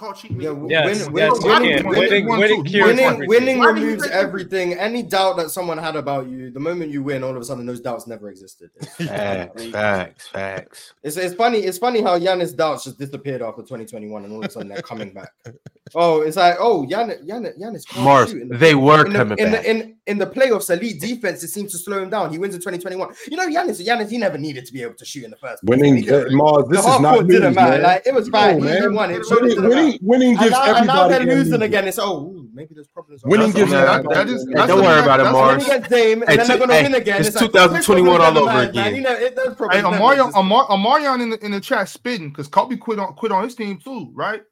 [0.00, 0.40] called cheating.
[0.40, 4.72] Yeah, yes, win, win, yes, win, winning, winning, winning, winning removes everything.
[4.72, 7.66] Any doubt that someone had about you, the moment you win, all of a sudden
[7.66, 8.70] those doubts never existed.
[8.80, 10.94] facts, facts, facts.
[11.02, 11.58] It's, it's funny.
[11.58, 14.82] It's funny how Giannis' doubts just disappeared after 2021, and all of a sudden they're
[14.82, 15.32] coming back.
[15.94, 18.32] Oh, it's like oh, Giannis, Giannis, Giannis Mars.
[18.32, 19.62] The, they were in the, coming in back.
[19.62, 20.70] The, in, in the playoffs.
[20.70, 22.30] Elite defense it seems to slow him down.
[22.30, 23.14] He wins in 2021.
[23.28, 25.62] You know, Giannis, Giannis, he never needed to be able to shoot in the first.
[25.64, 26.64] Winning, uh, Mars.
[26.68, 27.82] This the is not news, didn't matter.
[27.82, 28.60] Like it was fine.
[28.60, 29.10] No, he won.
[29.10, 30.78] It winning, winning, winning gives and now, everybody.
[30.78, 31.64] And now they're losing MVP.
[31.64, 31.88] again.
[31.88, 32.40] It's oh.
[32.52, 33.22] Maybe there's problems.
[33.24, 35.64] Winning gives that, that is, hey, Don't worry about it, Mars.
[35.64, 37.20] Against Dame, and hey, then they're gonna hey, win again.
[37.20, 38.96] It's, 2021 all over again.
[38.96, 39.54] You know, it, does.
[39.54, 43.44] Amarion, Amar, Amarion in the in the chat spitting because Kobe quit on quit on
[43.44, 44.42] his team too, right?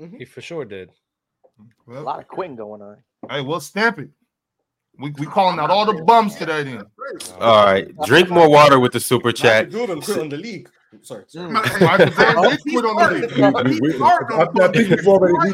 [0.00, 0.16] Mm-hmm.
[0.16, 0.90] He for sure did.
[1.86, 2.96] Well, a lot of quitting going on.
[3.28, 4.08] Hey, we'll snap it.
[4.98, 6.84] We we calling out all the bums today then.
[7.38, 9.74] All right, drink more water with the super chat.
[9.74, 10.68] On the league.
[11.02, 11.24] Sorry,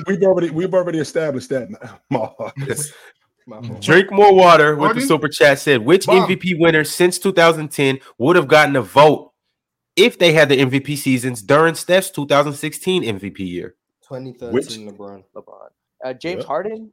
[0.07, 1.69] We've already we've already established that.
[3.81, 8.49] Drink more water with the super chat said which MVP winner since 2010 would have
[8.49, 9.33] gotten a vote
[9.95, 13.77] if they had the MVP seasons during Steph's 2016 MVP year.
[14.09, 15.25] 2013 Which- LeBron.
[15.35, 15.69] LeBron.
[16.05, 16.47] Uh, James Yeah.
[16.47, 16.93] Harden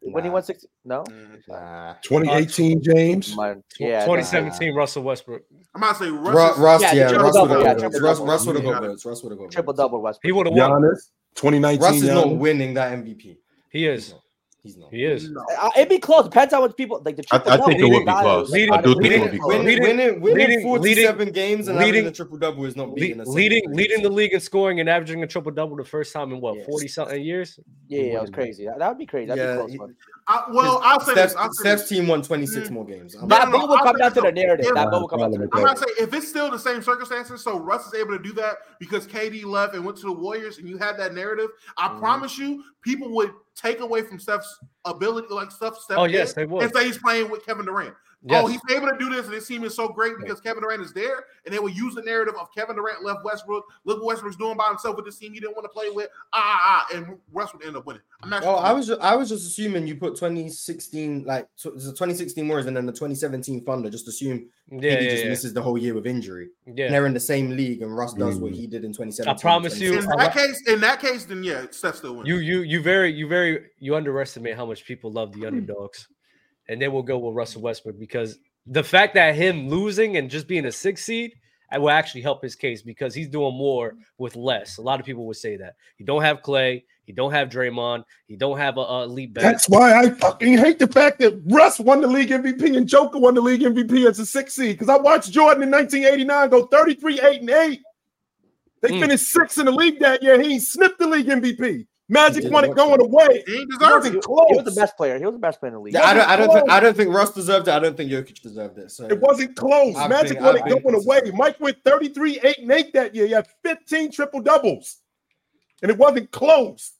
[0.00, 0.64] when he won six.
[0.84, 1.04] No,
[1.48, 1.94] Nah.
[2.02, 3.34] 2018 James.
[3.34, 5.42] My- yeah, 2017 Russell Westbrook.
[5.74, 6.34] I'm about to say Russ.
[6.34, 8.20] Russ, is- Russ Yeah, yeah, Russ double, would yeah, have triple Russ.
[8.20, 8.70] Russ would have Yeah.
[8.72, 9.04] got.
[9.04, 10.28] Russ would have got triple double Westbrook.
[10.28, 10.82] He would have won.
[10.82, 11.10] Giannis.
[11.34, 11.82] 2019.
[11.82, 13.38] Russ is not winning that MVP.
[13.70, 14.14] He He's is.
[14.74, 14.90] Not.
[14.90, 15.34] He's not.
[15.34, 15.36] He is.
[15.60, 16.24] Uh, it'd be close.
[16.24, 17.16] Depends on what people like.
[17.16, 18.50] The I- triple I think it would be close.
[18.50, 19.48] Leading- I do think it leading- would be close.
[19.52, 22.88] Winning, Leading- winning, winning leading- 47 games and having leading- a triple double is not
[22.88, 23.74] Le- beating a leading 73.
[23.76, 26.56] leading the league in scoring and averaging a triple double the first time in what
[26.56, 26.64] Yeah.
[26.64, 27.60] 40 something years.
[27.88, 28.64] Yeah, yeah, it was crazy.
[28.64, 29.28] That, that would be crazy.
[29.28, 29.88] That'd Yeah, be close.
[29.90, 29.94] he-
[30.28, 31.36] I, well, I'll say Steph, this.
[31.36, 31.88] I'll say Steph's this.
[31.98, 32.72] team won 26 Mm.
[32.72, 33.14] more games.
[33.14, 34.66] I'm- That no, vote will come say down to the narrative.
[34.66, 35.50] If- That vote will come down to the narrative.
[35.54, 35.82] I'm narrative.
[35.82, 38.32] about to say if it's still the same circumstances, so Russ is able to do
[38.32, 41.50] that because KD left and went to the Warriors, and you had that narrative.
[41.78, 41.98] I Mhm.
[42.00, 45.78] promise you, people would take away from Steph's ability, like stuff.
[45.78, 46.74] Steph Oh yes, they and would.
[46.74, 47.94] say he's playing with Kevin Durant.
[48.28, 48.44] Yes.
[48.44, 50.82] Oh, he's able to do this, and his team is so great because Kevin Durant
[50.82, 53.64] is there, and they will use the narrative of Kevin Durant left Westbrook.
[53.84, 56.08] Look what Westbrook's doing by himself with this team he didn't want to play with.
[56.32, 58.02] Ah, ah, ah, and Russ would end up winning.
[58.22, 58.42] I'm not.
[58.42, 58.58] Oh, sure.
[58.58, 62.66] I was just, I was just assuming you put 2016 like tw- the 2016 Warriors
[62.66, 63.90] and then the 2017 Thunder.
[63.90, 65.30] Just assume yeah, he yeah, just yeah.
[65.30, 66.48] misses the whole year with injury.
[66.66, 66.86] yeah.
[66.86, 68.56] And they're in the same league, and Russ does what Mm.
[68.56, 69.28] he did in 2017.
[69.32, 72.28] I promise you, in that case, in that case, then yeah, Steph still wins.
[72.28, 76.08] You you you very you very you underestimate how much people love the underdogs,
[76.68, 80.48] and then we'll go with Russell Westbrook because the fact that him losing and just
[80.48, 81.32] being a six seed
[81.78, 84.78] will actually help his case because he's doing more with less.
[84.78, 88.04] A lot of people would say that he don't have Clay, he don't have Draymond,
[88.26, 89.44] he don't have a, a elite bench.
[89.44, 93.18] That's why I fucking hate the fact that Russ won the league MVP and Joker
[93.18, 94.76] won the league MVP as a six seed.
[94.78, 97.80] Because I watched Jordan in 1989 go 33, 8, and 8.
[98.82, 99.00] They Mm.
[99.00, 100.40] finished sixth in the league that year.
[100.40, 101.86] He snipped the league MVP.
[102.08, 103.42] Magic did won it going away.
[103.46, 104.22] He ain't It wasn't it.
[104.22, 104.46] close.
[104.50, 105.18] He was the best player.
[105.18, 105.94] He was the best player in the league.
[105.94, 106.70] Yeah, I don't, I don't think.
[106.70, 107.72] I don't think Russ deserved it.
[107.74, 108.92] I don't think Jokic deserved it.
[108.92, 109.96] So It wasn't close.
[109.96, 111.20] I've Magic been- won I've it going away.
[111.20, 111.34] consistent.
[111.36, 113.26] Mike went 33, 8, and 8 that year.
[113.26, 114.98] He had 15 triple doubles.
[115.82, 116.92] And it wasn't close.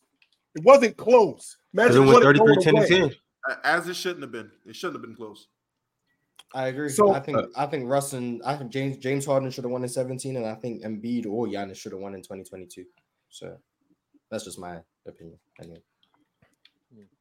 [0.57, 1.57] It wasn't close.
[1.73, 2.89] Magic it went it 33, 10, and away.
[2.89, 3.11] 10.
[3.63, 4.51] As it shouldn't have been.
[4.67, 5.47] It shouldn't have been close.
[6.53, 6.89] I agree.
[6.89, 9.83] So- I think I think Russ and I think James James Harden should have won
[9.85, 12.85] in 17, and I think Embiid or Giannis should have won in 2022.
[13.31, 13.57] So
[14.31, 15.39] that's just my opinion.
[15.63, 15.81] Anyway.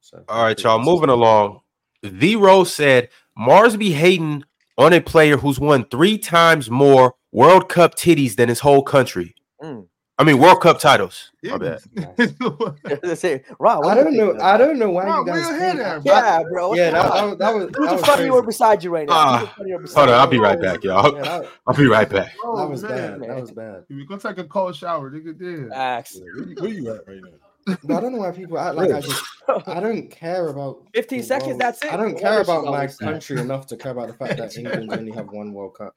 [0.01, 0.79] So All right, y'all.
[0.79, 1.61] Moving along.
[2.01, 4.43] The Rose said Mars be hating
[4.77, 9.33] on a player who's won three times more World Cup titties than his whole country.
[9.61, 9.87] Mm.
[10.17, 11.31] I mean, World Cup titles.
[11.43, 11.79] My bad.
[13.01, 14.43] They say, Ron, I do you don't know.
[14.43, 16.05] I don't know why Bro, you where guys think- at.
[16.05, 16.73] Yeah, bro.
[16.73, 18.29] Yeah, that, that, that was that Who's the was funny crazy.
[18.29, 19.37] one beside you right now?
[19.39, 20.19] Who's the funny one beside Hold on, you?
[20.21, 21.15] I'll be right back, y'all.
[21.15, 22.33] Yeah, that, I'll be right back.
[22.43, 23.19] Oh, that was man.
[23.19, 23.29] bad.
[23.29, 23.83] That was bad.
[23.89, 25.69] If you go take a cold shower, nigga, there.
[25.69, 26.17] Facts.
[26.59, 27.29] Where you at right now?
[27.65, 29.23] But I don't know why people act like I just.
[29.67, 31.93] I don't care about 15 seconds, that's it.
[31.93, 35.11] I don't care about my country enough to care about the fact that England only
[35.11, 35.95] have one World Cup.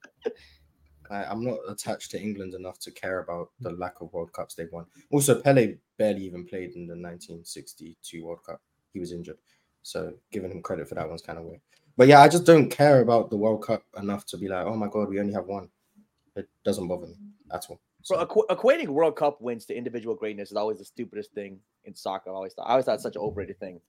[1.11, 4.55] I, I'm not attached to England enough to care about the lack of World Cups
[4.55, 4.87] they've won.
[5.11, 8.61] Also, Pele barely even played in the 1962 World Cup.
[8.93, 9.39] He was injured,
[9.83, 11.61] so giving him credit for that one's kind of weird.
[11.97, 14.77] But yeah, I just don't care about the World Cup enough to be like, oh
[14.77, 15.69] my god, we only have one.
[16.37, 17.15] It doesn't bother me
[17.53, 17.81] at all.
[18.03, 21.95] So, equ- equating World Cup wins to individual greatness is always the stupidest thing in
[21.95, 22.31] soccer.
[22.31, 22.67] I always thought.
[22.67, 23.81] I always thought it's such an overrated thing.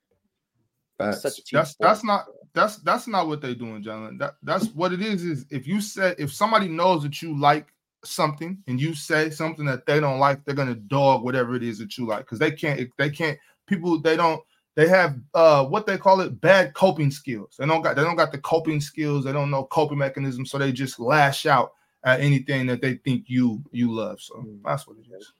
[0.99, 4.17] That's Such a cheap That's that's not that's that's not what they're doing, John.
[4.17, 5.23] That that's what it is.
[5.23, 7.67] Is if you say if somebody knows that you like
[8.03, 11.79] something and you say something that they don't like, they're gonna dog whatever it is
[11.79, 14.41] that you like because they can't they can't people they don't
[14.75, 17.55] they have uh what they call it bad coping skills.
[17.57, 19.23] They don't got they don't got the coping skills.
[19.23, 21.71] They don't know coping mechanisms, so they just lash out
[22.03, 24.21] at anything that they think you you love.
[24.21, 24.59] So mm.
[24.63, 25.33] that's what it is.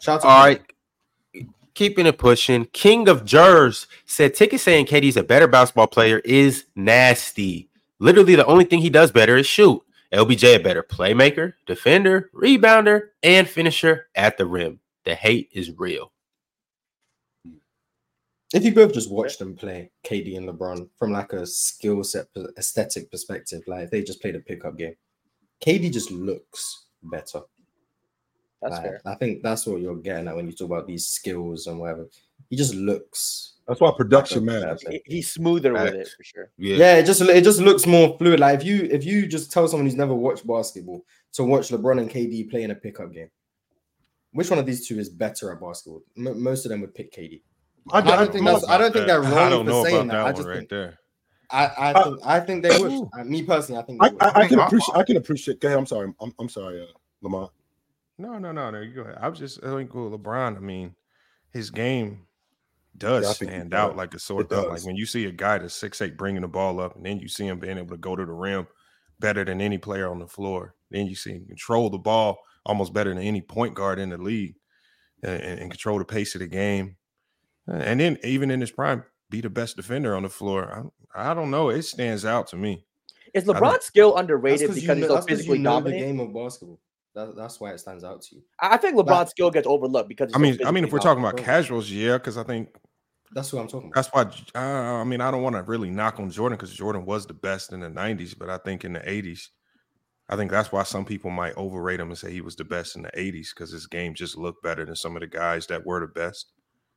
[0.00, 0.54] Shout out to All Pele.
[0.54, 0.62] right.
[1.74, 2.66] Keeping it pushing.
[2.66, 7.68] King of Jers said Ticket saying KD's a better basketball player is nasty.
[7.98, 9.82] Literally, the only thing he does better is shoot.
[10.12, 14.78] LBJ a better playmaker, defender, rebounder, and finisher at the rim.
[15.04, 16.12] The hate is real.
[18.54, 22.26] If you both just watched them play KD and LeBron from like a skill set
[22.56, 24.94] aesthetic perspective, like they just played a pickup game,
[25.60, 27.40] KD just looks better.
[28.62, 29.00] That's Like, fair.
[29.06, 32.06] I think that's what you're getting at when you talk about these skills and whatever.
[32.48, 33.54] He just looks.
[33.66, 34.84] That's why production matters.
[35.04, 36.50] He's smoother with it for sure.
[36.56, 36.76] Yeah.
[36.76, 38.38] Yeah, it just it just looks more fluid.
[38.38, 42.00] Like if you if you just tell someone who's never watched basketball to watch LeBron
[42.00, 43.30] and KD play in a pickup game,
[44.32, 46.02] which one of these two is better at basketball?
[46.16, 47.42] M- most of them would pick KD.
[47.92, 48.66] I don't think that's.
[48.68, 50.22] I don't think they're wrong I don't for know saying about that.
[50.24, 50.98] that I just right think there.
[51.50, 53.26] I, I Uh, think I think they would.
[53.26, 54.22] Me personally, I think they I, would.
[54.22, 54.96] I, I can appreciate.
[54.96, 55.60] I can appreciate.
[55.60, 55.78] Go ahead.
[55.78, 56.12] I'm sorry.
[56.20, 56.86] I'm, I'm sorry, uh,
[57.22, 57.50] Lamont.
[58.18, 58.80] No, no, no, no.
[58.80, 59.18] You go ahead.
[59.20, 60.56] I was just I think with LeBron.
[60.56, 60.94] I mean,
[61.52, 62.26] his game
[62.96, 63.96] does Yeah, I think he stand out does.
[63.98, 64.68] like a sore thumb.
[64.68, 67.18] Like when you see a guy that's six eight bringing the ball up, and then
[67.18, 68.66] you see him being able to go to the rim
[69.20, 70.74] better than any player on the floor.
[70.90, 74.18] Then you see him control the ball almost better than any point guard in the
[74.18, 74.54] league,
[75.22, 76.96] and, and- and control the pace of the game.
[77.66, 80.90] And then even in his prime, be the best defender on the floor.
[81.14, 81.70] I, I don't know.
[81.70, 82.84] It stands out to me.
[83.32, 85.62] Is I don't- LeBron still That's underrated 'cause because you he's know, so physically you
[85.64, 86.78] know the game of basketball.
[87.14, 88.42] That, that's why it stands out to you.
[88.60, 90.92] I I think LeBron's skill gets overlooked because he's I so mean, I mean, if
[90.92, 92.68] we're talking about casuals, yeah, because I think
[93.32, 93.94] That's what I'm talking about.
[94.12, 97.04] That's why uh, I mean I don't want to really knock on Jordan because Jordan
[97.06, 99.48] was the best in the '90s, but I think in the '80s,
[100.28, 102.94] I think that's why some people might overrate him and say he was the best
[102.96, 105.84] in the '80s because his game just looked better than some of the guys that
[105.86, 106.52] were the best.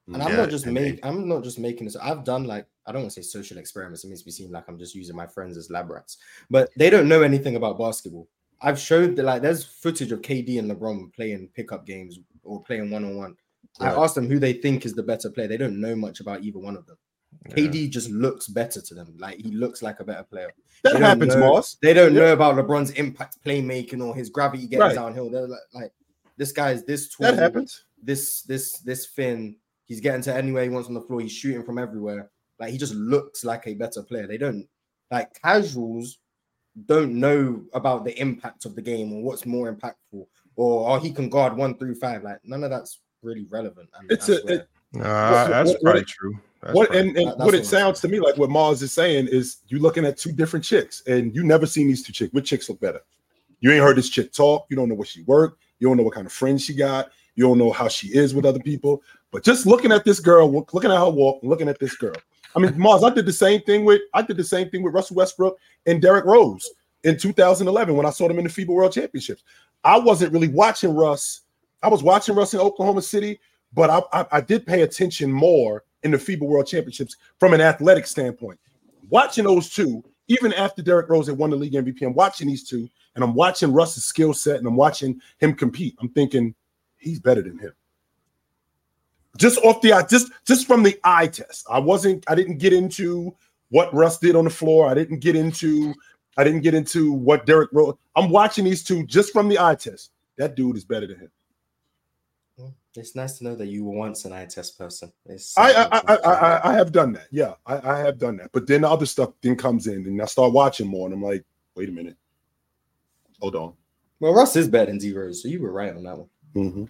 [0.07, 1.95] And I'm Yeah, not just in the I'm not just making this.
[1.97, 4.03] I've done like I don't want to say social experiments.
[4.05, 6.17] It makes me seem like I'm just using my friends as lab rats,
[6.49, 8.27] but they don't know anything about basketball.
[8.61, 12.89] I've showed that like there's footage of KD and LeBron playing pickup games or playing
[12.89, 13.35] one on one.
[13.79, 15.47] I asked them who they think is the better player.
[15.47, 16.97] They don't know much about either one of them.
[17.49, 19.13] KD just looks better to them.
[19.19, 20.51] Like he looks like a better player.
[20.83, 21.77] That They happens, know- Moss.
[21.81, 22.21] They don't Yeah.
[22.21, 24.95] know about LeBron's impact playmaking or his gravity getting Right.
[24.95, 25.29] downhill.
[25.29, 25.91] They're like, like
[26.37, 27.27] this guy's this tall.
[27.27, 27.83] That happens.
[28.01, 29.57] This this this thin.
[29.87, 31.21] He's getting to anywhere he wants on the floor.
[31.21, 32.29] He's shooting from everywhere.
[32.59, 34.27] Like he just looks like a better player.
[34.27, 34.67] They don't
[35.11, 36.19] like casuals
[36.85, 41.11] don't know about the impact of the game or what's more impactful or oh he
[41.11, 42.23] can guard one through five.
[42.23, 43.89] Like none of that's really relevant.
[43.99, 45.01] And It's that's a- it- Nah,
[45.43, 46.39] What- that's what- probably what- true.
[46.61, 48.81] That's what probably and, and That- what it what sounds to me like what Mars
[48.81, 52.13] is saying is you looking at two different chicks and you never seen these two
[52.13, 52.33] chicks.
[52.33, 53.01] Which chicks look better?
[53.59, 54.65] You ain't heard this chick talk.
[54.69, 55.61] You don't know what she worked.
[55.79, 57.11] You don't know what kind of friends she got.
[57.35, 59.01] You don't know how she is with other people.
[59.31, 62.15] But just looking at this girl, looking at her walk, looking at this girl.
[62.55, 64.93] I mean, Mars, I did the same thing with I did the same thing with
[64.93, 66.69] Russell Westbrook and Derrick Rose
[67.03, 69.43] in 2011 when I saw them in the FIBA World Championships.
[69.83, 71.41] I wasn't really watching Russ.
[71.83, 73.39] I was watching Russ in Oklahoma City,
[73.73, 77.61] but I, I, I did pay attention more in the FIBA World Championships from an
[77.61, 78.59] athletic standpoint.
[79.09, 82.67] Watching those two, even after Derrick Rose had won the league MVP, I'm watching these
[82.67, 85.95] two, and I'm watching Russ's skill set, and I'm watching him compete.
[85.99, 86.55] I'm thinking
[86.97, 87.73] he's better than him.
[89.37, 91.65] Just off the eye, just just from the eye test.
[91.69, 93.35] I wasn't, I didn't get into
[93.69, 94.87] what Russ did on the floor.
[94.89, 95.93] I didn't get into,
[96.37, 97.99] I didn't get into what Derrick wrote.
[98.15, 100.11] I'm watching these two just from the eye test.
[100.37, 101.31] That dude is better than him.
[102.95, 105.11] it's nice to know that you were once an eye test person.
[105.25, 107.27] It's I I, I I I I have done that.
[107.31, 108.51] Yeah, I, I have done that.
[108.51, 111.21] But then the other stuff then comes in, and I start watching more, and I'm
[111.21, 111.43] like,
[111.75, 112.17] wait a minute,
[113.39, 113.73] hold on.
[114.19, 116.29] well, Russ is better than D Rose, so you were right on that one.
[116.55, 116.85] Mm-hmm.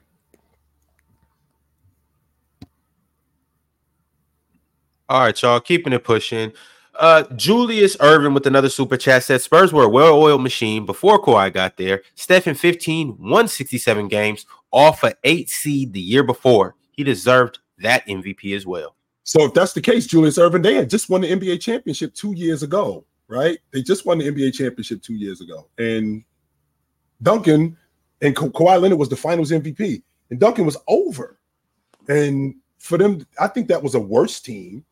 [5.10, 6.52] All right, y'all, keeping it pushing.
[6.94, 11.54] Uh, Julius Irvin with another super chat said Spurs were a well-oiled machine before Kawhi
[11.54, 12.02] got there.
[12.16, 16.76] Steph in 15, 167 games, off a eight seed the year before.
[16.92, 18.96] He deserved that MVP as well.
[19.24, 22.34] So if that's the case, Julius Irvin, they had just won the NBA championship two
[22.34, 23.58] years ago, right?
[23.72, 26.22] They just won the NBA championship two years ago, and
[27.22, 27.78] Duncan
[28.22, 30.02] and Ka- Kawhi Leonard was the Finals MVP,
[30.32, 31.40] and Duncan was over.
[32.10, 34.84] And for them, I think that was a worse team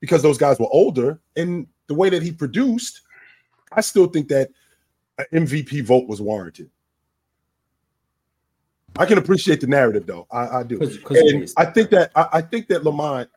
[0.00, 3.02] because those guys were older, and the way that he produced,
[3.72, 4.50] I still think that
[5.18, 6.70] an MVP vote was warranted.
[8.96, 10.26] I can appreciate the narrative, though.
[10.30, 11.48] I, I do, 'Cause- 'cause and.
[11.56, 13.28] I think that I, I think that Lamont,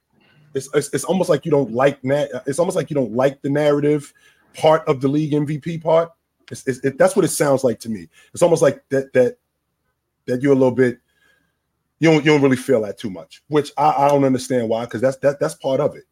[0.54, 3.42] it's, it's it's almost like you don't like na- It's almost like you don't like
[3.42, 4.14] the narrative
[4.56, 6.10] part of the league MVP part.
[6.50, 8.10] It's, it's, it, that's what it sounds like to me.
[8.34, 9.38] It's almost like that that
[10.26, 11.00] that you're a little bit
[12.00, 14.86] you don't you don't really feel that too much, which I, I don't understand why
[14.86, 16.04] because that's that that's part of it.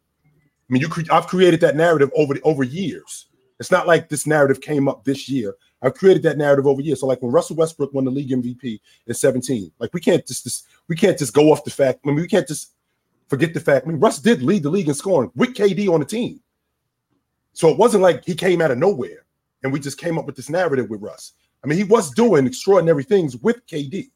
[0.70, 3.26] I mean, you cre- I've created that narrative over the, over years.
[3.58, 5.56] It's not like this narrative came up this year.
[5.82, 7.00] I've created that narrative over years.
[7.00, 10.44] So, like when Russell Westbrook won the league MVP in 17, like we can't just,
[10.44, 12.00] just we can't just go off the fact.
[12.04, 12.72] I mean, we can't just
[13.28, 13.84] forget the fact.
[13.86, 16.40] I mean, Russ did lead the league in scoring with KD on the team.
[17.52, 19.24] So it wasn't like he came out of nowhere
[19.64, 21.32] and we just came up with this narrative with Russ.
[21.64, 24.10] I mean, he was doing extraordinary things with KD.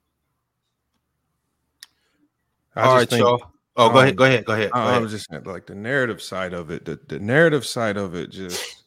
[2.76, 3.53] I All just right, think- y'all.
[3.76, 4.70] Oh, go um, ahead, go ahead, go ahead.
[4.70, 5.02] Go I, I ahead.
[5.02, 8.30] was just saying, like the narrative side of it, the, the narrative side of it
[8.30, 8.84] just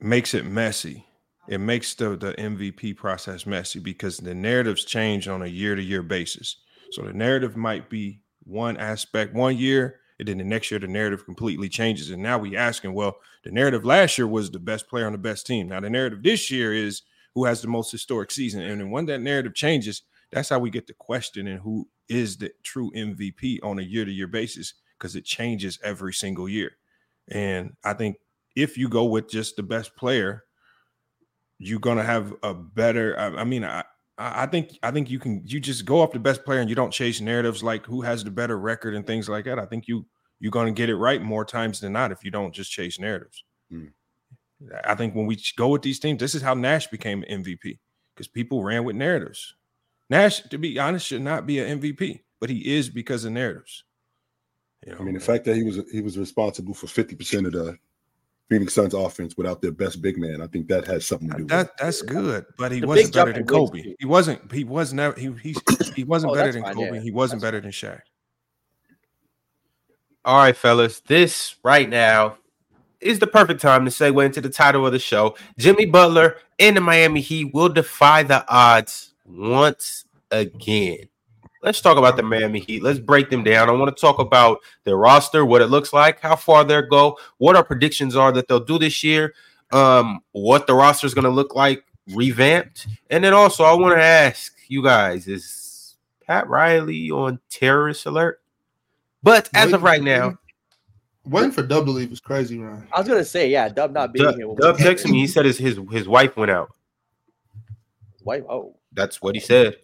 [0.00, 1.04] makes it messy.
[1.48, 5.82] It makes the, the MVP process messy because the narratives change on a year to
[5.82, 6.56] year basis.
[6.92, 10.88] So the narrative might be one aspect one year, and then the next year the
[10.88, 12.10] narrative completely changes.
[12.10, 15.18] And now we asking, well, the narrative last year was the best player on the
[15.18, 15.68] best team.
[15.68, 17.02] Now the narrative this year is
[17.34, 18.62] who has the most historic season.
[18.62, 20.02] And then when that narrative changes,
[20.32, 24.04] that's how we get the question and who is the true MVP on a year
[24.04, 26.72] to year basis because it changes every single year.
[27.28, 28.16] And I think
[28.54, 30.44] if you go with just the best player,
[31.58, 33.18] you're gonna have a better.
[33.18, 33.84] I, I mean, I
[34.18, 36.76] I think I think you can you just go off the best player and you
[36.76, 39.58] don't chase narratives like who has the better record and things like that.
[39.58, 40.06] I think you
[40.40, 42.98] you're going to get it right more times than not if you don't just chase
[42.98, 43.44] narratives.
[43.72, 43.90] Mm.
[44.84, 47.78] I think when we go with these teams, this is how Nash became MVP
[48.14, 49.54] because people ran with narratives.
[50.08, 53.84] Nash, to be honest, should not be an MVP, but he is because of narratives.
[54.86, 54.98] You know?
[55.00, 57.76] I mean, the fact that he was he was responsible for fifty percent of the
[58.48, 61.42] Phoenix Suns offense without their best big man, I think that has something to do.
[61.42, 63.94] With that with that's good, but he the wasn't better than Kobe.
[63.98, 64.52] He wasn't.
[64.52, 65.18] He was never.
[65.18, 65.56] He he
[65.96, 66.94] he wasn't oh, better than fine, Kobe.
[66.94, 67.00] Yeah.
[67.00, 68.00] He wasn't that's better than Shaq.
[70.24, 71.00] All right, fellas.
[71.00, 72.38] This right now
[73.00, 75.36] is the perfect time to segue into the title of the show.
[75.58, 81.08] Jimmy Butler and the Miami Heat will defy the odds once again.
[81.62, 82.82] Let's talk about the Miami Heat.
[82.82, 83.68] Let's break them down.
[83.68, 87.18] I want to talk about their roster, what it looks like, how far they'll go,
[87.38, 89.34] what our predictions are that they'll do this year,
[89.72, 93.96] um, what the roster is going to look like revamped, and then also I want
[93.96, 95.96] to ask you guys: Is
[96.26, 98.40] Pat Riley on terrorist alert?
[99.22, 100.38] But as of right now,
[101.24, 102.86] Waiting for Dub to leave is crazy, man.
[102.92, 104.46] I was gonna say, yeah, Dub not being Dub, here.
[104.60, 105.18] Dub texted me.
[105.18, 106.70] He said his, his his wife went out.
[108.22, 108.44] Wife?
[108.48, 109.76] Oh, that's what he said.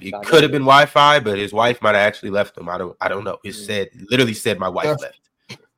[0.00, 2.68] It could have been Wi-Fi, but his wife might have actually left him.
[2.68, 2.96] I don't.
[3.00, 3.38] I don't know.
[3.42, 3.54] He mm.
[3.54, 5.20] said literally said my wife that's, left.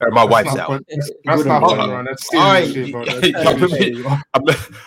[0.00, 0.82] Or my wife's out.
[1.24, 4.22] That's not funny, That's all right.
[4.34, 4.44] I'm,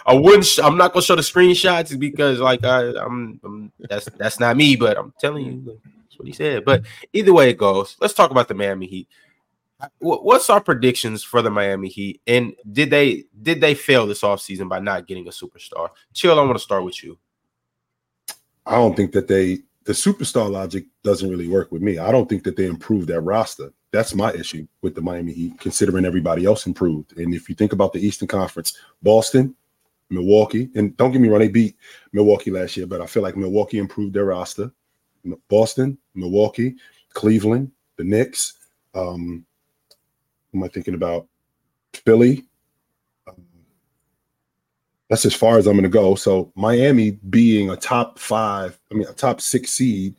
[0.08, 0.46] I wouldn't.
[0.46, 3.72] Sh- I'm not gonna show the screenshots because, like, I, I'm, I'm.
[3.78, 4.76] That's that's not me.
[4.76, 6.66] But I'm telling you, that's what he said.
[6.66, 6.82] But
[7.14, 9.08] either way it goes, let's talk about the Miami Heat
[10.00, 12.22] what's our predictions for the Miami Heat?
[12.28, 15.90] And did they did they fail this offseason by not getting a superstar?
[16.14, 17.18] Chill, I want to start with you.
[18.66, 21.98] I don't think that they the superstar logic doesn't really work with me.
[21.98, 23.74] I don't think that they improved their roster.
[23.92, 27.18] That's my issue with the Miami Heat, considering everybody else improved.
[27.18, 29.56] And if you think about the Eastern Conference, Boston,
[30.10, 31.76] Milwaukee, and don't get me wrong, they beat
[32.14, 34.72] Milwaukee last year, but I feel like Milwaukee improved their roster.
[35.50, 36.76] Boston, Milwaukee,
[37.14, 38.54] Cleveland, the Knicks,
[38.96, 39.46] um,
[40.54, 41.28] am I thinking about?
[41.94, 42.46] Philly.
[45.10, 46.16] That's as far as I'm going to go.
[46.16, 50.16] So Miami being a top five, I mean a top six seed,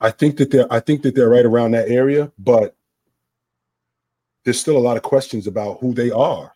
[0.00, 2.76] I think that they're I think that they're right around that area, but
[4.44, 6.52] there's still a lot of questions about who they are.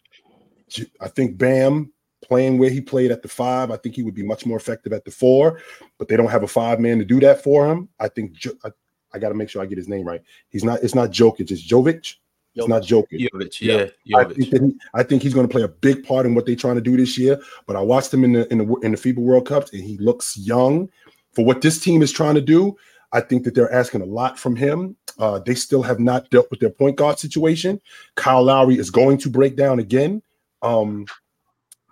[1.00, 4.22] I think Bam playing where he played at the five, I think he would be
[4.22, 5.60] much more effective at the four,
[5.98, 7.88] but they don't have a five man to do that for him.
[8.00, 8.70] I think I,
[9.12, 10.22] I got to make sure I get his name right.
[10.48, 10.82] He's not.
[10.82, 11.50] It's not Jokic.
[11.50, 12.14] It's Jovic.
[12.54, 13.20] It's not joking.
[13.20, 13.86] Jovic, yeah.
[14.04, 14.18] yeah.
[14.18, 16.54] I, think he, I think he's going to play a big part in what they're
[16.56, 17.40] trying to do this year.
[17.66, 19.96] But I watched him in the in the in the FIBA World Cups, and he
[19.98, 20.90] looks young
[21.32, 22.76] for what this team is trying to do.
[23.12, 24.96] I think that they're asking a lot from him.
[25.18, 27.80] Uh, they still have not dealt with their point guard situation.
[28.14, 30.22] Kyle Lowry is going to break down again.
[30.62, 31.06] Um,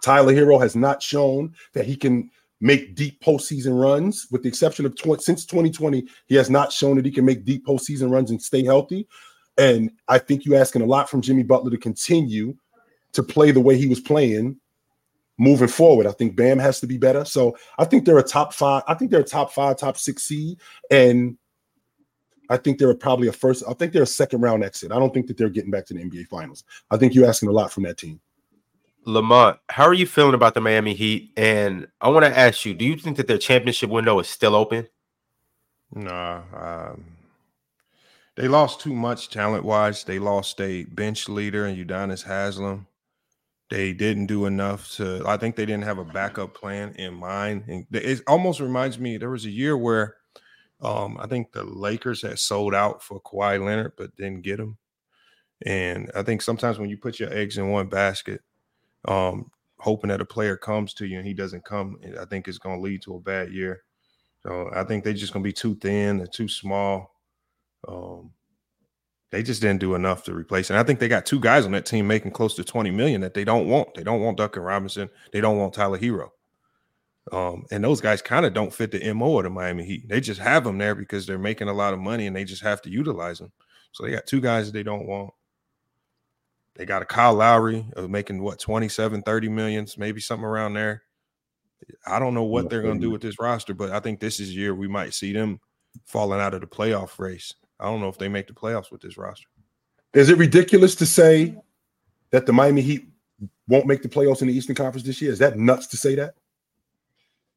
[0.02, 2.30] Tyler Herro has not shown that he can
[2.60, 6.06] make deep postseason runs, with the exception of tw- since 2020.
[6.26, 9.06] He has not shown that he can make deep postseason runs and stay healthy.
[9.60, 12.56] And I think you're asking a lot from Jimmy Butler to continue
[13.12, 14.56] to play the way he was playing
[15.36, 16.06] moving forward.
[16.06, 17.26] I think Bam has to be better.
[17.26, 18.82] So I think they're a top five.
[18.88, 20.58] I think they're a top five, top six seed.
[20.90, 21.36] And
[22.48, 24.92] I think they're probably a first, I think they're a second round exit.
[24.92, 26.64] I don't think that they're getting back to the NBA finals.
[26.90, 28.18] I think you're asking a lot from that team.
[29.04, 31.32] Lamont, how are you feeling about the Miami Heat?
[31.36, 34.54] And I want to ask you, do you think that their championship window is still
[34.54, 34.88] open?
[35.94, 37.04] No, um,
[38.40, 40.02] they lost too much talent wise.
[40.02, 42.86] They lost a bench leader in Udonis Haslem.
[43.68, 45.22] They didn't do enough to.
[45.26, 47.64] I think they didn't have a backup plan in mind.
[47.68, 50.16] And it almost reminds me there was a year where
[50.80, 54.78] um, I think the Lakers had sold out for Kawhi Leonard, but didn't get him.
[55.66, 58.40] And I think sometimes when you put your eggs in one basket,
[59.06, 62.56] um, hoping that a player comes to you and he doesn't come, I think it's
[62.56, 63.82] going to lead to a bad year.
[64.42, 67.19] So I think they're just going to be too thin and too small
[67.88, 68.32] um,
[69.30, 70.70] they just didn't do enough to replace.
[70.70, 73.20] And I think they got two guys on that team making close to 20 million
[73.20, 73.94] that they don't want.
[73.94, 75.08] They don't want Duncan Robinson.
[75.32, 76.30] They don't want Tyler Herro.
[77.32, 80.08] Um, and those guys kind of don't fit the MO of the Miami Heat.
[80.08, 82.62] They just have them there because they're making a lot of money and they just
[82.62, 83.52] have to utilize them.
[83.92, 85.32] So they got two guys that they don't want.
[86.74, 91.02] They got a Kyle Lowry of making what 27, 30 millions, maybe something around there.
[92.06, 94.40] I don't know what they're going to do with this roster, but I think this
[94.40, 95.60] is year we might see them
[96.04, 97.54] falling out of the playoff race.
[97.80, 99.46] I don't know if they make the playoffs with this roster.
[100.12, 101.56] Is it ridiculous to say
[102.30, 103.08] that the Miami Heat
[103.68, 105.32] won't make the playoffs in the Eastern Conference this year?
[105.32, 106.34] Is that nuts to say that?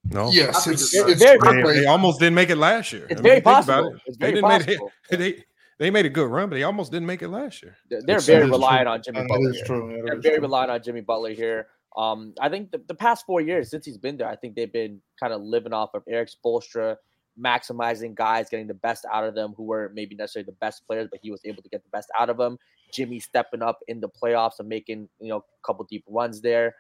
[0.06, 0.30] No.
[0.32, 3.08] Yes, it's, it's, it's they, they, almost didn't make it last year.
[3.10, 3.93] It's I mean, very possible.
[3.93, 4.02] It.
[4.06, 4.92] It's very they possible.
[5.10, 5.43] It, they,
[5.80, 7.77] they made a good run, but they almost didn't make it last year.
[7.90, 9.53] They're, very reliant on Jimmy Butler.
[9.66, 9.95] True.
[9.95, 10.42] Yeah, they're very true.
[10.42, 11.68] reliant on Jimmy Butler here.
[11.95, 14.72] Um, I think the, the past four years since he's been there, I think they've
[14.72, 16.98] been kind of living off of Erik Spoelstra,
[17.40, 21.08] maximizing guys, getting the best out of them who were maybe necessarily the best players,
[21.10, 22.58] but he was able to get the best out of them.
[22.94, 26.76] Jimmy stepping up in the playoffs and making you know a couple deep runs there.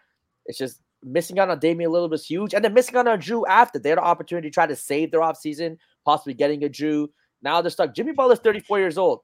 [0.45, 3.43] It's just missing out on Damian Lillard was huge, and then missing out on Jrue
[3.47, 7.07] after they had an opportunity to try to save their offseason, possibly getting a Jrue.
[7.41, 7.93] Now they're stuck.
[7.93, 9.21] Jimmy Butler's 34 years old.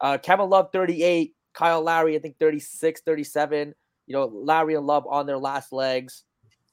[0.00, 3.74] Uh, Kevin Love 38, Kyle Lowry I think 36, 37.
[4.06, 6.24] You know Lowry and Love on their last legs.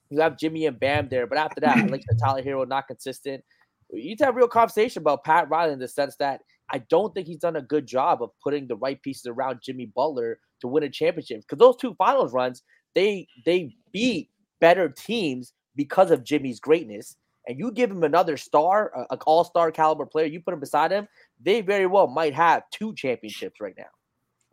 [0.10, 3.44] You have Jimmy and Bam there, but after that, like the Tyler Herro not consistent.
[3.92, 7.14] You need to have real conversation about Pat Riley in the sense that I don't
[7.14, 10.68] think he's done a good job of putting the right pieces around Jimmy Butler to
[10.68, 11.42] win a championship.
[11.42, 17.16] Because those two finals runs, they they beat better teams because of Jimmy's greatness.
[17.48, 21.08] And you give him another star, an all-star caliber player, you put him beside him,
[21.44, 23.90] they very well might have two championships right now,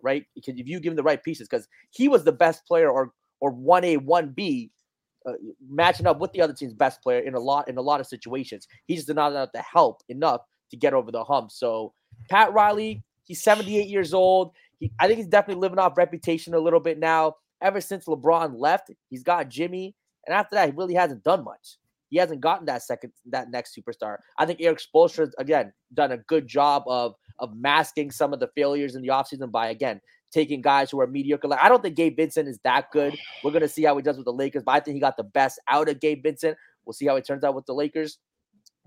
[0.02, 0.24] right?
[0.34, 3.12] Because if you give him the right pieces, because he was the best player or
[3.40, 4.70] or one A, one B,
[5.27, 5.33] uh,
[5.69, 8.07] matching up with the other team's best player in a lot in a lot of
[8.07, 8.67] situations.
[8.87, 11.51] He just did not have the help enough to get over the hump.
[11.53, 11.93] So
[12.31, 14.53] Pat Riley, he's 78 years old.
[14.79, 17.35] He, I think he's definitely living off reputation a little bit now.
[17.63, 19.95] Ever since LeBron left, he's got Jimmy,
[20.27, 21.79] and after that, he really hasn't done much.
[22.11, 24.19] He hasn't gotten that second, that next superstar.
[24.39, 28.49] I think Erik Spoelstra again done a good job of of masking some of the
[28.55, 30.01] failures in the offseason by again
[30.36, 31.48] taking guys who are mediocre.
[31.48, 33.16] Like, I don't think Gabe Vincent is that good.
[33.42, 35.24] We're gonna see how he does with the Lakers, but I think he got the
[35.24, 36.56] best out of Gabe Vincent.
[36.84, 38.18] We'll see how it turns out with the Lakers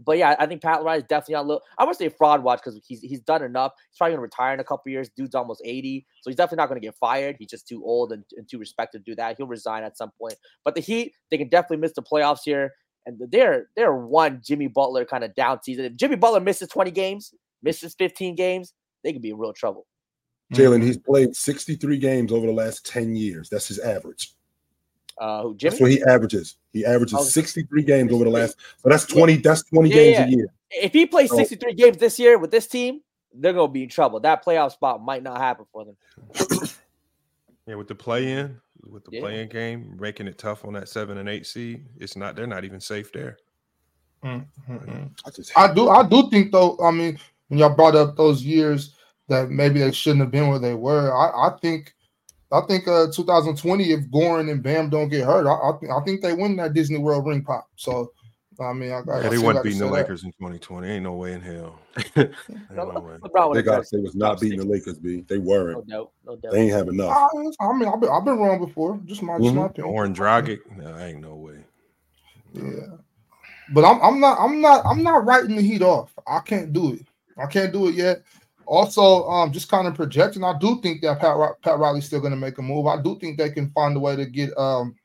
[0.06, 1.60] but yeah, I think Pat Riley is definitely on low.
[1.78, 3.74] I would say fraud watch because he's he's done enough.
[3.90, 5.10] He's probably gonna retire in a couple years.
[5.16, 7.36] Dude's almost 80, so he's definitely not gonna get fired.
[7.38, 9.38] He's just too old and, and too respected to do that.
[9.38, 10.36] He'll resign at some point.
[10.64, 12.72] But the Heat, they can definitely miss the playoffs here.
[13.06, 15.86] And they're they're one Jimmy Butler kind of down season.
[15.86, 19.86] If Jimmy Butler misses 20 games, misses 15 games, they could be in real trouble.
[20.54, 23.50] Jalen, he's played 63 games over the last 10 years.
[23.50, 24.34] That's his average.
[25.18, 25.70] Uh, who Jimmy?
[25.70, 26.58] That's what he averages.
[26.74, 28.58] He averages oh, 63 games over the last.
[28.78, 29.34] So that's 20.
[29.34, 29.40] Yeah.
[29.44, 30.26] That's 20 yeah, games yeah.
[30.26, 30.48] a year.
[30.72, 33.02] If he plays 63 games this year with this team,
[33.34, 34.20] they're gonna be in trouble.
[34.20, 35.98] That playoff spot might not happen for them.
[37.68, 38.58] yeah, with the play-in,
[38.90, 42.36] with the play-in game, making it tough on that seven and eight seed, it's not.
[42.36, 43.38] They're not even safe there.
[44.24, 45.06] Mm-hmm.
[45.26, 45.90] I, just I do.
[45.90, 46.78] I do think though.
[46.84, 48.96] I mean, when y'all brought up those years
[49.30, 51.94] that maybe they shouldn't have been where they were, I, I think
[52.52, 56.04] I think uh 2020, if Goran and Bam don't get hurt, I, I, th- I
[56.04, 57.68] think they win that Disney World ring pop.
[57.76, 58.12] So
[58.62, 60.28] I mean, I, yeah, they wouldn't beating the Lakers that.
[60.28, 60.88] in 2020.
[60.88, 61.80] Ain't no way in hell.
[62.16, 63.54] no way.
[63.54, 65.00] They got to say was not beating the Lakers.
[65.00, 65.24] B.
[65.28, 65.88] They weren't.
[65.88, 67.10] No, no, no They ain't have enough.
[67.10, 69.00] I, I mean, I've been, I've been, wrong before.
[69.06, 69.44] Just my, mm-hmm.
[69.44, 69.94] just my opinion.
[69.94, 71.64] Goran Dragic, no, ain't no way.
[72.54, 72.98] Yeah,
[73.74, 76.12] but I'm, I'm not, I'm not, I'm not writing the Heat off.
[76.28, 77.06] I can't do it.
[77.38, 78.24] I can't do it yet.
[78.70, 82.34] Also, um, just kind of projecting, I do think that Pat Pat Riley's still going
[82.34, 82.86] to make a move.
[82.86, 84.96] I do think they can find a way to get um,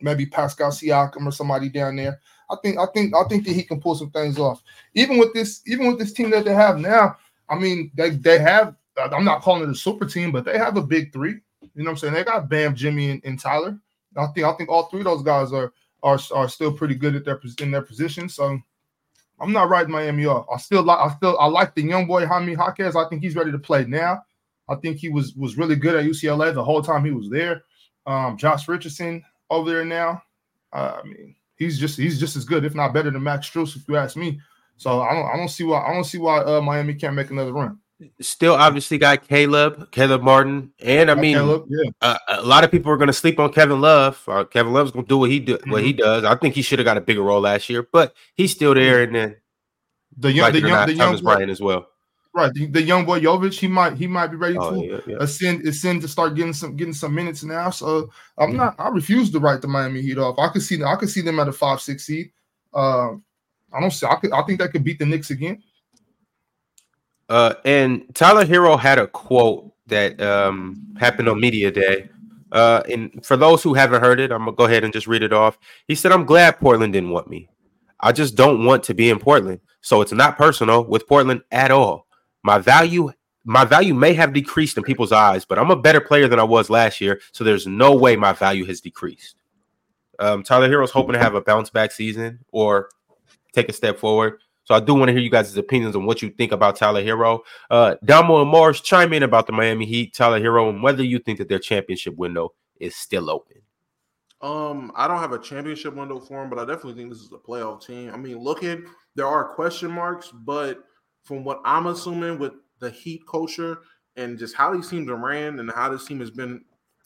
[0.00, 2.18] maybe Pascal Siakam or somebody down there.
[2.50, 4.62] I think I think I think that he can pull some things off.
[4.94, 7.18] Even with this, even with this team that they have now,
[7.50, 8.74] I mean, they they have.
[8.96, 11.40] I'm not calling it a super team, but they have a big three.
[11.60, 12.14] You know what I'm saying?
[12.14, 13.78] They got Bam, Jimmy, and, and Tyler.
[14.16, 17.16] I think I think all three of those guys are are are still pretty good
[17.16, 18.30] at their in their position.
[18.30, 18.58] So
[19.44, 20.46] I'm not writing Miami off.
[20.52, 22.96] I still like I still I like the young boy Jaime Jaquez.
[22.96, 24.22] I think he's ready to play now.
[24.68, 27.62] I think he was was really good at UCLA the whole time he was there.
[28.06, 30.22] Um, Josh Richardson over there now.
[30.72, 33.76] Uh, I mean, he's just he's just as good, if not better than Max Strus,
[33.76, 34.40] if you ask me.
[34.76, 37.30] So I don't I don't see why I don't see why uh, Miami can't make
[37.30, 37.78] another run.
[38.20, 41.90] Still, obviously, got Caleb, Caleb Martin, and I mean, Caleb, yeah.
[42.00, 44.22] uh, a lot of people are going to sleep on Kevin Love.
[44.26, 45.70] Uh, Kevin Love's going to do what he do, mm-hmm.
[45.70, 46.02] what he mm-hmm.
[46.02, 46.24] does.
[46.24, 49.02] I think he should have got a bigger role last year, but he's still there.
[49.02, 49.36] And then
[50.16, 51.88] the young, the young, not, the young Bryant as well.
[52.34, 55.00] Right, the, the, young boy Jovic, he might he might be ready oh, to yeah,
[55.06, 55.16] yeah.
[55.20, 57.70] ascend ascend to start getting some getting some minutes now.
[57.70, 58.56] So I'm mm-hmm.
[58.56, 60.38] not I refuse to write the Miami Heat off.
[60.38, 62.32] I could see I could see them at a five six seed.
[62.74, 63.12] Uh,
[63.72, 65.62] I don't see I could I think that could beat the Knicks again.
[67.28, 72.08] Uh, and Tyler Herro had a quote that um, happened on media day.
[72.52, 75.22] Uh, and for those who haven't heard it, I'm gonna go ahead and just read
[75.22, 75.58] it off.
[75.88, 77.48] He said, "I'm glad Portland didn't want me.
[78.00, 79.60] I just don't want to be in Portland.
[79.80, 82.06] So it's not personal with Portland at all.
[82.42, 83.10] My value,
[83.44, 86.44] my value may have decreased in people's eyes, but I'm a better player than I
[86.44, 87.20] was last year.
[87.32, 89.36] So there's no way my value has decreased."
[90.20, 92.88] Um, Tyler Herro's hoping to have a bounce back season or
[93.52, 94.38] take a step forward.
[94.64, 97.02] So I do want to hear you guys' opinions on what you think about Tyler
[97.02, 97.40] Herro.
[97.70, 101.18] Uh, Damo and Morris chime in about the Miami Heat, Tyler Herro, and whether you
[101.18, 103.58] think that their championship window is still open.
[104.40, 107.32] Um, I don't have a championship window for him, but I definitely think this is
[107.32, 108.10] a playoff team.
[108.12, 108.84] I mean, looking,
[109.14, 110.84] there are question marks, but
[111.22, 113.78] from what I'm assuming with the Heat culture
[114.16, 116.62] and just how these teams are ran and how this team has been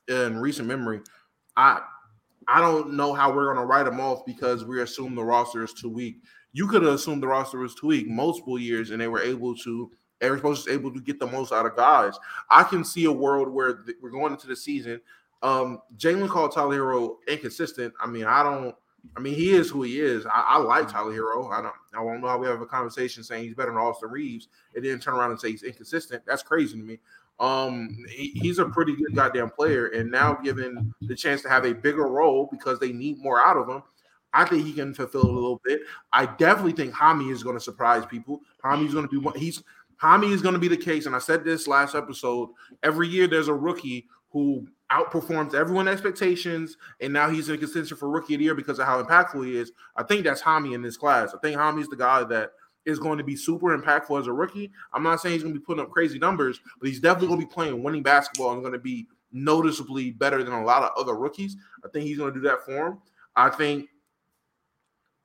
[0.09, 1.01] in recent memory,
[1.57, 1.81] I
[2.49, 5.62] I don't know how we're going to write them off because we assume the roster
[5.62, 6.17] is too weak.
[6.52, 9.91] You could have assumed the roster was tweaked multiple years, and they were able to.
[10.20, 12.18] Erik was able to get the most out of guys.
[12.51, 15.01] I can see a world where th- we're going into the season.
[15.43, 17.94] Um, Jalen called Tyler Herro inconsistent.
[18.01, 18.75] I mean, I don't.
[19.17, 20.27] I mean, he is who he is.
[20.27, 21.52] I, I like Tyler Herro.
[21.52, 21.75] I don't.
[21.94, 24.85] I don't know how we have a conversation saying he's better than Austin Reaves and
[24.85, 26.25] then turn around and say he's inconsistent.
[26.27, 26.99] That's crazy to me.
[27.41, 31.65] Um, he, he's a pretty good goddamn player, and now given the chance to have
[31.65, 33.83] a bigger role because they need more out of him,
[34.32, 35.81] I think he can fulfill a little bit.
[36.12, 38.40] I definitely think Jaime is going to surprise people.
[38.62, 39.39] Jaime's going to be one.
[39.39, 39.62] He's
[39.97, 42.50] Jaime is going to be the case, and I said this last episode.
[42.82, 48.08] Every year, there's a rookie who outperforms everyone's expectations, and now he's in contention for
[48.08, 49.73] rookie of the year because of how impactful he is.
[49.97, 51.34] I think that's Jaime in this class.
[51.34, 52.52] I think Jaime's the guy that
[52.84, 54.70] is going to be super impactful as a rookie.
[54.92, 57.40] I'm not saying he's going to be putting up crazy numbers, but he's definitely going
[57.40, 60.90] to be playing winning basketball and going to be noticeably better than a lot of
[60.97, 61.57] other rookies.
[61.84, 62.98] I think he's going to do that for him.
[63.36, 63.89] I think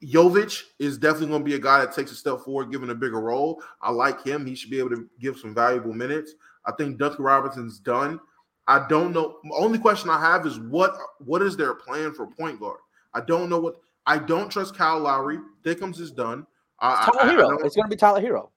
[0.04, 2.96] Jovic is definitely going to be a guy that takes a step forward, given a
[2.96, 3.62] bigger role.
[3.82, 4.46] I like him.
[4.46, 6.34] He should be able to give some valuable minutes.
[6.66, 8.20] I think Duncan Robinson's done.
[8.68, 9.38] I don't know.
[9.54, 12.80] Only question I have is what what is their plan for point guard?
[13.14, 13.76] I don't know what
[14.06, 15.40] I don't trust Kyle Lowry.
[15.64, 16.46] Dickens is done.
[16.80, 17.62] I, Tyler I, Herro.
[17.62, 18.50] I it's going to be Tyler Herro.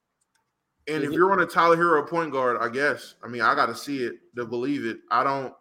[0.89, 3.17] And if you're on a Tyler Herro point guard, I guess.
[3.23, 4.99] I mean, I got to see it to believe it.
[5.11, 5.53] I don't.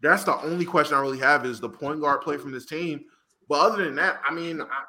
[0.00, 3.04] That's the only question I really have is the point guard play from this team.
[3.48, 4.84] But other than that, I mean, I,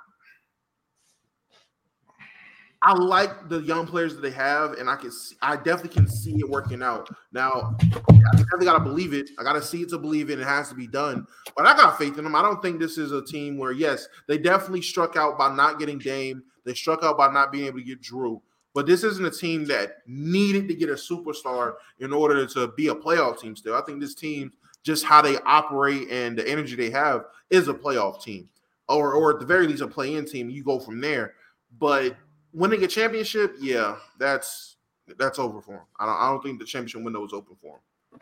[2.86, 6.06] I like the young players that they have, and I can see, I definitely can
[6.06, 7.08] see it working out.
[7.32, 9.30] Now, I definitely gotta believe it.
[9.40, 10.38] I gotta see it to believe it.
[10.38, 11.26] It has to be done.
[11.56, 12.36] But I got faith in them.
[12.36, 15.80] I don't think this is a team where, yes, they definitely struck out by not
[15.80, 16.44] getting Dame.
[16.66, 18.42] They struck out by not being able to get Jrue.
[18.74, 22.90] But this isn't a team that needed to get a superstar in order to be
[22.90, 23.56] a playoff team.
[23.56, 24.52] Still, I think this team,
[24.84, 28.50] just how they operate and the energy they have, is a playoff team,
[28.90, 30.50] or or at the very least a play-in team.
[30.50, 31.36] You go from there.
[31.80, 32.18] But
[32.54, 34.78] winning a championship, yeah, that's
[35.18, 35.82] that's over for him.
[36.00, 38.20] I don't, I don't think the championship window is open for him.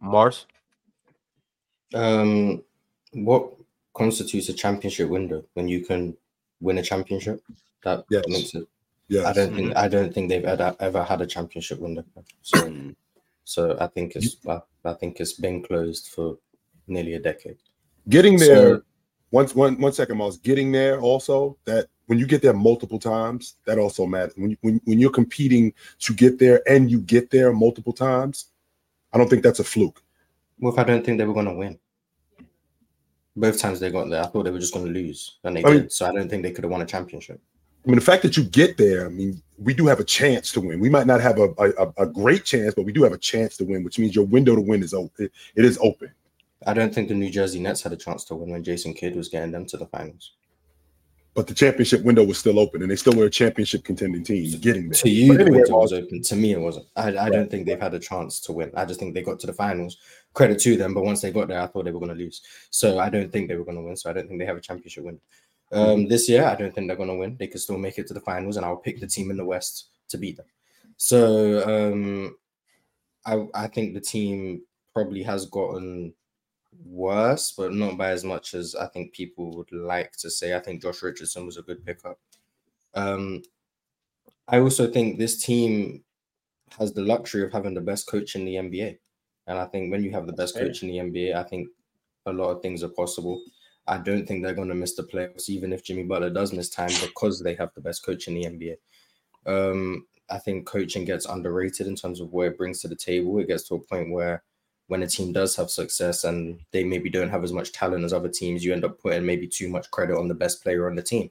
[0.00, 0.46] Mars,
[1.94, 2.62] um,
[3.12, 3.52] what
[3.94, 6.16] constitutes a championship window when you can
[6.60, 7.42] win a championship?
[7.84, 8.24] That yes.
[8.26, 8.66] makes it.
[9.08, 12.04] Yeah, I don't think I don't think they've ever ever had a championship window.
[12.40, 12.92] So,
[13.44, 16.38] so I think it's I, I think it's been closed for
[16.86, 17.58] nearly a decade.
[18.08, 18.76] Getting there.
[18.76, 18.82] So,
[19.32, 20.38] once one one second, Miles.
[20.38, 24.34] Getting there also that when you get there multiple times, that also matters.
[24.36, 28.46] When, you, when when you're competing to get there and you get there multiple times,
[29.12, 30.02] I don't think that's a fluke.
[30.60, 31.78] Well, if I don't think they were going to win,
[33.34, 35.64] both times they got there, I thought they were just going to lose, and they
[35.64, 35.80] I did.
[35.80, 37.40] Mean, so I don't think they could have won a championship.
[37.84, 40.52] I mean, the fact that you get there, I mean, we do have a chance
[40.52, 40.78] to win.
[40.78, 43.56] We might not have a, a, a great chance, but we do have a chance
[43.56, 45.24] to win, which means your window to win is open.
[45.24, 46.12] It, it is open.
[46.66, 49.16] I don't think the New Jersey Nets had a chance to win when Jason Kidd
[49.16, 50.32] was getting them to the finals.
[51.34, 54.50] But the championship window was still open, and they still were a championship contending team
[54.60, 55.00] getting there.
[55.00, 56.20] To you, anyway, the window was open.
[56.22, 56.86] To me, it wasn't.
[56.94, 57.32] I, I right.
[57.32, 58.70] don't think they've had a chance to win.
[58.76, 59.96] I just think they got to the finals.
[60.34, 62.42] Credit to them, but once they got there, I thought they were going to lose.
[62.70, 63.96] So I don't think they were going to win.
[63.96, 65.18] So I don't think they have a championship win.
[65.72, 66.06] Um.
[66.06, 67.36] This year, I don't think they're going to win.
[67.38, 69.44] They could still make it to the finals, and I'll pick the team in the
[69.44, 70.46] West to beat them.
[70.98, 72.36] So um,
[73.24, 76.12] I, I think the team probably has gotten
[76.84, 80.54] worse, but not by as much as I think people would like to say.
[80.54, 82.18] I think Josh Richardson was a good pickup.
[82.94, 83.42] Um,
[84.48, 86.04] I also think this team
[86.78, 88.98] has the luxury of having the best coach in the NBA.
[89.46, 91.68] And I think when you have the best coach in the NBA, I think
[92.26, 93.42] a lot of things are possible.
[93.86, 96.70] I don't think they're going to miss the playoffs, even if Jimmy Butler does miss
[96.70, 98.76] time, because they have the best coach in the NBA.
[99.44, 103.38] Um, I think coaching gets underrated in terms of where it brings to the table.
[103.38, 104.44] It gets to a point where
[104.92, 108.12] when a team does have success and they maybe don't have as much talent as
[108.12, 110.94] other teams, you end up putting maybe too much credit on the best player on
[110.94, 111.30] the team.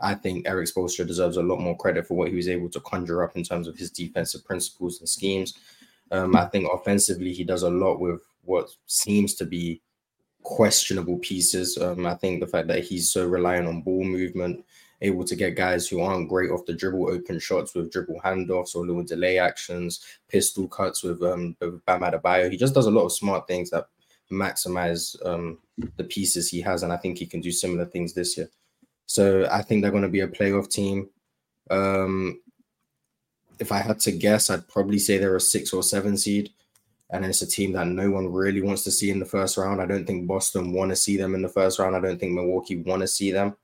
[0.00, 2.80] I think Erik Spoelstra deserves a lot more credit for what he was able to
[2.80, 5.54] conjure up in terms of his defensive principles and schemes.
[6.10, 9.80] Um, I think offensively, he does a lot with what seems to be
[10.42, 11.78] questionable pieces.
[11.78, 14.64] Um, I think the fact that he's so reliant on ball movement,
[15.00, 18.74] able to get guys who aren't great off the dribble, open shots with dribble handoffs
[18.74, 22.50] or little delay actions, pistol cuts with um with Bam Adebayo.
[22.50, 23.88] He just does a lot of smart things that
[24.30, 25.58] maximize um
[25.96, 28.50] the pieces he has, and I think he can do similar things this year.
[29.06, 31.08] So I think they're going to be a playoff team.
[31.70, 32.40] Um,
[33.58, 36.50] if I had to guess, I'd probably say they're a six or seven seed.
[37.10, 39.80] And it's a team that no one really wants to see in the first round.
[39.80, 41.96] I don't think Boston want to see them in the first round.
[41.96, 43.56] I don't think Milwaukee want to see them.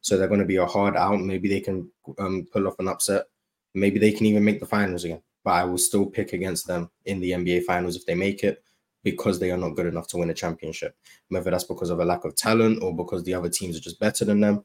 [0.00, 1.20] So they're going to be a hard out.
[1.20, 3.26] Maybe they can um, pull off an upset.
[3.74, 5.22] Maybe they can even make the finals again.
[5.44, 8.62] But I will still pick against them in the NBA finals if they make it
[9.02, 10.96] because they are not good enough to win a championship.
[11.28, 14.00] Whether that's because of a lack of talent or because the other teams are just
[14.00, 14.64] better than them,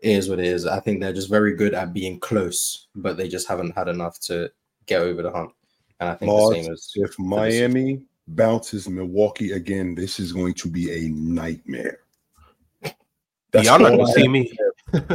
[0.00, 0.66] it is what it is.
[0.66, 4.20] I think they're just very good at being close, but they just haven't had enough
[4.20, 4.50] to
[4.86, 5.54] get over the hump.
[6.00, 10.54] And I think Mars, the same as if Miami bounces Milwaukee again, this is going
[10.54, 12.00] to be a nightmare.
[13.52, 14.52] That's y'all not gonna see me.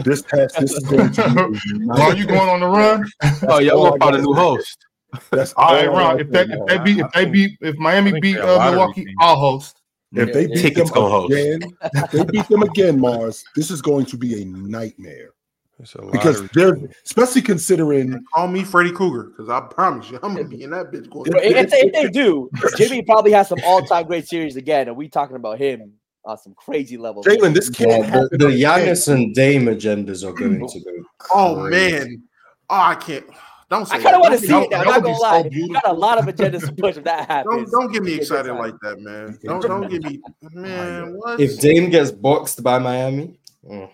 [0.03, 3.09] This has this is going to be a Ron, you going on the run?
[3.48, 4.85] Oh, y'all gonna I find a new host.
[5.32, 6.19] That's All right, all I Ron.
[6.19, 9.16] If to they if they beat if they beat if Miami beat uh, Milwaukee, team.
[9.19, 9.82] I'll host.
[10.14, 11.33] If they beat Tickets them gonna host.
[11.33, 15.32] again, if they beat them again, Mars, this is going to be a nightmare
[15.80, 20.35] It's a because they're especially considering Call me Freddy Krueger because I promise you, I'm
[20.35, 21.32] gonna be in that bitch going.
[21.32, 24.98] But if, they, if they do, Jimmy probably has some all-time great series again, and
[24.98, 27.25] we talking about him on some crazy levels.
[27.25, 27.53] Jalen.
[27.53, 28.38] This can't Yeah, the, happen.
[28.39, 28.59] the again.
[28.88, 30.91] Giannis and Dame agendas are going to go.
[31.33, 31.91] Oh crazy.
[32.06, 32.23] man,
[32.69, 33.25] oh I can't.
[33.69, 34.77] Don't say I kind of want to Don't see get- it now.
[34.80, 37.03] that Not gonna be lie, so you got a lot of agendas to push if
[37.03, 37.69] that happens.
[37.72, 39.38] Don't don't get me It's a good excited like that, man.
[39.43, 40.19] Don't don't get me,
[40.53, 41.14] man.
[41.17, 41.39] What?
[41.39, 43.89] If Dame gets boxed by Miami, mm.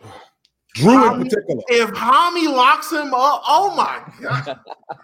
[0.76, 4.60] Jrue in particular, if Hami locks him up, oh my god.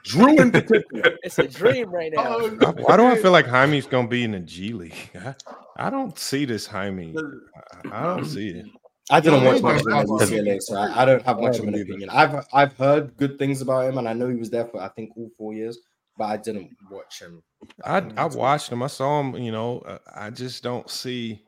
[0.06, 1.17] Jrue in particular.
[1.24, 2.38] It's a dream right now.
[2.40, 5.09] Oh, Why do I feel like Jaime's gonna be in the G League?
[5.16, 5.33] I,
[5.77, 7.16] I don't see this Jaime.
[7.85, 8.66] I, I don't see it.
[9.09, 11.58] I didn't watch he's much of gonna him UCLA, so I, I don't have much
[11.59, 11.90] of an don't either.
[11.90, 12.09] opinion.
[12.09, 14.90] I've I've heard good things about him, and I know he was there for I
[14.90, 15.77] think all four years,
[16.17, 17.41] but I didn't watch him.
[17.85, 18.83] I I watched him.
[18.83, 19.35] I saw him.
[19.35, 21.43] You know, uh, I just don't see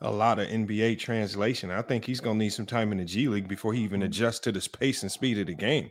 [0.00, 1.70] a lot of NBA translation.
[1.70, 4.06] I think he's gonna need some time in the G League before he even mm-hmm.
[4.06, 5.90] adjusts to the pace and speed of the game.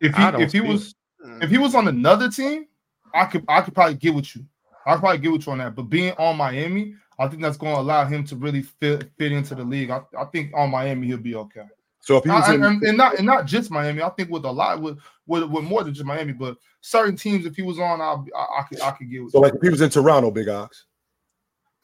[0.00, 1.42] If he don't if he was mm.
[1.42, 2.66] if he was on another team,
[3.14, 4.44] I could I could probably get with you.
[4.86, 5.74] I could probably get with you on that.
[5.74, 9.32] But being on Miami, I think that's going to allow him to really fit fit
[9.32, 9.90] into the league.
[9.90, 11.66] I, I think on Miami he'll be okay.
[12.00, 14.02] So if he was I- in, and, and not and not just Miami.
[14.02, 17.44] I think with a lot with with, with more than just Miami, but certain teams,
[17.44, 19.32] if he was on, I'll, I I could I could get with.
[19.32, 19.42] so you.
[19.42, 20.86] like if he was in Toronto, Big Ox.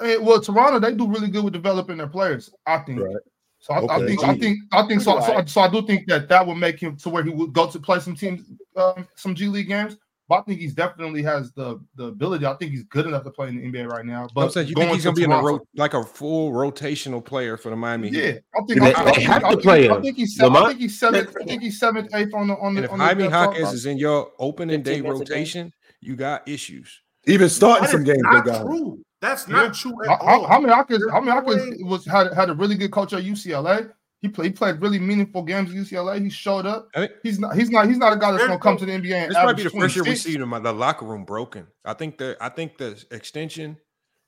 [0.00, 2.50] Eh, well, Toronto they do really good with developing their players.
[2.66, 3.00] I think.
[3.00, 3.16] Right.
[3.58, 5.34] So I, I think I think I think so, so.
[5.34, 5.48] Right.
[5.48, 7.78] So I do think that that would make him to where he would go to
[7.80, 8.42] play some teams,
[8.76, 9.96] um, some G League games.
[10.28, 12.44] But I think he's definitely has the the ability.
[12.46, 14.28] I think he's good enough to play in the NBA right now.
[14.34, 15.94] But I'm saying you going think he's to gonna be in a Toronto- ro- like
[15.94, 18.18] a full rotational player for the Miami Heat?
[18.18, 20.02] Yeah, I think They- I, I they think- have I to play I him.
[20.02, 20.56] think he's seventh.
[20.64, 21.36] I think he's seventh.
[21.40, 22.78] I think he's seventh, eighth on the on the.
[22.80, 23.28] And if on the Jaime.
[23.28, 25.12] Hawkins is in your opening day 15 game.
[25.20, 27.00] rotation, you got issues.
[27.28, 28.64] Even starting some games, not Big Ox.
[28.64, 29.00] true.
[29.20, 29.54] That's Yeah.
[29.56, 30.46] not true at How, how, all.
[30.48, 31.04] how many Hawkins?
[31.10, 33.90] How many There's Hawkins no way- was had had a really good coach at UCLA.
[34.22, 36.20] He played he played really meaningful games at UCLA.
[36.22, 36.88] He showed up.
[36.94, 38.92] I think- He's not he's not he's not a guy that's gonna come to the
[38.92, 39.14] NBA.
[39.14, 40.20] And This might be average the first year we 26.
[40.34, 41.66] see them, uh, the locker room broken.
[41.84, 43.78] I think the I think the extension,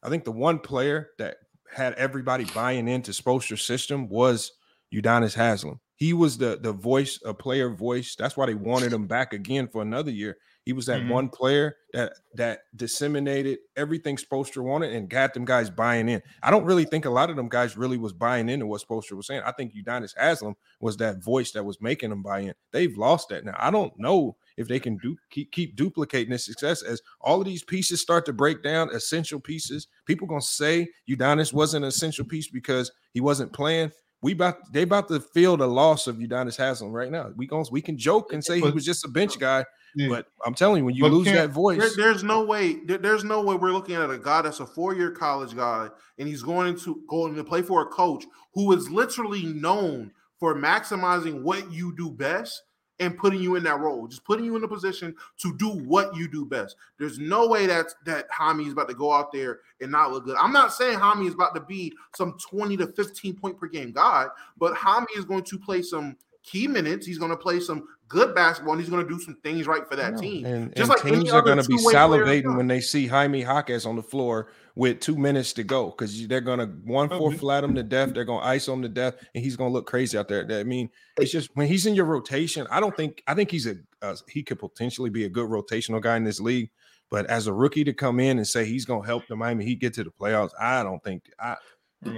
[0.03, 1.37] I think the one player that
[1.75, 4.53] had everybody buying into Spoelstra's system was
[4.95, 5.81] Udonis Haslam.
[5.97, 8.15] He was the the voice, a player voice.
[8.17, 10.37] That's why they wanted him back again for another year.
[10.69, 11.09] He was that Mhm.
[11.09, 16.23] one player that that disseminated everything Spoelstra wanted and got them guys buying in.
[16.43, 19.13] I don't really think a lot of them guys really was buying into what Spoelstra
[19.13, 19.41] was saying.
[19.47, 22.55] I think Udonis Haslam was that voice that was making them buy in.
[22.71, 23.55] They've lost that now.
[23.59, 27.47] I don't know if they can do keep, keep duplicating this success as all of
[27.47, 29.89] these pieces start to break down essential pieces.
[30.05, 33.91] People gonna say Udonis wasn't an essential piece because he wasn't playing.
[34.21, 37.33] We about they about to feel the loss of Udonis Haslam right now.
[37.37, 39.65] We going we can joke and say he was just a bench guy,
[39.95, 40.09] Yeah.
[40.09, 42.75] but I'm telling you, when you But lose that There- voice, there's no way.
[42.85, 46.29] there- there's no way we're looking at a guy that's a four-year college guy, and
[46.29, 51.43] he's going to going to play for a coach who is literally known for maximizing
[51.43, 52.63] what you do best
[53.01, 56.17] and putting you in that role, just putting you in a position to do what
[56.17, 56.75] you do best.
[56.99, 60.25] There's no way that that Hami is about to go out there and not look
[60.25, 60.37] good.
[60.37, 63.93] I'm not saying Hami is about to be some 20 to 15 point per game
[63.93, 64.27] guy,
[64.57, 67.07] but Hami is going to play some key minutes.
[67.07, 69.87] He's going to play some good basketball, and he's going to do some things right
[69.89, 70.45] for that team.
[70.47, 73.85] and, Just and like teams are going to be salivating when they see Jaime Jaquez
[73.87, 77.39] on the floor with two minutes to go because they're going to one four Mhm.
[77.39, 78.15] flat him to death.
[78.15, 80.47] They're going to ice him to death, and he's going to look crazy out there.
[80.59, 80.89] I mean,
[81.19, 82.67] it's just when he's in your rotation.
[82.71, 86.01] I don't think I think he's a uh, he could potentially be a good rotational
[86.01, 86.71] guy in this league.
[87.11, 89.65] But as a rookie to come in and say he's going to help the Miami
[89.65, 91.57] Heat get to the playoffs, I don't think I.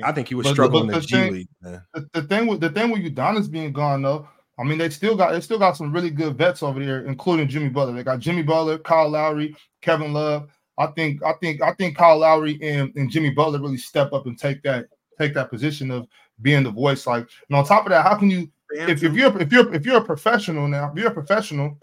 [0.02, 1.48] I think he was But- struggling but in the the G thing- League.
[1.62, 1.82] Man.
[1.94, 4.28] the, the thing with the thing with Udonis being gone though,
[4.58, 7.48] I mean they still got they still got some really good vets over there, including
[7.48, 7.94] Jimmy Butler.
[7.94, 10.48] They got Jimmy Butler, Kyle Lowry, Kevin Love.
[10.78, 14.26] I think I think I think Kyle Lowry and, and Jimmy Butler really step up
[14.26, 14.86] and take that
[15.18, 16.06] take that position of
[16.42, 17.06] being the voice.
[17.06, 19.84] Like, and on top of that, how can you if, if you're if you're if
[19.84, 21.78] you're a professional now, if you're a professional,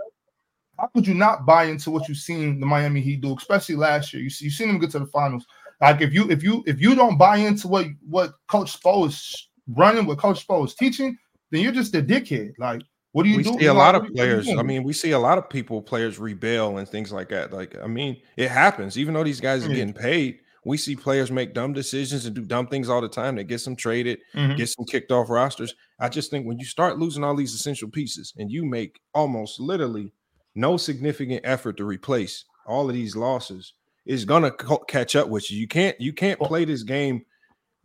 [0.80, 4.14] how could you not buy into what you've seen the Miami Heat do, especially last
[4.14, 4.24] year?
[4.24, 5.46] You see, you seen them get to the finals.
[5.82, 9.50] Like if you if you if you don't buy into what what Coach Spo is
[9.68, 11.18] running, what Coach Spo is teaching,
[11.52, 12.54] then you're just a dickhead.
[12.58, 12.82] Like,
[13.14, 13.58] what do you we do?
[13.60, 14.60] see a lot of What are you- what are you players.
[14.60, 17.52] I mean, we see a lot of people, players rebel and things like that.
[17.54, 18.98] Like, I mean, it happens.
[18.98, 22.44] Even though these guys are getting paid, We see players make dumb decisions and do
[22.44, 24.58] dumb things all the time that gets them traded, Mhm.
[24.58, 25.74] gets them kicked off rosters.
[25.98, 29.62] I just think when you start losing all these essential pieces and you make almost
[29.62, 30.12] literally
[30.56, 33.72] no significant effort to replace all of these losses,
[34.06, 35.58] it's gonna co- catch up with you.
[35.58, 37.24] You can't you can't play this game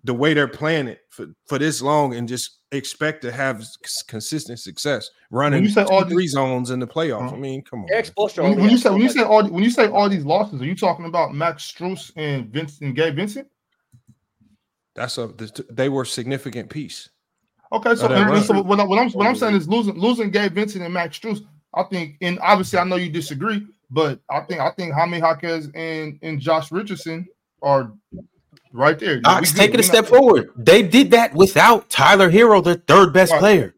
[0.04, 4.02] the way they're playing it for, for this long and just expect to have s-
[4.02, 7.26] consistent success running you say all two, three zones in the playoffs.
[7.26, 7.36] Uh-huh.
[7.36, 7.88] I mean, come on.
[8.36, 10.64] When, when you say when you say all when you say all these losses, are
[10.64, 13.46] you talking about Max Strus and Vincent and Gabe Vincent?
[14.94, 15.28] That's a
[15.70, 17.08] they were significant piece.
[17.72, 20.30] Okay, so, and- and so what, I- what I'm what I'm saying is losing losing
[20.30, 21.44] Gabe Vincent and Max Strus.
[21.74, 25.70] I think, and obviously I know you disagree, but I think I think Jaime Jaquez
[25.74, 27.26] and and Josh Richardson
[27.62, 27.92] are
[28.72, 29.20] right there.
[29.24, 30.50] Ox We taking a step not- forward.
[30.56, 33.38] They did that without Tyler Herro, their third best Right.
[33.40, 33.74] player.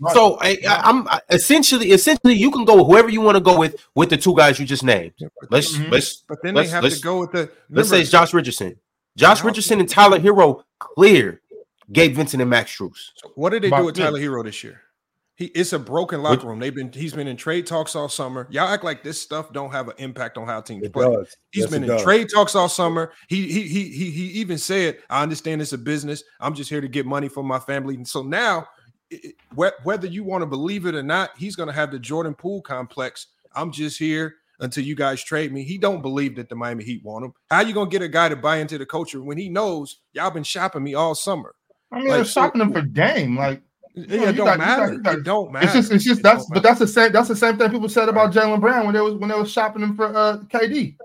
[0.00, 0.14] Right.
[0.14, 3.40] So I, I, I'm I- essentially, essentially, you can go with whoever you want to
[3.42, 5.12] go with with the two guys you just named.
[5.50, 5.90] Let's Mhm.
[5.90, 6.22] let's.
[6.28, 8.76] But then let's, they have to go with the Let's say it's Josh Richardson.
[9.16, 11.40] Josh Richardson and Tyler Herro clear
[11.92, 13.10] Gabe Vincent and Max Strus.
[13.34, 14.82] What did they About- do with Tyler Herro this year?
[15.38, 16.58] He it's a broken locker room.
[16.58, 18.48] They've been he's been in trade talks all summer.
[18.50, 21.04] Y'all act like this stuff don't have an impact on how teams It play.
[21.06, 21.36] does.
[21.52, 22.02] He's Yes, been in does.
[22.02, 23.12] trade talks all summer.
[23.28, 26.24] He he he he he even said, "I understand it's a business.
[26.40, 28.66] I'm just here to get money for my family." And so now,
[29.10, 29.34] it- it-
[29.84, 32.60] whether you want to believe it or not, he's going to have the Jordan Poole
[32.60, 33.28] complex.
[33.54, 35.62] I'm just here until you guys trade me.
[35.62, 37.32] He don't believe that the Miami Heat want him.
[37.48, 40.00] How you going to get a guy to buy into the culture when he knows
[40.14, 41.54] y'all been shopping me all summer?
[41.92, 43.36] I mean, Like, they're so- shopping them for Dame.
[43.38, 43.62] Like,
[44.08, 44.92] Yeah, know, it don't got- you got- matter.
[44.94, 45.64] you got- it don't matter.
[45.66, 47.12] it's just, it's just It that's, but that's the same.
[47.12, 49.50] That's the same thing people said about Jaylen Brown when they was when they was
[49.50, 50.96] shopping him for uh KD.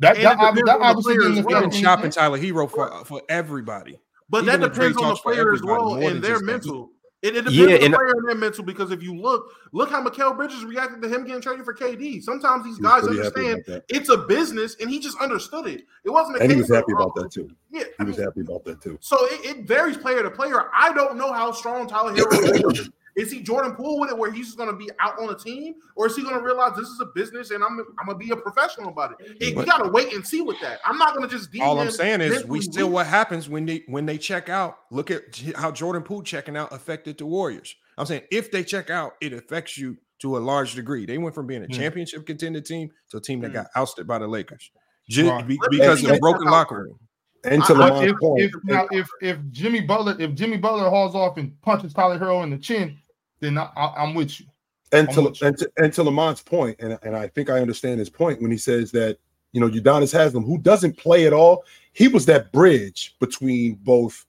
[0.00, 1.60] That And that, it obvi- that the obviously player didn't as They've well.
[1.62, 3.98] been shopping Tyler Herro for for everybody.
[4.30, 6.80] But Even that depends on the talks for player as well and their mental.
[6.82, 6.90] them.
[7.20, 9.90] It, it depends Yeah, on the player and their mental because if you look, look
[9.90, 12.22] how Mikal Bridges reacted to him getting traded for KD.
[12.22, 15.82] Sometimes these guys understand it's a business, and he just understood it.
[16.04, 17.50] It wasn't a And he was happy about oh, that too.
[17.72, 18.98] Yeah, He was happy about that too.
[19.00, 20.70] So it, it varies player to player.
[20.72, 22.88] I don't know how strong Tyler Herro is.
[23.18, 25.36] Is he Jordan Poole with it, where he's just going to be out on a
[25.36, 28.18] team, or is he going to realize this is a business and I'm I'm going
[28.18, 29.36] to be a professional about it?
[29.40, 30.78] It- you got to wait and see with that.
[30.84, 31.50] I'm not going to just.
[31.50, 32.94] deem All I'm saying is, we still weak.
[32.94, 34.78] what happens when they when they check out.
[34.90, 37.74] Look at how Jordan Poole checking out affected the Warriors.
[37.98, 41.04] I'm saying if they check out, it affects you to a large degree.
[41.06, 41.76] They went from being a Yeah.
[41.76, 43.54] championship contender team to a team that Mm.
[43.54, 44.70] got ousted by the Lakers,
[45.08, 46.52] just be- because of the that broken out.
[46.52, 46.98] locker room.
[47.44, 50.34] And to I- I- But Lamont's if, point, if now if if Jimmy Butler if
[50.34, 52.96] Jimmy Butler hauls off and punches Tyler Herro in the chin,
[53.40, 54.46] then I, I'm with you.
[54.92, 55.46] and to, with you.
[55.46, 58.50] and to and to Lamont's point, and, and I think I understand his point when
[58.50, 59.18] he says that
[59.52, 64.26] you know Udonis Haslam, who doesn't play at all, he was that bridge between both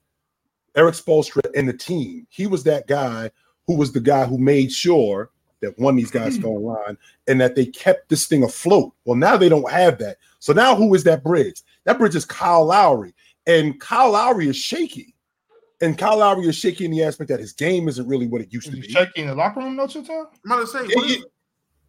[0.75, 2.27] Erik Spoelstra and the team.
[2.29, 3.31] He was that guy
[3.67, 5.29] who was the guy who made sure
[5.61, 6.41] that one of these guys Hmm.
[6.43, 6.97] go online
[7.27, 8.93] and that they kept this thing afloat.
[9.05, 10.17] Well, now they don't have that.
[10.39, 11.61] So now who is that bridge?
[11.83, 13.13] That bridge is Kyle Lowry,
[13.45, 15.13] and Kyle Lowry is shaky.
[15.81, 18.51] And Kyle Lowry is shaky in the aspect that his game isn't really what it
[18.51, 18.93] used to Is he be.
[18.93, 20.03] shaking in the locker room, no time?
[20.09, 21.25] I'm about to say, It- it-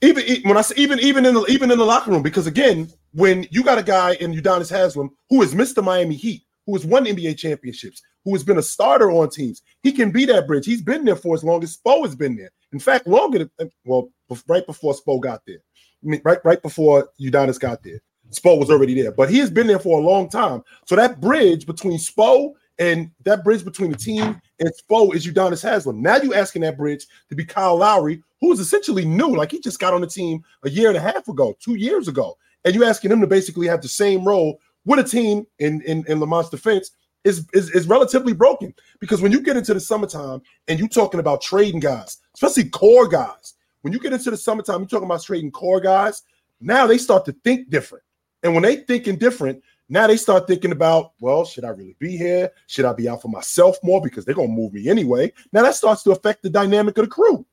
[0.02, 2.88] even when I say even even in the even in the locker room, because again,
[3.12, 6.74] when you got a guy in Udonis Haslam who has missed the Miami Heat, who
[6.74, 10.46] has won NBA championships, who has been a starter on teams, he can be that
[10.46, 10.64] bridge.
[10.64, 12.50] He's been there for as long as Spo has been there.
[12.72, 14.08] In fact, longer than uh, well,
[14.46, 15.58] right before Spo got there,
[16.02, 19.50] I mean, right right before Udonis got there, Spo was already there, but he has
[19.50, 20.62] been there for a long time.
[20.86, 25.62] So that bridge between Spo and that bridge between the team and foe is Udonis
[25.62, 26.00] Haslam.
[26.00, 29.60] Now you're asking that bridge to be Kyle Lowry, who is essentially new, like he
[29.60, 32.74] just got on the team a year and a half ago, two years ago, and
[32.74, 36.18] you're asking him to basically have the same role with a team in in, in
[36.18, 36.92] Lamont's defense
[37.24, 41.20] is, is is relatively broken because when you get into the summertime and you're talking
[41.20, 45.22] about trading guys, especially core guys, when you get into the summertime, you're talking about
[45.22, 46.22] trading core guys.
[46.62, 48.04] Now they start to think different,
[48.42, 52.16] and when they thinking different, now they start thinking about, well, should I really be
[52.16, 52.50] here?
[52.68, 55.32] Should I be out for myself more because they're gonna move me anyway?
[55.52, 57.44] Now that starts to affect the dynamic of the crew.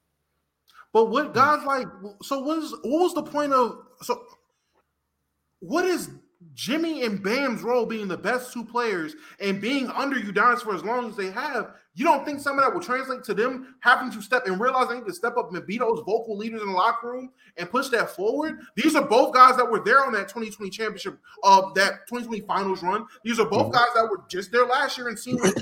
[0.94, 1.34] But what hmm.
[1.34, 1.88] guys like?
[2.22, 3.80] So what is what was the point of?
[4.02, 4.22] So
[5.60, 6.12] what is
[6.58, 10.84] Jimmy and Bam's role being the best two players and being under Udonis for as
[10.84, 11.76] long as they have?
[11.94, 14.88] You don't think some of that will translate to them having to step and realize
[14.88, 17.70] they need to step up and be those vocal leaders in the locker room and
[17.70, 18.60] push that forward?
[18.76, 22.82] These are both guys that were there on that 2020 championship of that 2020 finals
[22.82, 23.06] run.
[23.24, 23.74] These are both Mhm.
[23.74, 25.56] guys that were just there last year and seeing what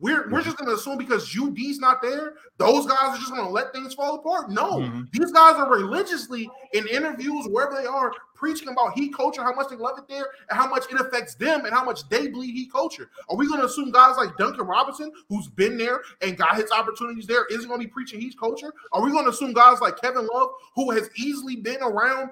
[0.00, 3.44] We're, we're just going to assume because UD's not there, those guys are just going
[3.44, 4.50] to let things fall apart.
[4.50, 5.10] No, Mhm.
[5.12, 9.68] these guys are religiously in interviews, wherever they are, preaching about heat culture, how much
[9.68, 12.52] they love it there, and how much it affects them, and how much they bleed
[12.54, 13.10] heat culture.
[13.28, 16.70] Are we going to assume guys like Duncan Robinson, who's been there and got his
[16.70, 18.72] opportunities there, isn't going to be preaching heat culture?
[18.92, 22.30] Are we going to assume guys like Kevin Love, who has easily been around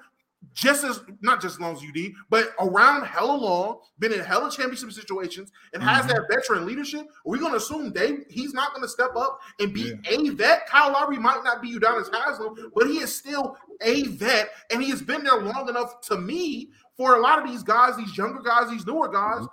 [0.54, 4.50] just as not just as long as UD, but around hella long, been in hella
[4.50, 6.08] championship situations, and has Mm-hmm.
[6.08, 7.06] that veteran leadership.
[7.24, 10.10] we're we gonna assume they he's not gonna step up and be Yeah.
[10.18, 10.66] a vet?
[10.68, 14.90] Kyle Lowry might not be Udonis Haslam, but he is still a vet, and he
[14.90, 18.42] has been there long enough to me for a lot of these guys, these younger
[18.42, 19.46] guys, these newer guys.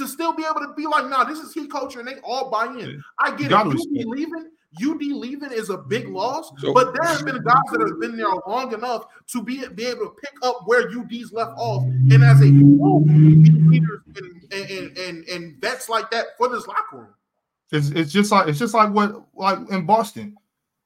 [0.00, 2.50] To still be able to be like, nah, this is heat culture, and they all
[2.50, 3.02] buy in.
[3.18, 3.50] I get it.
[3.50, 4.50] Gotta UD leaving,
[4.82, 6.16] UD leaving is a big mm-hmm.
[6.16, 9.66] loss, So- but there have been guys that have been there long enough to be,
[9.68, 14.70] be able to pick up where UD's left off, and as a leaders and, and,
[14.70, 17.14] and, and, and vets like that for this locker room.
[17.72, 20.36] It's, it's just like it's just like what like in Boston.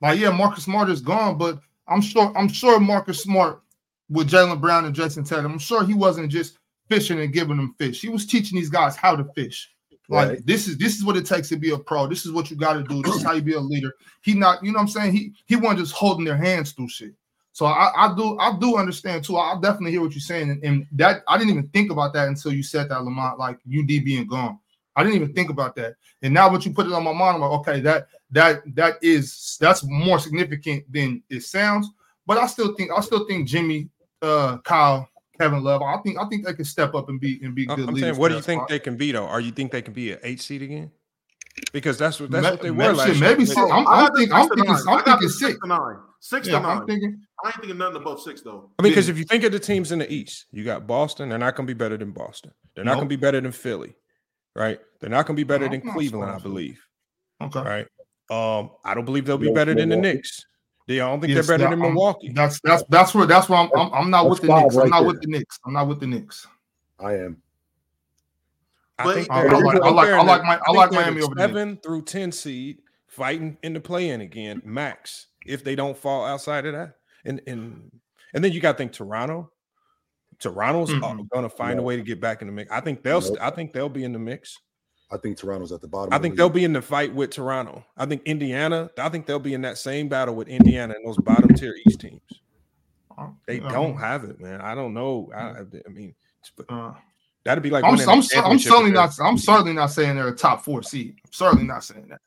[0.01, 3.63] Like yeah, Marcus Smart is gone, but I'm sure I'm sure Marcus Smart
[4.11, 5.53] with Jaylen Brown and Jayson Tatum.
[5.53, 8.01] I'm sure he wasn't just fishing and giving them fish.
[8.01, 9.71] He was teaching these guys how to fish.
[10.09, 10.47] Like Right.
[10.47, 12.07] this is this is what it takes to be a pro.
[12.07, 13.03] This is what you got to do.
[13.03, 13.93] This is how you be a leader.
[14.23, 15.13] He not, you know what I'm saying?
[15.13, 17.15] He he wasn't just holding their hands through shit.
[17.53, 19.37] So I, I do I do understand too.
[19.37, 22.29] I definitely hear what you're saying, and, and that I didn't even think about that
[22.29, 23.39] until you said that, Lamont.
[23.39, 24.59] Like UD being gone,
[24.97, 25.95] I didn't even think about that.
[26.23, 28.95] And now, what you put it on my mind, I'm like, okay, that that that
[29.03, 31.89] is that's more significant than it sounds.
[32.27, 33.89] But I still think I still think Jimmy,
[34.21, 35.09] uh, Kyle,
[35.41, 35.83] Kevin Love.
[35.83, 38.01] I think I think they can step up and be and be good I'm leaders.
[38.01, 38.69] saying, what do that you think spot.
[38.69, 39.27] they can be though?
[39.27, 40.91] Are you think they can be an eight seed again?
[41.73, 43.21] Because that's what that's Ma- what they were last year.
[43.21, 43.59] maybe six.
[43.59, 44.99] I'm, I I'm, got think, I'm six to thinking nine.
[44.99, 45.39] I'm thinking six.
[45.39, 45.97] six to nine.
[46.21, 46.87] Six Yeah, to I'm nine.
[46.87, 47.21] thinking.
[47.45, 48.71] I ain't thinking nothing above six though.
[48.79, 49.13] I mean, because Yeah.
[49.13, 51.29] if you think of the teams in the East, you got Boston.
[51.29, 52.51] They're not going to be better than Boston.
[52.75, 53.95] They're not going to be better than Philly,
[54.57, 54.81] right?
[55.01, 56.31] They're not going to be better I'm than Cleveland.
[56.33, 56.81] I believe,
[57.43, 57.61] Okay.
[57.61, 57.87] right?
[58.31, 60.17] Um, I don't believe they'll be better than the Milwaukee.
[60.17, 60.47] Knicks.
[60.87, 62.31] They, I don't think Yes, they're better that- than I'm- Milwaukee.
[62.35, 64.77] That's that's that's where that's where I'm I'm, I'm not That's with the five Knicks.
[64.77, 65.07] I'm not there.
[65.09, 65.59] with the Knicks.
[65.67, 66.47] I'm not with the Knicks.
[67.01, 67.43] I am.
[68.99, 70.93] I But think I- they're, I like- I like- I like my- I think like
[70.93, 75.27] Miami the over the seven through ten seed fighting in the play-in again, max.
[75.47, 77.91] If they don't fall outside of that, and and
[78.35, 79.51] and then you got to think Toronto.
[80.41, 81.29] Toronto's Mhm.
[81.31, 82.71] going to find a way to get back in the mix.
[82.73, 83.21] I think they'll.
[83.21, 83.39] Nope.
[83.41, 84.59] I think they'll be in the mix.
[85.15, 86.13] I think Toronto's at the bottom.
[86.13, 87.85] I of the think they'll be in the fight with Toronto.
[87.97, 88.91] I think Indiana.
[88.99, 92.01] I think they'll be in that same battle with Indiana and those bottom tier East
[92.01, 92.21] teams.
[93.47, 94.61] They Uh, don't have it, man.
[94.61, 95.31] I don't know.
[95.35, 96.17] I, I mean,
[96.57, 96.95] but Uh,
[97.45, 99.13] that'd be like I'm, I'm, I'm certainly not.
[99.21, 101.15] I'm certainly not saying they're a top four seed.
[101.25, 102.21] I'm certainly not saying that.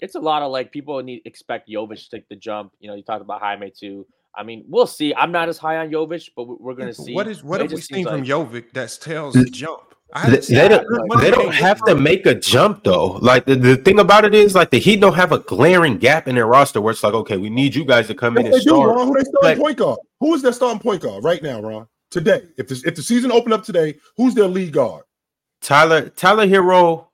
[0.00, 2.72] it's a lot of like people need expect Jovic to take the jump.
[2.80, 4.04] You know, you talked about Jaime too.
[4.34, 5.14] I mean, we'll see.
[5.14, 7.14] I'm not as high on Jovic, but we- we're gonna see.
[7.14, 9.91] What is what It have we seen seems from like- Jovic that tells They- jump?
[10.26, 11.20] They, they don't.
[11.20, 13.12] They don't have to make a jump though.
[13.12, 16.28] Like the, the thing about it is, like the Heat don't have a glaring gap
[16.28, 18.56] in their roster where it's like, okay, we need you guys to come in Yes,
[18.56, 18.96] and do, start.
[18.96, 19.06] Ron.
[19.06, 19.98] Who they starting Like- point guard?
[20.20, 21.86] Who is their starting point guard right now, Ron?
[22.10, 25.04] Today, if this, if the season opened up today, who's their lead guard?
[25.62, 27.06] Tyler Tyler Herro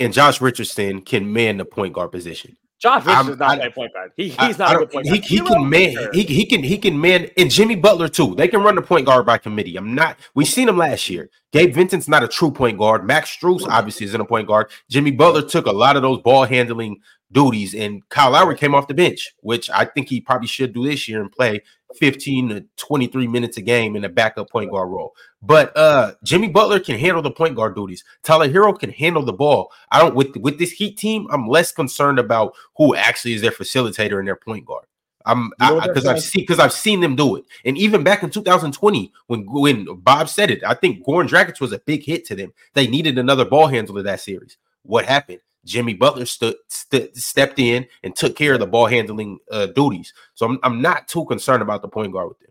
[0.00, 2.56] and Josh Richardson can man the point guard position.
[2.78, 4.12] Josh I'm- Richardson's not I- a point guard.
[4.16, 5.24] He, he's not a point he, guard.
[5.24, 6.12] he Herro, can man sure.
[6.12, 8.34] he, he can he can man and Jimmy Butler too.
[8.34, 9.76] They can run the point guard by committee.
[9.76, 11.30] I'm not We've seen him last year.
[11.52, 13.06] Gabe Vincent's not a true point guard.
[13.06, 14.70] Max Strus obviously isn't a point guard.
[14.90, 17.00] Jimmy Butler took a lot of those ball handling
[17.32, 20.84] duties, and Kyle Lowry came off the bench, which I think he probably should do
[20.84, 21.62] this year and play
[21.94, 25.14] 15 to 23 minutes a game in a backup point guard role.
[25.42, 28.04] But uh Jimmy Butler can handle the point guard duties.
[28.22, 29.72] Tyler Herro can handle the ball.
[29.90, 33.50] I don't with with this Heat team, I'm less concerned about who actually is their
[33.50, 34.86] facilitator and their point guard.
[35.26, 37.44] I'm You know because I've seen because I've seen them do it.
[37.64, 41.72] And even back in 2020, when when Bob said it, I think Goran Dragic was
[41.72, 42.52] a big hit to them.
[42.74, 44.56] They needed another ball handler that series.
[44.82, 45.40] What happened?
[45.66, 50.12] Jimmy Butler stood st- stepped in and took care of the ball handling uh, duties.
[50.34, 52.50] So I'm, I'm not too concerned about the point guard with them.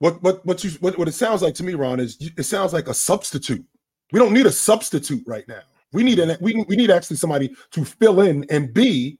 [0.00, 2.72] What what what you what, what it sounds like to me, Ron, is it sounds
[2.72, 3.64] like a substitute.
[4.10, 5.60] We don't need a substitute right now.
[5.92, 9.18] We need an we, we need actually somebody to fill in and be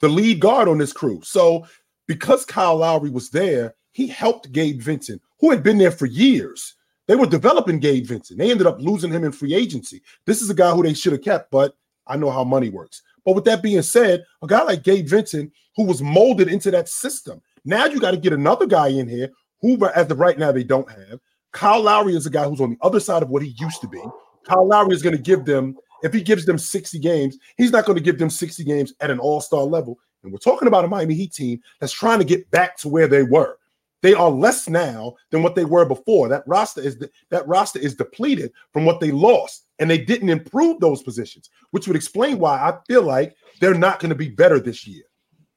[0.00, 1.20] the lead guard on this crew.
[1.22, 1.66] So
[2.06, 6.76] because Kyle Lowry was there, he helped Gabe Vincent, who had been there for years.
[7.08, 8.38] They were developing Gabe Vincent.
[8.38, 10.02] They ended up losing him in free agency.
[10.24, 11.74] This is a guy who they should have kept, but
[12.06, 13.02] I know how money works.
[13.24, 16.88] But with that being said, a guy like Gabe Vincent, who was molded into that
[16.88, 20.50] system, now you got to get another guy in here who, as of right now,
[20.50, 21.20] they don't have.
[21.52, 23.88] Kyle Lowry is a guy who's on the other side of what he used to
[23.88, 24.02] be.
[24.44, 27.84] Kyle Lowry is going to give them, if he gives them 60 games, he's not
[27.84, 29.98] going to give them 60 games at an all star level.
[30.22, 33.06] And we're talking about a Miami Heat team that's trying to get back to where
[33.06, 33.56] they were.
[34.02, 36.28] They are less now than what they were before.
[36.28, 40.80] That roster is that roster is depleted from what they lost, and they didn't improve
[40.80, 44.58] those positions, which would explain why I feel like they're not going to be better
[44.58, 45.04] this year.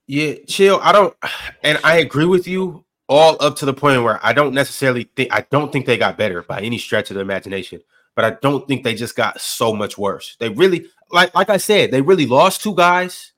[0.07, 0.79] Yeah, chill.
[0.83, 1.15] I don't,
[1.63, 5.33] and I agree with you all up to the point where I don't necessarily think
[5.33, 7.81] I don't think they got better by any stretch of the imagination,
[8.15, 10.37] but I don't think they just got so much worse.
[10.39, 13.33] They really, like like I said, they really lost two guys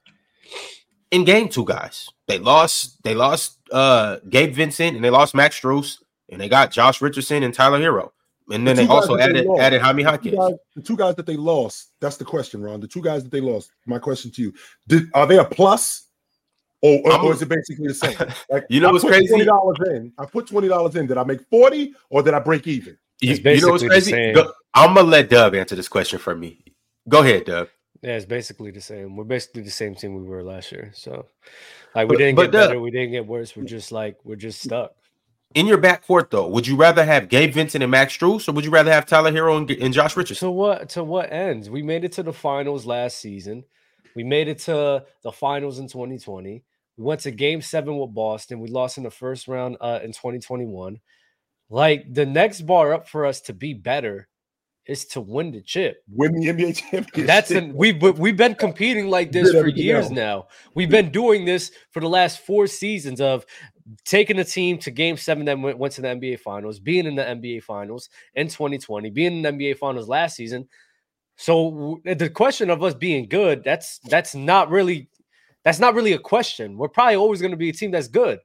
[1.12, 2.10] in game two guys.
[2.28, 5.98] They lost they lost uh Gabe Vincent and they lost Max Strus
[6.30, 8.12] and they got Josh Richardson and Tyler Herro.
[8.50, 10.82] And then The they also that they added lost, added Jaime the two guys- The
[10.82, 11.90] two guys that they lost.
[12.00, 12.80] That's the question, Ron.
[12.80, 13.72] The two guys that they lost.
[13.86, 14.54] My question to you:
[14.88, 16.08] Did are they a plus,
[16.82, 18.16] or, or, or is it basically the same?
[18.50, 19.28] Like You know I what's put crazy?
[19.28, 20.14] Twenty dollars in.
[20.18, 21.08] I put twenty dollars in.
[21.08, 22.98] Did I make forty, or did I break even?
[23.20, 24.12] You, It's you know what's basically the crazy?
[24.12, 24.34] same.
[24.36, 26.64] Go- I'm gonna let Dub answer this question for me.
[27.10, 27.68] Go ahead, Dub.
[28.02, 29.16] Yeah, it's basically the same.
[29.16, 30.92] We're basically the same team we were last year.
[30.94, 31.26] So,
[31.96, 32.80] like, we But- didn't but get the- better.
[32.80, 33.56] We didn't get worse.
[33.56, 34.94] We're just like we're just stuck.
[35.56, 38.66] In your backcourt, though, would you rather have Gabe Vincent and Max Strus, or would
[38.66, 40.48] you rather have Tyler Herro and, and Josh Richardson?
[40.48, 40.90] To what?
[40.90, 41.70] To what ends?
[41.70, 43.64] We made it to the finals last season.
[44.16, 46.64] We made it to the finals in 2020.
[46.98, 48.60] We went to Game Seven with Boston.
[48.60, 51.00] We lost in the first round uh, in 2021.
[51.70, 54.28] Like the next bar up for us to be better
[54.88, 56.04] is to win the chip.
[56.10, 57.28] Win the NBA championship.
[57.28, 60.14] That's an we've we've been competing like this for years else.
[60.14, 60.48] now.
[60.74, 63.46] We've been doing this for the last four seasons of
[64.06, 67.16] taking the team to game seven that went, went to the NBA finals, being in
[67.16, 70.68] the NBA finals in 2020, being in the NBA finals last season.
[71.36, 75.10] So the question of us being good, that's that's not really
[75.64, 76.78] that's not really a question.
[76.78, 78.40] We're probably always going to be a team that's good.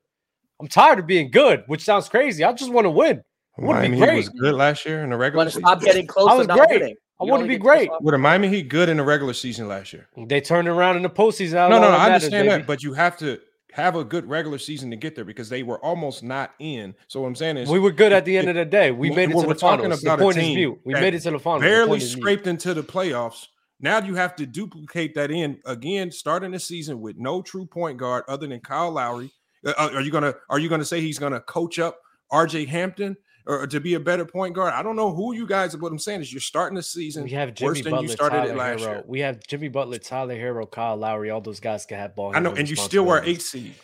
[0.60, 2.44] I'm tired of being good, which sounds crazy.
[2.44, 3.22] I just want to win.
[3.58, 4.16] I want to Miami be Heat great.
[4.16, 5.66] was good last year in the regular want to season.
[5.66, 6.68] stop getting close I was great.
[6.70, 6.96] winning.
[7.20, 7.90] I You want to be great.
[7.90, 10.08] off- Were the Miami Heat good in the regular season last year?
[10.26, 11.52] They turned around in the postseason.
[11.54, 11.88] No, no, no.
[11.88, 12.58] I matters, understand baby.
[12.62, 13.38] that, but you have to
[13.72, 16.94] have a good regular season to get there because they were almost not in.
[17.08, 18.90] So what I'm saying is We were good at the end of the day.
[18.90, 20.00] We made it when to we're the talking finals.
[20.02, 20.76] The point is team.
[20.84, 21.62] We made it to the finals.
[21.62, 23.46] Barely point scraped into the playoffs.
[23.80, 27.98] Now you have to duplicate that in again, starting the season with no true point
[27.98, 29.30] guard other than Kyle Lowry.
[29.64, 31.98] Uh, are you gonna are you gonna say he's gonna coach up
[32.32, 34.72] RJ Hampton or to be a better point guard?
[34.74, 35.76] I don't know who you guys.
[35.76, 38.08] What I'm saying is you're starting the season We have Jimmy worse than Butler, you
[38.12, 38.88] started Tyler it last Herro.
[38.92, 39.04] year.
[39.06, 41.30] We have Jimmy Butler, Tyler Herro, Kyle Lowry.
[41.30, 42.34] All those guys can have ball.
[42.34, 43.74] I know, and you still were eight seed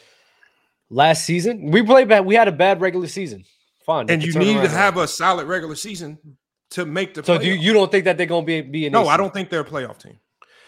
[0.90, 2.24] Last season, we played bad.
[2.24, 3.44] We had a bad regular season.
[3.84, 4.68] Fine, and you need to around.
[4.70, 6.18] have a solid regular season
[6.70, 7.22] to make the.
[7.24, 9.32] So do you, you don't think that they're gonna be be an No, I don't
[9.34, 10.18] think they're a playoff team.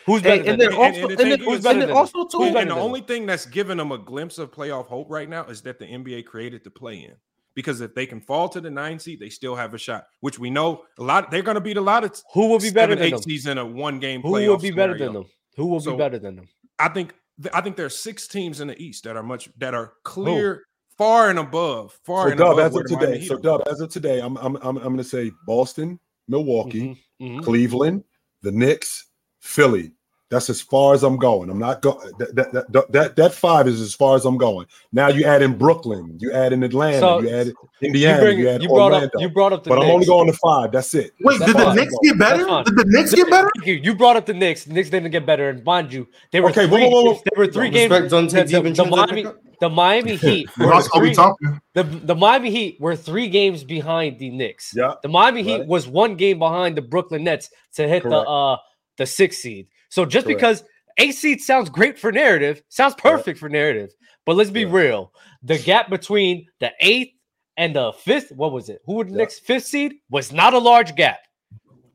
[0.07, 0.71] Who's better And, than and them?
[0.73, 2.43] then And- also, and and, the who's better than also too.
[2.43, 2.79] And, the than them?
[2.79, 5.85] only thing that's giving them a glimpse of playoff hope right now is that the
[5.87, 7.15] NBA created the play in.
[7.55, 10.07] Because if they can fall to the nine seed, they still have a shot.
[10.21, 11.31] Which we know a lot.
[11.31, 13.23] They're going to beat a lot of Who will be better seven, than eight them?
[13.23, 14.23] seeds in a one game.
[14.23, 15.25] Who will be better than them?
[15.57, 16.49] Who will So- be better than them?
[16.79, 17.15] I think.
[17.55, 20.65] I think there are six teams in the East that are much that are clear,
[20.99, 22.67] far and above, far So and Dub, above.
[22.67, 23.39] as where of the Miami today, Heat so.
[23.39, 25.99] Dub, as of today, I'm I'm I'm, I'm going to say Boston,
[26.29, 27.43] Milwaukee, Mhm, mhm.
[27.43, 28.05] Cleveland,
[28.43, 29.07] the Knicks,
[29.41, 29.93] Philly.
[30.31, 31.51] That's as far as I'm going.
[31.51, 31.99] I'm not going.
[32.19, 34.67] That, that, that, that, that five is as far as I'm going.
[34.93, 38.21] Now you add in Brooklyn, you add in Atlanta, So, you add in You, Indiana,
[38.23, 39.07] bring, you, add you brought Orlando.
[39.07, 40.71] up you brought up the but I'm only going to five.
[40.71, 41.13] That's it.
[41.21, 41.75] Wait, That's did the.
[41.75, 42.45] Knicks get better?
[42.65, 43.51] Did the Knicks get better?
[43.57, 43.75] Thank you.
[43.83, 44.65] You brought up the Knicks.
[44.65, 46.81] The Knicks didn't get better, and mind you, they were Okay, three.
[46.83, 47.23] whoa, whoa, whoa, whoa.
[47.25, 47.91] They were three games.
[47.91, 49.27] Respect Dante The, the, the Miami,
[49.61, 50.49] the Miami Heat.
[50.57, 51.61] Well, were that's all we three- talking.
[51.75, 54.75] the, the Miami Heat were three games behind the Knicks.
[54.77, 54.95] Yeah.
[55.03, 58.25] The Miami Heat was one game behind the Brooklyn Nets to hit Correct.
[58.27, 58.57] the uh
[58.97, 59.67] the six seed.
[59.91, 60.39] So just Correct.
[60.39, 60.65] because
[60.99, 63.91] eight seed sounds great for narrative, sounds perfect for narrative.
[64.25, 64.75] But let's be Correct.
[64.75, 65.13] real.
[65.43, 67.13] The gap between the eighth
[67.57, 68.81] and the fifth, what was it?
[68.87, 69.17] Who were the Yeah.
[69.19, 69.95] Knicks fifth seed?
[70.11, 71.19] Was not a large gap.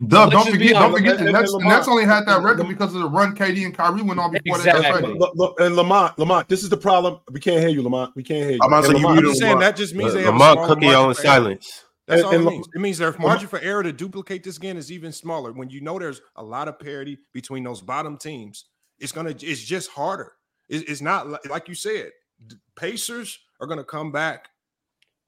[0.08, 1.54] Dub, Let's don't forget, don't forget the And- Nets.
[1.54, 4.30] and Nets only had that record because of the run KD and Kyrie went on
[4.34, 4.76] before that.
[4.76, 4.92] Exactly.
[4.92, 5.18] That's right.
[5.18, 7.20] Look, look, and Lamont, Lamont, this is the problem.
[7.32, 8.12] We can't hear you, Lamont.
[8.14, 8.60] We can't hear you.
[8.62, 9.64] I'm about to And you Lamont, I'm just saying Lamar.
[9.72, 11.28] that just means they have a Lamont smaller cookie margin on for error.
[11.28, 11.85] silence.
[12.08, 12.68] That's And- all and it Lam- means.
[12.76, 15.52] It means their margin for error to duplicate this again is even smaller.
[15.52, 18.66] When you know there's a lot of parity between those bottom teams,
[19.00, 20.34] it's gonna it's just harder.
[20.70, 22.12] It- it's not like you said.
[22.48, 24.50] d- Pacers are gonna come back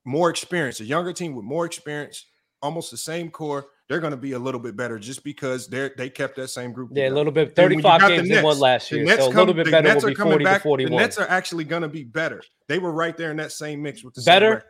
[0.05, 2.25] more experienced, a younger team with more experience,
[2.61, 3.67] almost the same core.
[3.87, 6.89] They're gonna be a little bit better just because they're they kept that same group.
[6.93, 7.57] Yeah, a little bit.
[7.57, 9.05] And when you 35 got the games they won last year.
[9.05, 10.61] Nets So a come- little bit the better Nets will are be coming 40 back.
[10.61, 10.91] to 41.
[10.91, 12.41] The Nets are actually going to be better.
[12.67, 14.65] They were right there in that same mix with the same Better?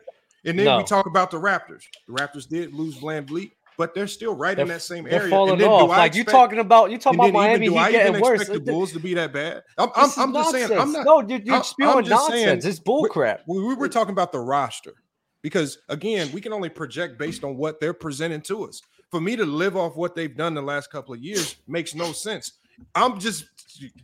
[0.48, 0.78] And then No.
[0.78, 1.82] we talk about the Raptors.
[2.06, 5.30] The Raptors did lose VanVleet, but they're still right in They're- that same They're area.
[5.30, 5.88] falling and then off.
[5.88, 8.40] Like you talking about you talking about Miami even, do Heat I getting even worse.
[8.40, 9.62] expect the Bulls to be that bad?
[9.76, 10.72] I'm, I'm, I'm just saying.
[10.78, 11.04] I'm not.
[11.04, 12.64] no, you, I'm- you're spewing just saying- nonsense.
[12.64, 13.42] It's bull crap.
[13.46, 14.94] We, we were talking about the roster
[15.42, 18.80] because again, we can only project based on what they're presenting to us.
[19.10, 22.12] For me to live off what they've done the last couple of years makes no
[22.12, 22.52] sense.
[22.94, 23.44] I'm just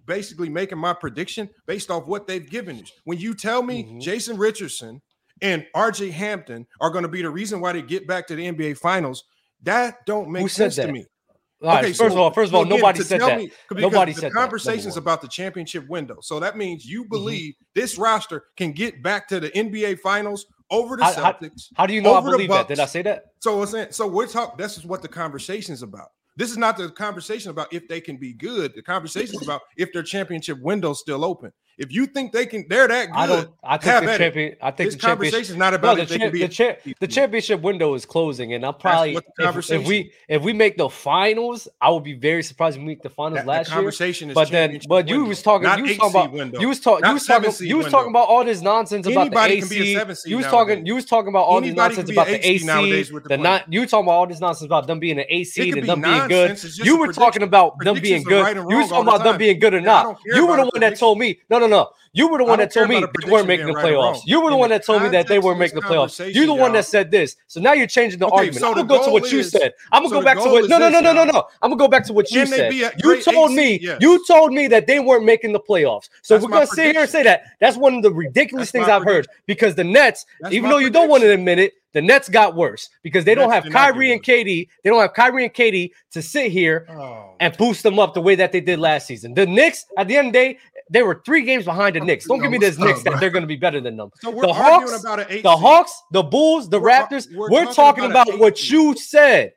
[0.06, 2.90] basically making my prediction based off what they've given us.
[3.04, 4.00] When you tell me Mhm.
[4.00, 5.00] Jason Richardson
[5.42, 8.50] and RJ Hampton are going to be the reason why they get back to the
[8.50, 9.24] NBA Finals,
[9.62, 10.92] that don't make sense to that?
[10.92, 11.04] me.
[11.62, 13.38] okay, first of all, first of all, again, nobody said that.
[13.38, 14.94] me- Nobody the said conversations.
[14.94, 14.98] Mm-hmm.
[14.98, 16.16] about the championship window.
[16.20, 20.96] So that means you believe this roster can get back to the NBA Finals over
[20.96, 21.68] the How- how- Celtics.
[21.76, 22.68] How do you know I believe that?
[22.68, 23.24] Did I say that?
[23.40, 24.56] So it's so we're talking.
[24.58, 26.08] This is what the conversation is about.
[26.36, 28.74] This is not the conversation about if they can be good.
[28.74, 31.52] The conversation is about if their championship window's still open.
[31.76, 33.16] If you think they can, they're that good.
[33.16, 33.50] I don't.
[33.64, 34.56] I think the champion.
[34.62, 37.94] I think this conversation is not about no, the, cha- the, cha- the, championship window
[37.94, 41.90] is closing, and I'm probably The if, if, we if we make the finals, I
[41.90, 44.32] would be very surprised if we make the finals that, last the conversation year.
[44.32, 47.04] Is but then, but you was talking, you was talking about, window, you was, talk,
[47.04, 49.92] you was talking, you was talking about all this nonsense Anybody about the AC.
[50.26, 50.50] you was nowadays.
[50.50, 52.66] talking, you was talking about all Anybody this nonsense about the AC.
[52.66, 55.26] Nowadays with the, the not you talking about all this nonsense about them being an
[55.28, 56.62] AC and them being good.
[56.84, 58.56] You were talking about them being good.
[58.56, 60.18] You was talking about them being good or not.
[60.24, 61.90] You were the one that told me no, no no, no.
[62.14, 64.20] You were the one that told me they weren't making the right playoffs.
[64.24, 66.32] You were the one that told me that they weren't making the playoffs.
[66.32, 67.36] You're the one that said this.
[67.48, 68.60] So now you're changing the okay, argument.
[68.60, 69.72] So I'm gonna go to what is, you said.
[69.90, 70.68] I'm gonna so go back to what.
[70.68, 71.48] No, no, no, no, no, no.
[71.60, 72.72] I'm gonna go back to what you said.
[72.72, 73.80] You told me.
[73.80, 73.98] Yes.
[74.00, 76.08] You told me that they weren't making the playoffs.
[76.22, 77.46] So that's we're gonna sit here and say that.
[77.58, 79.32] That's one of the ridiculous that's things I've prediction.
[79.32, 82.28] heard because the Nets, that's even though you don't want to admit it, the Nets
[82.28, 84.68] got worse because they don't have Kyrie and KD.
[84.82, 86.86] They don't have Kyrie and KD to sit here
[87.40, 89.32] and boost them up the way that they did last season.
[89.32, 90.58] The Knicks, at the end of the day,
[90.90, 92.26] they were three games behind the oh, Knicks.
[92.26, 94.10] Don't give me this Knicks that they're going to be better than them.
[94.20, 97.26] So the Hawks, the Hawks, the Bulls, the we're, Raptors.
[97.34, 99.52] We're, we're talking, talking, about, about what you said.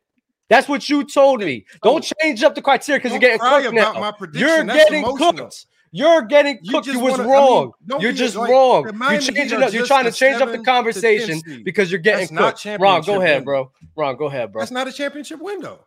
[0.50, 1.66] That's what you told me.
[1.84, 4.14] Don't change up the criteria because you're getting cooked now.
[4.34, 5.34] You're That's getting emotional.
[5.34, 5.66] cooked.
[5.92, 6.88] You're getting cooked.
[6.88, 7.72] You, you was wanna, wrong.
[7.90, 8.84] I mean, you're just like, wrong.
[9.12, 9.74] You're changing up.
[9.74, 12.80] You're trying to change up the conversation because you're getting That's cooked.
[12.82, 13.72] Ron, go ahead, bro.
[13.98, 14.62] Ron, go ahead, bro.
[14.62, 15.86] That's not a championship window.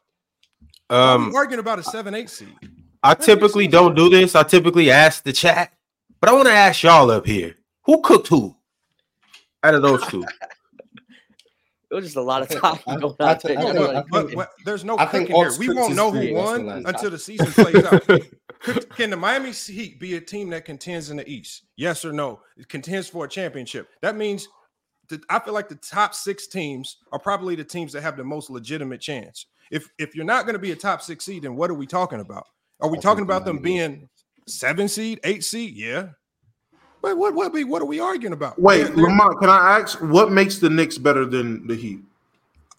[0.90, 2.48] Um, I'm arguing about a seven-eight seed.
[3.02, 4.34] I typically don't do this.
[4.34, 5.72] I typically ask the chat,
[6.20, 8.56] but I want to ask y'all up here: Who cooked who?
[9.62, 10.24] Out of those two,
[11.90, 14.28] it was just a lot of talking There's going I, on.
[14.28, 15.50] Think, there's no here.
[15.58, 18.06] We won't know who won until the season plays out.
[18.96, 21.64] Can the Miami Heat be a team that contends in the East?
[21.76, 22.40] Yes or no?
[22.56, 23.88] It contends for a championship.
[24.02, 24.46] That means
[25.28, 28.50] I feel like the top six teams are probably the teams that have the most
[28.50, 29.46] legitimate chance.
[29.72, 31.86] If if you're not going to be a top six seed, then what are we
[31.88, 32.46] talking about?
[32.82, 34.08] Are we I talking about them being
[34.46, 35.76] seven seed, eight seed?
[35.76, 36.08] Yeah.
[37.02, 38.60] But what what what are we arguing about?
[38.60, 42.00] Wait, they're, Lamont, can I ask what makes the Knicks better than the Heat?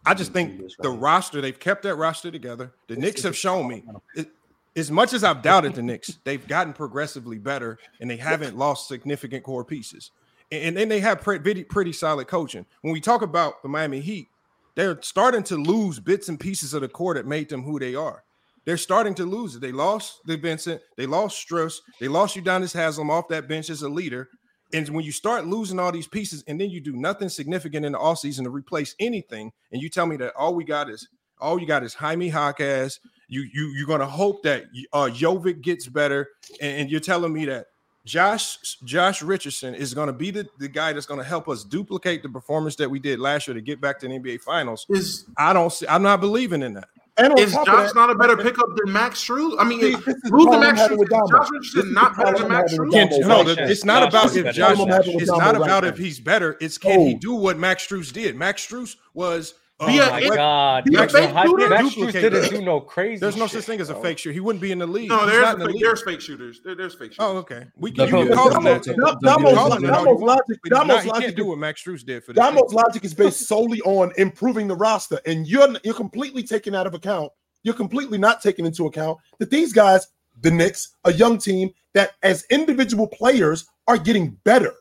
[0.06, 2.74] I just think the roster they've kept that roster together.
[2.88, 3.84] The Knicks have shown me,
[4.16, 4.30] it,
[4.76, 8.88] as much as I've doubted the Knicks, they've gotten progressively better, and they haven't lost
[8.88, 10.12] significant core pieces.
[10.52, 12.66] And then they have pretty pretty solid coaching.
[12.82, 14.28] When we talk about the Miami Heat,
[14.76, 17.96] they're starting to lose bits and pieces of the core that made them who they
[17.96, 18.24] are
[18.65, 19.61] they're starting to lose it.
[19.61, 23.81] They lost the Vincent, they lost Strus, they lost Udonis Haslam off that bench as
[23.81, 24.30] a leader.
[24.73, 27.91] And when you start losing all these pieces and then you do nothing significant in
[27.91, 31.07] the off season to replace anything, and you tell me that all we got is
[31.40, 35.88] all you got is Jaime Hawkes, you you you're gonna hope that uh Jovic gets
[35.88, 36.30] better,
[36.61, 37.65] and, and you're telling me that
[38.06, 41.64] Josh Josh Richardson is going to be the, the guy that's going to help us
[41.64, 44.85] duplicate the performance that we did last year to get back to the NBA Finals.
[44.90, 46.90] Is I don't see I'm not believing in that.
[47.17, 49.59] And is Josh that, not a better pickup than Max Shrew?
[49.59, 52.90] I mean, who's the Max Shrew, Josh Richardson is not better than Max Shrew.
[52.90, 54.77] No, it's not about if Josh.
[54.80, 56.57] It's not about if he's better.
[56.61, 58.35] It's can he do what Max Shrews did?
[58.38, 60.84] Max Shrews was Oh be my a, god!
[60.85, 61.69] Be fake high, shooter.
[61.69, 63.19] That shooter didn't do no crazy.
[63.19, 64.32] There's no such thing as a fake shooter.
[64.32, 65.10] He wouldn't be in the league.
[65.10, 65.82] No, there's fake, the league.
[65.82, 66.61] there's fake shooters.
[66.64, 67.51] There, there's fake oh, shooters.
[67.51, 67.68] Oh, okay.
[67.77, 68.84] We can you call him that.
[68.84, 70.60] Damo's logic.
[70.69, 72.45] Damo's logic can't do what Max Strus did for this.
[72.45, 76.85] Damo's logic is based solely on improving the roster, and you're you're completely taken out
[76.85, 77.32] of account.
[77.64, 80.08] You're completely not taken into account that these guys,
[80.42, 84.74] the Knicks, a young team that as individual players are getting better.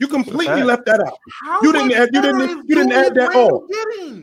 [0.00, 1.18] You completely left that out.
[1.42, 2.10] How you didn't add.
[2.12, 2.68] You didn't.
[2.68, 3.66] You didn't add that all.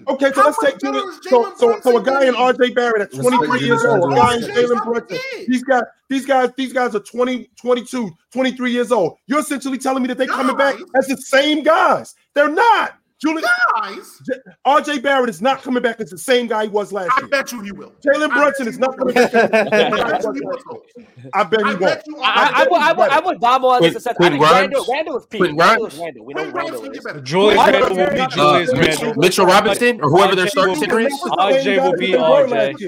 [0.08, 1.20] Okay, so How let's take two.
[1.24, 2.70] So, so, so a guy in R.J.
[2.72, 5.18] Barrett at 23 years old, a guy in Jalen Brunson.
[5.48, 9.18] These guys, these guys, these guys are 20, 22, 23 years old.
[9.28, 12.16] You're essentially telling me that they're coming back as the same guys.
[12.34, 12.98] They're not.
[13.22, 14.22] Julian guys,
[14.68, 17.28] RJ Barrett is not coming back as the same guy he was last I year.
[17.28, 17.94] I bet you he will.
[18.06, 19.34] Jalen Brunson is not coming back.
[21.34, 22.02] I bet he won't.
[22.22, 24.06] I, I, I, would, I would bomb on this.
[24.18, 25.40] Quinn Randle, Randle, is peak.
[25.40, 26.26] Quinn Randle Randle.
[26.26, 26.82] We know Randle.
[27.22, 29.14] Julius Randle will be Julius Randle.
[29.16, 31.14] Mitchell Robinson or whoever their starting center is.
[31.14, 32.82] RJ will be RJ.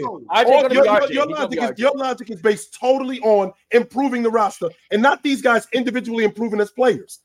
[1.78, 6.60] Your logic is based totally on improving the roster and not these guys individually improving
[6.60, 7.22] as players.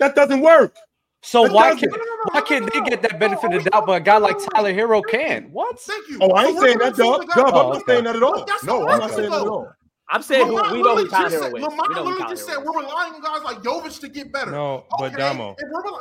[0.00, 0.74] That doesn't work.
[1.22, 3.86] So why can no, no, no, why can they get that benefit of the doubt,
[3.86, 5.50] but a guy like Tyler Herro can?
[5.52, 5.78] What?
[5.78, 6.18] Thank you.
[6.20, 7.26] Oh, I ain't so saying that, Dub.
[7.34, 8.46] Dub, I'm not saying that at all.
[8.64, 9.72] No, I'm not saying that at all.
[10.12, 13.44] I'm saying Lamont, who, we don't Tyler Lamont literally just said we're relying on guys
[13.44, 14.50] like Jovic to get better.
[14.50, 15.54] No, okay, but Damo.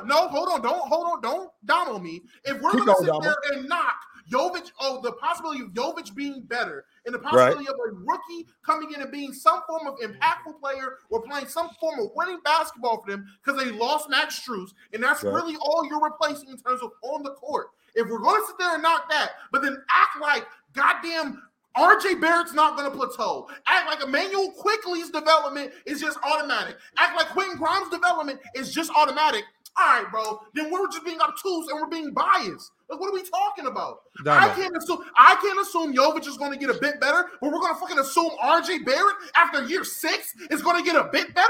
[0.06, 2.22] No, hold on, don't hold on, don't Damo me.
[2.44, 3.22] If we're going to sit Damo.
[3.22, 3.96] there and knock
[4.32, 7.68] Jovic, oh, the possibility of Jovic being better and the possibility right.
[7.68, 11.70] of a rookie coming in and being some form of impactful player or playing some
[11.80, 15.34] form of winning basketball for them because they lost Max Strus, and that's right.
[15.34, 17.68] really all you're replacing in terms of on the court.
[17.96, 21.42] If we're going to sit there and knock that, but then act like goddamn
[21.76, 23.48] RJ Barrett's not going to plateau.
[23.66, 26.78] Act like Immanuel Quickley's development is just automatic.
[26.98, 29.44] Act like Quentin Grimes' development is just automatic.
[29.78, 30.40] All right, bro.
[30.54, 32.72] Then we're just being obtuse and we're being biased.
[32.90, 34.00] Like, what are we talking about?
[34.26, 37.52] I can't assume I can't assume Jovic is going to get a bit better, but
[37.52, 41.08] we're going to fucking assume RJ Barrett after year six is going to get a
[41.12, 41.48] bit better.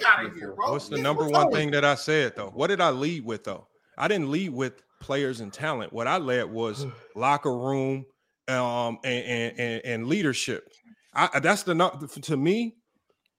[0.00, 0.72] Fuck out of here, bro.
[0.72, 2.50] What's the number one thing that I said though?
[2.50, 3.68] What did I lead with though?
[3.96, 5.92] I didn't lead with players and talent.
[5.92, 8.04] What I led was locker room,
[8.48, 10.68] um, and and, and leadership.
[11.14, 12.76] I, that's the to me.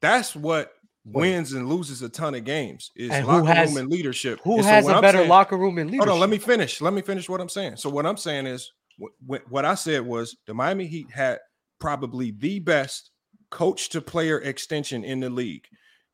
[0.02, 0.74] That's what
[1.06, 4.40] wins and loses a ton of games is And locker has- room and leadership.
[4.44, 6.08] Who And so has a I'm better saying- locker room and leadership?
[6.08, 6.80] Hold on, let me finish.
[6.82, 7.78] Let me finish what I'm saying.
[7.78, 8.72] So what I'm saying is
[9.26, 11.40] what, what- I said was the Miami Heat had
[11.80, 13.10] probably the best
[13.52, 15.66] coach to player extension in the league.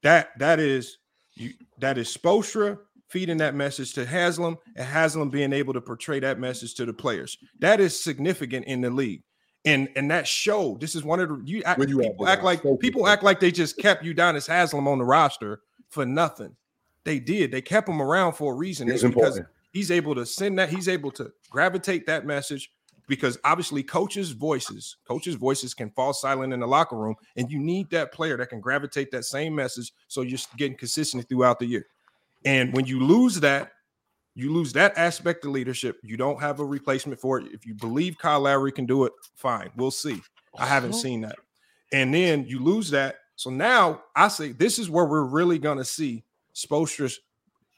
[0.03, 0.98] That that is
[1.35, 2.77] you that is Spoelstra
[3.09, 6.93] feeding that message to Haslam and Haslam being able to portray that message to the
[6.93, 7.38] players.
[7.59, 9.24] That is significant in the league.
[9.65, 12.61] And and that show, this is one of the you, act, you people act like
[12.79, 16.55] people act like they just kept Udonis Haslam on the roster for nothing.
[17.03, 17.51] They did.
[17.51, 18.88] They kept him around for a reason.
[18.88, 19.47] It's It's because important.
[19.71, 20.69] he's able to send that.
[20.69, 22.71] He's able to gravitate that message
[23.07, 27.59] because obviously coaches' voices, coaches' voices can fall silent in the locker room, and you
[27.59, 31.65] need that player that can gravitate that same message so you're getting consistent throughout the
[31.65, 31.88] year.
[32.45, 33.73] And when you lose that,
[34.35, 35.98] you lose that aspect of leadership.
[36.03, 37.51] You don't have a replacement for it.
[37.51, 39.69] If you believe Kyle Lowry can do it, fine.
[39.75, 40.22] We'll see.
[40.58, 40.98] I haven't oh.
[40.98, 41.38] seen that.
[41.91, 43.16] And then you lose that.
[43.35, 47.19] So now I say this is where we're really going to see Spoelstra's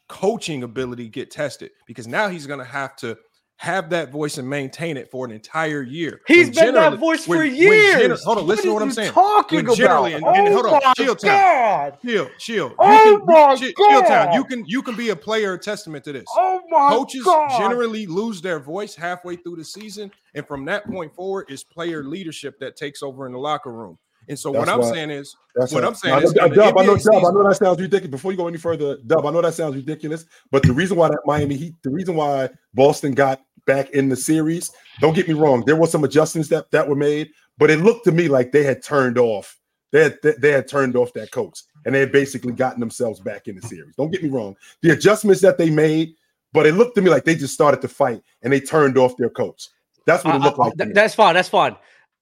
[0.07, 3.17] coaching ability get tested because now he's going to have to
[3.61, 6.21] have that voice and maintain it for an entire year.
[6.27, 7.95] He's When been that voice when- for years.
[7.95, 9.11] gener- hold on, listen to What what I'm you saying.
[9.11, 10.35] talking When generally, about?
[10.35, 11.97] and, and Oh hold on, oh my chill God.
[12.03, 12.69] chill, chill.
[12.69, 14.25] You Oh can, my chill, chill town.
[14.25, 14.33] God.
[14.35, 16.25] You can you can be a player testament to this.
[16.35, 17.55] Oh my Coaches God.
[17.59, 22.03] generally lose their voice halfway through the season, and from that point forward, is player
[22.03, 23.99] leadership that takes over in the locker room.
[24.29, 25.89] And so what I'm why- saying is, That's what right.
[25.89, 27.55] I'm saying Now, is, Dub, in the Dub, I know, NBA Dub, I know that
[27.57, 28.11] sounds ridiculous.
[28.11, 31.09] Before you go any further, Dub, I know that sounds ridiculous, but the reason why
[31.09, 35.33] that Miami Heat, the reason why Boston got back in the series, don't get me
[35.33, 38.51] wrong, there were some adjustments that that were made, but it looked to me like
[38.51, 39.57] they had turned off.
[39.91, 43.19] They had, they, they had turned off that coach, and they had basically gotten themselves
[43.19, 43.93] back in the series.
[43.97, 46.13] Don't get me wrong, the adjustments that they made,
[46.53, 49.17] but it looked to me like they just started to fight and they turned off
[49.17, 49.67] their coach.
[50.05, 50.77] That's what it looked I- like.
[50.77, 51.33] th- that's fine.
[51.33, 51.75] That's fine.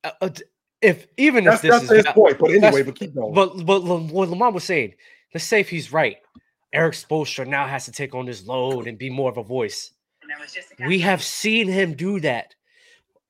[0.03, 0.43] Uh, uh, d-
[0.81, 3.33] if even That's- if this that's is his not- point, but anyway, but keep going.
[3.33, 4.93] But but what Lamar was saying,
[5.33, 6.17] let's say if he's right,
[6.73, 9.91] Erik Spoelstra now has to take on this load and be more of a voice.
[10.85, 12.53] We have seen him do that.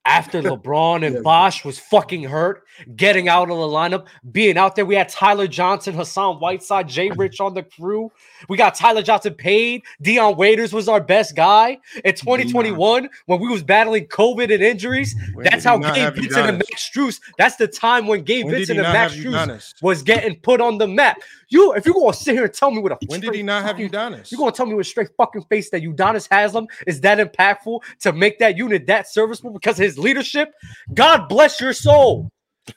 [0.05, 2.63] After LeBron and Bosh was fucking hurt,
[2.95, 4.85] getting out of the lineup, being out there.
[4.85, 8.11] We had Tyler Johnson, Hassan Whiteside, Jay Rich on the crew.
[8.47, 9.83] We got Tyler Johnson paid.
[10.01, 15.15] Dion Waiters was our best guy in 2021 when we was battling COVID and injuries.
[15.33, 17.19] When That's how Gabe Vincent and Max Strus.
[17.37, 20.87] That's the time when Gabe When Vincent and Max Strus was getting put on the
[20.87, 21.17] map.
[21.49, 23.63] You, if you're gonna sit here and tell me with a when did he not
[23.63, 24.31] have fucking- Udonis?
[24.31, 27.81] You're gonna tell me with a straight fucking face that Udonis Haslem is that impactful
[28.01, 30.53] to make that unit that serviceable because of his leadership.
[30.93, 32.29] God bless your soul.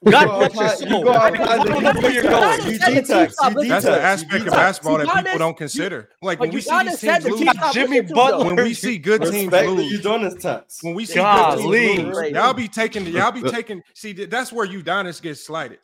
[0.09, 1.09] God bless your outside- you soul.
[1.11, 2.61] I don't know where you're going.
[2.73, 3.63] You detox.
[3.63, 6.09] You That's the aspect of basketball that people don't consider.
[6.23, 8.47] Like when we see Udonis these said teams the lose, Jimmy listening Butler.
[8.47, 10.83] when we see good teams Respect the lose, Udonis tax.
[10.83, 13.83] when we see good teams lose, y'all be taking y'all be taking.
[13.95, 15.79] See, that's where Udonis gets slighted.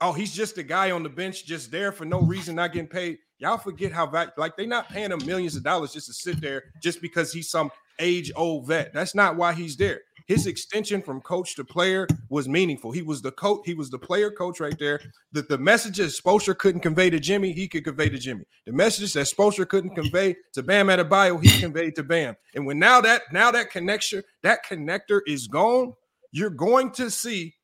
[0.00, 2.88] Oh, he's just a guy on the bench, just there for no reason, not getting
[2.88, 3.18] paid.
[3.38, 6.64] Y'all forget how like they're not paying him millions of dollars just to sit there
[6.82, 8.92] just because he's some age old vet.
[8.92, 10.00] That's not why he's there.
[10.26, 12.90] His extension from coach to player was meaningful.
[12.90, 15.00] He was the coach, he was the player coach right there.
[15.32, 18.44] The, the messages Spoelstra couldn't convey to Jimmy, he could convey to Jimmy.
[18.66, 22.36] The messages that Spoelstra couldn't convey to Bam Adebayo, he conveyed to Bam.
[22.54, 25.94] And when now that now that connection, that connector is gone,
[26.32, 27.54] you're going to see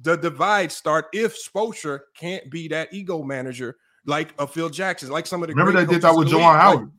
[0.00, 3.76] the divide start if Spoelstra can't be that ego manager
[4.06, 6.34] like a Phil Jackson, like some of the Remember great they did that with in
[6.34, 6.60] Juwan league.
[6.60, 6.92] Howard.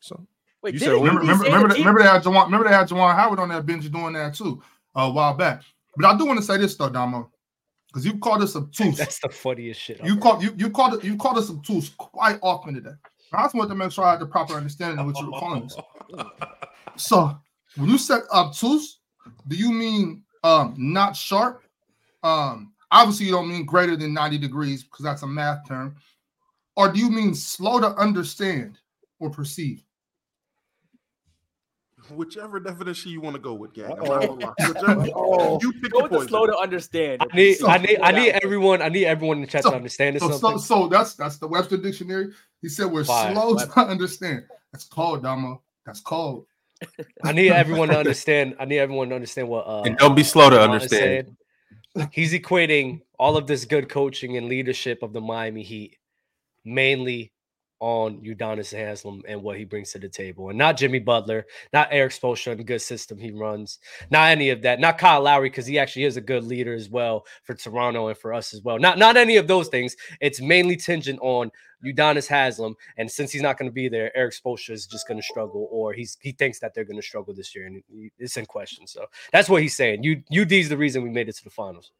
[0.00, 0.26] So
[0.62, 0.98] Wait, You said he?
[0.98, 3.48] Remember, remember, remember, the they- remember they had Juwan, remember they had Juwan Howard on
[3.48, 4.62] that bench doing that too
[4.96, 5.62] uh, a while back.
[5.96, 7.30] But I do want to say this though, Damo,
[7.88, 8.98] because you called us obtuse.
[8.98, 10.04] That's the funniest shit.
[10.04, 12.90] You called you you called it you called us obtuse quite often today.
[13.32, 15.38] I just wanted to make sure I had the proper understanding of what you were
[15.38, 15.76] calling us.
[16.96, 17.38] So
[17.76, 18.98] when you said obtuse,
[19.48, 21.62] do you mean um not sharp?
[22.22, 25.94] Um obviously you don't mean greater than 90 degrees because that's a math term,
[26.76, 28.78] or do you mean slow to understand
[29.20, 29.82] or perceive?
[32.10, 33.92] Whichever definition you want to go with, gang.
[33.92, 34.34] I'm Uh-oh.
[34.34, 34.96] not gonna lie.
[35.04, 35.60] Whichever, Oh.
[35.62, 37.22] you pick Go with the slow to understand.
[37.30, 39.70] I need, So- I need, I need everyone, I need everyone in the chat So-
[39.70, 42.32] to understand this So, so, so that's that's the Webster dictionary.
[42.62, 43.32] He said we're Fire.
[43.32, 44.44] slow to understand.
[44.72, 45.62] That's cold, Damo.
[45.86, 46.46] That's cold.
[47.22, 48.56] I need everyone to understand.
[48.58, 49.66] I need everyone to understand what.
[49.66, 51.36] Uh, And don't be slow to Ron understand.
[52.12, 55.96] He's equating all of this good coaching and leadership of the Miami Heat
[56.64, 57.32] mainly
[57.80, 61.88] on Udonis Haslem and what he brings to the table, and not Jimmy Butler, not
[61.90, 63.78] Erik Spoelstra and the good system he runs,
[64.10, 66.88] not any of that, not Kyle Lowry because he actually is a good leader as
[66.88, 68.78] well for Toronto and for us as well.
[68.78, 69.96] Not not any of those things.
[70.20, 71.50] It's mainly tingent on
[71.84, 75.18] Udonis Haslem, and since he's not going to be there, Erik Spoelstra is just going
[75.18, 77.82] to struggle, or he's he thinks that they're going to struggle this year, and
[78.18, 78.86] it's in question.
[78.86, 80.02] So that's what he's saying.
[80.02, 81.92] You UD is the reason we made it to the finals.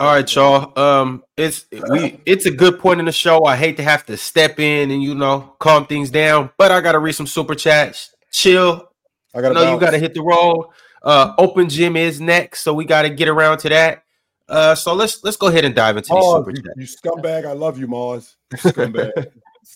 [0.00, 0.78] All right, y'all.
[0.78, 3.44] Um, it's we it's a good point in the show.
[3.44, 6.80] I hate to have to step in and you know calm things down, but I
[6.80, 8.14] gotta read some super chats.
[8.32, 8.88] Chill.
[9.34, 10.72] I gotta know you gotta hit the roll.
[11.02, 14.04] Uh, open gym is next, so we gotta get around to that.
[14.48, 17.04] Uh, so let's let's go ahead and dive into Mars, these super you, chats.
[17.04, 18.36] You scumbag, I love you, Mars.
[18.52, 19.12] You scumbag.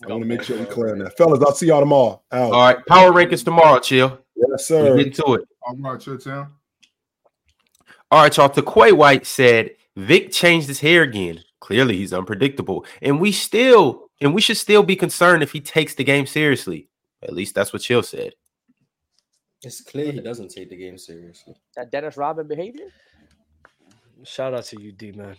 [0.04, 1.42] I want to make sure we clear on that, fellas.
[1.42, 2.22] I'll see y'all tomorrow.
[2.32, 2.52] Out.
[2.52, 3.80] All right, power rankings tomorrow.
[3.80, 4.18] Chill.
[4.34, 4.96] Yes, sir.
[4.96, 5.48] Get to it.
[5.62, 6.52] All right, chill, town.
[8.10, 8.48] All right, y'all.
[8.48, 11.40] Taquay White said Vic changed his hair again.
[11.60, 15.94] Clearly, he's unpredictable, and we still and we should still be concerned if he takes
[15.94, 16.88] the game seriously.
[17.22, 18.32] At least that's what Chill said.
[19.62, 21.54] It's clear he doesn't take the game seriously.
[21.76, 22.86] That Dennis Rodman behavior.
[24.24, 25.36] Shout out to you, D man.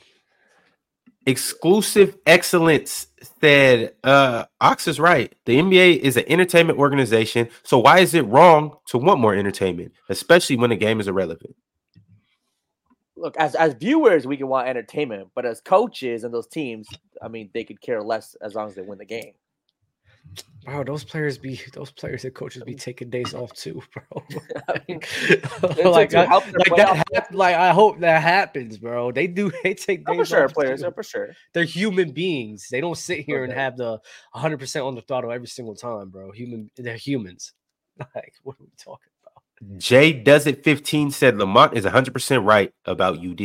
[1.25, 3.07] Exclusive excellence
[3.40, 5.33] said uh Ox is right.
[5.45, 9.91] The NBA is an entertainment organization, so why is it wrong to want more entertainment,
[10.09, 11.56] especially when the game is irrelevant?
[13.22, 16.88] Look as as viewers we can want entertainment but as coaches and those teams
[17.22, 19.33] i mean they could care less as long as they win the game.
[20.67, 24.24] Wow, those players be those players and coaches be um, taking days off too bro.
[24.67, 25.09] Like,
[25.83, 29.11] like, I, like that hap- like i hope that happens bro.
[29.11, 30.88] They do they take days oh, for sure off players too.
[30.88, 31.33] Oh, for sure.
[31.53, 32.67] They're human beings.
[32.69, 33.51] They don't sit here Okay.
[33.51, 34.00] and have the
[34.35, 36.32] 100% on the throttle every single time bro.
[36.32, 37.53] Human they're humans.
[38.16, 39.10] Like what are we talking
[39.77, 43.41] Jay does it 15 said Lamont is 100% right about UD.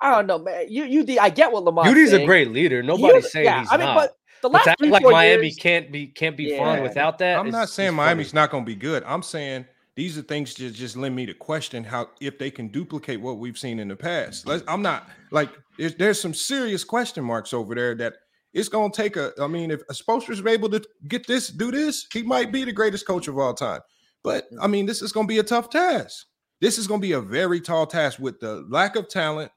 [0.00, 2.82] i don't know man you you i get what lamar UD's a great leader.
[2.82, 3.94] Nobody's saying yeah, he's I mean, not.
[3.96, 6.58] but the last to act three, like four Miami years- can't be can't be Yeah.
[6.58, 7.38] fun without that.
[7.38, 8.06] I'm not is saying funny.
[8.08, 9.02] Miami's not going to be good.
[9.06, 12.68] I'm saying these are things that just lend me to question how if they can
[12.68, 14.46] duplicate what we've seen in the past.
[14.46, 18.14] Let's, I'm not like there's, there's some serious question marks over there that
[18.52, 19.32] it's going to take a.
[19.40, 23.06] I mean, if Spoelstra's able to get this, do this, he might be the greatest
[23.06, 23.80] coach of all time.
[24.22, 26.26] But I mean, this is going to be a tough task.
[26.60, 29.50] This is going to be a very tall task with the lack of talent,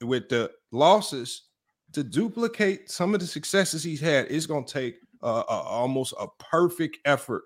[0.00, 1.42] with the losses
[1.92, 4.26] to duplicate some of the successes he's had.
[4.30, 7.44] It's going to take uh, a, almost a perfect effort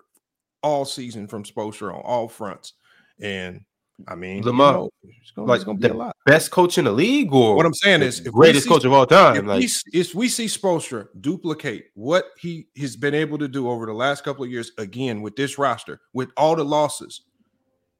[0.63, 2.73] all season from Spoelstra on all fronts.
[3.19, 3.61] And
[4.07, 6.15] I mean, you Lamar, know, it's gonna, like it's gonna be a lot.
[6.25, 8.91] best coach in the league, or What I'm saying is, if greatest see- coach of
[8.93, 9.37] all time.
[9.37, 13.47] If, Like, we, s- if we see Spoelstra duplicate what he has been able to
[13.47, 17.21] do over the last couple of years, again with this roster, with all the losses,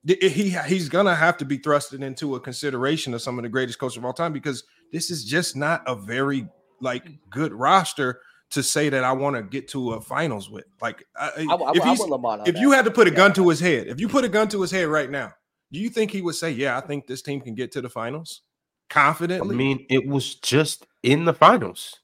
[0.10, 3.50] eh, he he's gonna have to be thrusted into a consideration of some of the
[3.50, 6.48] greatest coaches of all time because this is just not a very
[6.82, 8.20] like good roster
[8.52, 10.66] to say that I want to get to a finals with.
[10.82, 12.62] Like, I, I, I, if I he's- want if that.
[12.62, 14.62] you had to put a gun to his head, if you put a gun to
[14.62, 15.34] his head right now,
[15.76, 17.90] do you think he would say, "Yeah, I think this team can get to the
[17.90, 18.42] finals"?
[18.90, 19.54] Confidently.
[19.54, 21.96] I mean, it was just in the finals.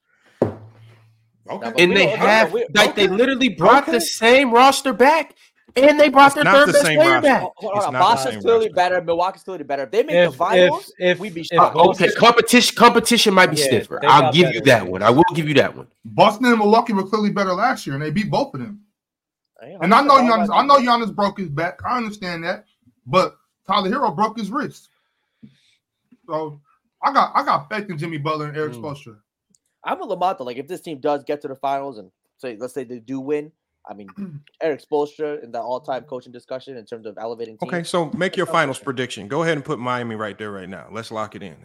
[1.50, 1.72] okay.
[1.77, 3.93] And they have we- like they literally brought okay.
[3.93, 5.35] the same roster back,
[5.77, 7.22] and they brought It's their third the best player roster.
[7.22, 7.41] back.
[7.41, 8.01] Hold on, hold on.
[8.01, 8.75] Boston's clearly roster.
[8.75, 9.01] better.
[9.01, 9.83] Milwaukee's clearly better.
[9.83, 11.75] If they make If- the finals, if- we'd be if shocked.
[11.75, 14.00] Boston- Okay, competition competition might be Yeah, stiffer.
[14.03, 15.01] I'll give better you that one.
[15.01, 15.88] I will give you that one.
[16.03, 18.82] Boston and Milwaukee were clearly better last year, and they beat both of them.
[19.61, 21.80] Hey, And I know I'm Giannis, about I to- know Giannis broke his back.
[21.85, 22.66] I understand that,
[23.06, 24.90] but Tyler Herro broke his wrist.
[26.27, 26.59] So
[27.03, 28.81] I got I got faith in Jimmy Butler and Erik Mm.
[28.81, 29.17] Spoelstra.
[29.83, 30.43] I'm a Lamont though.
[30.43, 33.19] Like if this team does get to the finals and say let's say they do
[33.19, 33.51] win,
[33.90, 34.07] I mean
[34.61, 37.73] Erik Spoelstra in the all-time coaching discussion in terms of elevating teams.
[37.73, 38.85] Okay, so make your That's finals okay.
[38.85, 39.27] prediction.
[39.27, 40.88] Go ahead and put Miami right there, right now.
[40.91, 41.56] Let's lock it in.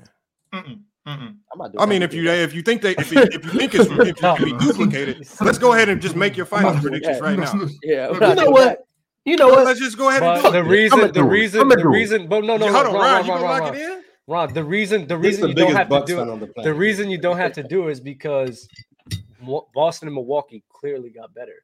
[0.55, 1.37] Mm-mm, mm-mm.
[1.53, 3.51] I'm not doing I mean, if you if you think they if, it, if you
[3.51, 6.81] think it's if it can be duplicated, let's go ahead and just make your finals
[6.81, 7.53] predictions right now.
[7.83, 8.86] yeah, You know what?
[9.27, 9.31] That.
[9.31, 9.65] You know what?
[9.67, 10.71] Let's just go ahead and But do the it.
[10.71, 13.03] reason, I'ma the reason, the reason, but no, no, Yeah, no, hold on, Ron, Ron,
[13.03, 14.03] Ron, you Ron, gonna Ron, Ron.
[14.29, 16.75] Ron, the reason, the reason the you don't biggest have to do it, the the
[16.75, 18.69] reason you don't have to do it is because
[19.75, 21.63] Boston and Milwaukee clearly got better.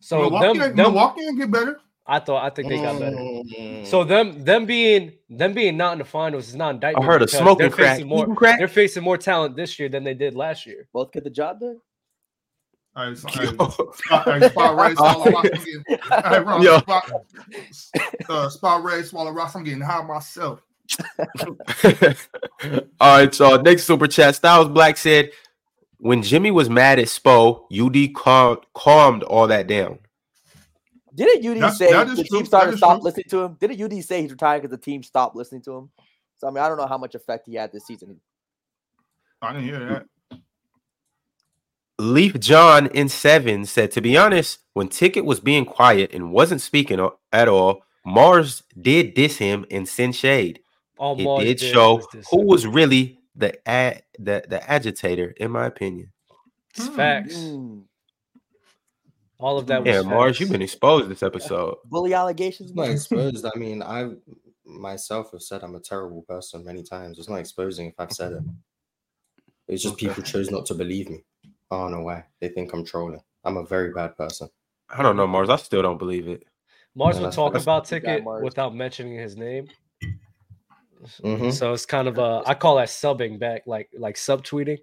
[0.00, 1.80] So Milwaukee, them, them Milwaukee ain't get better.
[2.06, 3.16] I thought, I think they got better.
[3.16, 3.84] Mm.
[3.86, 7.04] So them, them being, them being not in the finals is not indictment.
[7.04, 8.04] I heard of because smoking they're crack.
[8.06, 8.34] more.
[8.34, 8.58] Crack.
[8.58, 10.88] They're facing more talent this year than they did last year.
[10.94, 11.78] Both get the job done.
[12.96, 13.74] All right, so, hey, spot,
[14.24, 15.44] hey, spot Ray, swallow rock.
[15.44, 16.78] I'm getting, hey, Ron, Yo.
[16.78, 17.12] spot,
[18.28, 19.54] uh, spot Ray, swallow rocks.
[19.54, 20.62] I'm getting high myself.
[23.00, 24.34] All right, so next super chat.
[24.34, 25.30] Styles Black said,
[25.98, 29.98] when Jimmy was mad at Spo, UD calmed, calmed all that down.
[31.14, 32.38] Didn't UD That- say that is the true.
[32.38, 33.56] team started That to is stop listening to him?
[33.60, 35.90] Didn't UD say he's retired because the team stopped listening to him?
[36.38, 38.20] So I mean, I don't know how much effect he had this season.
[39.42, 40.06] I didn't hear that.
[41.98, 46.60] Leaf John in seven said, to be honest, when Ticket was being quiet and wasn't
[46.60, 47.00] speaking
[47.32, 50.60] at all, Mars did diss him and send shade.
[50.96, 55.34] All it Mars did did show was who was really the a- the the agitator,
[55.38, 56.12] in my opinion.
[56.76, 57.36] It's facts.
[57.36, 57.84] Mm.
[59.38, 61.76] All of that was Yeah, Mars, you've been exposed this episode.
[61.84, 62.70] Bully allegations.
[62.70, 62.92] It's not man.
[62.92, 63.46] exposed.
[63.46, 64.10] I mean, I
[64.64, 67.18] myself have said I'm a terrible person many times.
[67.18, 68.42] It's not exposing if I've said it.
[69.68, 71.24] It's just people chose not to believe me.
[71.70, 72.24] I don't know why.
[72.40, 73.22] They think I'm trolling.
[73.44, 74.48] I'm a very bad person.
[74.88, 75.50] I don't know, Mars.
[75.50, 76.44] I still don't believe it.
[76.94, 78.42] Mars Yeah, would talk about ticket Mars.
[78.42, 79.68] without mentioning his name.
[81.22, 81.52] Mhm.
[81.52, 84.78] So it's kind of a I call that subbing back, like like subtweeting.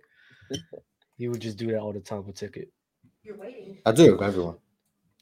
[1.17, 2.71] You would just do that all the time with ticket.
[3.23, 3.79] You're waiting.
[3.85, 4.57] I do it with everyone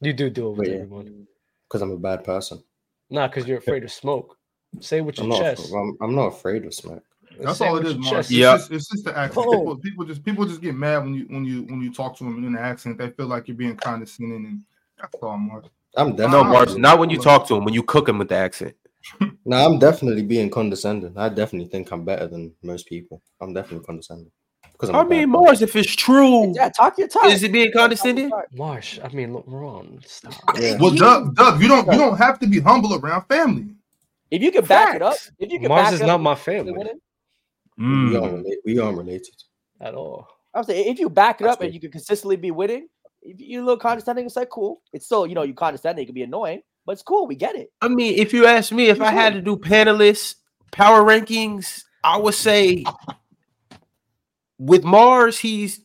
[0.02, 0.76] You do do it with Yeah.
[0.76, 1.28] everyone.
[1.68, 2.64] because I'm a bad person.
[3.10, 4.38] Not because you're afraid of smoke.
[4.80, 5.44] Say it with I'm your not.
[5.44, 5.74] chest.
[5.74, 7.04] I'm, I'm not afraid of smoke.
[7.40, 8.20] That's all it is, your Mark.
[8.20, 8.58] It's, Yeah.
[8.58, 9.46] just, it's just the accent.
[9.46, 9.60] Boom.
[9.60, 12.24] People, people just people just get mad when you when you when you talk to
[12.24, 12.98] them in the accent.
[12.98, 14.62] They feel like you're being condescending, and
[15.00, 15.66] that's all, Mark.
[15.96, 16.50] I'm No, definitely.
[16.50, 18.76] Mars, not when you talk to him, when you cook him with the accent.
[19.46, 21.14] No, I'm definitely being condescending.
[21.18, 23.22] I definitely think I'm better than most people.
[23.42, 24.32] I'm definitely condescending
[24.72, 24.96] because I'm.
[24.96, 25.30] a I mean, person.
[25.32, 27.26] Mars, if it's true, Yeah, talk your talk.
[27.26, 28.32] is it being condescending?
[28.54, 30.34] Marsh, I mean, look, Ron, stop.
[30.58, 30.78] Yeah.
[30.80, 33.76] Well, Doug, Doug, you don't you don't have to be humble around family.
[34.32, 35.32] If you can back it up, Facts.
[35.40, 36.74] if you can Mars back is it not up, my you're family
[37.78, 38.06] winning.
[38.10, 38.22] We Mm.
[38.22, 39.36] aren't relate- we aren't related.
[39.82, 40.28] at all.
[40.54, 42.88] I'm saying if you back it That's up and you can consistently be winning,
[43.22, 44.82] if you're a little condescending, it's like cool.
[44.94, 47.28] It's still, you know, you condescending, it can be annoying, but it's cool.
[47.28, 47.72] We get it.
[47.82, 50.36] I mean, if you ask me, if I had to do panelists,
[50.72, 52.84] power rankings, I would say
[54.60, 55.82] with Mars, he's.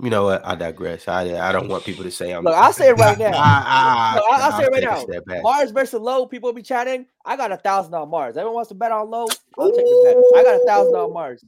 [0.00, 0.46] You know what?
[0.46, 1.08] I digress.
[1.08, 2.44] I I don't want people to say I'm.
[2.44, 3.32] Look, I'll say it right now.
[3.34, 5.42] I, Look, I'll, I'll say it right now.
[5.42, 7.06] Mars versus Low, people be chatting.
[7.24, 8.36] I got a thousand on Mars.
[8.36, 9.26] Everyone wants to bet on Low.
[9.58, 10.38] I'll take the bet.
[10.38, 11.44] I got a thousand on Mars.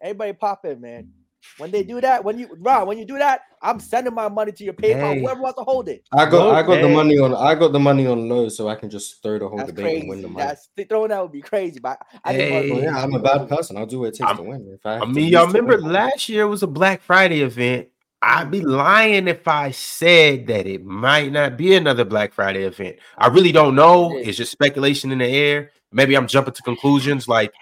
[0.00, 1.12] Everybody pop in, man.
[1.58, 4.52] When they do that, when you Ron, when you do that, I'm sending my money
[4.52, 5.14] to your PayPal.
[5.14, 5.20] Hey.
[5.20, 6.04] Whoever wants to hold it.
[6.12, 8.74] I got I got the money on I got the money on low, so I
[8.76, 10.00] can just throw the whole That's debate crazy.
[10.00, 10.46] and win the money.
[10.46, 12.38] That's throwing that would be crazy, but I Hey.
[12.38, 13.76] didn't Well, want yeah, I'm a bad person.
[13.76, 14.68] I'll do what it takes I'm- to win.
[14.74, 15.92] If I, I mean, y'all remember win.
[15.92, 17.88] last year was a Black Friday event.
[18.20, 22.96] I'd be lying if I said that it might not be another Black Friday event.
[23.16, 24.16] I really don't know.
[24.16, 25.70] It's just speculation in the air.
[25.92, 27.52] Maybe I'm jumping to conclusions like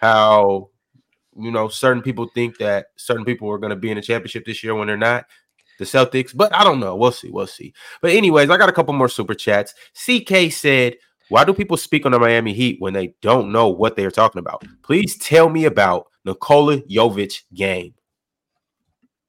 [0.00, 0.68] how
[1.38, 4.44] you know certain people think that certain people are going to be in the championship
[4.44, 5.26] this year when they're not.
[5.78, 6.94] The Celtics, but I don't know.
[6.94, 7.30] We'll see.
[7.30, 7.72] We'll see.
[8.02, 9.74] But anyways, I got a couple more super chats.
[9.94, 10.96] CK said,
[11.28, 14.10] "Why do people speak on the Miami Heat when they don't know what they are
[14.10, 14.62] talking about?
[14.82, 17.94] Please tell me about Nikola Jovic game."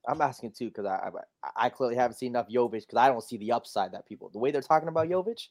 [0.07, 1.09] I'm asking too because I,
[1.43, 4.29] I I clearly haven't seen enough Jovic because I don't see the upside that people
[4.29, 5.47] the way they're talking about Jovic.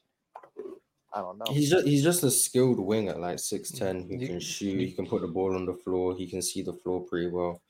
[1.13, 1.45] I don't know.
[1.51, 4.79] He's just he's just a skilled wing at like six ten who can shoot.
[4.79, 6.15] He can put the ball on the floor.
[6.15, 7.61] He can see the floor pretty well.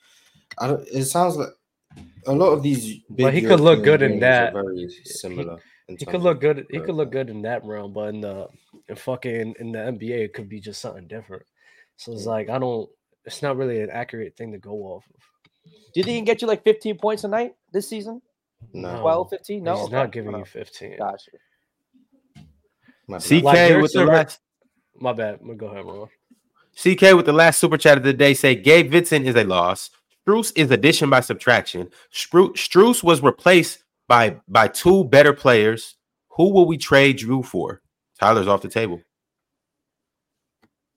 [0.58, 0.88] I don't.
[0.88, 1.50] It sounds like
[2.26, 3.00] a lot of these.
[3.16, 4.56] Big But he could look good in that.
[4.56, 5.58] Are very similar.
[5.90, 6.66] in He could look good.
[6.70, 8.48] He could look good in that realm, but in the
[8.88, 11.44] in fucking in the NBA, it could be just something different.
[11.98, 12.90] So it's like I don't.
[13.26, 15.22] It's not really an accurate thing to go off of.
[15.66, 18.22] Do you think he can get you like 15 points a night this season?
[18.74, 19.64] No, 12, 15?
[19.64, 19.96] No, he's Okay.
[19.96, 20.98] not giving you 15.
[20.98, 21.32] Gotcha.
[23.08, 24.40] Might be CK Like, like- with the a- last
[24.96, 25.40] My bad.
[25.58, 26.08] Go ahead, Ron.
[26.76, 29.90] CK with the last super chat of the day say Gabe Vincent is a loss.
[30.26, 31.90] Strus is addition by subtraction.
[32.14, 35.96] Spru- Strus was replaced by by two better players.
[36.38, 37.82] Who will we trade Jrue for?
[38.20, 39.02] Tyler's off the table.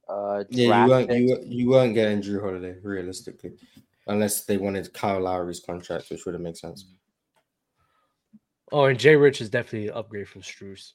[0.09, 3.53] Uh, Yeah, you weren't you, weren't- you weren't getting Jrue Holiday realistically,
[4.07, 6.87] unless they wanted Kyle Lowry's contract, which would have made sense.
[8.73, 10.93] Oh, and Jay Rich is definitely an upgrade from Strus.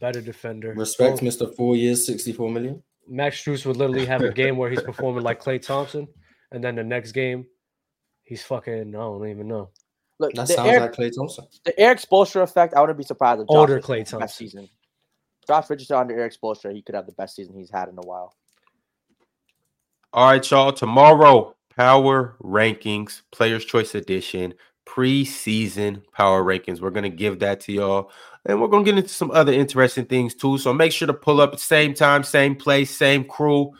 [0.00, 0.74] Better defender.
[0.74, 2.82] Respect, Oh, Mister Four Years, sixty-four million.
[3.08, 6.06] Max Strus would literally have a game where he's performing like Klay Thompson,
[6.52, 7.46] and then the next game,
[8.24, 8.88] he's fucking.
[8.94, 9.70] I don't even know.
[10.18, 11.46] Look, That sounds Erik, like Klay Thompson.
[11.64, 12.74] the Erik Spoelstra effect.
[12.74, 14.46] I wouldn't be surprised if Josh Older Richardson Klay has the best Thompson.
[14.46, 14.68] season.
[15.46, 18.02] Josh Richardson under Erik Spoelstra, he could have the best season he's had in a
[18.06, 18.34] while.
[20.12, 20.72] All right, y'all.
[20.72, 24.54] Tomorrow, power rankings, players' choice edition,
[24.86, 26.80] preseason power rankings.
[26.80, 28.10] We're gonna give that to y'all,
[28.46, 30.58] and we're gonna get into some other interesting things too.
[30.58, 33.72] So make sure to pull up at same time, same place, same crew.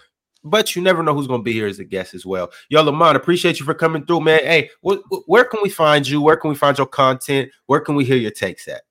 [0.44, 2.50] But you never know who's gonna be here as a guest as well.
[2.68, 4.40] Yo, Lamont, appreciate you for coming through, man.
[4.40, 6.20] Hey, wh- where can we find you?
[6.20, 7.50] Where can we find your content?
[7.66, 8.82] Where can we hear your takes at?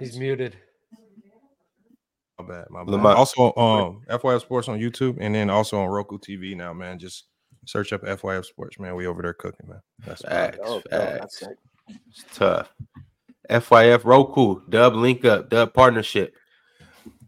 [0.00, 0.56] He's muted.
[2.38, 2.66] My bad.
[2.70, 2.90] My bad.
[2.90, 3.18] Lamont.
[3.18, 6.98] Also, um, FYF Sports on YouTube, and then also on Roku TV now, man.
[6.98, 7.24] Just
[7.64, 8.94] search up FYF Sports, man.
[8.94, 9.80] We over there cooking, man.
[10.04, 11.40] That's Facts, Oh, facts.
[11.40, 11.54] that's.
[12.08, 12.72] It's tough.
[13.48, 16.34] FYF Roku, dub link up, dub partnership.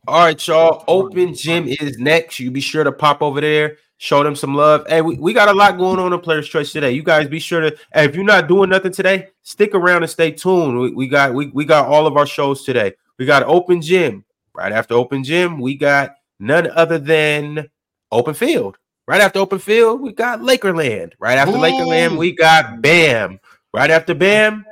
[0.06, 0.84] All right, y'all.
[0.88, 2.38] Open gym is next.
[2.40, 4.84] You be sure to pop over there, show them some love.
[4.88, 6.90] Hey, we, we got a lot going on in Players Choice today.
[6.92, 10.10] You guys be sure to hey, if you're not doing nothing today, stick around and
[10.10, 10.78] stay tuned.
[10.78, 12.94] We, we got we, we got all of our shows today.
[13.18, 14.24] We got open gym.
[14.54, 17.68] Right after open gym, we got none other than
[18.10, 18.78] open field.
[19.06, 21.12] Right after open field, we got Lakerland.
[21.18, 21.60] Right after Ooh.
[21.60, 23.40] Lakerland, we got Bam.
[23.72, 24.64] Right after Bam,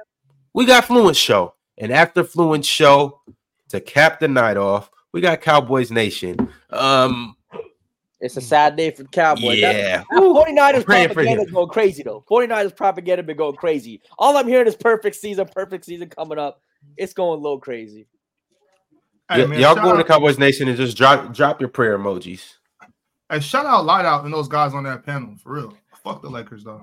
[0.52, 1.54] we got Fluent Show.
[1.78, 3.20] And after Fluent Show,
[3.70, 6.36] to cap the night off, we got Cowboys Nation.
[6.70, 7.36] Um,
[8.20, 9.58] It's a sad day for the Cowboys.
[9.58, 9.98] Yeah.
[9.98, 12.24] that 49ers propaganda is going crazy though.
[12.30, 14.00] 49ers propaganda been going crazy.
[14.18, 16.62] All I'm hearing is perfect season, perfect season coming up.
[16.96, 18.06] It's going a little crazy.
[19.30, 21.68] Hey, Y- man, y'all shout go to out- Cowboys Nation and just drop drop your
[21.68, 22.54] prayer emojis.
[23.30, 25.74] Hey, shout out Light Out and those guys on that panel for real.
[26.04, 26.82] Fuck the Lakers though.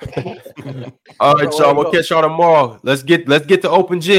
[1.20, 1.74] All right, y'all.
[1.74, 2.78] We'll catch y'all tomorrow.
[2.82, 4.18] Let's get let's get to open gym.